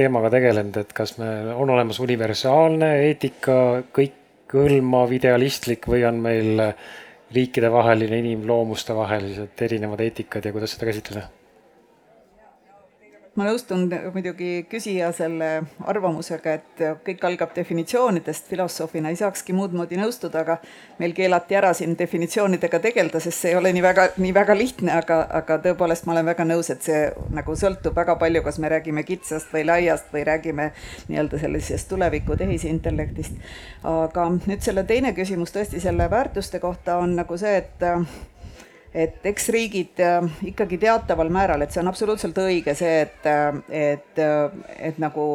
teemaga 0.00 0.32
tegelenud, 0.32 0.80
et 0.80 0.94
kas 0.96 1.16
me, 1.20 1.28
on 1.54 1.70
olemas 1.76 2.00
universaalne 2.02 2.94
eetika, 3.08 3.56
kõikhõlmav, 3.96 5.12
idealistlik 5.16 5.88
või 5.90 6.06
on 6.08 6.22
meil 6.24 6.64
riikidevaheline, 7.34 8.22
inimloomuste 8.24 8.96
vahelised 8.96 9.66
erinevad 9.68 10.02
eetikad 10.06 10.48
ja 10.48 10.54
kuidas 10.56 10.74
seda 10.74 10.90
käsitleda? 10.90 11.28
Ma 13.38 13.46
nõustun 13.46 13.84
muidugi 14.14 14.64
küsija 14.70 15.10
selle 15.14 15.48
arvamusega, 15.88 16.54
et 16.58 16.82
kõik 17.06 17.22
algab 17.28 17.52
definitsioonidest, 17.54 18.48
filosoofina 18.50 19.12
ei 19.12 19.18
saakski 19.20 19.54
muud 19.54 19.74
moodi 19.76 19.98
nõustuda, 20.00 20.42
aga 20.42 20.56
meil 20.98 21.14
keelati 21.14 21.58
ära 21.58 21.70
siin 21.76 21.94
definitsioonidega 21.98 22.80
tegeleda, 22.82 23.20
sest 23.22 23.44
see 23.44 23.52
ei 23.52 23.58
ole 23.60 23.72
nii 23.76 23.84
väga, 23.84 24.08
nii 24.18 24.32
väga 24.34 24.56
lihtne, 24.58 24.92
aga, 24.98 25.20
aga 25.40 25.60
tõepoolest 25.66 26.08
ma 26.08 26.16
olen 26.16 26.30
väga 26.32 26.46
nõus, 26.48 26.72
et 26.74 26.82
see 26.86 27.04
nagu 27.36 27.54
sõltub 27.58 27.96
väga 27.96 28.18
palju, 28.20 28.42
kas 28.46 28.58
me 28.62 28.72
räägime 28.72 29.06
kitsast 29.06 29.54
või 29.54 29.64
laiast 29.68 30.10
või 30.14 30.24
räägime 30.26 30.70
nii-öelda 31.08 31.38
sellisest 31.44 31.88
tuleviku 31.92 32.36
tehisintellektist. 32.40 33.38
aga 33.86 34.26
nüüd 34.40 34.66
selle 34.66 34.84
teine 34.88 35.14
küsimus 35.14 35.54
tõesti 35.54 35.80
selle 35.80 36.10
väärtuste 36.10 36.58
kohta 36.58 36.98
on 36.98 37.14
nagu 37.22 37.38
see, 37.38 37.56
et 37.62 37.86
et 38.94 39.26
eks 39.26 39.48
riigid 39.48 40.00
äh, 40.00 40.24
ikkagi 40.44 40.78
teataval 40.78 41.28
määral, 41.28 41.62
et 41.62 41.72
see 41.72 41.82
on 41.82 41.90
absoluutselt 41.90 42.38
õige 42.42 42.74
see, 42.74 43.00
et, 43.06 43.26
äh, 43.26 43.60
et, 43.68 44.18
äh, 44.18 44.78
et 44.90 44.98
nagu 44.98 45.26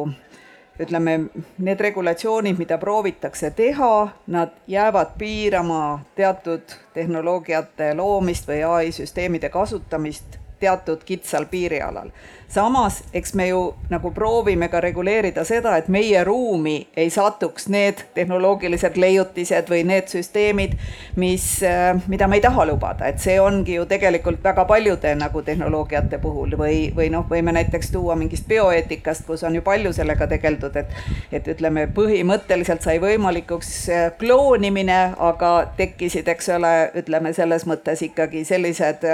ütleme, 0.80 1.18
need 1.64 1.80
regulatsioonid, 1.80 2.58
mida 2.60 2.76
proovitakse 2.78 3.50
teha, 3.56 3.92
nad 4.26 4.58
jäävad 4.68 5.14
piirama 5.18 6.00
teatud 6.14 6.74
tehnoloogiate 6.94 7.94
loomist 7.96 8.48
või 8.48 8.60
ai 8.68 8.92
süsteemide 8.92 9.48
kasutamist 9.48 10.36
teatud 10.60 11.04
kitsal 11.04 11.48
piirialal 11.48 12.12
samas, 12.48 13.02
eks 13.12 13.34
me 13.34 13.48
ju 13.48 13.74
nagu 13.90 14.10
proovime 14.10 14.68
ka 14.68 14.80
reguleerida 14.80 15.44
seda, 15.44 15.76
et 15.76 15.88
meie 15.88 16.22
ruumi 16.24 16.76
ei 16.96 17.10
satuks 17.10 17.66
need 17.72 18.02
tehnoloogilised 18.14 18.96
leiutised 18.96 19.70
või 19.70 19.82
need 19.86 20.06
süsteemid, 20.10 20.76
mis, 21.16 21.46
äh, 21.66 21.98
mida 22.08 22.28
me 22.28 22.38
ei 22.38 22.44
taha 22.44 22.66
lubada, 22.70 23.08
et 23.10 23.18
see 23.22 23.40
ongi 23.42 23.76
ju 23.76 23.86
tegelikult 23.90 24.44
väga 24.44 24.64
paljude 24.64 25.14
nagu 25.18 25.42
tehnoloogiate 25.42 26.20
puhul 26.22 26.54
või, 26.58 26.78
või 26.96 27.10
noh, 27.10 27.26
võime 27.30 27.54
näiteks 27.56 27.90
tuua 27.94 28.16
mingist 28.16 28.46
bioeetikast, 28.48 29.26
kus 29.26 29.44
on 29.44 29.58
ju 29.58 29.64
palju 29.66 29.92
sellega 29.96 30.30
tegeldud, 30.30 30.76
et 30.76 30.94
et 31.32 31.48
ütleme, 31.50 31.86
põhimõtteliselt 31.94 32.86
sai 32.86 33.00
võimalikuks 33.02 33.72
äh, 33.90 34.06
kloonimine, 34.18 35.00
aga 35.18 35.52
tekkisid, 35.76 36.28
eks 36.30 36.52
ole, 36.54 36.74
ütleme 37.02 37.34
selles 37.34 37.66
mõttes 37.66 38.02
ikkagi 38.06 38.44
sellised 38.46 39.04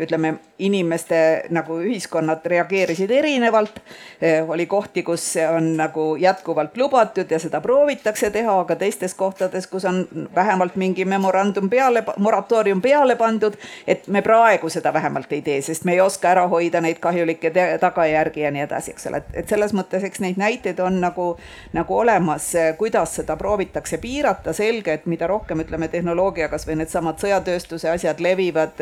ütleme, 0.00 0.36
inimeste 0.62 1.48
nagu 1.50 1.80
ühiskonnad 1.82 2.44
reageerivad 2.46 2.81
reageerisid 2.82 3.10
erinevalt. 3.10 3.80
Eh, 4.20 4.50
oli 4.50 4.66
kohti, 4.66 5.02
kus 5.02 5.32
see 5.32 5.48
on 5.48 5.76
nagu 5.76 6.16
jätkuvalt 6.16 6.76
lubatud 6.76 7.30
ja 7.30 7.38
seda 7.38 7.60
proovitakse 7.60 8.30
teha, 8.30 8.60
aga 8.60 8.76
teistes 8.76 9.14
kohtades, 9.14 9.66
kus 9.66 9.84
on 9.84 10.06
vähemalt 10.34 10.76
mingi 10.76 11.04
memorandum 11.04 11.70
peale, 11.70 12.04
moratoorium 12.18 12.82
peale 12.82 13.16
pandud, 13.16 13.54
et 13.86 14.06
me 14.08 14.22
praegu 14.22 14.68
seda 14.68 14.92
vähemalt 14.92 15.32
ei 15.32 15.42
tee, 15.42 15.60
sest 15.62 15.84
me 15.84 15.92
ei 15.92 16.00
oska 16.00 16.30
ära 16.30 16.46
hoida 16.48 16.80
neid 16.80 16.98
kahjulikke 17.00 17.52
tagajärgi 17.80 18.40
ja 18.40 18.50
nii 18.50 18.62
edasi, 18.62 18.94
eks 18.94 19.06
ole, 19.10 19.22
et, 19.34 19.48
selles 19.48 19.74
mõttes, 19.74 20.04
eks 20.04 20.22
neid 20.22 20.38
näiteid 20.38 20.80
on 20.80 21.00
nagu, 21.00 21.36
nagu 21.72 21.98
olemas, 21.98 22.52
kuidas 22.78 23.16
seda 23.18 23.36
proovitakse 23.36 23.98
piirata, 23.98 24.52
selge, 24.52 24.92
et 24.92 25.06
mida 25.06 25.26
rohkem 25.26 25.64
ütleme, 25.64 25.88
tehnoloogia, 25.88 26.48
kasvõi 26.52 26.78
needsamad 26.82 27.18
sõjatööstuse 27.22 27.90
asjad 27.90 28.22
levivad 28.22 28.78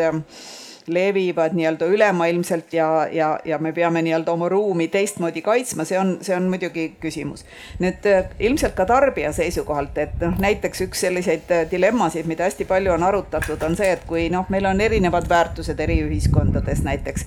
levivad 0.87 1.53
nii-öelda 1.55 1.87
ülemaailmselt 1.87 2.72
ja, 2.72 3.09
ja, 3.12 3.41
ja 3.45 3.59
me 3.59 3.72
peame 3.72 4.03
nii-öelda 4.03 4.33
oma 4.33 4.49
ruumi 4.49 4.89
teistmoodi 4.89 5.43
kaitsma, 5.43 5.85
see 5.85 5.99
on, 5.99 6.16
see 6.22 6.37
on 6.37 6.49
muidugi 6.51 6.87
küsimus. 7.01 7.45
nüüd 7.78 8.07
äh, 8.07 8.31
ilmselt 8.39 8.74
ka 8.74 8.87
tarbija 8.87 9.33
seisukohalt, 9.33 9.99
et 9.99 10.16
noh, 10.20 10.37
näiteks 10.41 10.85
üks 10.87 11.05
selliseid 11.05 11.53
äh, 11.53 11.64
dilemmasid, 11.70 12.26
mida 12.31 12.45
hästi 12.49 12.64
palju 12.68 12.93
on 12.93 13.03
arutatud, 13.03 13.62
on 13.66 13.76
see, 13.76 13.91
et 13.97 14.05
kui 14.09 14.28
noh, 14.33 14.47
meil 14.53 14.66
on 14.66 14.81
erinevad 14.81 15.28
väärtused 15.28 15.81
eri 15.81 16.01
ühiskondades 16.05 16.83
näiteks, 16.87 17.26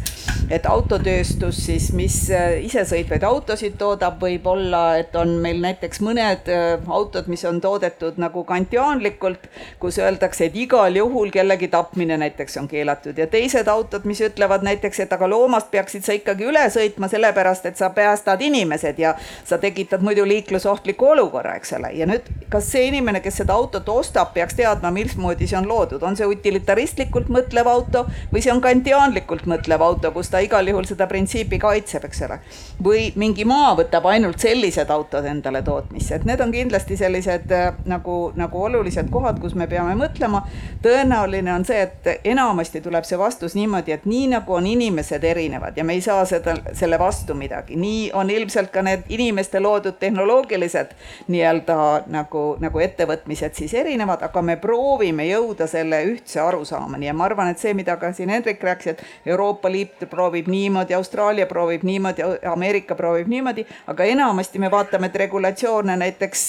et 0.51 0.65
autotööstus 0.69 1.63
siis, 1.65 1.91
mis 1.93 2.17
äh, 2.31 2.59
isesõitvaid 2.65 3.23
autosid 3.27 3.77
toodab, 3.79 4.19
võib-olla, 4.21 4.83
et 5.01 5.15
on 5.19 5.37
meil 5.43 5.61
näiteks 5.63 6.01
mõned 6.03 6.49
autod, 6.87 7.27
mis 7.31 7.45
on 7.45 7.61
toodetud 7.61 8.19
nagu 8.21 8.43
kantiaanlikult, 8.47 9.47
kus 9.79 9.99
öeldakse, 10.01 10.49
et 10.49 10.57
igal 10.57 10.95
juhul 10.95 11.31
kellegi 11.33 11.67
tapmine 11.71 12.17
näiteks 12.17 12.57
on 12.61 12.67
keelatud 12.67 13.17
ja 13.17 13.27
teised 13.27 13.52
teised 13.53 13.67
autod, 13.67 14.05
mis 14.05 14.21
ütlevad 14.21 14.63
näiteks, 14.65 14.99
et 14.99 15.13
aga 15.13 15.27
loomast 15.29 15.69
peaksid 15.71 16.05
sa 16.05 16.13
ikkagi 16.17 16.47
üle 16.49 16.63
sõitma, 16.73 17.07
sellepärast 17.11 17.65
et 17.69 17.77
sa 17.77 17.91
päästad 17.93 18.41
inimesed 18.41 18.99
ja 18.99 19.13
sa 19.45 19.57
tekitad 19.61 20.01
muidu 20.01 20.25
liiklusohtliku 20.27 21.11
olukorra, 21.13 21.55
eks 21.59 21.73
ole. 21.77 21.91
ja 21.93 22.07
nüüd, 22.09 22.29
kas 22.49 22.71
see 22.71 22.87
inimene, 22.89 23.21
kes 23.21 23.37
seda 23.43 23.53
autot 23.53 23.89
ostab, 23.89 24.33
peaks 24.33 24.57
teadma, 24.57 24.91
mismoodi 24.91 25.47
see 25.47 25.57
on 25.57 25.67
loodud, 25.69 26.01
on 26.03 26.17
see 26.17 26.27
utilitaristlikult 26.27 27.29
mõtlev 27.33 27.69
auto 27.69 28.05
või 28.31 28.41
see 28.41 28.53
on 28.53 28.61
kantiaanlikult 28.61 29.45
mõtlev 29.49 29.85
auto, 29.85 30.11
kus 30.15 30.31
ta 30.33 30.41
igal 30.43 30.67
juhul 30.67 30.87
seda 30.89 31.07
printsiipi 31.07 31.59
kaitseb, 31.61 32.07
eks 32.09 32.23
ole. 32.27 32.39
või 32.83 33.05
mingi 33.15 33.45
maa 33.45 33.75
võtab 33.77 34.07
ainult 34.09 34.41
sellised 34.41 34.89
autod 34.89 35.25
endale 35.29 35.61
tootmisse, 35.61 36.15
et 36.15 36.25
need 36.25 36.41
on 36.41 36.51
kindlasti 36.51 36.97
sellised 36.97 37.53
äh, 37.53 37.69
nagu, 37.85 38.17
nagu 38.35 38.65
olulised 38.65 39.13
kohad, 39.13 39.39
kus 39.43 39.53
me 39.55 39.67
peame 39.67 39.93
mõtlema. 39.99 40.43
tõenäoline 40.81 41.53
on 41.53 41.65
see, 41.65 41.81
et 41.85 42.25
enamasti 42.33 42.81
tuleb 42.81 43.05
see 43.05 43.19
vastus 43.33 43.55
niimoodi, 43.55 43.91
et 43.91 44.05
nii 44.05 44.27
nagu 44.27 44.53
on 44.53 44.67
inimesed 44.67 45.23
erinevad 45.23 45.77
ja 45.77 45.83
me 45.83 45.93
ei 45.93 46.01
saa 46.01 46.25
seda, 46.25 46.53
selle 46.77 46.99
vastu 46.99 47.33
midagi, 47.33 47.75
nii 47.75 48.11
on 48.13 48.29
ilmselt 48.29 48.69
ka 48.69 48.81
need 48.85 49.07
inimeste 49.09 49.59
loodud 49.59 49.97
tehnoloogilised 49.99 50.91
nii-öelda 51.33 51.77
nagu, 52.13 52.43
nagu 52.61 52.83
ettevõtmised 52.83 53.55
siis 53.57 53.73
erinevad, 53.73 54.21
aga 54.21 54.41
me 54.45 54.55
proovime 54.61 55.25
jõuda 55.25 55.65
selle 55.67 56.03
ühtse 56.11 56.41
arusaamani. 56.43 57.07
Ja 57.07 57.15
ma 57.17 57.25
arvan, 57.25 57.49
et 57.49 57.61
see, 57.61 57.73
mida 57.73 57.95
ka 57.97 58.11
siin 58.13 58.29
Hendrik 58.29 58.61
rääkis, 58.63 58.93
et 58.93 59.01
Euroopa 59.25 59.71
Liit 59.71 60.05
proovib 60.09 60.47
niimoodi, 60.51 60.93
Austraalia 60.93 61.47
proovib 61.49 61.83
niimoodi, 61.83 62.21
Ameerika 62.51 62.95
proovib 62.95 63.27
niimoodi, 63.33 63.65
aga 63.87 64.05
enamasti 64.13 64.61
me 64.61 64.69
vaatame, 64.71 65.09
et 65.09 65.17
regulatsioone 65.23 65.97
näiteks, 66.03 66.45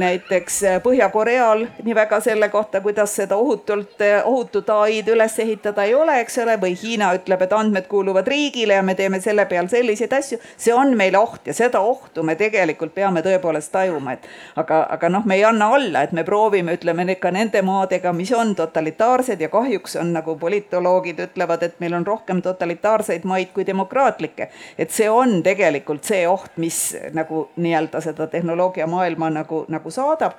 näiteks 0.00 0.62
Põhja-Koreal 0.86 1.66
nii 1.82 1.94
väga 1.94 2.20
selle 2.24 2.48
kohta, 2.48 2.80
kuidas 2.80 3.16
seda 3.20 3.36
ohutult, 3.36 4.00
ohutut 4.24 4.70
ai-d 4.70 5.12
üles 5.12 5.38
ehitada 5.44 5.84
ei 5.84 5.94
ole, 5.94 6.05
eks 6.20 6.38
ole, 6.38 6.56
või 6.60 6.74
Hiina 6.78 7.12
ütleb, 7.16 7.42
et 7.42 7.52
andmed 7.52 7.86
kuuluvad 7.90 8.28
riigile 8.28 8.74
ja 8.78 8.82
me 8.82 8.94
teeme 8.94 9.20
selle 9.20 9.46
peal 9.46 9.68
selliseid 9.68 10.12
asju. 10.12 10.38
see 10.56 10.74
on 10.74 10.96
meile 10.96 11.18
oht 11.18 11.46
ja 11.46 11.54
seda 11.54 11.80
ohtu 11.80 12.22
me 12.22 12.34
tegelikult 12.36 12.94
peame 12.94 13.22
tõepoolest 13.22 13.72
tajuma, 13.72 14.12
et 14.12 14.26
aga, 14.56 14.86
aga 14.90 15.08
noh, 15.08 15.24
me 15.24 15.36
ei 15.36 15.44
anna 15.44 15.68
alla, 15.74 16.02
et 16.02 16.12
me 16.12 16.24
proovime, 16.24 16.76
ütleme 16.76 17.14
ka 17.20 17.30
nende 17.30 17.62
maadega, 17.62 18.12
mis 18.12 18.32
on 18.32 18.54
totalitaarsed 18.54 19.40
ja 19.40 19.48
kahjuks 19.48 19.96
on 19.96 20.12
nagu 20.12 20.36
politoloogid 20.38 21.20
ütlevad, 21.26 21.62
et 21.62 21.80
meil 21.80 21.94
on 21.94 22.06
rohkem 22.06 22.42
totalitaarseid 22.42 23.24
maid 23.24 23.52
kui 23.54 23.66
demokraatlikke. 23.66 24.48
et 24.78 24.90
see 24.90 25.10
on 25.10 25.42
tegelikult 25.42 26.04
see 26.04 26.26
oht, 26.28 26.56
mis 26.56 26.96
nagu 27.12 27.48
nii-öelda 27.56 28.00
seda 28.00 28.26
tehnoloogiamaailma 28.26 29.30
nagu, 29.30 29.64
nagu 29.68 29.90
saadab. 29.90 30.32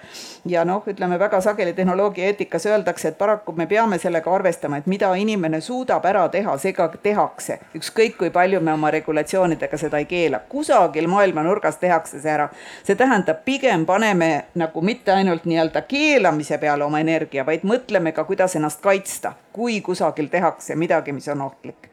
ja 0.46 0.66
noh, 0.66 0.84
ütleme 0.88 1.20
väga 1.20 1.42
sageli 1.42 1.74
tehnoloogiaeetikas 1.74 2.66
öeldakse, 2.66 3.08
et 3.08 3.18
paraku 3.18 3.52
me 3.52 3.68
peame 3.68 3.98
sellega 4.00 4.34
arvestama, 4.36 4.78
et 4.78 4.88
mida 4.88 5.14
inimene 5.16 5.57
suudab 5.62 6.06
ära 6.06 6.28
teha, 6.30 6.58
see 6.58 6.74
ka 6.74 6.88
tehakse. 7.04 7.60
ükskõik 7.78 8.18
kui 8.18 8.30
palju 8.34 8.60
me 8.62 8.74
oma 8.74 8.92
regulatsioonidega 8.92 9.78
seda 9.78 10.02
ei 10.02 10.06
keela, 10.06 10.40
kusagil 10.50 11.08
maailma 11.08 11.44
nurgas 11.44 11.78
tehakse 11.78 12.22
see 12.22 12.32
ära. 12.32 12.50
see 12.84 12.96
tähendab, 12.96 13.44
pigem 13.46 13.86
paneme 13.86 14.46
nagu 14.56 14.82
mitte 14.82 15.12
ainult 15.12 15.46
nii-öelda 15.46 15.82
keelamise 15.88 16.58
peale 16.58 16.84
oma 16.84 17.00
energia, 17.00 17.46
vaid 17.46 17.64
mõtleme 17.64 18.14
ka, 18.14 18.24
kuidas 18.24 18.56
ennast 18.56 18.82
kaitsta, 18.82 19.34
kui 19.54 19.82
kusagil 19.82 20.32
tehakse 20.32 20.76
midagi, 20.76 21.12
mis 21.12 21.28
on 21.28 21.42
ohtlik. 21.42 21.92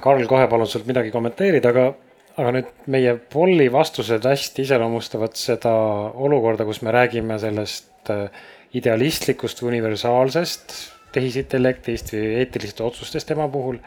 Karl, 0.00 0.24
kohe 0.26 0.48
palun 0.48 0.66
sult 0.66 0.86
midagi 0.88 1.10
kommenteerida, 1.12 1.68
aga, 1.68 1.84
aga 2.40 2.54
nüüd 2.56 2.72
meie 2.92 3.16
Polli 3.32 3.68
vastused 3.72 4.24
hästi 4.24 4.64
iseloomustavad 4.64 5.36
seda 5.36 5.72
olukorda, 6.14 6.64
kus 6.64 6.80
me 6.82 6.94
räägime 6.94 7.36
sellest 7.38 8.10
äh, 8.10 8.28
idealistlikust, 8.72 9.62
universaalsest 9.62 10.74
tehisintellektist 11.12 12.14
või 12.14 12.38
eetilistest 12.42 12.80
otsustest 12.86 13.28
tema 13.28 13.48
puhul 13.52 13.78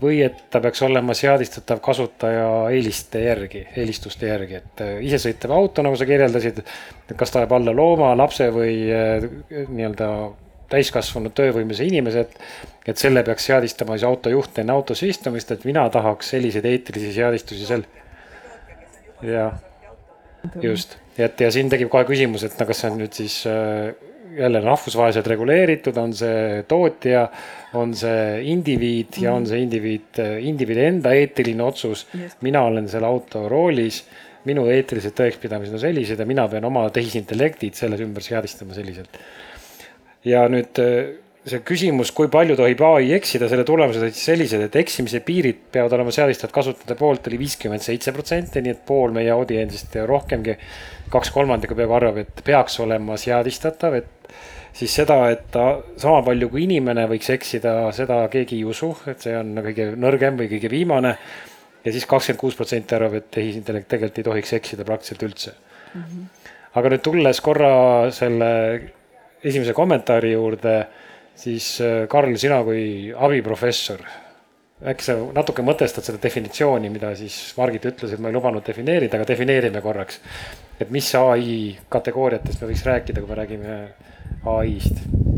või 0.00 0.20
et 0.24 0.36
ta 0.50 0.60
peaks 0.64 0.82
olema 0.82 1.14
seadistatav 1.16 1.80
kasutaja 1.84 2.46
eeliste 2.72 3.20
järgi, 3.24 3.64
eelistuste 3.76 4.30
järgi, 4.30 4.60
et 4.60 4.84
äh, 4.84 4.92
isesõitev 5.04 5.52
auto, 5.54 5.84
nagu 5.84 5.98
sa 5.98 6.08
kirjeldasid, 6.08 6.62
et 6.62 7.16
kas 7.18 7.32
ta 7.32 7.44
jääb 7.44 7.52
alla 7.56 7.74
looma, 7.76 8.14
lapse 8.16 8.48
või 8.54 8.76
äh, 8.94 9.26
nii-öelda 9.68 10.10
täiskasvanud 10.70 11.34
töövõimelise 11.34 11.86
inimese, 11.88 12.24
et, 12.24 12.36
et 12.92 13.00
selle 13.00 13.24
peaks 13.26 13.48
seadistama 13.50 13.96
siis 13.96 14.06
autojuht 14.08 14.60
enne 14.62 14.76
autosse 14.76 15.08
istumist, 15.10 15.50
et 15.52 15.66
mina 15.68 15.88
tahaks 15.92 16.30
selliseid 16.36 16.68
eetilisi 16.70 17.12
seadistusi 17.16 17.66
sel-. 17.66 17.88
jah, 19.26 19.58
just, 20.62 20.96
et 21.18 21.40
ja 21.40 21.50
siin 21.52 21.68
tekib 21.72 21.90
kohe 21.92 22.06
küsimus, 22.08 22.46
et 22.46 22.56
no 22.60 22.68
kas 22.70 22.84
see 22.84 22.92
on 22.92 23.02
nüüd 23.02 23.18
siis 23.18 23.42
äh, 23.50 23.90
jälle 24.36 24.60
rahvusvaheliselt 24.60 25.26
reguleeritud, 25.26 25.96
on 25.96 26.14
see 26.16 26.62
tootja, 26.68 27.26
on 27.74 27.94
see 27.96 28.40
indiviid 28.52 29.20
ja 29.22 29.34
on 29.34 29.46
see 29.48 29.62
indiviid, 29.64 30.20
indiviidi 30.46 30.84
enda 30.86 31.14
eetiline 31.16 31.64
otsus. 31.64 32.06
mina 32.40 32.62
olen 32.68 32.88
selle 32.88 33.06
auto 33.06 33.48
roolis, 33.48 34.02
minu 34.48 34.66
eetilised 34.72 35.16
tõekspidamised 35.18 35.76
on 35.76 35.82
sellised 35.82 36.20
ja 36.20 36.26
mina 36.26 36.46
pean 36.48 36.64
oma 36.64 36.86
tehisintellektid 36.90 37.76
selles 37.76 38.00
ümber 38.00 38.24
seadistama 38.24 38.74
selliselt. 38.74 39.18
ja 40.24 40.46
nüüd 40.48 40.78
see 41.48 41.60
küsimus, 41.64 42.10
kui 42.12 42.28
palju 42.32 42.54
tohib 42.58 42.82
ai 42.84 43.14
eksida, 43.16 43.48
selle 43.48 43.64
tulemused 43.64 44.02
olid 44.04 44.16
sellised, 44.16 44.60
et 44.66 44.76
eksimise 44.76 45.22
piirid 45.24 45.62
peavad 45.72 45.94
olema 45.96 46.12
seadistatud 46.12 46.52
kasutajate 46.52 46.96
poolt 47.00 47.30
oli 47.30 47.38
viiskümmend 47.40 47.84
seitse 47.84 48.12
protsenti, 48.12 48.60
nii 48.64 48.74
et 48.76 48.82
pool 48.86 49.14
meie 49.16 49.32
audientsist 49.32 49.96
ja 49.96 50.04
rohkemgi, 50.08 50.58
kaks 51.10 51.32
kolmandikku 51.34 51.78
peaaegu 51.78 51.96
arvab, 51.96 52.20
et 52.20 52.42
peaks 52.44 52.76
olema 52.84 53.16
seadistatav, 53.20 53.96
et 54.02 54.34
siis 54.76 54.92
seda, 55.00 55.16
et 55.32 55.48
ta 55.54 55.66
sama 56.00 56.20
palju 56.28 56.50
kui 56.52 56.66
inimene 56.66 57.06
võiks 57.10 57.32
eksida, 57.34 57.74
seda 57.96 58.20
keegi 58.32 58.60
ei 58.60 58.68
usu, 58.68 58.92
et 59.10 59.24
see 59.24 59.34
on 59.36 59.56
kõige 59.64 59.90
nõrgem 59.96 60.38
või 60.40 60.52
kõige 60.52 60.70
viimane. 60.70 61.16
ja 61.84 61.92
siis 61.92 62.04
kakskümmend 62.04 62.40
kuus 62.40 62.56
protsenti 62.56 62.94
arvab, 62.94 63.14
et 63.16 63.30
tehisintellekt 63.32 63.88
tegelikult 63.88 64.18
ei 64.18 64.24
tohiks 64.24 64.52
eksida 64.52 64.84
praktiliselt 64.84 65.22
üldse 65.22 65.52
mm. 65.94 66.02
-hmm. 66.02 66.50
aga 66.76 66.90
nüüd 66.92 67.02
tulles 67.02 67.40
korra 67.40 68.10
selle 68.12 68.50
esimese 69.44 69.72
kommentaari 69.72 70.32
juurde, 70.32 70.74
siis 71.40 71.72
äh, 71.84 72.04
Karl, 72.10 72.36
sina 72.40 72.60
kui 72.66 73.12
abiprofessor, 73.16 74.04
äkki 74.90 75.04
sa 75.04 75.16
natuke 75.36 75.64
mõtestad 75.64 76.06
seda 76.06 76.20
definitsiooni, 76.22 76.92
mida 76.92 77.12
siis 77.18 77.38
Margit 77.58 77.88
ütles, 77.90 78.14
et 78.14 78.22
ma 78.22 78.30
ei 78.30 78.36
lubanud 78.36 78.64
defineerida, 78.66 79.18
aga 79.18 79.28
defineerime 79.28 79.82
korraks. 79.84 80.20
et 80.80 80.90
mis 80.90 81.14
ai 81.14 81.76
kategooriatest 81.92 82.62
me 82.62 82.70
võiks 82.70 82.86
rääkida, 82.88 83.20
kui 83.20 83.28
me 83.28 83.42
räägime 83.42 83.80
ai-st? 84.48 85.29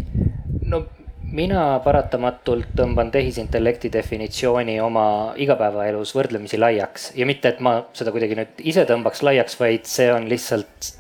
Mina 1.33 1.62
paratamatult 1.85 2.74
tõmban 2.76 3.11
tehisintellekti 3.12 3.91
definitsiooni 3.93 4.76
oma 4.85 5.05
igapäevaelus 5.41 6.12
võrdlemisi 6.16 6.61
laiaks. 6.61 7.11
Ja 7.16 7.26
mitte, 7.28 7.55
et 7.55 7.62
ma 7.64 7.78
seda 7.97 8.12
kuidagi 8.14 8.37
nüüd 8.39 8.61
ise 8.72 8.85
tõmbaks 8.89 9.24
laiaks, 9.24 9.57
vaid 9.61 9.89
see 9.89 10.11
on 10.12 10.28
lihtsalt, 10.30 10.93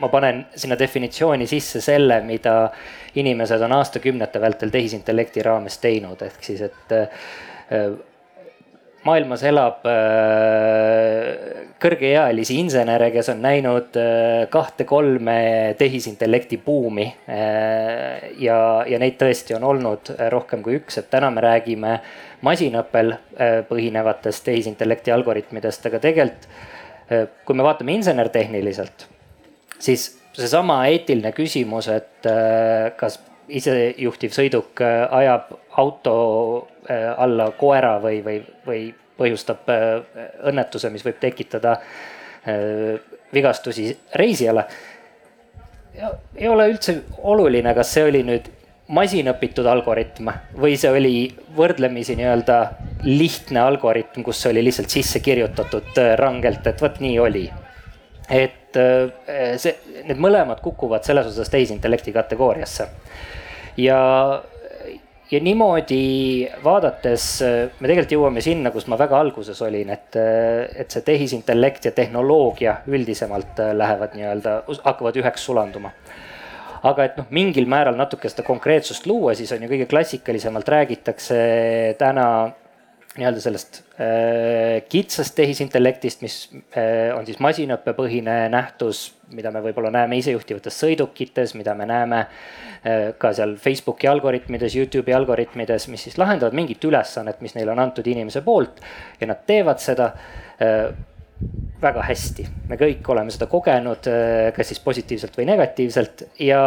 ma 0.00 0.12
panen 0.12 0.44
sinna 0.56 0.76
definitsiooni 0.78 1.48
sisse 1.48 1.80
selle, 1.84 2.20
mida 2.28 2.58
inimesed 3.18 3.64
on 3.64 3.78
aastakümnete 3.78 4.40
vältel 4.44 4.72
tehisintellekti 4.74 5.44
raames 5.46 5.80
teinud, 5.82 6.22
ehk 6.28 6.44
siis, 6.44 6.62
et 6.68 6.96
maailmas 9.08 9.42
elab 9.48 9.86
äh, 9.88 11.64
kõrgeealisi 11.80 12.58
insenere, 12.60 13.10
kes 13.14 13.30
on 13.32 13.42
näinud 13.44 13.96
äh, 13.98 14.46
kahte-kolme 14.52 15.38
tehisintellekti 15.78 16.60
buumi. 16.64 17.06
Äh, 17.28 18.28
ja, 18.42 18.58
ja 18.88 19.00
neid 19.00 19.18
tõesti 19.20 19.56
on 19.56 19.66
olnud 19.68 20.12
rohkem 20.34 20.64
kui 20.64 20.78
üks, 20.80 21.00
et 21.00 21.10
täna 21.12 21.30
me 21.34 21.44
räägime 21.44 21.98
masinõppel 22.46 23.16
põhinevatest 23.66 24.44
tehisintellekti 24.46 25.10
algoritmidest, 25.10 25.88
aga 25.88 25.98
tegelikult 26.02 26.44
kui 27.48 27.56
me 27.56 27.64
vaatame 27.66 27.96
insenertehniliselt, 27.96 29.06
siis 29.80 30.04
seesama 30.36 30.76
eetiline 30.92 31.32
küsimus, 31.34 31.88
et 31.90 32.28
kas 33.00 33.16
isejuhtiv 33.48 34.36
sõiduk 34.36 34.84
ajab 34.84 35.50
auto 35.78 36.14
Äh, 36.90 37.20
alla 37.20 37.50
koera 37.52 37.98
või, 38.00 38.22
või, 38.24 38.38
või 38.64 38.86
põhjustab 39.20 39.66
äh, 39.68 40.22
õnnetuse, 40.48 40.88
mis 40.88 41.02
võib 41.04 41.18
tekitada 41.20 41.74
äh, 41.76 42.94
vigastusi 43.34 43.90
reisijale. 44.16 44.64
ei 46.36 46.48
ole 46.48 46.68
üldse 46.70 46.94
oluline, 47.18 47.74
kas 47.76 47.92
see 47.92 48.06
oli 48.08 48.22
nüüd 48.24 48.48
masinõpitud 48.88 49.68
algoritm 49.68 50.32
või 50.56 50.78
see 50.80 50.94
oli 50.96 51.14
võrdlemisi 51.56 52.16
nii-öelda 52.16 52.58
lihtne 53.04 53.60
algoritm, 53.60 54.24
kus 54.24 54.46
oli 54.48 54.64
lihtsalt 54.64 54.88
sisse 54.88 55.20
kirjutatud 55.20 55.98
rangelt, 56.16 56.66
et 56.66 56.80
vot 56.80 57.00
nii 57.04 57.18
oli. 57.20 57.50
et 58.30 58.78
see, 59.60 59.76
need 60.06 60.16
mõlemad 60.16 60.64
kukuvad 60.64 61.04
selles 61.04 61.26
osas 61.26 61.52
tehisintellekti 61.52 62.16
kategooriasse 62.16 62.88
ja 63.76 63.98
ja 65.30 65.40
niimoodi 65.44 66.48
vaadates 66.64 67.26
me 67.42 67.88
tegelikult 67.88 68.14
jõuame 68.14 68.42
sinna, 68.44 68.72
kus 68.74 68.88
ma 68.88 68.98
väga 69.00 69.18
alguses 69.20 69.60
olin, 69.64 69.90
et, 69.92 70.16
et 70.16 70.90
see 70.90 71.04
tehisintellekt 71.04 71.90
ja 71.90 71.92
tehnoloogia 71.96 72.78
üldisemalt 72.88 73.60
lähevad 73.76 74.16
nii-öelda, 74.16 74.62
hakkavad 74.84 75.20
üheks 75.20 75.44
sulanduma. 75.48 75.92
aga 76.88 77.04
et 77.04 77.16
noh, 77.18 77.26
mingil 77.34 77.66
määral 77.66 77.96
natuke 77.98 78.30
seda 78.30 78.44
konkreetsust 78.46 79.06
luua, 79.10 79.34
siis 79.34 79.50
on 79.52 79.64
ju 79.64 79.68
kõige 79.68 79.88
klassikalisemalt 79.90 80.68
räägitakse 80.68 81.38
täna 81.98 82.28
nii-öelda 83.18 83.42
sellest 83.42 83.80
äh, 83.98 84.78
kitsast 84.88 85.34
tehisintellektist, 85.38 86.22
mis 86.22 86.36
äh, 86.76 87.10
on 87.16 87.26
siis 87.26 87.40
masinõppepõhine 87.42 88.36
nähtus, 88.52 89.08
mida 89.34 89.52
me 89.54 89.62
võib-olla 89.64 89.90
näeme 89.94 90.20
isejuhtivates 90.22 90.78
sõidukites, 90.84 91.54
mida 91.58 91.74
me 91.78 91.88
näeme 91.90 92.22
äh, 92.24 93.10
ka 93.18 93.32
seal 93.36 93.56
Facebooki 93.60 94.10
algoritmides, 94.10 94.78
Youtube'i 94.78 95.16
algoritmides, 95.18 95.88
mis 95.92 96.06
siis 96.08 96.18
lahendavad 96.20 96.56
mingit 96.56 96.84
ülesannet, 96.88 97.42
mis 97.44 97.58
neile 97.58 97.74
on 97.74 97.84
antud 97.88 98.06
inimese 98.06 98.44
poolt 98.46 98.82
ja 99.20 99.30
nad 99.30 99.44
teevad 99.48 99.82
seda 99.82 100.12
väga 101.78 102.02
hästi, 102.02 102.44
me 102.68 102.76
kõik 102.78 103.06
oleme 103.12 103.30
seda 103.30 103.46
kogenud, 103.50 104.08
äh, 104.10 104.48
kas 104.54 104.66
siis 104.72 104.80
positiivselt 104.82 105.36
või 105.38 105.46
negatiivselt 105.46 106.24
ja, 106.42 106.60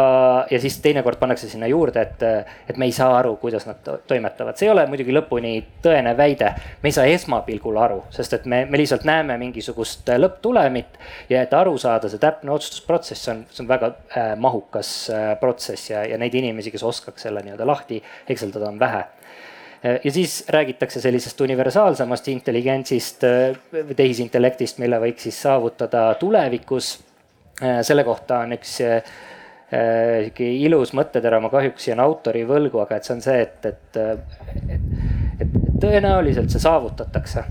ja 0.48 0.60
siis 0.60 0.78
teinekord 0.84 1.20
pannakse 1.20 1.50
sinna 1.50 1.68
juurde, 1.68 2.00
et, 2.06 2.24
et 2.72 2.80
me 2.80 2.88
ei 2.88 2.94
saa 2.96 3.12
aru, 3.18 3.34
kuidas 3.42 3.66
nad 3.68 3.84
toimetavad, 4.08 4.56
see 4.56 4.70
ei 4.70 4.72
ole 4.72 4.86
muidugi 4.88 5.12
lõpuni 5.12 5.52
tõene 5.84 6.16
väide. 6.16 6.54
me 6.82 6.88
ei 6.88 6.96
saa 6.96 7.04
esmapilgul 7.12 7.76
aru, 7.84 8.00
sest 8.14 8.38
et 8.38 8.48
me, 8.48 8.64
me 8.70 8.80
lihtsalt 8.80 9.04
näeme 9.08 9.36
mingisugust 9.42 10.08
lõpptulemit 10.16 10.96
ja 11.28 11.44
et 11.44 11.52
aru 11.60 11.76
saada, 11.78 12.08
see 12.08 12.22
täpne 12.22 12.54
otsustusprotsess 12.56 13.34
on, 13.34 13.44
see 13.52 13.66
on 13.66 13.68
väga 13.68 13.92
äh, 14.16 14.32
mahukas 14.40 14.94
äh, 15.12 15.32
protsess 15.40 15.92
ja, 15.92 16.06
ja 16.08 16.20
neid 16.20 16.34
inimesi, 16.40 16.72
kes 16.72 16.88
oskaks 16.88 17.28
selle 17.28 17.44
nii-öelda 17.44 17.68
lahti 17.68 18.00
hekseldada, 18.30 18.72
on 18.72 18.80
vähe 18.80 19.04
ja 20.04 20.12
siis 20.12 20.44
räägitakse 20.48 21.00
sellisest 21.00 21.40
universaalsemast 21.40 22.28
intelligentsist 22.28 23.24
äh, 23.24 23.56
tehisintellektist, 23.96 24.78
mille 24.78 25.00
võiks 25.02 25.26
siis 25.26 25.42
saavutada 25.42 26.12
tulevikus. 26.20 26.94
Äh, 27.62 27.80
selle 27.86 28.04
kohta 28.06 28.42
on 28.46 28.54
üks 28.58 28.76
äh, 28.86 29.02
sihuke 29.72 30.46
ilus 30.66 30.92
mõttetera, 30.94 31.40
ma 31.40 31.50
kahjuks 31.50 31.88
jään 31.88 32.02
autori 32.04 32.44
võlgu, 32.46 32.82
aga 32.82 32.98
et 32.98 33.08
see 33.08 33.14
on 33.16 33.22
see, 33.24 33.38
et, 33.40 33.66
et, 33.66 34.00
et, 34.76 34.88
et 35.40 35.60
tõenäoliselt 35.82 36.52
see 36.52 36.62
saavutatakse. 36.62 37.44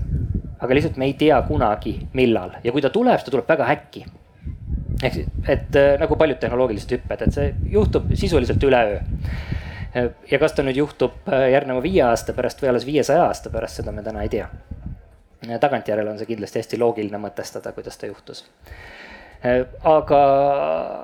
aga 0.62 0.74
lihtsalt 0.78 0.96
me 1.02 1.08
ei 1.10 1.16
tea 1.18 1.40
kunagi, 1.42 1.96
millal 2.14 2.52
ja 2.62 2.72
kui 2.72 2.82
ta 2.82 2.90
tuleb, 2.94 3.18
siis 3.18 3.26
ta 3.26 3.34
tuleb 3.34 3.48
väga 3.50 3.66
äkki. 3.74 4.04
ehk 5.02 5.14
siis, 5.16 5.26
et 5.50 5.80
nagu 5.98 6.16
paljud 6.16 6.38
tehnoloogilised 6.38 6.94
hüpped, 6.94 7.26
et 7.26 7.34
see 7.34 7.50
juhtub 7.74 8.14
sisuliselt 8.14 8.62
üleöö 8.62 9.02
ja 9.94 10.38
kas 10.38 10.56
ta 10.56 10.64
nüüd 10.64 10.78
juhtub 10.80 11.28
äh, 11.28 11.50
järgneva 11.52 11.82
viie 11.84 12.02
aasta 12.06 12.32
pärast 12.36 12.62
või 12.62 12.72
alles 12.72 12.86
viiesaja 12.88 13.26
aasta 13.28 13.50
pärast, 13.50 13.80
seda 13.80 13.92
me 13.92 14.02
täna 14.02 14.22
ei 14.22 14.32
tea. 14.32 14.48
tagantjärele 15.60 16.10
on 16.10 16.18
see 16.18 16.30
kindlasti 16.30 16.62
hästi 16.62 16.78
loogiline 16.78 17.18
mõtestada, 17.18 17.72
kuidas 17.76 17.98
ta 17.98 18.06
juhtus 18.06 18.44
Äh, 19.42 19.64
aga, 19.82 20.18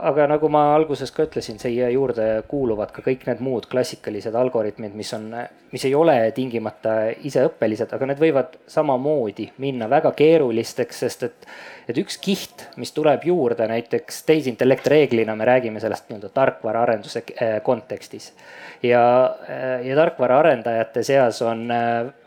aga 0.07 0.29
nagu 0.31 0.47
ma 0.47 0.61
alguses 0.77 1.11
ka 1.11 1.25
ütlesin, 1.27 1.57
siia 1.59 1.89
juurde 1.91 2.27
kuuluvad 2.47 2.93
ka 2.95 3.03
kõik 3.03 3.25
need 3.27 3.41
muud 3.43 3.65
klassikalised 3.67 4.37
algoritmid, 4.39 4.93
mis 4.95 5.11
on, 5.17 5.25
mis 5.73 5.87
ei 5.89 5.97
ole 5.99 6.15
tingimata 6.37 6.93
iseõppelised, 7.27 7.91
aga 7.97 8.07
need 8.07 8.23
võivad 8.23 8.55
samamoodi 8.71 9.49
minna 9.65 9.89
väga 9.91 10.13
keerulisteks, 10.21 11.03
sest 11.03 11.27
et, 11.27 11.49
et 11.91 11.99
üks 11.99 12.21
kiht, 12.23 12.69
mis 12.79 12.95
tuleb 12.95 13.27
juurde 13.27 13.67
näiteks 13.73 14.23
tehisintellekt 14.31 14.87
reeglina, 14.95 15.35
me 15.35 15.49
räägime 15.51 15.83
sellest 15.83 16.07
nii-öelda 16.07 16.31
tarkvaraarenduse 16.39 17.25
äh, 17.27 17.57
kontekstis. 17.67 18.31
Ja, 18.83 19.03
äh, 19.49 19.87
ja 19.87 19.97
tarkvaraarendajate 19.97 21.03
seas 21.03 21.43
on 21.43 21.69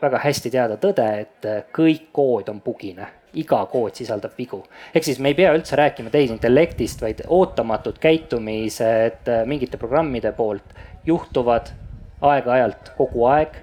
väga 0.02 0.22
hästi 0.24 0.50
teada 0.50 0.76
tõde, 0.76 1.08
et 1.26 1.50
kõik 1.72 2.08
kood 2.12 2.48
on 2.48 2.60
bugine 2.60 3.08
iga 3.32 3.66
kood 3.66 3.96
sisaldab 3.96 4.32
vigu. 4.38 4.62
ehk 4.94 5.04
siis 5.04 5.18
me 5.18 5.32
ei 5.32 5.34
pea 5.34 5.52
üldse 5.56 5.76
rääkima 5.76 6.10
tehisintellektist, 6.10 7.02
vaid 7.02 7.22
ootamatud 7.26 7.98
käitumised 8.00 9.28
äh, 9.28 9.44
mingite 9.46 9.76
programmide 9.80 10.32
poolt 10.32 10.74
juhtuvad 11.06 11.72
aeg-ajalt 12.20 12.92
kogu 12.96 13.26
aeg. 13.26 13.56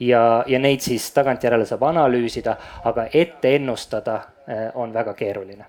ja, 0.00 0.44
ja 0.46 0.58
neid 0.58 0.84
siis 0.84 1.10
tagantjärele 1.12 1.66
saab 1.66 1.82
analüüsida, 1.88 2.56
aga 2.84 3.08
ette 3.12 3.54
ennustada 3.56 4.20
äh, 4.48 4.68
on 4.74 4.92
väga 4.94 5.14
keeruline. 5.14 5.64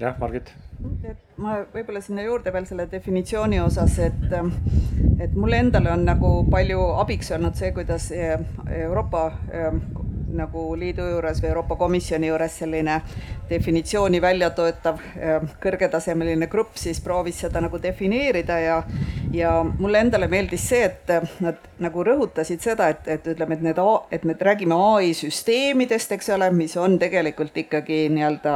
jah, 0.00 0.18
Margit 0.18 0.52
ma 1.38 1.60
võib-olla 1.72 2.00
sinna 2.02 2.24
juurde 2.26 2.52
veel 2.54 2.66
selle 2.66 2.88
definitsiooni 2.90 3.60
osas, 3.62 3.98
et, 4.02 4.26
et 5.22 5.34
mulle 5.38 5.62
endale 5.62 5.92
on 5.92 6.04
nagu 6.08 6.32
palju 6.50 6.80
abiks 7.04 7.30
olnud 7.36 7.58
see, 7.58 7.70
kuidas 7.76 8.10
Euroopa 8.12 9.28
nagu 10.28 10.64
liidu 10.76 11.06
juures 11.08 11.40
või 11.42 11.48
Euroopa 11.52 11.76
Komisjoni 11.80 12.28
juures 12.28 12.58
selline 12.60 13.00
definitsiooni 13.50 14.20
välja 14.22 14.50
töötav 14.56 15.00
kõrgetasemeline 15.62 16.48
grupp 16.50 16.76
siis 16.80 17.00
proovis 17.04 17.40
seda 17.44 17.62
nagu 17.64 17.80
defineerida 17.82 18.58
ja 18.62 18.82
ja 19.32 19.64
mulle 19.78 19.98
endale 19.98 20.28
meeldis 20.28 20.68
see, 20.68 20.84
et 20.84 21.10
nad 21.44 21.58
nagu 21.82 22.02
rõhutasid 22.04 22.62
seda, 22.64 22.88
et, 22.92 23.06
et 23.10 23.26
ütleme, 23.28 23.58
et 23.58 23.64
need, 23.64 23.80
et 24.14 24.24
me 24.26 24.34
räägime 24.40 24.76
ai 24.96 25.12
süsteemidest, 25.16 26.12
eks 26.16 26.30
ole, 26.34 26.48
mis 26.54 26.76
on 26.80 26.98
tegelikult 27.00 27.56
ikkagi 27.60 28.06
nii-öelda 28.14 28.54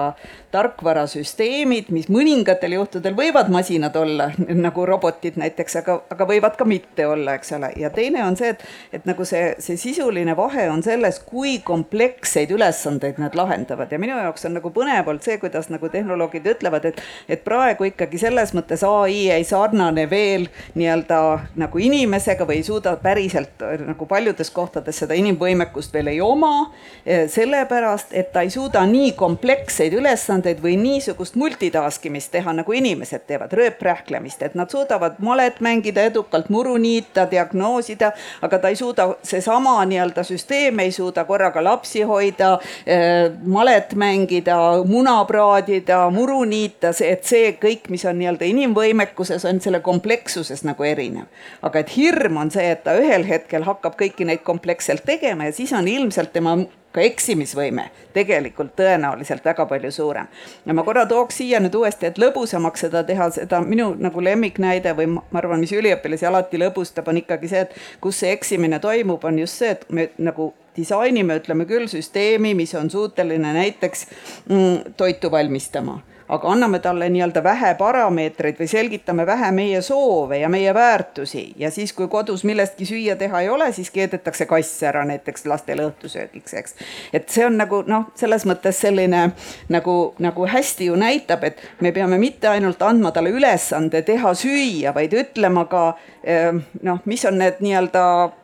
tarkvarasüsteemid, 0.52 1.92
mis 1.94 2.08
mõningatel 2.12 2.76
juhtudel 2.78 3.16
võivad 3.18 3.50
masinad 3.52 3.96
olla, 3.98 4.30
nagu 4.66 4.86
robotid 4.88 5.38
näiteks, 5.40 5.78
aga, 5.82 5.98
aga 6.12 6.28
võivad 6.28 6.56
ka 6.58 6.66
mitte 6.68 7.06
olla, 7.08 7.36
eks 7.38 7.54
ole. 7.58 7.72
ja 7.80 7.92
teine 7.94 8.24
on 8.26 8.36
see, 8.38 8.52
et, 8.56 8.64
et 8.92 9.08
nagu 9.08 9.26
see, 9.28 9.52
see 9.62 9.80
sisuline 9.80 10.36
vahe 10.38 10.68
on 10.72 10.82
selles, 10.84 11.20
kui 11.26 11.58
kompleksseid 11.64 12.52
ülesandeid 12.54 13.20
nad 13.22 13.36
lahendavad 13.38 13.92
ja 13.92 14.00
minu 14.02 14.18
jaoks 14.18 14.48
on 14.48 14.58
nagu 14.58 14.72
põnev 14.82 15.08
olnud 15.08 15.24
see, 15.24 15.38
kuidas 15.42 15.70
nagu 15.72 15.88
tehnoloogid 15.92 16.46
ütlevad, 16.54 16.90
et, 16.90 17.00
et 17.30 17.44
praegu 17.46 17.86
ikkagi 17.88 18.20
selles 18.20 18.52
mõttes 18.56 18.82
ai 18.86 19.28
ei 19.32 19.46
sarnane 19.46 20.08
veel 20.10 20.48
nii-öelda 20.78 21.22
nagu 21.62 21.82
inimesega 21.82 22.46
või 22.48 22.60
ei 22.60 22.66
suuda 22.66 22.96
päriselt 23.02 23.62
nagu 23.86 24.06
paljudes 24.06 24.50
kohtades 24.50 24.98
seda 25.02 25.16
inimvõimekust 25.18 25.94
veel 25.94 26.12
ei 26.12 26.20
oma. 26.24 26.72
Eh, 27.06 27.28
sellepärast, 27.30 28.12
et 28.12 28.32
ta 28.32 28.42
ei 28.44 28.50
suuda 28.50 28.84
nii 28.86 29.12
kompleksseid 29.18 29.94
ülesandeid 29.98 30.62
või 30.62 30.76
niisugust 30.80 31.36
multitask 31.40 32.06
imist 32.06 32.32
teha, 32.34 32.54
nagu 32.56 32.76
inimesed 32.76 33.26
teevad, 33.26 33.52
rööprähklemist, 33.58 34.42
et 34.42 34.56
nad 34.58 34.70
suudavad 34.70 35.18
malet 35.22 35.60
mängida 35.64 36.06
edukalt, 36.10 36.50
muru 36.52 36.76
niita, 36.80 37.26
diagnoosida, 37.30 38.12
aga 38.42 38.58
ta 38.58 38.72
ei 38.72 38.78
suuda, 38.78 39.08
seesama 39.26 39.76
nii-öelda 39.88 40.24
süsteem 40.26 40.82
ei 40.84 40.92
suuda 40.94 41.24
korraga 41.28 41.64
lapsi 41.64 42.04
hoida, 42.06 42.54
eh, 42.86 43.30
malet 43.46 43.94
mängida, 43.98 44.58
muna 44.88 45.16
praadida, 45.28 46.04
muru 46.14 46.42
niita, 46.48 46.92
see, 46.96 47.12
et 47.14 47.24
see 47.28 47.52
kõik, 47.62 47.88
mis 47.92 48.04
on 48.08 48.18
nii-öelda 48.20 48.48
inimvõimekuses, 48.48 49.44
on 49.48 49.60
selle 49.64 49.82
komplekssuses 49.84 50.64
nagu 50.68 50.86
erinev. 50.86 51.26
aga 51.62 51.82
et 51.82 51.96
hirm 51.96 52.36
on 52.42 52.50
see, 52.50 52.70
et 52.72 52.84
ta 52.84 52.96
ühel 52.98 53.26
hetkel 53.28 53.66
hakkab 53.66 53.98
kõiki 54.00 54.26
neid 54.28 54.42
kompleksselt 54.46 55.04
tegema 55.06 55.48
ja 55.48 55.56
siis 55.56 55.72
on 55.76 55.88
ilmselt 55.88 56.32
tema 56.32 56.56
ka 56.92 57.00
eksimisvõime 57.00 57.88
tegelikult 58.12 58.74
tõenäoliselt 58.76 59.44
väga 59.44 59.66
palju 59.66 59.90
suurem. 59.90 60.26
ja 60.66 60.74
ma 60.74 60.82
korra 60.82 61.06
tooks 61.06 61.40
siia 61.40 61.60
nüüd 61.60 61.74
uuesti, 61.74 62.06
et 62.06 62.18
lõbusamaks 62.18 62.86
seda 62.86 63.04
teha, 63.04 63.30
seda 63.30 63.60
minu 63.64 63.92
nagu 63.98 64.24
lemmiknäide 64.24 64.94
või 64.98 65.08
ma 65.14 65.24
arvan, 65.40 65.60
mis 65.60 65.72
üliõpilasi 65.72 66.28
alati 66.28 66.60
lõbustab, 66.60 67.08
on 67.08 67.22
ikkagi 67.22 67.48
see, 67.48 67.66
et 67.66 67.76
kus 68.00 68.20
see 68.22 68.32
eksimine 68.32 68.78
toimub, 68.80 69.24
on 69.24 69.38
just 69.38 69.62
see, 69.62 69.72
et 69.76 69.84
me 69.90 70.10
nagu 70.18 70.52
disainime, 70.76 71.36
ütleme 71.40 71.66
küll, 71.68 71.88
süsteemi, 71.88 72.54
mis 72.56 72.74
on 72.74 72.90
suuteline 72.90 73.52
näiteks 73.58 74.06
mm, 74.48 74.96
toitu 74.96 75.30
valmistama 75.30 76.00
aga 76.28 76.48
anname 76.48 76.78
talle 76.78 77.08
nii-öelda 77.12 77.42
vähe 77.44 77.74
parameetreid 77.78 78.58
või 78.60 78.68
selgitame 78.70 79.26
vähe 79.26 79.50
meie 79.52 79.82
soove 79.82 80.38
ja 80.38 80.48
meie 80.48 80.74
väärtusi 80.74 81.52
ja 81.56 81.70
siis, 81.70 81.92
kui 81.92 82.08
kodus 82.08 82.44
millestki 82.44 82.86
süüa 82.86 83.16
teha 83.16 83.40
ei 83.40 83.48
ole, 83.48 83.72
siis 83.72 83.90
keedetakse 83.90 84.46
kass 84.46 84.82
ära 84.82 85.04
näiteks 85.08 85.46
lastele 85.46 85.86
õhtusöögiks, 85.90 86.54
eks. 86.54 86.74
et 87.12 87.28
see 87.28 87.46
on 87.46 87.58
nagu 87.60 87.82
noh, 87.86 88.08
selles 88.18 88.46
mõttes 88.48 88.80
selline 88.84 89.28
nagu, 89.72 89.96
nagu 90.18 90.46
hästi 90.48 90.90
ju 90.90 90.96
näitab, 90.98 91.44
et 91.44 91.62
me 91.80 91.92
peame 91.92 92.18
mitte 92.18 92.48
ainult 92.48 92.82
andma 92.82 93.12
talle 93.12 93.34
ülesande 93.34 94.02
teha 94.06 94.34
süüa, 94.34 94.94
vaid 94.94 95.14
ütlema 95.18 95.66
ka 95.70 95.92
Ehm, 96.24 96.58
noh, 96.82 97.00
mis 97.04 97.24
on 97.24 97.34
need 97.38 97.58
nii-öelda 97.58 98.02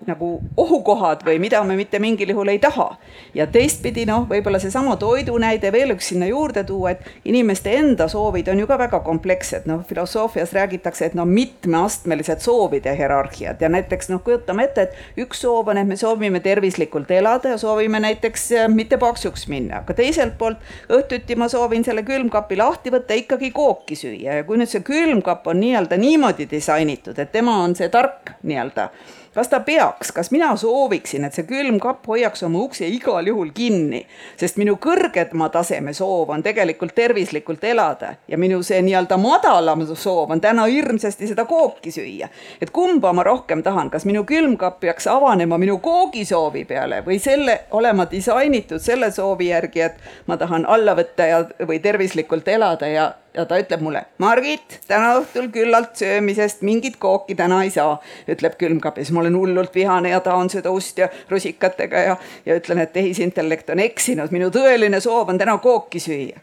nagu 0.09 0.29
ohukohad 0.59 1.21
või 1.23 1.37
mida 1.39 1.61
me 1.63 1.77
mitte 1.79 2.01
mingil 2.03 2.33
juhul 2.33 2.51
ei 2.51 2.59
taha. 2.59 2.89
ja 3.35 3.47
teistpidi 3.47 4.03
noh, 4.07 4.25
võib-olla 4.27 4.59
seesama 4.59 4.97
toidu 4.97 5.37
näide 5.39 5.71
veel 5.73 5.95
üks 5.95 6.09
sinna 6.11 6.27
juurde 6.27 6.65
tuua, 6.67 6.97
et 6.97 7.07
inimeste 7.25 7.68
enda 7.77 8.09
soovid 8.09 8.49
on 8.49 8.59
ju 8.63 8.67
ka 8.67 8.79
väga 8.81 9.01
komplekssed, 9.05 9.67
noh 9.71 9.85
filosoofias 9.89 10.53
räägitakse, 10.57 11.07
et 11.07 11.15
no 11.19 11.25
mitmeastmelised 11.29 12.43
soovide 12.45 12.95
hierarhiad. 12.97 13.61
Ja 13.61 13.69
näiteks 13.73 14.11
noh, 14.13 14.23
kujutame 14.25 14.69
ette, 14.69 14.89
et 14.89 15.23
üks 15.25 15.43
soov 15.45 15.71
on, 15.73 15.81
et 15.81 15.89
me 15.89 15.99
soovime 16.01 16.41
tervislikult 16.45 17.11
elada 17.15 17.55
ja 17.55 17.61
soovime 17.61 18.01
näiteks 18.05 18.49
eh, 18.53 18.67
mitte 18.73 18.99
paksuks 18.99 19.49
minna, 19.53 19.83
aga 19.83 19.97
teiselt 19.99 20.39
poolt 20.39 20.63
õhtuti 20.89 21.37
ma 21.39 21.49
soovin 21.53 21.87
selle 21.87 22.03
külmkapi 22.07 22.59
lahti 22.59 22.93
võtta, 22.95 23.17
ikkagi 23.19 23.53
kooki 23.55 23.99
süüa. 23.99 24.41
Ja 24.41 24.49
kui 24.49 24.61
nüüd 24.61 24.71
see 24.71 24.85
külmkapp 24.87 25.47
on 25.53 25.63
nii-öelda 25.63 26.01
niimoodi 26.01 26.49
disainitud, 26.51 27.19
et 27.19 27.33
tema 27.33 27.61
on 27.65 27.77
see 27.79 27.89
tark 27.93 28.37
nii-öelda 28.43 28.91
kas 29.39 29.49
ta 29.49 29.61
peaks, 29.61 30.11
kas 30.13 30.31
mina 30.35 30.57
sooviksin, 30.57 31.25
et 31.25 31.37
see 31.37 31.47
külmkapp 31.47 32.07
hoiaks 32.11 32.43
oma 32.43 32.59
ukse 32.67 32.89
igal 32.91 33.27
juhul 33.31 33.53
kinni, 33.55 34.01
sest 34.41 34.57
minu 34.59 34.75
kõrgema 34.83 35.47
taseme 35.55 35.93
soov 35.95 36.33
on 36.35 36.43
tegelikult 36.43 36.91
tervislikult 36.97 37.63
elada 37.71 38.17
ja 38.29 38.39
minu 38.39 38.59
see 38.67 38.81
nii-öelda 38.83 39.19
madalam 39.23 39.85
soov 39.93 40.35
on 40.35 40.43
täna 40.43 40.65
hirmsasti 40.67 41.31
seda 41.31 41.45
kooki 41.47 41.93
süüa. 41.95 42.29
et 42.61 42.71
kumba 42.75 43.13
ma 43.13 43.23
rohkem 43.23 43.63
tahan, 43.63 43.91
kas 43.91 44.09
minu 44.11 44.25
külmkapp 44.25 44.81
peaks 44.81 45.07
avanema 45.07 45.59
minu 45.59 45.79
koogisoovi 45.79 46.65
peale 46.65 47.05
või 47.07 47.21
selle 47.23 47.61
olema 47.71 48.09
disainitud 48.11 48.83
selle 48.83 49.13
soovi 49.15 49.53
järgi, 49.53 49.87
et 49.87 50.27
ma 50.27 50.37
tahan 50.37 50.67
alla 50.67 50.99
võtta 50.99 51.31
ja, 51.31 51.45
või 51.63 51.79
tervislikult 51.79 52.49
elada 52.49 52.91
ja 52.91 53.13
ja 53.39 53.47
ta 53.47 53.59
ütleb 53.61 53.83
mulle, 53.85 54.03
Margit, 54.23 54.81
täna 54.89 55.15
õhtul 55.21 55.49
küllalt 55.55 55.99
söömisest 56.01 56.65
mingit 56.67 56.99
kooki 57.01 57.37
täna 57.39 57.61
ei 57.67 57.73
saa, 57.75 57.97
ütleb 58.31 58.57
külmkapp 58.59 58.99
ja 58.99 59.07
siis 59.07 59.15
ma 59.15 59.23
olen 59.23 59.37
hullult 59.39 59.75
vihane 59.75 60.13
ja 60.13 60.21
tahan 60.25 60.51
seda 60.51 60.73
ust 60.75 60.99
ja 60.99 61.09
rusikatega 61.31 62.05
ja, 62.09 62.17
ja 62.47 62.57
ütlen, 62.59 62.83
et 62.83 62.95
tehisintellekt 62.97 63.71
on 63.75 63.83
eksinud, 63.85 64.35
minu 64.35 64.51
tõeline 64.55 65.01
soov 65.05 65.31
on 65.31 65.39
täna 65.39 65.59
kooki 65.63 66.03
süüa. 66.03 66.41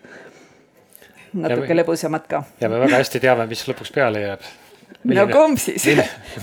natuke 1.35 1.75
lõbusamat 1.75 2.29
ka. 2.31 2.43
ja 2.61 2.69
me 2.71 2.79
väga 2.85 3.01
hästi 3.01 3.19
teame, 3.23 3.47
mis 3.49 3.65
lõpuks 3.67 3.91
peale 3.95 4.21
jääb. 4.23 4.45
no 5.11 5.25
kumb 5.33 5.59
siis, 5.59 5.87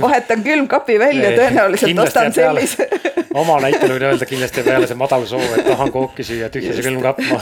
vahetan 0.01 0.43
külmkapi 0.45 0.99
välja, 1.01 1.31
tõenäoliselt 1.39 2.03
ostan 2.05 2.37
sellise. 2.37 2.89
Oma 3.33 3.57
näitel 3.65 3.95
võin 3.95 4.05
öelda 4.11 4.29
kindlasti 4.29 4.67
peale 4.67 4.91
see 4.91 4.99
madal 5.01 5.25
soov, 5.31 5.47
et 5.57 5.65
tahan 5.65 5.95
kooki 5.95 6.27
süüa, 6.29 6.53
tühja 6.53 6.77
see 6.77 6.85
külmkapp, 6.85 7.25
ma 7.31 7.41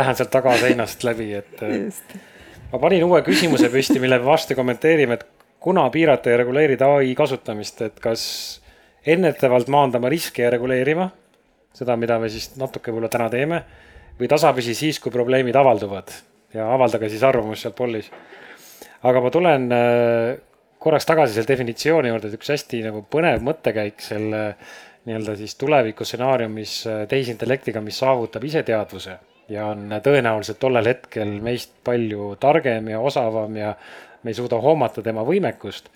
lähen 0.00 0.16
sealt 0.16 0.32
tagaseinast 0.32 1.04
läbi, 1.04 1.34
et 1.42 1.66
Just 1.66 2.16
ma 2.72 2.80
panin 2.82 3.04
uue 3.06 3.22
küsimuse 3.26 3.70
püsti, 3.72 4.00
mille 4.02 4.18
me 4.20 4.26
varsti 4.26 4.56
kommenteerime, 4.58 5.18
et 5.18 5.26
kuna 5.62 5.86
piirata 5.90 6.32
ja 6.32 6.40
reguleerida 6.40 6.88
ai 6.98 7.14
kasutamist, 7.18 7.82
et 7.86 8.00
kas 8.02 8.22
ennetavalt 9.06 9.70
maandama 9.72 10.10
riske 10.10 10.42
ja 10.44 10.50
reguleerima, 10.54 11.08
seda, 11.76 11.96
mida 12.00 12.18
me 12.22 12.30
siis 12.32 12.52
natuke 12.58 12.90
võib-olla 12.90 13.10
täna 13.12 13.28
teeme, 13.32 13.60
või 14.18 14.30
tasapisi 14.30 14.74
siis, 14.74 14.98
kui 15.02 15.12
probleemid 15.14 15.56
avalduvad 15.56 16.12
ja 16.56 16.70
avaldage 16.72 17.10
siis 17.12 17.22
arvamus 17.26 17.62
seal 17.64 17.74
pollis. 17.76 18.10
aga 19.06 19.20
ma 19.20 19.30
tulen 19.30 19.70
äh, 19.72 20.38
korraks 20.78 21.06
tagasi 21.06 21.36
selle 21.36 21.48
definitsiooni 21.48 22.10
juurde, 22.10 22.30
et 22.30 22.38
üks 22.38 22.50
hästi 22.50 22.82
nagu 22.86 23.04
põnev 23.10 23.44
mõttekäik 23.44 24.00
selle 24.02 24.42
nii-öelda 25.06 25.36
siis 25.38 25.54
tulevikustsenaariumis 25.60 26.76
äh, 26.86 27.06
tehisintellektiga, 27.08 27.80
mis 27.84 27.98
saavutab 28.02 28.44
iseteadvuse 28.44 29.18
ja 29.52 29.66
on 29.72 29.90
tõenäoliselt 30.02 30.58
tollel 30.62 30.88
hetkel 30.90 31.36
meist 31.42 31.74
palju 31.84 32.34
targem 32.40 32.90
ja 32.90 33.00
osavam 33.00 33.56
ja 33.56 33.74
me 34.22 34.32
ei 34.32 34.38
suuda 34.38 34.58
hoomata 34.62 35.02
tema 35.02 35.24
võimekust. 35.26 35.90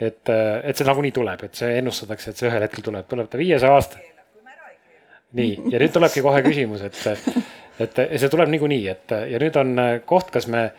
et, 0.00 0.28
et 0.28 0.76
see 0.76 0.84
nagunii 0.84 1.12
tuleb, 1.16 1.46
et 1.46 1.54
see 1.56 1.78
ennustatakse, 1.78 2.30
et 2.30 2.36
see 2.36 2.50
ühel 2.50 2.66
hetkel 2.66 2.84
tuleb, 2.84 3.06
tuleb 3.08 3.30
ta 3.32 3.38
viiesaja 3.40 3.72
aasta. 3.72 4.02
nii, 5.36 5.56
ja 5.72 5.80
nüüd 5.80 5.92
tulebki 5.92 6.22
kohe 6.22 6.42
küsimus, 6.44 6.84
et, 6.84 7.00
et 7.80 8.02
see 8.20 8.28
tuleb 8.32 8.52
niikuinii, 8.52 8.86
et 8.92 9.16
ja 9.32 9.40
nüüd 9.40 9.56
on 9.60 9.74
koht, 10.04 10.30
kas 10.34 10.46
me 10.52 10.70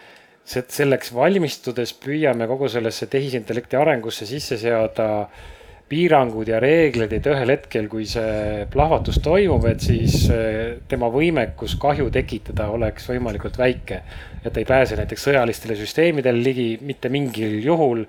selleks 0.47 1.11
valmistudes 1.15 1.91
püüame 1.99 2.47
kogu 2.47 2.69
sellesse 2.71 3.09
tehisintellekti 3.11 3.75
arengusse 3.75 4.25
sisse 4.25 4.57
seada 4.61 5.07
äh, 5.21 5.56
piirangud 5.89 6.49
ja 6.51 6.59
reeglid, 6.59 7.13
et 7.15 7.27
ühel 7.31 7.51
hetkel, 7.53 7.87
kui 7.91 8.05
see 8.09 8.65
plahvatus 8.71 9.21
toimub, 9.23 9.63
et 9.69 9.83
siis 9.83 10.25
eh, 10.33 10.79
tema 10.89 11.07
võimekus 11.11 11.77
kahju 11.79 12.09
tekitada 12.13 12.67
oleks 12.75 13.07
võimalikult 13.11 13.59
väike. 13.59 14.01
et 14.47 14.57
ei 14.57 14.65
pääse 14.65 14.95
näiteks 14.95 15.23
sõjalistele 15.27 15.75
süsteemidele 15.75 16.43
ligi 16.43 16.67
mitte 16.81 17.09
mingil 17.09 17.57
juhul 17.63 18.05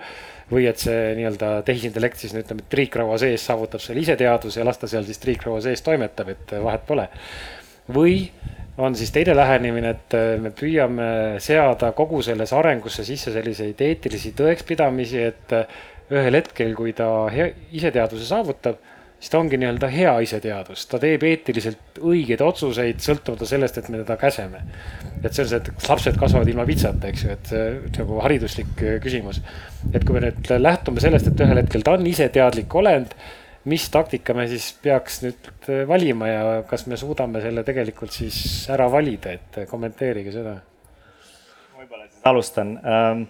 või 0.50 0.66
et 0.70 0.78
see 0.78 1.14
nii-öelda 1.18 1.62
tehisintellekt 1.66 2.18
siis 2.18 2.34
ütleme, 2.34 2.62
triikraua 2.70 3.18
sees 3.18 3.46
saavutab 3.46 3.82
selle 3.82 4.00
iseteadvuse 4.00 4.60
ja 4.60 4.66
las 4.66 4.78
ta 4.78 4.86
seal 4.86 5.04
siis 5.04 5.18
triikraua 5.18 5.60
sees 5.64 5.82
toimetab, 5.82 6.30
et 6.34 6.54
vahet 6.62 6.86
pole. 6.86 7.08
või 7.94 8.30
on 8.78 8.94
siis 8.94 9.10
teine 9.10 9.34
lähenemine, 9.36 9.90
et 9.90 10.18
eh, 10.18 10.34
me 10.42 10.50
püüame 10.50 11.38
seada 11.42 11.92
kogu 11.92 12.22
selles 12.22 12.52
arengusse 12.52 13.04
sisse 13.04 13.32
selliseid 13.34 13.80
eetilisi 13.86 14.34
tõekspidamisi, 14.38 15.22
et 15.30 15.56
ühel 16.12 16.38
hetkel, 16.38 16.74
kui 16.76 16.94
ta 16.96 17.08
iseteadvuse 17.28 18.26
saavutab, 18.28 18.78
siis 19.18 19.32
ta 19.32 19.40
ongi 19.40 19.58
nii-öelda 19.58 19.88
hea 19.90 20.12
iseteadvus, 20.24 20.84
ta 20.90 21.00
teeb 21.02 21.24
eetiliselt 21.26 21.98
õigeid 21.98 22.42
otsuseid, 22.44 23.00
sõltumata 23.02 23.48
sellest, 23.50 23.80
et 23.80 23.88
me 23.90 24.00
teda 24.02 24.16
käseme. 24.20 24.62
et 25.22 25.34
see 25.34 25.42
on 25.42 25.50
see, 25.50 25.58
et 25.58 25.88
lapsed 25.90 26.20
kasvavad 26.20 26.48
ilma 26.48 26.66
vitsata, 26.68 27.10
eks 27.10 27.24
ju, 27.24 27.34
et 27.34 27.50
see 27.50 27.98
nagu 27.98 28.20
hariduslik 28.22 28.84
äh, 28.84 29.00
küsimus. 29.02 29.42
et 29.92 30.06
kui 30.06 30.14
me 30.14 30.22
nüüd 30.28 30.54
lähtume 30.62 31.02
sellest, 31.02 31.32
et 31.32 31.44
ühel 31.44 31.62
hetkel 31.62 31.82
ta 31.82 31.96
on 31.98 32.06
iseteadlik 32.06 32.78
olend, 32.78 33.18
mis 33.68 33.88
taktika 33.92 34.36
me 34.38 34.46
siis 34.48 34.70
peaks 34.82 35.20
nüüd 35.26 35.52
äh, 35.66 35.82
valima 35.88 36.30
ja 36.30 36.42
kas 36.70 36.86
me 36.86 36.96
suudame 36.96 37.42
selle 37.42 37.66
tegelikult 37.66 38.14
siis 38.14 38.40
ära 38.70 38.86
valida, 38.92 39.34
et 39.34 39.62
kommenteerige 39.68 40.32
seda. 40.38 40.60
võib-olla 41.74 42.06
siis 42.06 42.22
alustan 42.24 42.76
ähm, 42.86 43.28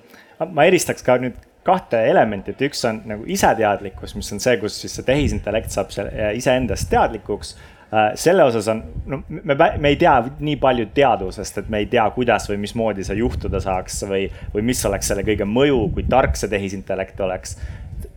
ma 0.52 0.68
eristaks 0.68 1.02
ka 1.02 1.16
nüüd 1.22 1.47
kahte 1.66 2.00
elementi, 2.10 2.54
et 2.54 2.62
üks 2.68 2.84
on 2.88 3.02
nagu 3.08 3.26
iseteadlikkus, 3.28 4.14
mis 4.16 4.30
on 4.32 4.40
see, 4.42 4.56
kus 4.60 4.78
siis 4.82 4.94
see 4.98 5.06
tehisintellekt 5.08 5.74
saab 5.74 5.90
selle 5.94 6.30
iseendast 6.38 6.88
teadlikuks. 6.92 7.56
Äh, 7.88 8.10
selle 8.20 8.44
osas 8.44 8.68
on, 8.68 8.82
no 9.08 9.22
me, 9.28 9.56
me 9.56 9.92
ei 9.92 9.96
tea 10.00 10.14
nii 10.44 10.58
palju 10.60 10.90
teadvusest, 10.96 11.62
et 11.62 11.70
me 11.72 11.82
ei 11.82 11.88
tea, 11.88 12.04
kuidas 12.12 12.48
või 12.50 12.58
mismoodi 12.66 13.06
see 13.06 13.16
juhtuda 13.20 13.62
saaks 13.64 14.02
või, 14.08 14.26
või 14.52 14.66
mis 14.70 14.84
oleks 14.88 15.08
selle 15.08 15.24
kõige 15.24 15.48
mõju, 15.48 15.86
kui 15.96 16.04
tark 16.08 16.36
see 16.36 16.52
tehisintellekt 16.52 17.20
oleks. 17.24 17.56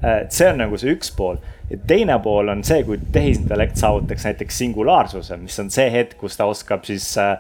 Äh, 0.04 0.26
see 0.30 0.50
on 0.52 0.60
nagu 0.64 0.80
see 0.80 0.92
üks 0.96 1.14
pool. 1.16 1.40
Ja 1.72 1.80
teine 1.88 2.18
pool 2.24 2.52
on 2.52 2.66
see, 2.68 2.84
kui 2.84 3.00
tehisintellekt 3.16 3.80
saavutaks 3.80 4.28
näiteks 4.28 4.60
singulaarsuse, 4.64 5.40
mis 5.40 5.60
on 5.64 5.72
see 5.72 5.88
hetk, 5.94 6.18
kus 6.20 6.36
ta 6.40 6.50
oskab 6.52 6.84
siis 6.88 7.14
äh, 7.20 7.38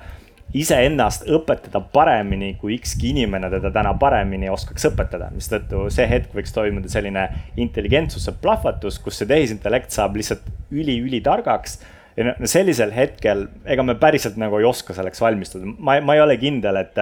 iseennast 0.57 1.23
õpetada 1.31 1.79
paremini, 1.93 2.55
kui 2.59 2.75
ükski 2.75 3.11
inimene 3.13 3.49
teda 3.53 3.71
täna 3.73 3.93
paremini 3.99 4.49
oskaks 4.51 4.89
õpetada, 4.89 5.29
mistõttu 5.33 5.85
see 5.93 6.07
hetk 6.11 6.35
võiks 6.35 6.53
toimuda 6.55 6.91
selline 6.91 7.27
intelligentsuse 7.61 8.33
plahvatus, 8.43 8.99
kus 8.99 9.21
see 9.21 9.29
tehisintellekt 9.29 9.95
saab 9.95 10.19
lihtsalt 10.19 10.47
üli-ülitargaks. 10.71 11.79
ja 12.17 12.27
no 12.27 12.33
sellisel 12.43 12.91
hetkel, 12.91 13.47
ega 13.65 13.83
me 13.83 13.95
päriselt 13.95 14.35
nagu 14.37 14.59
ei 14.59 14.67
oska 14.67 14.93
selleks 14.93 15.21
valmistuda, 15.21 15.75
ma, 15.77 15.99
ma 16.03 16.15
ei 16.17 16.23
ole 16.25 16.35
kindel, 16.41 16.81
et 16.83 16.99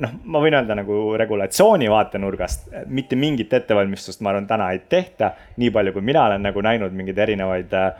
noh, 0.00 0.14
ma 0.24 0.40
võin 0.40 0.56
öelda 0.56 0.76
nagu 0.76 1.00
regulatsiooni 1.20 1.88
vaatenurgast, 1.90 2.70
mitte 2.92 3.16
mingit 3.16 3.52
ettevalmistust, 3.56 4.20
ma 4.24 4.32
arvan, 4.32 4.48
täna 4.48 4.70
ei 4.72 4.80
tehta, 4.88 5.34
nii 5.60 5.70
palju 5.74 5.92
kui 5.96 6.04
mina 6.04 6.24
olen 6.28 6.48
nagu 6.48 6.64
näinud 6.64 6.96
mingeid 6.96 7.20
erinevaid 7.28 7.76
äh, 7.76 7.92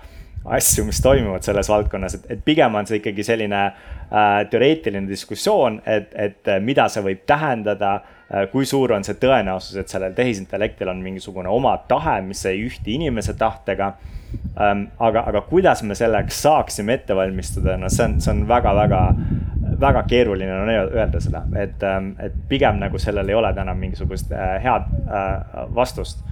asju, 0.45 0.85
mis 0.85 1.01
toimuvad 1.03 1.45
selles 1.45 1.69
valdkonnas, 1.69 2.15
et, 2.15 2.31
et 2.33 2.45
pigem 2.45 2.75
on 2.75 2.87
see 2.89 3.01
ikkagi 3.01 3.25
selline 3.27 3.61
äh, 3.67 4.31
teoreetiline 4.51 5.09
diskussioon, 5.09 5.81
et, 5.87 6.15
et 6.17 6.49
äh, 6.49 6.63
mida 6.65 6.89
see 6.89 7.05
võib 7.05 7.27
tähendada 7.29 7.93
äh,. 7.99 8.47
kui 8.53 8.67
suur 8.67 8.95
on 8.97 9.05
see 9.05 9.19
tõenäosus, 9.21 9.77
et 9.83 9.93
sellel 9.93 10.17
tehisintellektil 10.17 10.89
on 10.89 11.03
mingisugune 11.05 11.51
oma 11.53 11.77
tahe, 11.89 12.21
mis 12.25 12.45
ei 12.49 12.65
ühti 12.65 12.97
inimese 12.97 13.35
tahtega 13.37 13.93
ähm,. 14.57 14.89
aga, 14.99 15.27
aga 15.29 15.45
kuidas 15.51 15.83
me 15.83 15.99
selleks 15.99 16.43
saaksime 16.43 16.97
ette 16.97 17.17
valmistuda, 17.17 17.77
no 17.77 17.93
see 17.93 18.09
on, 18.09 18.19
see 18.25 18.33
on 18.33 18.47
väga-väga 18.49 19.05
väga 19.81 20.03
keeruline 20.09 20.53
on 20.63 20.69
öelda 20.69 21.21
seda, 21.21 21.45
et, 21.57 21.83
ähm, 21.83 22.13
et 22.19 22.35
pigem 22.49 22.81
nagu 22.81 22.99
sellel 22.99 23.29
ei 23.29 23.37
ole 23.37 23.53
täna 23.55 23.75
mingisugust 23.75 24.33
äh, 24.33 24.57
head 24.65 24.89
äh, 25.09 25.69
vastust 25.75 26.25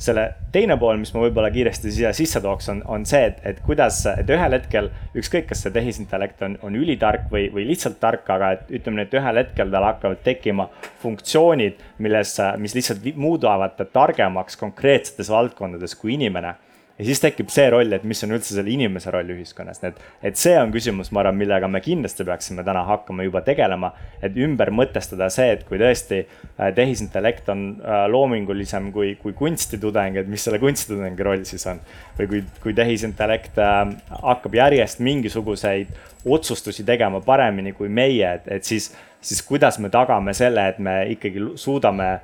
selle 0.00 0.24
teine 0.52 0.76
pool, 0.80 0.96
mis 1.00 1.12
ma 1.14 1.24
võib-olla 1.26 1.50
kiiresti 1.52 1.92
siia 1.92 2.12
sisse 2.16 2.40
tooks, 2.42 2.70
on, 2.72 2.80
on 2.88 3.04
see, 3.08 3.20
et, 3.28 3.42
et 3.46 3.60
kuidas, 3.66 4.00
et 4.14 4.30
ühel 4.32 4.56
hetkel 4.56 4.88
ükskõik, 5.20 5.50
kas 5.50 5.64
see 5.66 5.74
tehisintellekt 5.74 6.40
on, 6.46 6.56
on 6.66 6.78
ülitark 6.80 7.28
või, 7.32 7.48
või 7.52 7.66
lihtsalt 7.68 8.00
tark, 8.02 8.24
aga 8.32 8.54
et 8.56 8.72
ütleme, 8.80 9.04
et 9.04 9.14
ühel 9.20 9.42
hetkel 9.42 9.72
tal 9.74 9.86
hakkavad 9.90 10.24
tekkima 10.24 10.70
funktsioonid, 11.04 11.84
milles, 12.00 12.34
mis 12.62 12.76
lihtsalt 12.78 13.06
muudavad 13.20 13.76
ta 13.76 13.84
targemaks 13.84 14.56
konkreetsetes 14.60 15.30
valdkondades 15.32 15.96
kui 16.00 16.16
inimene 16.16 16.56
ja 17.00 17.06
siis 17.08 17.20
tekib 17.22 17.48
see 17.52 17.64
roll, 17.72 17.92
et 17.96 18.04
mis 18.04 18.20
on 18.26 18.34
üldse 18.36 18.52
selle 18.52 18.68
inimese 18.72 19.12
roll 19.14 19.32
ühiskonnas, 19.32 19.80
nii 19.80 19.88
et, 19.88 20.00
et 20.30 20.40
see 20.40 20.52
on 20.60 20.72
küsimus, 20.74 21.08
ma 21.14 21.22
arvan, 21.22 21.38
millega 21.40 21.68
me 21.70 21.80
kindlasti 21.84 22.26
peaksime 22.28 22.64
täna 22.66 22.82
hakkama 22.88 23.24
juba 23.24 23.40
tegelema. 23.46 23.92
et 24.22 24.36
ümber 24.36 24.68
mõtestada 24.74 25.30
see, 25.32 25.54
et 25.54 25.64
kui 25.68 25.80
tõesti 25.80 26.18
äh, 26.20 26.72
tehisintellekt 26.76 27.48
on 27.48 27.64
äh, 27.80 28.04
loomingulisem 28.12 28.90
kui, 28.92 29.14
kui 29.22 29.32
kunstitudeng, 29.32 30.18
et 30.20 30.28
mis 30.28 30.44
selle 30.44 30.60
kunstitudengi 30.60 31.24
roll 31.24 31.44
siis 31.48 31.64
on. 31.72 31.80
või 32.18 32.28
kui, 32.34 32.42
kui 32.60 32.76
tehisintellekt 32.76 33.58
äh, 33.64 33.80
hakkab 34.20 34.60
järjest 34.60 35.00
mingisuguseid 35.00 35.94
otsustusi 36.28 36.84
tegema 36.84 37.22
paremini 37.24 37.72
kui 37.72 37.88
meie, 37.88 38.34
et, 38.36 38.50
et 38.60 38.64
siis, 38.64 38.90
siis 39.24 39.40
kuidas 39.46 39.80
me 39.80 39.88
tagame 39.88 40.36
selle, 40.36 40.68
et 40.68 40.78
me 40.78 41.00
ikkagi 41.16 41.54
suudame 41.56 42.18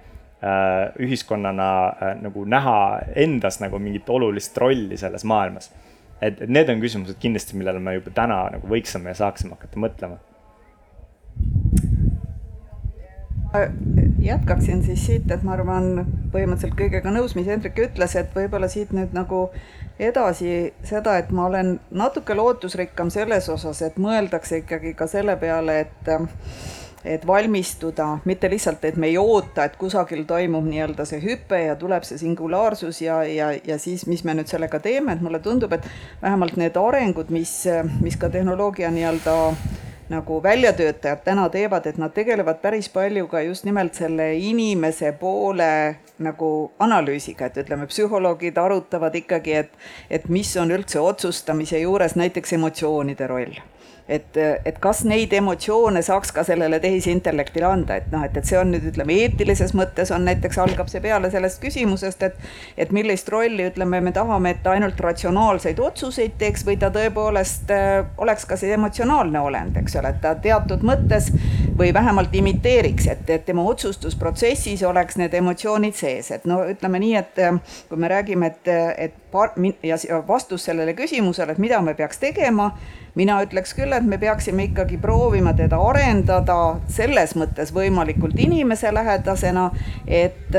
ühiskonnana 1.01 1.71
äh, 1.89 2.15
nagu 2.23 2.45
näha 2.45 2.79
endas 3.17 3.61
nagu 3.63 3.81
mingit 3.83 4.09
olulist 4.09 4.57
rolli 4.59 4.97
selles 4.97 5.25
maailmas. 5.25 5.73
et, 6.21 6.41
et 6.41 6.49
need 6.49 6.71
on 6.73 6.81
küsimused 6.81 7.19
kindlasti, 7.21 7.57
millele 7.57 7.81
me 7.81 7.97
juba 7.99 8.13
täna 8.15 8.47
nagu 8.57 8.69
võiksime 8.71 9.13
ja 9.13 9.21
saaksime 9.25 9.57
hakata 9.57 9.81
mõtlema. 9.81 10.19
jätkaksin 14.21 14.83
siis 14.85 15.07
siit, 15.07 15.31
et 15.31 15.43
ma 15.47 15.55
arvan 15.55 16.03
põhimõtteliselt 16.33 16.75
kõigega 16.77 17.13
nõus, 17.15 17.37
mis 17.39 17.47
Hendrik 17.47 17.79
ütles, 17.81 18.17
et 18.19 18.35
võib-olla 18.35 18.69
siit 18.69 18.91
nüüd 18.93 19.15
nagu 19.17 19.47
edasi 19.99 20.75
seda, 20.85 21.17
et 21.21 21.31
ma 21.33 21.47
olen 21.47 21.77
natuke 21.91 22.35
lootusrikkam 22.35 23.11
selles 23.11 23.49
osas, 23.53 23.81
et 23.87 23.97
mõeldakse 24.03 24.61
ikkagi 24.65 24.93
ka 24.99 25.07
selle 25.09 25.37
peale, 25.41 25.79
et 25.87 26.11
et 27.07 27.27
valmistuda, 27.27 28.19
mitte 28.25 28.51
lihtsalt, 28.51 28.85
et 28.85 28.97
me 28.97 29.07
ei 29.11 29.19
oota, 29.19 29.65
et 29.65 29.77
kusagil 29.79 30.25
toimub 30.29 30.67
nii-öelda 30.67 31.07
see 31.09 31.23
hüpe 31.23 31.61
ja 31.67 31.77
tuleb 31.79 32.05
see 32.07 32.19
singulaarsus 32.19 33.01
ja, 33.05 33.23
ja, 33.31 33.53
ja 33.65 33.79
siis, 33.79 34.07
mis 34.11 34.25
me 34.27 34.35
nüüd 34.37 34.51
sellega 34.51 34.81
teeme, 34.83 35.15
et 35.15 35.25
mulle 35.25 35.41
tundub, 35.45 35.73
et 35.77 35.87
vähemalt 36.23 36.59
need 36.61 36.77
arengud, 36.81 37.31
mis, 37.35 37.59
mis 38.03 38.19
ka 38.21 38.31
tehnoloogia 38.33 38.91
nii-öelda 38.95 39.37
nagu 40.09 40.43
väljatöötajad 40.43 41.23
täna 41.25 41.49
teevad, 41.51 41.87
et 41.87 41.97
nad 41.99 42.15
tegelevad 42.15 42.61
päris 42.63 42.89
palju 42.89 43.27
ka 43.27 43.41
just 43.43 43.65
nimelt 43.67 43.95
selle 43.95 44.29
inimese 44.39 45.13
poole 45.19 45.97
nagu 46.23 46.51
analüüsiga, 46.79 47.51
et 47.51 47.63
ütleme, 47.65 47.89
psühholoogid 47.91 48.59
arutavad 48.59 49.15
ikkagi, 49.19 49.57
et, 49.65 49.73
et 50.11 50.29
mis 50.29 50.57
on 50.63 50.71
üldse 50.71 51.03
otsustamise 51.03 51.83
juures 51.83 52.15
näiteks 52.17 52.55
emotsioonide 52.59 53.27
roll 53.27 53.59
et, 54.09 54.37
et 54.65 54.77
kas 54.79 55.03
neid 55.09 55.33
emotsioone 55.35 56.03
saaks 56.07 56.31
ka 56.35 56.45
sellele 56.47 56.79
tehisintellektile 56.83 57.67
anda, 57.67 57.97
et 57.99 58.07
noh, 58.13 58.23
et, 58.23 58.37
et 58.39 58.47
see 58.47 58.59
on 58.61 58.71
nüüd 58.71 58.87
ütleme 58.93 59.17
eetilises 59.25 59.75
mõttes 59.75 60.13
on 60.15 60.23
näiteks 60.29 60.61
algab 60.63 60.91
see 60.93 61.03
peale 61.03 61.31
sellest 61.33 61.61
küsimusest, 61.63 62.23
et 62.23 62.39
et 62.77 62.93
millist 62.95 63.29
rolli 63.33 63.67
ütleme, 63.67 64.01
me 64.05 64.13
tahame, 64.15 64.55
et 64.55 64.63
ta 64.63 64.77
ainult 64.77 65.01
ratsionaalseid 65.03 65.81
otsuseid 65.83 66.37
teeks 66.39 66.63
või 66.67 66.79
ta 66.79 66.93
tõepoolest 66.95 67.73
äh, 67.75 68.07
oleks 68.23 68.47
ka 68.47 68.59
see 68.61 68.75
emotsionaalne 68.77 69.43
olend, 69.43 69.81
eks 69.83 69.99
ole, 69.99 70.15
et 70.15 70.23
ta 70.23 70.37
teatud 70.39 70.87
mõttes 70.87 71.33
või 71.77 71.91
vähemalt 71.95 72.35
imiteeriks, 72.35 73.11
et, 73.11 73.27
et 73.31 73.45
tema 73.49 73.67
otsustusprotsessis 73.67 74.87
oleks 74.87 75.19
need 75.19 75.35
emotsioonid 75.35 75.99
sees, 75.99 76.31
et 76.31 76.47
no 76.47 76.63
ütleme 76.71 77.03
nii, 77.03 77.15
et 77.19 77.43
äh, 77.43 77.79
kui 77.91 77.99
me 77.99 78.13
räägime, 78.13 78.55
et, 78.55 78.75
et 79.09 79.23
ja 79.83 80.23
vastus 80.29 80.65
sellele 80.65 80.95
küsimusele, 80.95 81.53
et 81.53 81.59
mida 81.63 81.81
me 81.83 81.95
peaks 81.95 82.19
tegema 82.23 82.73
mina 83.17 83.39
ütleks 83.45 83.73
küll, 83.77 83.95
et 83.97 84.05
me 84.05 84.19
peaksime 84.21 84.67
ikkagi 84.69 84.99
proovima 85.01 85.55
teda 85.57 85.79
arendada 85.81 86.57
selles 86.93 87.33
mõttes 87.39 87.73
võimalikult 87.75 88.37
inimeselähedasena, 88.45 89.71
et, 90.07 90.59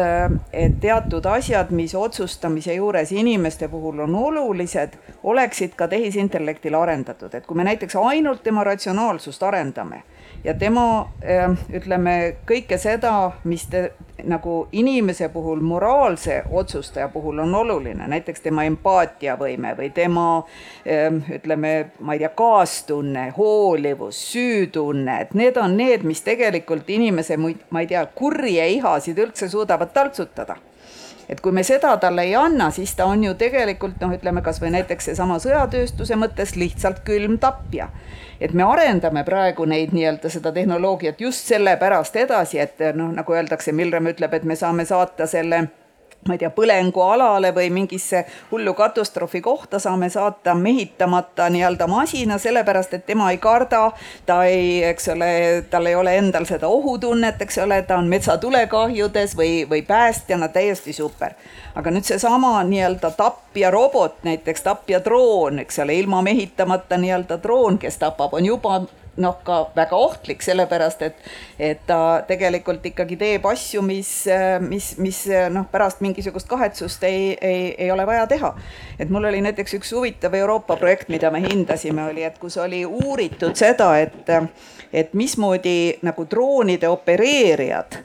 et 0.53 0.79
teatud 0.81 1.25
asjad, 1.29 1.71
mis 1.71 1.93
otsustamise 1.95 2.73
juures 2.79 3.13
inimeste 3.13 3.69
puhul 3.69 4.01
on 4.07 4.17
olulised, 4.17 4.97
oleksid 5.23 5.77
ka 5.77 5.87
tehisintellektile 5.91 6.77
arendatud, 6.81 7.33
et 7.33 7.45
kui 7.45 7.57
me 7.57 7.67
näiteks 7.69 7.97
ainult 8.01 8.43
tema 8.43 8.65
ratsionaalsust 8.65 9.43
arendame 9.43 10.01
ja 10.47 10.53
tema 10.55 10.83
ütleme 11.75 12.13
kõike 12.47 12.77
seda, 12.79 13.13
mis 13.47 13.65
te, 13.71 13.89
nagu 14.27 14.67
inimese 14.71 15.27
puhul, 15.33 15.59
moraalse 15.61 16.39
otsustaja 16.51 17.09
puhul 17.11 17.41
on 17.43 17.55
oluline, 17.55 18.07
näiteks 18.07 18.45
tema 18.45 18.63
empaatiavõime 18.69 19.73
või 19.77 19.89
tema 19.95 20.27
ütleme, 21.37 21.73
ma 21.99 22.15
ei 22.15 22.23
tea, 22.23 22.31
kaastunne, 22.39 23.27
hoolivus, 23.37 24.21
süütunne, 24.31 25.19
et 25.25 25.35
need 25.37 25.59
on 25.59 25.75
need, 25.77 26.07
mis 26.07 26.23
tegelikult 26.25 26.89
inimese, 26.95 27.37
ma 27.37 27.83
ei 27.83 27.91
tea, 27.91 28.05
kurje 28.15 28.71
ihasid 28.77 29.19
üldse 29.27 29.51
suudavad 29.51 29.93
taltsutada 29.93 30.57
et 31.29 31.41
kui 31.41 31.51
me 31.51 31.63
seda 31.63 31.95
talle 31.97 32.23
ei 32.27 32.35
anna, 32.35 32.69
siis 32.71 32.95
ta 32.95 33.05
on 33.05 33.23
ju 33.23 33.33
tegelikult 33.39 33.99
noh, 34.01 34.13
ütleme 34.15 34.41
kasvõi 34.45 34.71
näiteks 34.77 35.09
seesama 35.11 35.39
sõjatööstuse 35.43 36.15
mõttes 36.19 36.55
lihtsalt 36.55 37.03
külm 37.07 37.37
tapja. 37.39 37.89
Et 38.39 38.53
me 38.53 38.63
arendame 38.63 39.23
praegu 39.25 39.65
neid 39.65 39.95
nii-öelda 39.97 40.29
seda 40.29 40.51
tehnoloogiat 40.53 41.21
just 41.21 41.49
sellepärast 41.49 42.15
edasi, 42.15 42.61
et 42.61 42.79
noh, 42.95 43.11
nagu 43.15 43.33
öeldakse, 43.33 43.73
Milrem 43.75 44.07
ütleb, 44.13 44.33
et 44.33 44.43
me 44.43 44.55
saame 44.55 44.85
saata 44.85 45.27
selle 45.27 45.67
ma 46.27 46.35
ei 46.35 46.41
tea, 46.41 46.49
põlengualale 46.53 47.51
või 47.55 47.69
mingisse 47.73 48.23
hullu 48.51 48.73
katastroofi 48.77 49.41
kohta 49.41 49.79
saame 49.79 50.09
saata 50.09 50.55
mehitamata 50.55 51.49
nii-öelda 51.53 51.87
masina, 51.87 52.37
sellepärast 52.37 52.93
et 52.93 53.05
tema 53.05 53.31
ei 53.31 53.37
karda, 53.37 53.91
ta 54.25 54.43
ei, 54.45 54.83
eks 54.83 55.09
ole, 55.13 55.31
tal 55.69 55.85
ei 55.85 55.95
ole 55.95 56.17
endal 56.17 56.45
seda 56.49 56.67
ohutunnet, 56.67 57.41
eks 57.41 57.57
ole, 57.63 57.81
ta 57.87 57.97
on 57.97 58.11
metsatulekahjudes 58.11 59.37
või, 59.37 59.63
või 59.69 59.81
päästjana 59.87 60.47
täiesti 60.47 60.93
super. 60.93 61.33
aga 61.75 61.91
nüüd 61.93 62.07
seesama 62.07 62.63
nii-öelda 62.63 63.11
tapjarobot, 63.17 64.23
näiteks 64.25 64.63
tapjadroon, 64.65 65.59
eks 65.59 65.79
ole, 65.79 65.95
ilma 65.95 66.21
mehitamata 66.21 66.97
nii-öelda 66.97 67.37
droon, 67.43 67.77
kes 67.77 67.97
tapab, 68.01 68.33
on 68.33 68.45
juba 68.45 68.81
noh, 69.17 69.37
ka 69.43 69.59
väga 69.75 69.95
ohtlik, 69.97 70.43
sellepärast 70.45 71.01
et, 71.07 71.23
et 71.59 71.81
ta 71.87 72.23
tegelikult 72.27 72.85
ikkagi 72.85 73.17
teeb 73.19 73.45
asju, 73.49 73.81
mis, 73.85 74.11
mis, 74.67 74.91
mis 75.01 75.23
noh, 75.53 75.67
pärast 75.71 76.03
mingisugust 76.05 76.49
kahetsust 76.49 77.03
ei, 77.07 77.31
ei, 77.41 77.63
ei 77.77 77.91
ole 77.91 78.05
vaja 78.07 78.27
teha. 78.27 78.53
et 78.99 79.09
mul 79.09 79.29
oli 79.29 79.41
näiteks 79.41 79.77
üks 79.79 79.93
huvitav 79.95 80.33
Euroopa 80.37 80.77
projekt, 80.77 81.09
mida 81.09 81.31
me 81.31 81.41
hindasime, 81.43 82.05
oli, 82.11 82.23
et 82.23 82.37
kus 82.37 82.57
oli 82.61 82.85
uuritud 82.85 83.55
seda, 83.57 83.93
et, 83.99 84.29
et 84.93 85.13
mismoodi 85.13 85.99
nagu 86.05 86.27
droonide 86.29 86.87
opereerijad 86.87 88.01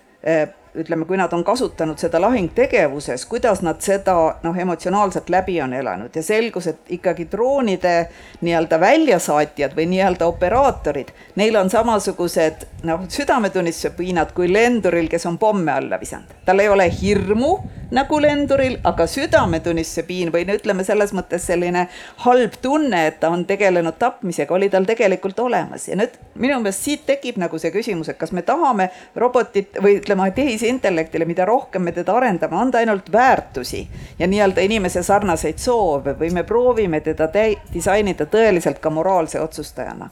ütleme, 0.75 1.05
kui 1.05 1.17
nad 1.17 1.33
on 1.33 1.45
kasutanud 1.45 1.99
seda 2.01 2.21
lahingtegevuses, 2.21 3.27
kuidas 3.27 3.61
nad 3.63 3.81
seda 3.85 4.15
noh, 4.43 4.57
emotsionaalselt 4.59 5.29
läbi 5.31 5.59
on 5.61 5.75
elanud 5.77 6.17
ja 6.17 6.23
selgus, 6.23 6.67
et 6.71 6.95
ikkagi 6.97 7.27
droonide 7.33 7.95
nii-öelda 8.41 8.81
väljasaatjad 8.81 9.77
või 9.77 9.87
nii-öelda 9.93 10.27
operaatorid, 10.33 11.13
neil 11.37 11.57
on 11.61 11.71
samasugused 11.71 12.67
noh, 12.89 13.05
südametunnistuse 13.09 13.93
piinad 13.99 14.33
kui 14.33 14.49
lenduril, 14.53 15.11
kes 15.13 15.27
on 15.29 15.39
pomme 15.39 15.73
alla 15.73 16.01
visanud. 16.01 16.33
tal 16.45 16.59
ei 16.59 16.69
ole 16.69 16.89
hirmu 17.03 17.53
nagu 17.93 18.21
lenduril, 18.21 18.79
aga 18.89 19.07
südametunnistuse 19.07 20.03
piin 20.09 20.33
või 20.33 20.47
no 20.49 20.57
ütleme 20.57 20.85
selles 20.85 21.13
mõttes 21.13 21.45
selline 21.47 21.87
halb 22.25 22.57
tunne, 22.63 23.07
et 23.07 23.21
ta 23.21 23.29
on 23.31 23.45
tegelenud 23.45 23.99
tapmisega, 24.01 24.55
oli 24.55 24.71
tal 24.73 24.89
tegelikult 24.89 25.39
olemas 25.45 25.89
ja 25.89 25.99
nüüd 26.01 26.17
minu 26.35 26.59
meelest 26.63 26.89
siit 26.89 27.05
tekib 27.07 27.37
nagu 27.43 27.61
see 27.61 27.73
küsimus, 27.75 28.09
et 28.09 28.19
kas 28.19 28.33
me 28.33 28.43
tahame 28.47 28.89
robotit 29.17 29.77
või 29.83 29.99
ütleme, 30.01 30.31
tehisintellektile, 30.63 31.25
mida 31.25 31.45
rohkem 31.45 31.83
me 31.83 31.93
teda 31.93 32.15
arendame, 32.15 32.57
anda 32.57 32.79
ainult 32.79 33.13
väärtusi 33.13 33.89
ja 34.19 34.27
nii-öelda 34.27 34.63
inimese 34.63 35.03
sarnaseid 35.03 35.59
soove 35.59 36.15
või 36.19 36.31
me 36.33 36.45
proovime 36.47 37.01
teda 37.01 37.29
disainida 37.75 38.27
tõeliselt 38.31 38.79
ka 38.79 38.91
moraalse 38.91 39.41
otsustajana 39.41 40.11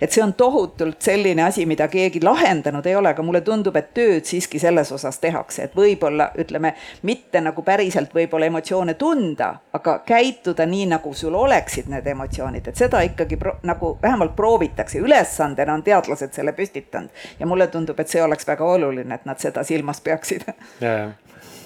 et 0.00 0.12
see 0.12 0.22
on 0.22 0.34
tohutult 0.34 1.02
selline 1.02 1.42
asi, 1.44 1.66
mida 1.66 1.88
keegi 1.88 2.20
lahendanud 2.24 2.86
ei 2.86 2.96
ole, 2.96 3.12
aga 3.14 3.24
mulle 3.24 3.40
tundub, 3.46 3.76
et 3.76 3.92
tööd 3.96 4.26
siiski 4.28 4.60
selles 4.62 4.92
osas 4.92 5.18
tehakse, 5.22 5.66
et 5.66 5.76
võib-olla 5.76 6.30
ütleme, 6.38 6.74
mitte 7.08 7.40
nagu 7.40 7.62
päriselt 7.66 8.14
võib-olla 8.14 8.50
emotsioone 8.50 8.94
tunda, 9.00 9.52
aga 9.76 9.98
käituda 10.06 10.66
nii, 10.66 10.86
nagu 10.94 11.14
sul 11.14 11.34
oleksid 11.34 11.90
need 11.92 12.06
emotsioonid, 12.12 12.68
et 12.68 12.80
seda 12.84 13.02
ikkagi 13.06 13.38
nagu 13.66 13.96
vähemalt 14.02 14.36
proovitakse, 14.36 15.00
ülesandena 15.02 15.74
on 15.74 15.84
teadlased 15.86 16.34
selle 16.36 16.52
püstitanud. 16.56 17.10
Ja 17.40 17.46
mulle 17.46 17.66
tundub, 17.72 18.00
et 18.00 18.12
see 18.12 18.22
oleks 18.22 18.46
väga 18.48 18.64
oluline, 18.64 19.14
et 19.14 19.24
nad 19.28 19.40
seda 19.42 19.64
silmas 19.66 20.00
peaksid. 20.00 20.46
ja, 20.84 20.92
ja. 20.92 21.08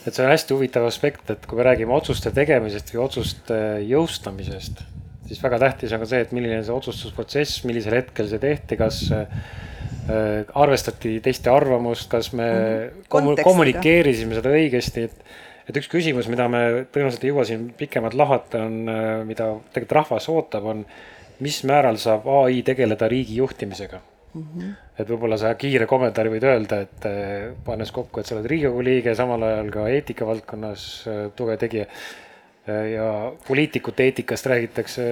Et 0.06 0.16
see 0.16 0.24
on 0.24 0.30
hästi 0.32 0.56
huvitav 0.56 0.86
aspekt, 0.88 1.28
et 1.28 1.44
kui 1.46 1.58
me 1.58 1.66
räägime 1.66 1.92
otsuste 1.92 2.32
tegemisest 2.32 2.94
või 2.94 3.02
otsuste 3.04 3.58
jõustamisest 3.84 4.80
siis 5.30 5.42
väga 5.42 5.60
tähtis 5.62 5.92
on 5.94 6.02
ka 6.02 6.08
see, 6.10 6.24
et 6.24 6.32
milline 6.34 6.62
see 6.66 6.74
otsustusprotsess, 6.74 7.62
millisel 7.68 7.94
hetkel 8.00 8.26
see 8.30 8.42
tehti, 8.42 8.78
kas 8.80 9.04
äh, 9.14 9.28
arvestati 10.58 11.18
teiste 11.22 11.52
arvamust, 11.54 12.10
kas 12.10 12.32
me 12.34 12.48
mm 12.48 13.06
-hmm. 13.06 13.44
kommunikeerisime 13.44 14.38
seda 14.38 14.56
õigesti, 14.56 15.06
et 15.06 15.24
et 15.70 15.76
üks 15.76 15.86
küsimus, 15.86 16.26
mida 16.26 16.48
me 16.50 16.60
tõenäoliselt 16.90 17.24
ei 17.24 17.30
jõua 17.30 17.44
siin 17.46 17.68
pikemalt 17.78 18.14
lahata, 18.18 18.64
on, 18.66 18.88
äh, 18.90 19.24
mida 19.26 19.52
tegelikult 19.70 19.98
rahvas 20.00 20.28
ootab, 20.28 20.64
on 20.64 20.86
mis 21.40 21.62
määral 21.64 21.96
saab 21.96 22.26
ai 22.26 22.62
tegeleda 22.66 23.08
riigi 23.08 23.36
juhtimisega 23.36 24.00
mm. 24.34 24.42
-hmm. 24.42 24.72
et 24.98 25.08
võib-olla 25.08 25.38
sa 25.38 25.54
kiire 25.54 25.86
kommentaari 25.86 26.32
võid 26.32 26.48
öelda, 26.48 26.80
et 26.80 27.06
äh, 27.06 27.52
pannes 27.64 27.92
kokku, 27.92 28.20
et 28.20 28.26
sa 28.26 28.34
oled 28.34 28.50
riigikogu 28.50 28.82
liige, 28.82 29.14
samal 29.14 29.42
ajal 29.42 29.70
ka 29.70 29.86
eetika 29.88 30.26
valdkonnas 30.26 30.88
tugev 31.36 31.58
tegija 31.58 31.86
ja 32.66 33.32
poliitikute 33.48 34.04
eetikast 34.04 34.46
räägitakse 34.46 35.04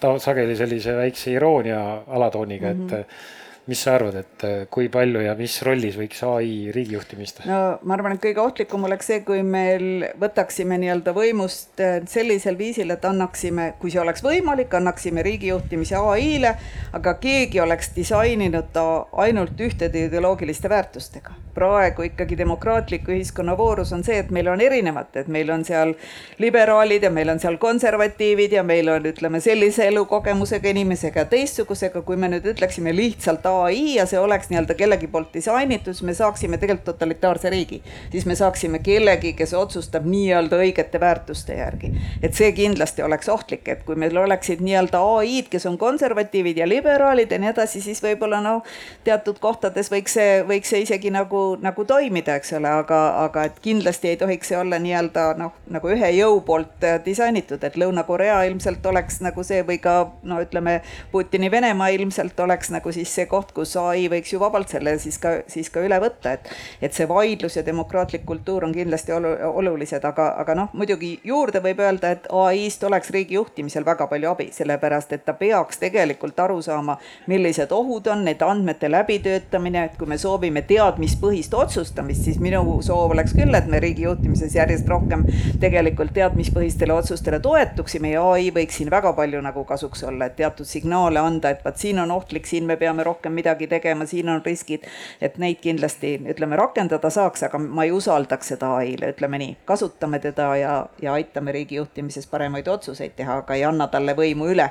ta 0.00 0.18
sageli 0.18 0.56
sellise 0.56 0.96
väikse 0.96 1.32
iroonia 1.32 2.02
alatooniga 2.06 2.74
mm, 2.74 2.80
-hmm. 2.80 2.84
et 2.84 3.06
mhm 3.06 3.40
mis 3.66 3.82
sa 3.82 3.94
arvad, 3.94 4.16
et 4.18 4.44
äh, 4.44 4.64
kui 4.70 4.88
palju 4.90 5.20
ja 5.22 5.36
mis 5.38 5.54
rollis 5.62 5.94
võiks 5.94 6.22
ai 6.26 6.72
riigijuhtimist? 6.74 7.44
no 7.46 7.58
ma 7.86 7.94
arvan, 7.94 8.16
et 8.16 8.22
kõige 8.24 8.42
ohtlikum 8.42 8.88
oleks 8.88 9.06
see, 9.06 9.20
kui 9.26 9.44
meil 9.46 10.08
võtaksime 10.18 10.80
nii-öelda 10.82 11.14
võimust 11.14 11.78
äh, 11.82 12.00
sellisel 12.10 12.58
viisil, 12.58 12.90
et 12.90 13.04
annaksime, 13.06 13.68
kui 13.78 13.94
see 13.94 14.02
oleks 14.02 14.24
võimalik, 14.26 14.74
annaksime 14.74 15.22
riigijuhtimise 15.22 16.00
ai-le, 16.00 16.56
aga 16.98 17.14
keegi 17.22 17.62
oleks 17.62 17.92
disaininud 17.94 18.72
ta 18.74 18.86
ainult 19.22 19.60
ühtede 19.62 20.08
ideoloogiliste 20.08 20.70
väärtustega. 20.72 21.38
praegu 21.54 22.02
ikkagi 22.06 22.36
demokraatliku 22.38 23.12
ühiskonna 23.12 23.52
voorus 23.58 23.92
on 23.92 24.02
see, 24.02 24.16
et 24.18 24.30
meil 24.32 24.48
on 24.48 24.60
erinevad, 24.60 25.10
et 25.20 25.28
meil 25.28 25.50
on 25.52 25.62
seal 25.64 25.92
liberaalid 26.40 27.02
ja 27.04 27.10
meil 27.12 27.28
on 27.28 27.38
seal 27.38 27.58
konservatiivid 27.60 28.56
ja 28.56 28.62
meil 28.64 28.88
on, 28.88 29.06
ütleme, 29.06 29.40
sellise 29.40 29.86
elukogemusega 29.92 30.72
inimesega 30.72 31.26
ja 31.26 31.28
teistsugusega, 31.28 32.02
kui 32.02 32.16
me 32.16 32.32
nüüd 32.32 32.48
ütleksime 32.54 32.96
lihtsalt 32.96 33.46
ai 33.52 33.94
ja 33.94 34.06
see 34.06 34.18
oleks 34.18 34.50
nii-öelda 34.50 34.74
kellegi 34.78 35.08
poolt 35.12 35.32
disainitud, 35.34 35.94
siis 35.94 36.06
me 36.06 36.14
saaksime 36.14 36.58
tegelikult 36.58 36.84
totalitaarse 36.92 37.50
riigi. 37.50 37.82
siis 38.10 38.26
me 38.26 38.34
saaksime 38.34 38.78
kellegi, 38.78 39.32
kes 39.32 39.54
otsustab 39.54 40.06
nii-öelda 40.06 40.58
õigete 40.64 41.00
väärtuste 41.00 41.56
järgi. 41.58 41.92
et 42.22 42.34
see 42.34 42.52
kindlasti 42.52 43.02
oleks 43.02 43.28
ohtlik, 43.28 43.68
et 43.68 43.82
kui 43.84 43.96
meil 43.96 44.16
oleksid 44.16 44.60
nii-öelda 44.60 45.00
ai-d, 45.18 45.48
kes 45.50 45.66
on 45.66 45.78
konservatiivid 45.78 46.56
ja 46.56 46.68
liberaalid 46.68 47.32
ja 47.32 47.38
nii 47.38 47.50
edasi, 47.50 47.80
siis 47.80 48.02
võib-olla 48.02 48.40
noh, 48.44 48.62
teatud 49.04 49.38
kohtades 49.42 49.90
võiks 49.92 50.16
see, 50.18 50.42
võiks 50.48 50.70
see 50.72 50.82
isegi 50.86 51.10
nagu, 51.10 51.42
nagu 51.62 51.84
toimida, 51.84 52.36
eks 52.38 52.54
ole, 52.58 52.70
aga, 52.82 53.00
aga 53.24 53.46
et 53.50 53.58
kindlasti 53.64 54.12
ei 54.12 54.20
tohiks 54.20 54.52
see 54.52 54.58
olla 54.58 54.78
nii-öelda 54.82 55.26
noh, 55.40 55.56
nagu 55.72 55.90
ühe 55.92 56.12
jõu 56.16 56.40
poolt 56.46 56.86
äh, 56.86 56.98
disainitud, 57.04 57.62
et 57.64 57.76
Lõuna-Korea 57.80 58.42
ilmselt 58.48 58.86
oleks 58.86 59.20
nagu 59.24 59.44
see 59.46 59.62
või 59.66 59.80
ka 59.82 59.96
no 60.22 60.38
ütleme, 60.42 60.80
Putini 61.12 61.50
Venemaa 61.50 61.90
ilmselt 61.96 62.38
oleks 62.40 62.70
nagu 62.70 62.92
siis 62.94 63.10
see 63.14 63.26
koht, 63.26 63.41
kus 63.50 63.74
ai 63.76 64.06
võiks 64.12 64.32
ju 64.32 64.38
vabalt 64.38 64.70
selle 64.70 64.94
siis 65.02 65.18
ka, 65.18 65.40
siis 65.50 65.70
ka 65.70 65.82
üle 65.82 65.98
võtta, 66.02 66.36
et 66.36 66.50
et 66.82 66.94
see 66.94 67.08
vaidlus 67.08 67.56
ja 67.56 67.64
demokraatlik 67.66 68.24
kultuur 68.26 68.64
on 68.64 68.74
kindlasti 68.74 69.12
olu, 69.12 69.32
olulised, 69.62 70.04
aga, 70.04 70.28
aga 70.38 70.54
noh, 70.54 70.70
muidugi 70.78 71.12
juurde 71.26 71.60
võib 71.64 71.82
öelda, 71.82 72.12
et 72.14 72.28
ai-st 72.30 72.84
oleks 72.86 73.10
riigi 73.10 73.34
juhtimisel 73.34 73.84
väga 73.84 74.06
palju 74.06 74.30
abi, 74.30 74.48
sellepärast 74.54 75.12
et 75.16 75.24
ta 75.26 75.34
peaks 75.38 75.82
tegelikult 75.82 76.38
aru 76.40 76.60
saama, 76.62 76.98
millised 77.26 77.72
ohud 77.72 78.06
on, 78.12 78.24
need 78.28 78.42
andmete 78.46 78.90
läbitöötamine, 78.92 79.84
et 79.88 79.98
kui 79.98 80.10
me 80.10 80.18
soovime 80.20 80.62
teadmispõhist 80.68 81.54
otsustamist, 81.58 82.24
siis 82.28 82.38
minu 82.42 82.62
soov 82.84 83.16
oleks 83.16 83.34
küll, 83.36 83.54
et 83.58 83.66
me 83.70 83.80
riigi 83.82 84.06
juhtimises 84.06 84.54
järjest 84.56 84.88
rohkem 84.88 85.24
tegelikult 85.60 86.12
teadmispõhistele 86.14 86.94
otsustele 86.94 87.40
toetuksime 87.42 88.12
ja 88.14 88.24
ai 88.34 88.50
võiks 88.54 88.78
siin 88.80 88.90
väga 88.92 89.12
palju 89.16 89.40
nagu 89.44 89.64
kasuks 89.68 90.04
olla, 90.08 90.28
et 90.28 90.36
teatud 90.38 90.68
signaale 90.68 91.22
anda, 91.22 91.52
et 91.52 91.64
vaat 91.64 91.80
siin 91.80 92.00
on 92.02 92.10
ohtlik, 92.14 92.46
siin 92.46 92.66
me 92.68 92.76
peame 92.80 93.04
rohkem 93.06 93.31
midagi 93.34 93.68
tegema, 93.70 94.06
siin 94.06 94.28
on 94.32 94.42
riskid, 94.44 94.86
et 95.20 95.38
neid 95.42 95.60
kindlasti 95.62 96.14
ütleme, 96.34 96.56
rakendada 96.60 97.10
saaks, 97.10 97.46
aga 97.48 97.60
ma 97.62 97.86
ei 97.88 97.94
usaldaks 97.94 98.54
seda 98.54 98.74
ai-le, 98.80 99.12
ütleme 99.16 99.40
nii, 99.42 99.56
kasutame 99.68 100.22
teda 100.22 100.52
ja, 100.60 100.74
ja 101.02 101.14
aitame 101.18 101.54
riigi 101.56 101.80
juhtimises 101.80 102.26
paremaid 102.30 102.68
otsuseid 102.68 103.16
teha, 103.16 103.42
aga 103.42 103.58
ei 103.58 103.64
anna 103.68 103.88
talle 103.92 104.16
võimu 104.18 104.52
üle 104.54 104.70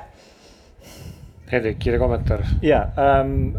Hendrik, 1.52 1.78
kiire 1.78 1.98
kommentaar. 1.98 2.40
ja 2.62 2.78
ähm, 2.98 3.50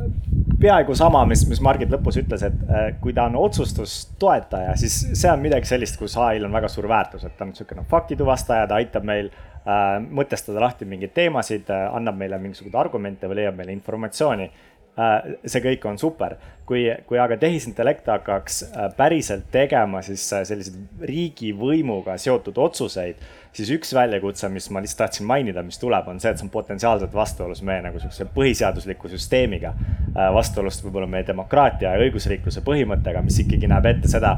peaaegu 0.61 0.95
sama, 0.95 1.25
mis, 1.29 1.43
mis 1.49 1.61
Margit 1.61 1.91
lõpus 1.93 2.17
ütles, 2.17 2.41
et 2.47 2.61
äh, 2.65 2.85
kui 3.01 3.13
ta 3.13 3.27
on 3.29 3.35
otsustustoetaja, 3.37 4.73
siis 4.79 4.95
see 5.13 5.29
on 5.29 5.43
midagi 5.43 5.69
sellist, 5.69 5.99
kus 6.01 6.15
ai-l 6.17 6.47
on 6.47 6.55
väga 6.57 6.71
suur 6.73 6.87
väärtus, 6.89 7.25
et 7.27 7.35
ta 7.37 7.45
on 7.45 7.51
niisugune 7.51 7.85
faktituvastaja, 7.91 8.65
ta 8.69 8.79
aitab 8.81 9.05
meil 9.05 9.29
äh, 9.29 9.99
mõtestada 10.09 10.63
lahti 10.63 10.89
mingeid 10.89 11.13
teemasid 11.13 11.69
äh,, 11.69 11.85
annab 11.93 12.17
meile 12.17 12.41
mingisuguseid 12.41 12.79
argumente 12.81 13.29
või 13.29 13.43
leiab 13.43 13.61
meile 13.61 13.77
informatsiooni. 13.77 14.49
See 14.95 15.61
kõik 15.63 15.85
on 15.89 15.97
super, 15.97 16.35
kui, 16.69 16.85
kui 17.07 17.19
aga 17.21 17.37
tehisintellekt 17.41 18.09
hakkaks 18.13 18.59
äh, 18.65 18.89
päriselt 18.97 19.47
tegema 19.51 20.03
siis 20.05 20.25
äh, 20.35 20.43
selliseid 20.47 21.07
riigivõimuga 21.09 22.17
seotud 22.21 22.57
otsuseid 22.61 23.23
siis 23.53 23.69
üks 23.75 23.93
väljakutse, 23.93 24.49
mis 24.49 24.69
ma 24.73 24.81
lihtsalt 24.81 25.03
tahtsin 25.03 25.27
mainida, 25.29 25.63
mis 25.65 25.77
tuleb, 25.81 26.07
on 26.09 26.19
see, 26.21 26.31
et 26.33 26.39
see 26.39 26.47
on 26.47 26.51
potentsiaalselt 26.53 27.13
vastuolus 27.13 27.61
meie 27.65 27.83
nagu 27.85 28.01
sihukese 28.01 28.25
põhiseadusliku 28.33 29.11
süsteemiga. 29.11 29.73
Äh, 30.13 30.29
vastuolus 30.33 30.81
võib-olla 30.83 31.09
meie 31.09 31.27
demokraatia 31.27 31.93
ja 31.93 32.01
õigusriikluse 32.07 32.63
põhimõttega, 32.65 33.21
mis 33.25 33.37
ikkagi 33.43 33.69
näeb 33.69 33.87
ette 33.91 34.09
seda, 34.09 34.35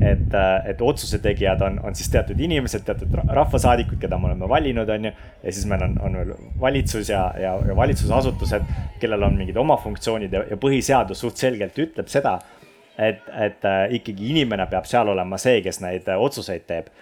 et, 0.00 0.32
äh, 0.32 0.54
et 0.72 0.82
otsuse 0.84 1.20
tegijad 1.24 1.64
on, 1.66 1.78
on 1.84 1.96
siis 1.96 2.08
teatud 2.12 2.40
inimesed, 2.40 2.86
teatud 2.88 3.20
rahvasaadikud, 3.28 4.00
keda 4.00 4.18
me 4.18 4.30
oleme 4.32 4.48
valinud, 4.48 4.88
on 4.96 5.10
ju. 5.10 5.14
ja 5.44 5.52
siis 5.52 5.68
meil 5.68 5.84
on, 5.84 6.00
on 6.00 6.20
veel 6.22 6.34
valitsus 6.60 7.12
ja, 7.12 7.26
ja, 7.40 7.54
ja 7.68 7.76
valitsusasutused, 7.76 8.74
kellel 9.00 9.28
on 9.28 9.36
mingid 9.40 9.56
oma 9.60 9.76
funktsioonid 9.80 10.32
ja, 10.32 10.44
ja 10.50 10.60
põhiseadus 10.60 11.20
suht 11.20 11.40
selgelt 11.40 11.78
ütleb 11.78 12.08
seda, 12.08 12.38
et, 12.96 13.24
et 13.28 13.64
äh, 13.68 13.86
ikkagi 14.00 14.32
inimene 14.32 14.66
peab 14.72 14.88
seal 14.88 15.12
olema 15.12 15.36
see, 15.40 15.60
kes 15.64 15.84
neid 15.84 16.08
otsuseid 16.16 16.64
teeb 16.68 16.92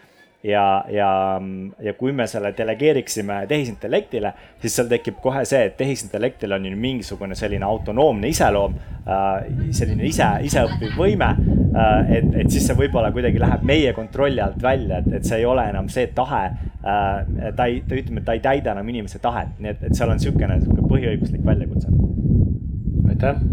ja, 0.42 0.84
ja, 0.88 1.40
ja 1.82 1.94
kui 1.94 2.12
me 2.12 2.26
selle 2.26 2.52
delegeeriksime 2.56 3.42
tehisintellektile, 3.48 4.32
siis 4.62 4.76
seal 4.76 4.90
tekib 4.90 5.20
kohe 5.22 5.44
see, 5.48 5.62
et 5.68 5.76
tehisintellektil 5.78 6.52
on 6.56 6.66
ju 6.66 6.76
mingisugune 6.76 7.36
selline 7.38 7.66
autonoomne 7.66 8.30
iseloom, 8.32 8.74
äh, 9.06 9.30
selline 9.74 10.06
ise, 10.08 10.28
iseõppiv 10.48 10.98
võime. 10.98 11.32
Äh, 11.72 12.12
et, 12.18 12.30
et 12.44 12.52
siis 12.52 12.66
see 12.68 12.78
võib-olla 12.78 13.12
kuidagi 13.14 13.40
läheb 13.42 13.64
meie 13.68 13.94
kontrolli 13.96 14.42
alt 14.44 14.60
välja, 14.62 15.00
et, 15.02 15.10
et 15.20 15.28
see 15.28 15.40
ei 15.42 15.48
ole 15.48 15.66
enam 15.70 15.90
see 15.92 16.10
tahe. 16.16 16.44
Äh, 16.82 17.50
ta 17.56 17.68
ei, 17.70 17.82
ta 17.88 17.98
ütleme, 17.98 18.26
ta 18.26 18.36
ei 18.36 18.44
täida 18.44 18.74
enam 18.74 18.88
inimese 18.92 19.22
tahet, 19.22 19.54
nii 19.62 19.76
et, 19.76 19.90
et 19.90 19.98
seal 19.98 20.10
on 20.10 20.18
niisugune, 20.20 20.58
niisugune 20.58 20.88
põhiõiguslik 20.90 21.46
väljakutse. 21.46 21.94
aitäh 23.12 23.44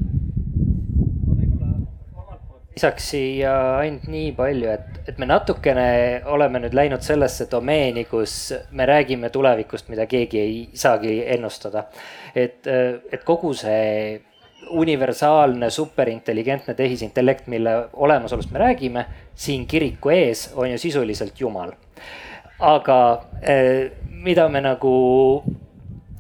lisaks 2.80 3.10
siia 3.12 3.54
ainult 3.82 4.06
nii 4.08 4.30
palju, 4.38 4.70
et, 4.72 5.00
et 5.12 5.18
me 5.20 5.28
natukene 5.28 6.22
oleme 6.32 6.62
nüüd 6.64 6.76
läinud 6.78 7.04
sellesse 7.04 7.50
domeeni, 7.52 8.06
kus 8.08 8.54
me 8.72 8.88
räägime 8.88 9.28
tulevikust, 9.36 9.90
mida 9.92 10.06
keegi 10.08 10.40
ei 10.40 10.54
saagi 10.80 11.18
ennustada. 11.36 11.90
et, 12.36 12.64
et 13.12 13.26
kogu 13.28 13.52
see 13.54 14.22
universaalne 14.70 15.70
superintelligentne 15.70 16.74
tehisintellekt, 16.74 17.52
mille 17.52 17.76
olemasolust 17.94 18.56
me 18.56 18.64
räägime, 18.64 19.06
siin 19.36 19.68
kiriku 19.68 20.16
ees 20.16 20.48
on 20.56 20.72
ju 20.72 20.78
sisuliselt 20.78 21.36
Jumal. 21.42 21.76
aga 22.60 23.26
eh, 23.42 23.92
mida 24.24 24.48
me 24.50 24.62
nagu 24.62 24.96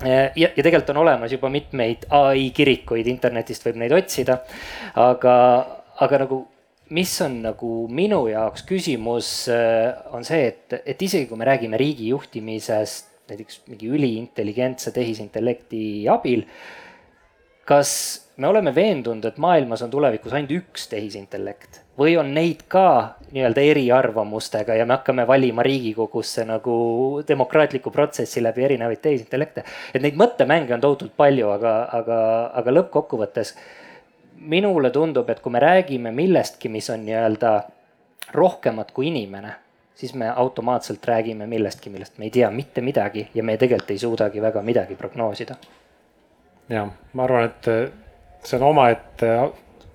eh, 0.03 0.31
ja, 0.35 0.49
ja 0.55 0.63
tegelikult 0.63 0.89
on 0.89 1.03
olemas 1.07 1.31
juba 1.31 1.49
mitmeid 1.49 2.07
ai 2.09 2.49
kirikuid, 2.51 3.07
internetist 3.07 3.63
võib 3.63 3.79
neid 3.79 3.95
otsida, 3.95 4.41
aga 4.95 5.35
aga 6.05 6.23
nagu, 6.23 6.39
mis 6.95 7.13
on 7.21 7.41
nagu 7.43 7.73
minu 7.91 8.23
jaoks 8.31 8.65
küsimus, 8.69 9.29
äh, 9.53 9.93
on 10.15 10.25
see, 10.27 10.47
et, 10.51 10.79
et 10.85 11.01
isegi 11.01 11.29
kui 11.29 11.39
me 11.39 11.47
räägime 11.49 11.79
riigi 11.79 12.09
juhtimisest 12.13 13.09
näiteks 13.29 13.61
mingi 13.69 13.89
üliintelligentse 13.93 14.91
tehisintellekti 14.91 15.81
abil. 16.09 16.45
kas 17.69 17.89
me 18.41 18.47
oleme 18.47 18.71
veendunud, 18.73 19.25
et 19.29 19.37
maailmas 19.37 19.83
on 19.85 19.91
tulevikus 19.93 20.33
ainult 20.33 20.55
üks 20.55 20.87
tehisintellekt 20.89 21.83
või 21.99 22.15
on 22.17 22.31
neid 22.33 22.63
ka 22.71 23.19
nii-öelda 23.29 23.65
eriarvamustega 23.73 24.77
ja 24.79 24.87
me 24.87 24.95
hakkame 24.95 25.27
valima 25.27 25.63
Riigikogusse 25.67 26.47
nagu 26.47 26.77
demokraatliku 27.27 27.91
protsessi 27.91 28.41
läbi 28.41 28.63
erinevaid 28.65 29.03
tehisintellekte. 29.03 29.63
et 29.93 30.01
neid 30.01 30.17
mõttemänge 30.17 30.73
on 30.73 30.81
tohutult 30.81 31.13
palju, 31.17 31.51
aga, 31.59 31.75
aga, 31.99 32.19
aga 32.61 32.75
lõppkokkuvõttes 32.77 33.53
minule 34.39 34.89
tundub, 34.89 35.29
et 35.29 35.39
kui 35.39 35.51
me 35.51 35.59
räägime 35.59 36.11
millestki, 36.15 36.69
mis 36.69 36.89
on 36.89 37.03
nii-öelda 37.05 37.53
rohkemat 38.33 38.91
kui 38.91 39.07
inimene, 39.07 39.53
siis 39.95 40.13
me 40.13 40.29
automaatselt 40.29 41.05
räägime 41.05 41.47
millestki, 41.47 41.89
millest 41.89 42.17
me 42.17 42.29
ei 42.29 42.31
tea 42.31 42.51
mitte 42.51 42.81
midagi 42.81 43.27
ja 43.33 43.43
me 43.43 43.57
tegelikult 43.57 43.91
ei 43.91 43.99
suudagi 43.99 44.41
väga 44.41 44.61
midagi 44.61 44.95
prognoosida. 44.95 45.55
ja 46.69 46.87
ma 47.13 47.23
arvan, 47.23 47.45
et 47.49 47.67
see 48.43 48.59
on 48.59 48.67
omaette 48.69 49.31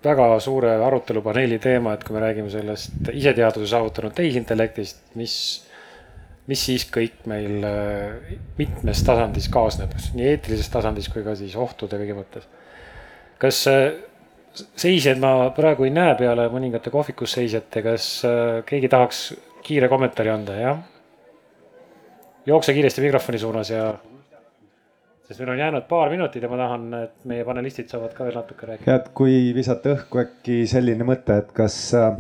väga 0.04 0.40
suure 0.40 0.74
arutelupaneeli 0.84 1.58
teema, 1.58 1.94
et 1.94 2.04
kui 2.04 2.16
me 2.16 2.20
räägime 2.20 2.50
sellest 2.52 3.08
iseteadvuse 3.12 3.70
saavutanud 3.70 4.12
tehisintellektist, 4.14 5.04
mis, 5.14 5.36
mis 6.46 6.64
siis 6.66 6.84
kõik 6.92 7.24
meil 7.30 7.64
äh, 7.64 8.34
mitmes 8.58 9.00
tasandis 9.06 9.48
kaasneb, 9.48 9.94
nii 10.14 10.34
eetilises 10.34 10.68
tasandis 10.68 11.08
kui 11.08 11.24
ka 11.24 11.36
siis 11.38 11.56
ohtude 11.56 12.00
kõige 12.02 12.18
mõttes. 12.18 12.50
kas 13.38 13.62
seisjaid 14.54 15.20
ma 15.22 15.50
praegu 15.56 15.86
ei 15.86 15.92
näe 15.94 16.14
peale 16.18 16.46
mõningate 16.52 16.92
kohvikus 16.94 17.36
seisjate, 17.38 17.82
kas 17.84 18.08
äh, 18.28 18.60
keegi 18.66 18.90
tahaks 18.92 19.22
kiire 19.64 19.88
kommentaari 19.90 20.32
anda, 20.32 20.56
jah? 20.58 20.82
jookse 22.46 22.74
kiiresti 22.76 23.02
mikrofoni 23.06 23.40
suunas 23.40 23.70
ja, 23.72 23.86
sest 25.24 25.40
meil 25.40 25.54
on 25.54 25.62
jäänud 25.62 25.88
paar 25.88 26.12
minutit 26.12 26.44
ja 26.44 26.50
ma 26.52 26.60
tahan, 26.60 26.86
et 27.00 27.14
meie 27.30 27.44
panelistid 27.46 27.88
saavad 27.90 28.12
ka 28.16 28.28
veel 28.28 28.36
natuke 28.36 28.68
rääkida. 28.68 28.98
et 29.00 29.10
kui 29.16 29.38
visata 29.56 29.94
õhku 29.96 30.22
äkki 30.22 30.62
selline 30.70 31.06
mõte, 31.08 31.38
et 31.40 31.52
kas 31.56 31.78
äh, 31.98 32.12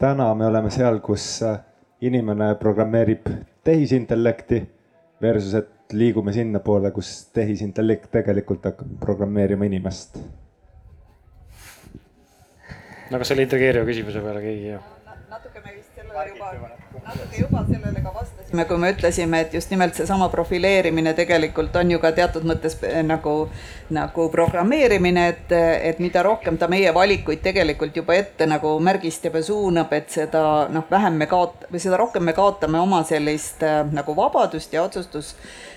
täna 0.00 0.32
me 0.34 0.48
oleme 0.48 0.72
seal, 0.74 1.02
kus 1.04 1.30
äh, 1.46 1.60
inimene 2.00 2.54
programmeerib 2.58 3.28
tehisintellekti 3.66 4.62
versus, 5.22 5.54
et 5.58 5.92
liigume 5.92 6.32
sinnapoole, 6.32 6.90
kus 6.92 7.28
tehisintellekt 7.34 8.10
tegelikult 8.12 8.66
hakkab 8.68 8.98
programmeerima 9.00 9.68
inimest 9.68 10.18
no 13.10 13.18
kas 13.18 13.32
selle 13.32 13.46
intrigeeriva 13.46 13.88
küsimuse 13.88 14.24
peale 14.24 14.44
keegi? 14.44 14.78
natuke 15.28 15.60
me 15.64 15.74
vist 15.76 15.94
sellele 15.96 16.28
juba, 16.32 16.70
natuke 17.06 17.40
juba 17.40 17.64
sellele 17.68 18.02
ka 18.04 18.12
vastasime 18.14 18.56
me, 18.56 18.64
kui 18.64 18.78
me 18.80 18.90
ütlesime, 18.92 19.40
et 19.44 19.54
just 19.54 19.70
nimelt 19.70 19.96
seesama 19.98 20.28
profileerimine 20.32 21.12
tegelikult 21.16 21.76
on 21.76 21.92
ju 21.92 22.00
ka 22.02 22.12
teatud 22.16 22.46
mõttes 22.48 22.78
eh, 22.88 23.00
nagu, 23.06 23.34
nagu 23.94 24.28
programmeerimine, 24.32 25.26
et, 25.34 25.54
et 25.90 26.00
mida 26.02 26.22
rohkem 26.24 26.58
ta 26.60 26.68
meie 26.72 26.92
valikuid 26.94 27.42
tegelikult 27.44 27.96
juba 27.96 28.16
ette 28.16 28.48
nagu 28.48 28.74
märgistab 28.84 29.38
ja 29.38 29.44
suunab, 29.50 29.92
et 29.96 30.10
seda 30.16 30.42
noh, 30.72 30.86
vähem 30.90 31.20
me 31.20 31.28
kaot- 31.30 31.68
või 31.72 31.82
seda 31.84 32.00
rohkem 32.00 32.24
me 32.28 32.36
kaotame 32.36 32.80
oma 32.80 33.02
sellist 33.08 33.64
äh, 33.66 33.82
nagu 33.92 34.16
vabadust 34.16 34.72
ja 34.72 34.84
otsustus 34.88 35.34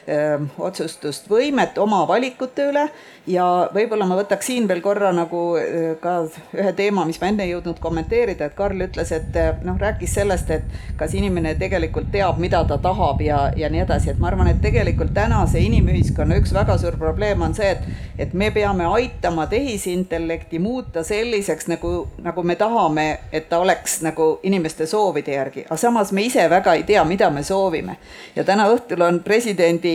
öö, 0.10 0.40
otsustust, 0.58 1.30
võimet 1.30 1.78
oma 1.78 2.04
valikute 2.08 2.70
üle. 2.72 2.88
Ja 3.30 3.46
võib-olla 3.74 4.08
ma 4.10 4.16
võtaks 4.18 4.48
siin 4.50 4.66
veel 4.68 4.82
korra 4.82 5.12
nagu 5.14 5.42
öö, 5.60 5.96
ka 6.02 6.16
ühe 6.58 6.74
teema, 6.78 7.06
mis 7.06 7.20
ma 7.22 7.30
enne 7.30 7.46
ei 7.46 7.54
jõudnud 7.54 7.80
kommenteerida, 7.84 8.48
et 8.50 8.56
Karl 8.58 8.82
ütles, 8.88 9.12
et 9.14 9.38
noh, 9.66 9.78
rääkis 9.80 10.16
sellest, 10.18 10.50
et 10.52 10.98
kas 10.98 11.14
inimene 11.18 11.54
tegelikult 11.60 12.10
teab, 12.14 12.40
mida 12.42 12.64
ta 12.66 12.80
tahab 12.82 13.22
ja, 13.22 13.44
ja 13.58 13.70
nii 13.70 13.84
edasi, 13.86 14.12
et 14.14 14.22
ma 14.22 14.32
arvan, 14.32 14.50
et 14.52 14.62
tegelikult 14.64 15.14
tänase 15.14 15.62
inimühiskonna 15.62 16.40
üks 16.42 16.54
väga 16.56 16.78
suur 16.82 16.98
probleem 17.02 17.46
on 17.46 17.54
see, 17.58 17.76
et 17.76 17.86
et 18.22 18.34
me 18.38 18.52
peame 18.52 18.86
aitama 18.86 19.48
tehisintellekti 19.50 20.60
muuta 20.60 21.04
selliseks, 21.04 21.68
nagu, 21.72 22.08
nagu 22.22 22.44
me 22.44 22.56
tahame, 22.56 23.06
et 23.34 23.50
ta 23.50 23.60
oleks 23.64 24.02
nagu 24.06 24.28
inimeste 24.44 24.86
soovide 24.86 25.34
järgi, 25.34 25.66
aga 25.66 25.78
samas 25.78 26.12
me 26.12 26.26
ise 26.28 26.46
väga 26.50 26.76
ei 26.78 26.84
tea, 26.88 27.04
mida 27.06 27.30
me 27.30 27.44
soovime. 27.44 27.98
ja 28.36 28.44
täna 28.44 28.68
õhtul 28.70 29.02
on 29.08 29.20
presidendi 29.26 29.91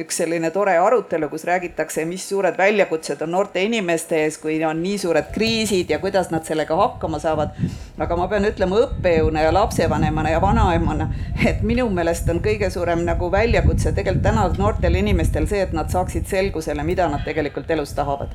üks 0.00 0.20
selline 0.20 0.50
tore 0.54 0.76
arutelu, 0.78 1.28
kus 1.32 1.44
räägitakse, 1.48 2.04
mis 2.08 2.28
suured 2.28 2.58
väljakutsed 2.58 3.22
on 3.24 3.32
noorte 3.34 3.62
inimeste 3.62 4.22
ees, 4.24 4.38
kui 4.38 4.58
on 4.64 4.82
nii 4.82 4.98
suured 4.98 5.30
kriisid 5.34 5.90
ja 5.90 5.98
kuidas 6.02 6.30
nad 6.30 6.44
sellega 6.46 6.76
hakkama 6.76 7.18
saavad. 7.18 7.56
aga 8.00 8.16
ma 8.16 8.28
pean 8.28 8.44
ütlema 8.48 8.78
õppejõuna 8.80 9.42
ja 9.44 9.52
lapsevanemana 9.52 10.30
ja 10.30 10.40
vanaemana, 10.40 11.10
et 11.46 11.62
minu 11.62 11.88
meelest 11.90 12.28
on 12.32 12.40
kõige 12.44 12.70
suurem 12.70 13.04
nagu 13.04 13.30
väljakutse 13.32 13.92
tegelikult 13.92 14.24
täna 14.24 14.46
noortel 14.58 14.94
inimestel 15.00 15.46
see, 15.50 15.60
et 15.66 15.72
nad 15.76 15.90
saaksid 15.92 16.28
selgusele, 16.30 16.84
mida 16.84 17.08
nad 17.08 17.24
tegelikult 17.24 17.70
elus 17.70 17.92
tahavad. 17.96 18.32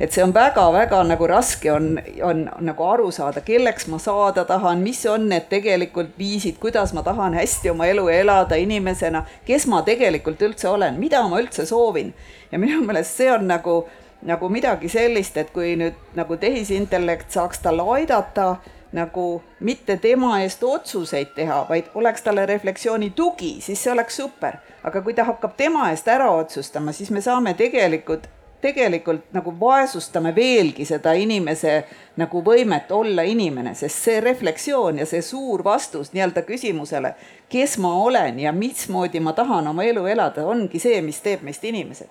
et 0.00 0.12
see 0.12 0.22
on 0.22 0.34
väga-väga 0.34 1.02
nagu 1.08 1.26
raske 1.26 1.72
on, 1.72 1.98
on 2.22 2.44
nagu 2.60 2.84
aru 2.84 3.10
saada, 3.10 3.40
kelleks 3.40 3.88
ma 3.88 3.98
saada 3.98 4.44
tahan, 4.44 4.82
mis 4.82 5.04
on 5.06 5.28
need 5.28 5.48
tegelikult 5.50 6.14
viisid, 6.18 6.58
kuidas 6.60 6.92
ma 6.94 7.02
tahan 7.02 7.34
hästi 7.34 7.70
oma 7.70 7.86
elu 7.86 8.08
elada 8.08 8.56
inimesena, 8.56 9.24
kes 9.46 9.66
ma 9.66 9.82
tegelikult 9.82 10.27
üldse 10.36 10.68
olen, 10.68 10.98
mida 11.00 11.22
ma 11.28 11.40
üldse 11.40 11.66
soovin. 11.66 12.14
ja 12.52 12.58
minu 12.58 12.80
meelest 12.84 13.16
see 13.16 13.32
on 13.32 13.46
nagu, 13.48 13.88
nagu 14.22 14.48
midagi 14.48 14.88
sellist, 14.88 15.36
et 15.36 15.50
kui 15.50 15.76
nüüd 15.76 15.94
nagu 16.14 16.36
tehisintellekt 16.36 17.30
saaks 17.30 17.58
talle 17.58 17.82
aidata 17.96 18.56
nagu 18.92 19.42
mitte 19.60 19.96
tema 19.96 20.40
eest 20.40 20.62
otsuseid 20.64 21.34
teha, 21.34 21.66
vaid 21.68 21.90
oleks 21.94 22.22
talle 22.22 22.46
refleksiooni 22.46 23.10
tugi, 23.10 23.60
siis 23.60 23.82
see 23.82 23.92
oleks 23.92 24.16
super. 24.16 24.56
aga 24.84 25.02
kui 25.02 25.14
ta 25.14 25.24
hakkab 25.24 25.56
tema 25.56 25.90
eest 25.90 26.08
ära 26.08 26.30
otsustama, 26.30 26.92
siis 26.92 27.10
me 27.10 27.20
saame 27.20 27.54
tegelikult 27.54 28.28
tegelikult 28.60 29.32
nagu 29.32 29.52
vaesustame 29.60 30.32
veelgi 30.34 30.84
seda 30.88 31.12
inimese 31.14 31.82
nagu 32.18 32.42
võimet 32.44 32.90
olla 32.94 33.22
inimene, 33.22 33.74
sest 33.78 34.04
see 34.08 34.20
refleksioon 34.20 34.98
ja 34.98 35.06
see 35.06 35.22
suur 35.22 35.62
vastus 35.64 36.12
nii-öelda 36.14 36.42
küsimusele, 36.46 37.14
kes 37.48 37.78
ma 37.78 37.92
olen 38.02 38.40
ja 38.42 38.52
mismoodi 38.52 39.20
ma 39.20 39.32
tahan 39.32 39.70
oma 39.70 39.86
elu 39.86 40.06
elada, 40.06 40.46
ongi 40.46 40.80
see, 40.82 41.00
mis 41.02 41.20
teeb 41.24 41.44
meist 41.46 41.64
inimesed. 41.64 42.10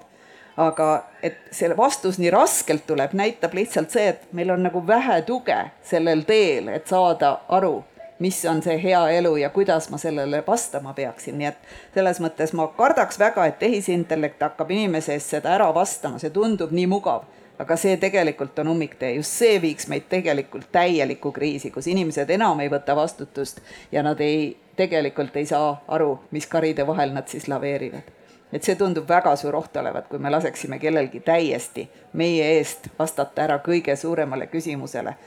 aga 0.58 1.04
et 1.22 1.36
see 1.54 1.68
vastus 1.78 2.16
nii 2.18 2.32
raskelt 2.34 2.88
tuleb, 2.88 3.12
näitab 3.14 3.54
lihtsalt 3.54 3.92
see, 3.94 4.08
et 4.10 4.24
meil 4.34 4.50
on 4.50 4.64
nagu 4.66 4.82
vähe 4.88 5.20
tuge 5.22 5.58
sellel 5.86 6.24
teel, 6.26 6.72
et 6.74 6.88
saada 6.90 7.36
aru 7.54 7.84
mis 8.20 8.46
on 8.46 8.62
see 8.64 8.78
hea 8.84 9.02
elu 9.20 9.36
ja 9.38 9.50
kuidas 9.50 9.90
ma 9.90 9.98
sellele 9.98 10.44
vastama 10.48 10.94
peaksin, 10.94 11.38
nii 11.38 11.48
et 11.48 11.58
selles 11.94 12.22
mõttes 12.24 12.54
ma 12.58 12.68
kardaks 12.78 13.20
väga, 13.20 13.46
et 13.46 13.60
tehisintellekt 13.60 14.42
hakkab 14.42 14.72
inimese 14.72 15.14
eest 15.14 15.36
seda 15.36 15.54
ära 15.56 15.70
vastama, 15.76 16.20
see 16.20 16.34
tundub 16.34 16.74
nii 16.74 16.88
mugav, 16.90 17.28
aga 17.60 17.78
see 17.78 17.98
tegelikult 18.02 18.60
on 18.60 18.74
ummiktee, 18.74 19.14
just 19.18 19.38
see 19.38 19.62
viiks 19.62 19.88
meid 19.92 20.08
tegelikult 20.10 20.70
täielikku 20.72 21.32
kriisi, 21.32 21.72
kus 21.72 21.88
inimesed 21.88 22.30
enam 22.34 22.60
ei 22.62 22.70
võta 22.74 22.96
vastutust 22.98 23.62
ja 23.92 24.04
nad 24.06 24.22
ei, 24.22 24.56
tegelikult 24.78 25.36
ei 25.38 25.46
saa 25.50 25.74
aru, 25.88 26.20
mis 26.32 26.48
karide 26.48 26.88
vahel 26.88 27.14
nad 27.14 27.28
siis 27.30 27.48
laveerivad. 27.48 28.14
Et 28.54 28.64
see 28.64 28.78
tundub 28.80 29.10
väga 29.10 29.34
suur 29.36 29.58
oht 29.60 29.76
olevat, 29.78 30.06
kui 30.08 30.22
me 30.24 30.32
laseksime 30.32 30.78
kellelgi 30.80 31.20
täiesti 31.20 31.84
meie 32.16 32.46
eest 32.58 32.88
vastata 33.00 33.44
ära 33.44 33.58
kõige 33.64 33.96
suuremale 34.00 34.48
küsimusele, 34.48 35.18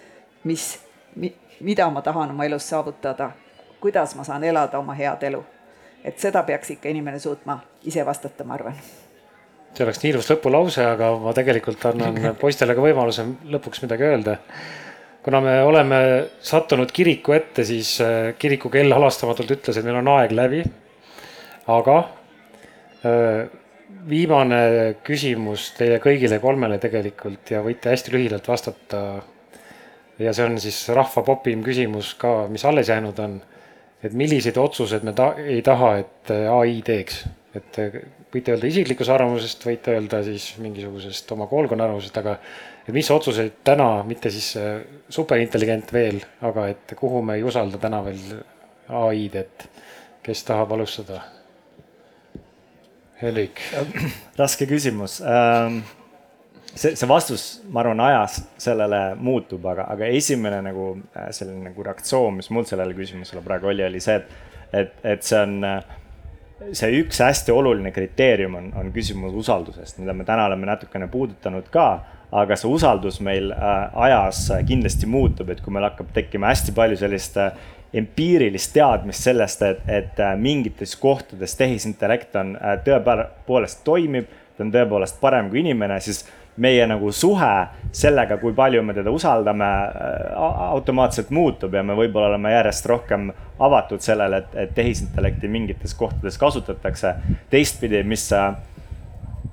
mis 0.48 0.70
mi,, 1.16 1.34
mida 1.60 1.90
ma 1.90 2.02
tahan 2.02 2.30
oma 2.30 2.44
elus 2.44 2.68
saavutada, 2.68 3.30
kuidas 3.80 4.14
ma 4.16 4.24
saan 4.24 4.44
elada 4.44 4.78
oma 4.78 4.94
head 4.94 5.22
elu. 5.22 5.44
et 6.04 6.18
seda 6.18 6.42
peaks 6.42 6.70
ikka 6.70 6.88
inimene 6.88 7.18
suutma 7.20 7.58
ise 7.84 8.04
vastata, 8.06 8.44
ma 8.44 8.54
arvan. 8.54 8.76
see 9.74 9.84
oleks 9.84 10.02
nii 10.02 10.12
ilus 10.14 10.30
lõpulause, 10.32 10.84
aga 10.94 11.10
ma 11.20 11.34
tegelikult 11.36 11.84
annan 11.92 12.20
poistele 12.42 12.74
ka 12.74 12.84
võimaluse 12.84 13.26
lõpuks 13.52 13.82
midagi 13.84 14.08
öelda. 14.08 14.36
kuna 15.22 15.40
me 15.40 15.62
oleme 15.62 16.00
sattunud 16.40 16.92
kiriku 16.92 17.36
ette, 17.36 17.64
siis 17.64 17.98
äh, 18.00 18.34
kiriku 18.38 18.70
kell 18.70 18.92
halastamatult 18.92 19.58
ütles, 19.58 19.76
et 19.76 19.84
meil 19.84 20.00
on 20.00 20.12
aeg 20.16 20.32
läbi. 20.32 20.64
aga 21.66 21.98
äh, 23.04 23.48
viimane 24.08 24.62
küsimus 25.04 25.72
teile 25.76 25.98
kõigile 26.02 26.38
kolmele 26.40 26.78
tegelikult 26.78 27.50
ja 27.50 27.62
võite 27.64 27.92
hästi 27.92 28.14
lühidalt 28.14 28.48
vastata 28.48 29.02
ja 30.20 30.32
see 30.36 30.46
on 30.46 30.58
siis 30.60 30.78
rahva 30.94 31.24
popim 31.26 31.64
küsimus 31.64 32.14
ka, 32.20 32.44
mis 32.52 32.64
alles 32.68 32.90
jäänud 32.92 33.18
on. 33.24 33.40
et 34.02 34.12
milliseid 34.16 34.56
otsuseid 34.56 35.04
me 35.04 35.12
ta 35.12 35.34
ei 35.36 35.60
taha, 35.62 35.90
et 36.00 36.30
ai 36.32 36.78
teeks, 36.84 37.24
et 37.54 37.76
võite 38.32 38.54
öelda 38.54 38.68
isiklikust 38.70 39.12
arvamusest, 39.12 39.66
võite 39.66 39.92
öelda 39.92 40.22
siis 40.24 40.54
mingisugusest 40.62 41.32
oma 41.36 41.48
koolkonna 41.50 41.84
arvamusest, 41.84 42.16
aga 42.16 42.38
et 42.86 42.94
mis 42.96 43.10
otsuseid 43.12 43.60
täna, 43.66 43.90
mitte 44.08 44.32
siis 44.32 44.54
äh, 44.56 44.80
superintelligent 45.12 45.92
veel, 45.92 46.22
aga 46.40 46.68
et 46.72 46.96
kuhu 46.96 47.20
me 47.26 47.36
ei 47.36 47.44
usalda 47.44 47.80
täna 47.82 48.00
veel 48.06 48.40
ai-d, 48.88 49.44
et 49.44 49.68
kes 50.24 50.44
tahab 50.48 50.72
alustada? 50.76 51.22
Helik. 53.20 53.60
raske 54.40 54.64
küsimus 54.64 55.20
ähm 55.20 55.82
see, 56.74 56.94
see 56.96 57.08
vastus, 57.08 57.46
ma 57.70 57.82
arvan, 57.82 58.00
ajas 58.04 58.40
sellele 58.60 59.00
muutub, 59.20 59.64
aga, 59.72 59.86
aga 59.92 60.10
esimene 60.16 60.60
nagu 60.70 60.92
äh, 61.16 61.30
selline 61.34 61.70
nagu 61.70 61.86
reaktsioon, 61.86 62.38
mis 62.40 62.50
mul 62.54 62.66
sellele 62.68 62.96
küsimusele 62.96 63.42
praegu 63.46 63.70
oli, 63.72 63.84
oli 63.86 64.02
see, 64.02 64.20
et, 64.20 64.70
et, 64.72 64.94
et 65.14 65.26
see 65.26 65.40
on 65.40 65.58
äh, 65.66 65.80
see 66.76 67.00
üks 67.00 67.22
hästi 67.24 67.54
oluline 67.56 67.92
kriteerium 67.94 68.56
on, 68.58 68.70
on 68.76 68.94
küsimus 68.94 69.36
usaldusest, 69.42 70.00
mida 70.02 70.14
me 70.16 70.26
täna 70.28 70.46
oleme 70.50 70.68
natukene 70.68 71.08
puudutanud 71.10 71.68
ka, 71.72 71.88
aga 72.30 72.56
see 72.58 72.70
usaldus 72.70 73.18
meil 73.24 73.50
äh, 73.56 73.76
ajas 74.06 74.46
kindlasti 74.68 75.10
muutub, 75.10 75.50
et 75.50 75.62
kui 75.64 75.74
meil 75.74 75.88
hakkab 75.88 76.14
tekkima 76.16 76.52
hästi 76.52 76.76
palju 76.76 77.00
sellist 77.00 77.38
empiirilist 77.90 78.70
teadmist 78.70 79.24
sellest, 79.26 79.64
et, 79.66 79.80
et 79.90 80.20
mingites 80.38 80.92
kohtades 81.00 81.56
tehisintellekt 81.58 82.36
on 82.38 82.52
tõepoolest 82.86 83.80
toimib, 83.82 84.28
ta 84.54 84.62
on 84.62 84.70
tõepoolest 84.70 85.18
parem 85.18 85.48
kui 85.50 85.64
inimene, 85.64 85.96
siis 86.04 86.20
meie 86.60 86.86
nagu 86.88 87.12
suhe 87.12 87.52
sellega, 87.92 88.36
kui 88.40 88.52
palju 88.54 88.82
me 88.86 88.94
teda 88.94 89.12
usaldame, 89.14 89.66
äh, 89.66 90.34
automaatselt 90.70 91.32
muutub 91.34 91.74
ja 91.74 91.82
me 91.86 91.96
võib-olla 91.98 92.30
oleme 92.34 92.52
järjest 92.52 92.86
rohkem 92.90 93.30
avatud 93.60 94.04
sellele, 94.04 94.44
et, 94.44 94.54
et 94.64 94.74
tehisintellekti 94.76 95.50
mingites 95.50 95.96
kohtades 95.98 96.38
kasutatakse. 96.38 97.14
teistpidi, 97.50 98.02
mis 98.06 98.28
äh, 98.36 98.52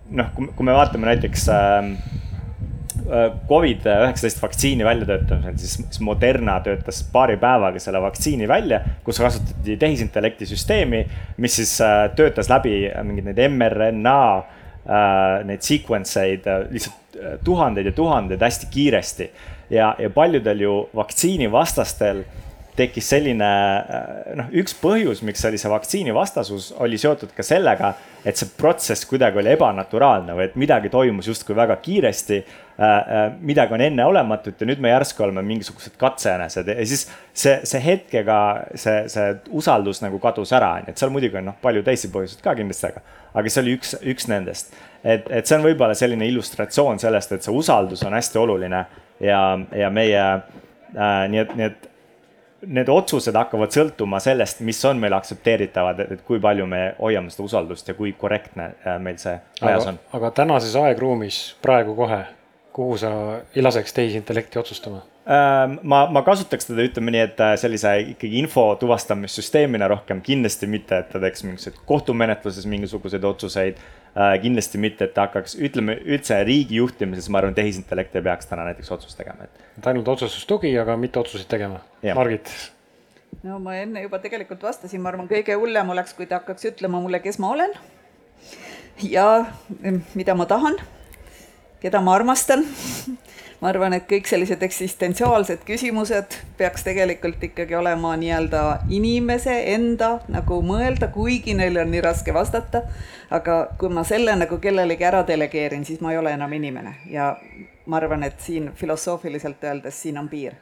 noh, 0.10 0.32
kui 0.36 0.68
me 0.68 0.76
vaatame 0.78 1.10
näiteks 1.14 1.50
äh, 1.54 1.92
Covid-19 3.48 4.42
vaktsiini 4.42 4.84
väljatöötamisel, 4.84 5.58
siis, 5.62 6.00
Moderna 6.04 6.58
töötas 6.60 7.00
paari 7.12 7.38
päevaga 7.40 7.80
selle 7.80 8.02
vaktsiini 8.04 8.48
välja, 8.48 8.82
kus 9.06 9.22
kasutati 9.24 9.78
tehisintellekti 9.80 10.46
süsteemi, 10.50 11.06
mis 11.38 11.56
siis 11.56 11.78
töötas 12.20 12.52
läbi 12.52 12.82
mingeid 13.08 13.30
neid 13.30 13.44
mRNA 13.54 14.20
äh, 14.38 14.57
neid 14.88 15.64
sequence 15.66 16.22
eid 16.24 16.48
äh, 16.48 16.66
lihtsalt 16.72 17.16
äh, 17.20 17.38
tuhandeid 17.44 17.90
ja 17.90 17.92
tuhandeid 17.92 18.42
hästi 18.42 18.68
kiiresti. 18.72 19.32
ja, 19.70 19.96
ja 20.00 20.10
paljudel 20.10 20.62
ju 20.62 20.76
vaktsiinivastastel 20.96 22.24
tekkis 22.78 23.10
selline 23.10 23.50
äh, 23.50 24.36
noh, 24.40 24.54
üks 24.54 24.78
põhjus, 24.80 25.24
miks 25.28 25.44
oli 25.50 25.60
see 25.60 25.72
vaktsiinivastasus, 25.72 26.70
oli 26.80 26.98
seotud 26.98 27.34
ka 27.36 27.44
sellega, 27.44 27.92
et 28.24 28.40
see 28.40 28.54
protsess 28.58 29.06
kuidagi 29.10 29.42
oli 29.42 29.52
ebanaturaalne 29.58 30.38
või 30.38 30.48
et 30.48 30.56
midagi 30.56 30.94
toimus 30.94 31.28
justkui 31.28 31.58
väga 31.58 31.76
kiiresti 31.84 32.46
midagi 33.42 33.74
on 33.74 33.82
enneolematut 33.82 34.60
ja 34.62 34.68
nüüd 34.70 34.78
me 34.78 34.92
järsku 34.92 35.24
oleme 35.26 35.42
mingisugused 35.42 35.96
katsejänesed 35.98 36.68
ja 36.70 36.84
siis 36.86 37.08
see, 37.34 37.56
see 37.66 37.82
hetkega 37.82 38.36
see, 38.78 39.00
see 39.10 39.32
usaldus 39.50 40.04
nagu 40.04 40.20
kadus 40.22 40.54
ära, 40.54 40.76
onju, 40.78 40.94
et 40.94 41.02
seal 41.02 41.10
muidugi 41.10 41.40
on 41.42 41.50
noh, 41.50 41.58
palju 41.64 41.82
teisi 41.88 42.12
põhjuseid 42.14 42.44
ka 42.46 42.54
kindlasti, 42.60 42.92
aga 42.92 43.17
aga 43.34 43.52
see 43.52 43.64
oli 43.64 43.76
üks, 43.78 43.96
üks 44.14 44.30
nendest. 44.32 44.74
et, 45.04 45.28
et 45.30 45.46
see 45.48 45.58
on 45.58 45.66
võib-olla 45.68 45.98
selline 45.98 46.28
illustratsioon 46.30 47.00
sellest, 47.00 47.32
et 47.32 47.46
see 47.46 47.54
usaldus 47.54 48.04
on 48.08 48.16
hästi 48.18 48.42
oluline 48.42 48.86
ja, 49.24 49.42
ja 49.76 49.92
meie 49.94 50.24
äh, 50.24 51.22
nii 51.30 51.44
et, 51.44 51.56
nii 51.56 51.70
et 51.72 51.88
need 52.68 52.90
otsused 52.90 53.36
hakkavad 53.38 53.74
sõltuma 53.74 54.20
sellest, 54.24 54.64
mis 54.66 54.80
on 54.90 54.98
meil 55.02 55.14
aktsepteeritavad, 55.18 56.00
et 56.18 56.24
kui 56.26 56.40
palju 56.42 56.66
me 56.70 56.82
hoiame 57.00 57.30
seda 57.34 57.46
usaldust 57.46 57.92
ja 57.92 57.96
kui 57.98 58.14
korrektne 58.18 58.72
äh, 58.82 58.98
meil 59.02 59.20
see 59.22 59.36
ajas 59.62 59.92
on. 59.94 60.00
aga 60.18 60.32
tänases 60.42 60.76
aegruumis 60.82 61.42
praegu 61.62 61.96
kohe, 61.98 62.24
kuhu 62.78 62.98
sa 63.02 63.12
ei 63.56 63.64
laseks 63.66 63.96
tehisintellekti 63.98 64.60
otsustama? 64.62 65.02
Ähm, 65.28 65.80
ma, 65.82 66.04
ma 66.14 66.22
kasutaks 66.24 66.70
teda, 66.70 66.86
ütleme 66.86 67.14
nii, 67.16 67.24
et 67.26 67.42
äh, 67.44 67.56
sellise 67.60 67.94
ikkagi 68.14 68.38
info 68.44 68.68
tuvastamissüsteemina 68.80 69.90
rohkem, 69.92 70.22
kindlasti 70.26 70.70
mitte, 70.70 71.02
et 71.02 71.10
ta 71.12 71.22
teeks 71.24 71.44
mingisuguseid 71.48 71.82
kohtumenetluses 71.90 72.70
mingisuguseid 72.70 73.26
otsuseid. 73.28 73.82
Äh, 74.18 74.38
kindlasti 74.44 74.82
mitte, 74.82 75.10
et 75.10 75.16
ta 75.18 75.26
hakkaks, 75.28 75.58
ütleme 75.68 75.98
üldse 76.06 76.38
riigi 76.48 76.80
juhtimises, 76.80 77.28
ma 77.34 77.42
arvan, 77.42 77.58
tehisintellekt 77.58 78.16
ei 78.18 78.26
peaks 78.30 78.50
täna 78.50 78.70
näiteks 78.70 78.94
otsust 78.94 79.18
tegema, 79.20 79.50
et. 79.50 79.68
et 79.82 79.92
ainult 79.92 80.14
otsustustugi, 80.16 80.72
aga 80.80 80.96
mitte 81.02 81.22
otsuseid 81.22 81.50
tegema. 81.52 81.84
Margit 82.16 82.54
no 83.44 83.60
ma 83.62 83.76
enne 83.78 84.02
juba 84.06 84.20
tegelikult 84.24 84.64
vastasin, 84.64 85.02
ma 85.04 85.12
arvan, 85.12 85.28
kõige 85.30 85.58
hullem 85.60 85.90
oleks, 85.94 86.16
kui 86.18 86.26
ta 86.30 86.40
hakkaks 86.40 86.70
ütlema 86.72 87.02
mulle, 87.04 87.20
kes 87.22 87.38
ma 87.44 87.52
olen 87.54 87.74
ja 89.04 89.46
mida 90.16 90.36
ma 90.38 90.48
tahan, 90.50 90.80
keda 91.82 92.02
ma 92.02 92.16
armastan 92.16 92.66
ma 93.62 93.72
arvan, 93.72 93.96
et 93.98 94.06
kõik 94.10 94.28
sellised 94.30 94.62
eksistentsiaalsed 94.64 95.64
küsimused 95.66 96.38
peaks 96.60 96.86
tegelikult 96.86 97.44
ikkagi 97.50 97.76
olema 97.76 98.14
nii-öelda 98.20 98.64
inimese 98.94 99.56
enda 99.74 100.18
nagu 100.32 100.60
mõelda, 100.66 101.10
kuigi 101.14 101.58
neile 101.58 101.82
on 101.82 101.92
nii 101.94 102.04
raske 102.06 102.34
vastata. 102.34 102.84
aga 103.30 103.58
kui 103.80 103.90
ma 103.90 104.04
selle 104.08 104.36
nagu 104.36 104.60
kellelegi 104.62 105.04
ära 105.04 105.24
delegeerin, 105.28 105.86
siis 105.86 106.02
ma 106.02 106.14
ei 106.14 106.22
ole 106.22 106.32
enam 106.38 106.54
inimene 106.54 106.96
ja 107.12 107.36
ma 107.86 107.98
arvan, 107.98 108.24
et 108.24 108.40
siin 108.40 108.72
filosoofiliselt 108.76 109.64
öeldes 109.64 110.02
siin 110.02 110.18
on 110.18 110.30
piir 110.30 110.54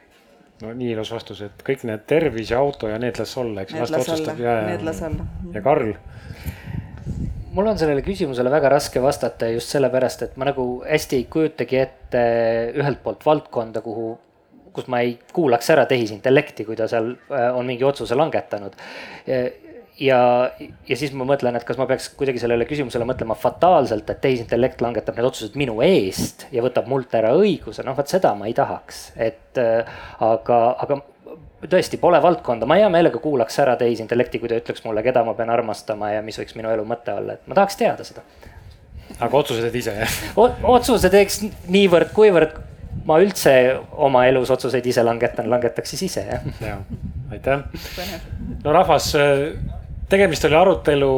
no 0.62 0.72
nii 0.72 0.94
ilus 0.94 1.12
vastus, 1.12 1.42
et 1.44 1.62
kõik 1.66 1.84
need 1.84 2.06
tervis 2.08 2.50
ja 2.50 2.58
auto 2.64 2.88
ja 2.88 2.98
need 2.98 3.18
las 3.20 3.36
olla, 3.36 3.62
eks. 3.62 3.74
Need 3.76 3.92
las 3.92 4.08
olla, 4.08 4.36
need 4.70 4.84
las 4.88 5.02
olla. 5.04 5.26
ja 5.52 5.62
Karl 5.62 5.92
mul 7.56 7.70
on 7.72 7.78
sellele 7.80 8.04
küsimusele 8.04 8.52
väga 8.52 8.70
raske 8.76 9.00
vastata 9.02 9.48
just 9.54 9.72
sellepärast, 9.72 10.26
et 10.26 10.38
ma 10.40 10.50
nagu 10.50 10.66
hästi 10.84 11.20
ei 11.20 11.26
kujutagi 11.32 11.80
ette 11.80 12.24
ühelt 12.76 13.00
poolt 13.04 13.24
valdkonda, 13.24 13.82
kuhu, 13.84 14.10
kus 14.76 14.90
ma 14.92 15.00
ei 15.04 15.16
kuulaks 15.32 15.70
ära 15.72 15.86
tehisintellekti, 15.88 16.66
kui 16.68 16.76
ta 16.76 16.88
seal 16.90 17.14
äh, 17.14 17.48
on 17.56 17.68
mingi 17.68 17.86
otsuse 17.88 18.18
langetanud. 18.18 18.76
ja, 20.00 20.20
ja 20.88 20.96
siis 21.00 21.14
ma 21.16 21.24
mõtlen, 21.24 21.56
et 21.56 21.64
kas 21.64 21.78
ma 21.80 21.88
peaks 21.88 22.10
kuidagi 22.18 22.42
sellele 22.42 22.68
küsimusele 22.68 23.08
mõtlema 23.08 23.38
fataalselt, 23.40 24.10
et 24.12 24.20
tehisintellekt 24.20 24.84
langetab 24.84 25.16
need 25.16 25.28
otsused 25.30 25.56
minu 25.56 25.80
eest 25.86 26.44
ja 26.52 26.64
võtab 26.64 26.90
mult 26.92 27.14
ära 27.16 27.32
õiguse, 27.38 27.86
noh 27.86 27.96
vot 27.96 28.12
seda 28.12 28.34
ma 28.36 28.50
ei 28.50 28.56
tahaks, 28.58 29.06
et 29.16 29.62
äh, 29.62 29.96
aga, 30.20 30.60
aga 30.84 31.00
tõesti 31.70 31.98
pole 32.00 32.20
valdkonda, 32.22 32.66
ma 32.68 32.78
hea 32.80 32.88
meelega 32.92 33.20
kuulaks 33.22 33.58
ära 33.62 33.76
tehisintellekti, 33.80 34.40
kui 34.42 34.50
ta 34.50 34.58
ütleks 34.60 34.84
mulle, 34.84 35.02
keda 35.06 35.24
ma 35.26 35.34
pean 35.38 35.50
armastama 35.52 36.12
ja 36.14 36.22
mis 36.24 36.38
võiks 36.40 36.56
minu 36.58 36.70
elu 36.72 36.84
mõte 36.88 37.14
olla, 37.14 37.36
et 37.36 37.48
ma 37.50 37.58
tahaks 37.58 37.78
teada 37.80 38.06
seda. 38.06 38.24
aga 39.18 39.36
otsuse 39.36 39.64
teed 39.64 39.76
ise 39.82 39.96
jah? 39.96 40.16
otsuse 40.76 41.10
teeks 41.12 41.42
niivõrd, 41.72 42.12
kuivõrd 42.16 42.56
ma 43.06 43.18
üldse 43.22 43.52
oma 43.92 44.24
elus 44.30 44.50
otsuseid 44.54 44.86
ise 44.86 45.04
langetan, 45.06 45.50
langetaks 45.50 45.94
siis 45.94 46.06
ise 46.08 46.24
jah. 46.30 46.48
ja, 46.60 46.78
aitäh. 47.32 47.66
no 48.64 48.74
rahvas, 48.74 49.12
tegemist 50.10 50.48
oli 50.48 50.58
arutelu 50.58 51.12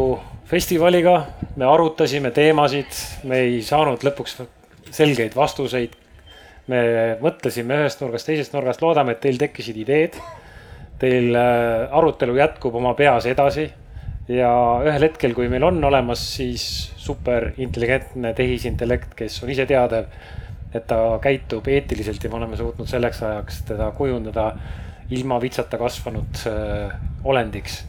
festivaliga, 0.48 1.22
me 1.56 1.68
arutasime 1.68 2.30
teemasid, 2.32 3.00
me 3.28 3.44
ei 3.44 3.62
saanud 3.62 4.04
lõpuks 4.06 4.38
selgeid 4.94 5.34
vastuseid 5.36 5.96
me 6.68 6.80
mõtlesime 7.22 7.82
ühest 7.82 8.02
nurgast, 8.02 8.28
teisest 8.28 8.54
nurgast, 8.54 8.82
loodame, 8.84 9.16
et 9.16 9.22
teil 9.24 9.40
tekkisid 9.40 9.76
ideed. 9.84 10.18
Teil 10.98 11.36
äh, 11.38 11.86
arutelu 11.94 12.34
jätkub 12.38 12.74
oma 12.78 12.94
peas 12.98 13.28
edasi 13.30 13.68
ja 14.28 14.50
ühel 14.84 15.06
hetkel, 15.08 15.32
kui 15.36 15.48
meil 15.48 15.64
on 15.64 15.80
olemas 15.88 16.22
siis 16.36 16.64
superintelligentne 17.00 18.34
tehisintellekt, 18.36 19.14
kes 19.16 19.40
on 19.44 19.52
iseteadev, 19.54 20.10
et 20.74 20.84
ta 20.90 21.00
käitub 21.22 21.68
eetiliselt 21.72 22.24
ja 22.24 22.30
me 22.30 22.40
oleme 22.42 22.58
suutnud 22.60 22.90
selleks 22.90 23.22
ajaks 23.24 23.62
teda 23.70 23.90
kujundada 23.96 24.50
ilma 25.16 25.38
vitsata 25.40 25.78
kasvanud 25.80 26.42
äh, 26.50 26.98
olendiks. 27.24 27.84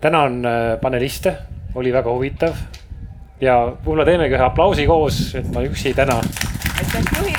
tänan 0.00 0.44
äh, 0.46 0.80
paneliste, 0.80 1.34
oli 1.74 1.92
väga 1.92 2.12
huvitav 2.12 2.54
ja 3.40 3.58
võib-olla 3.66 4.06
teemegi 4.06 4.38
ühe 4.38 4.46
aplausi 4.46 4.86
koos, 4.86 5.34
et 5.34 5.50
ma 5.54 5.66
üksi 5.66 5.94
täna. 5.94 6.20
aitäh 6.78 7.18
juhile 7.18 7.37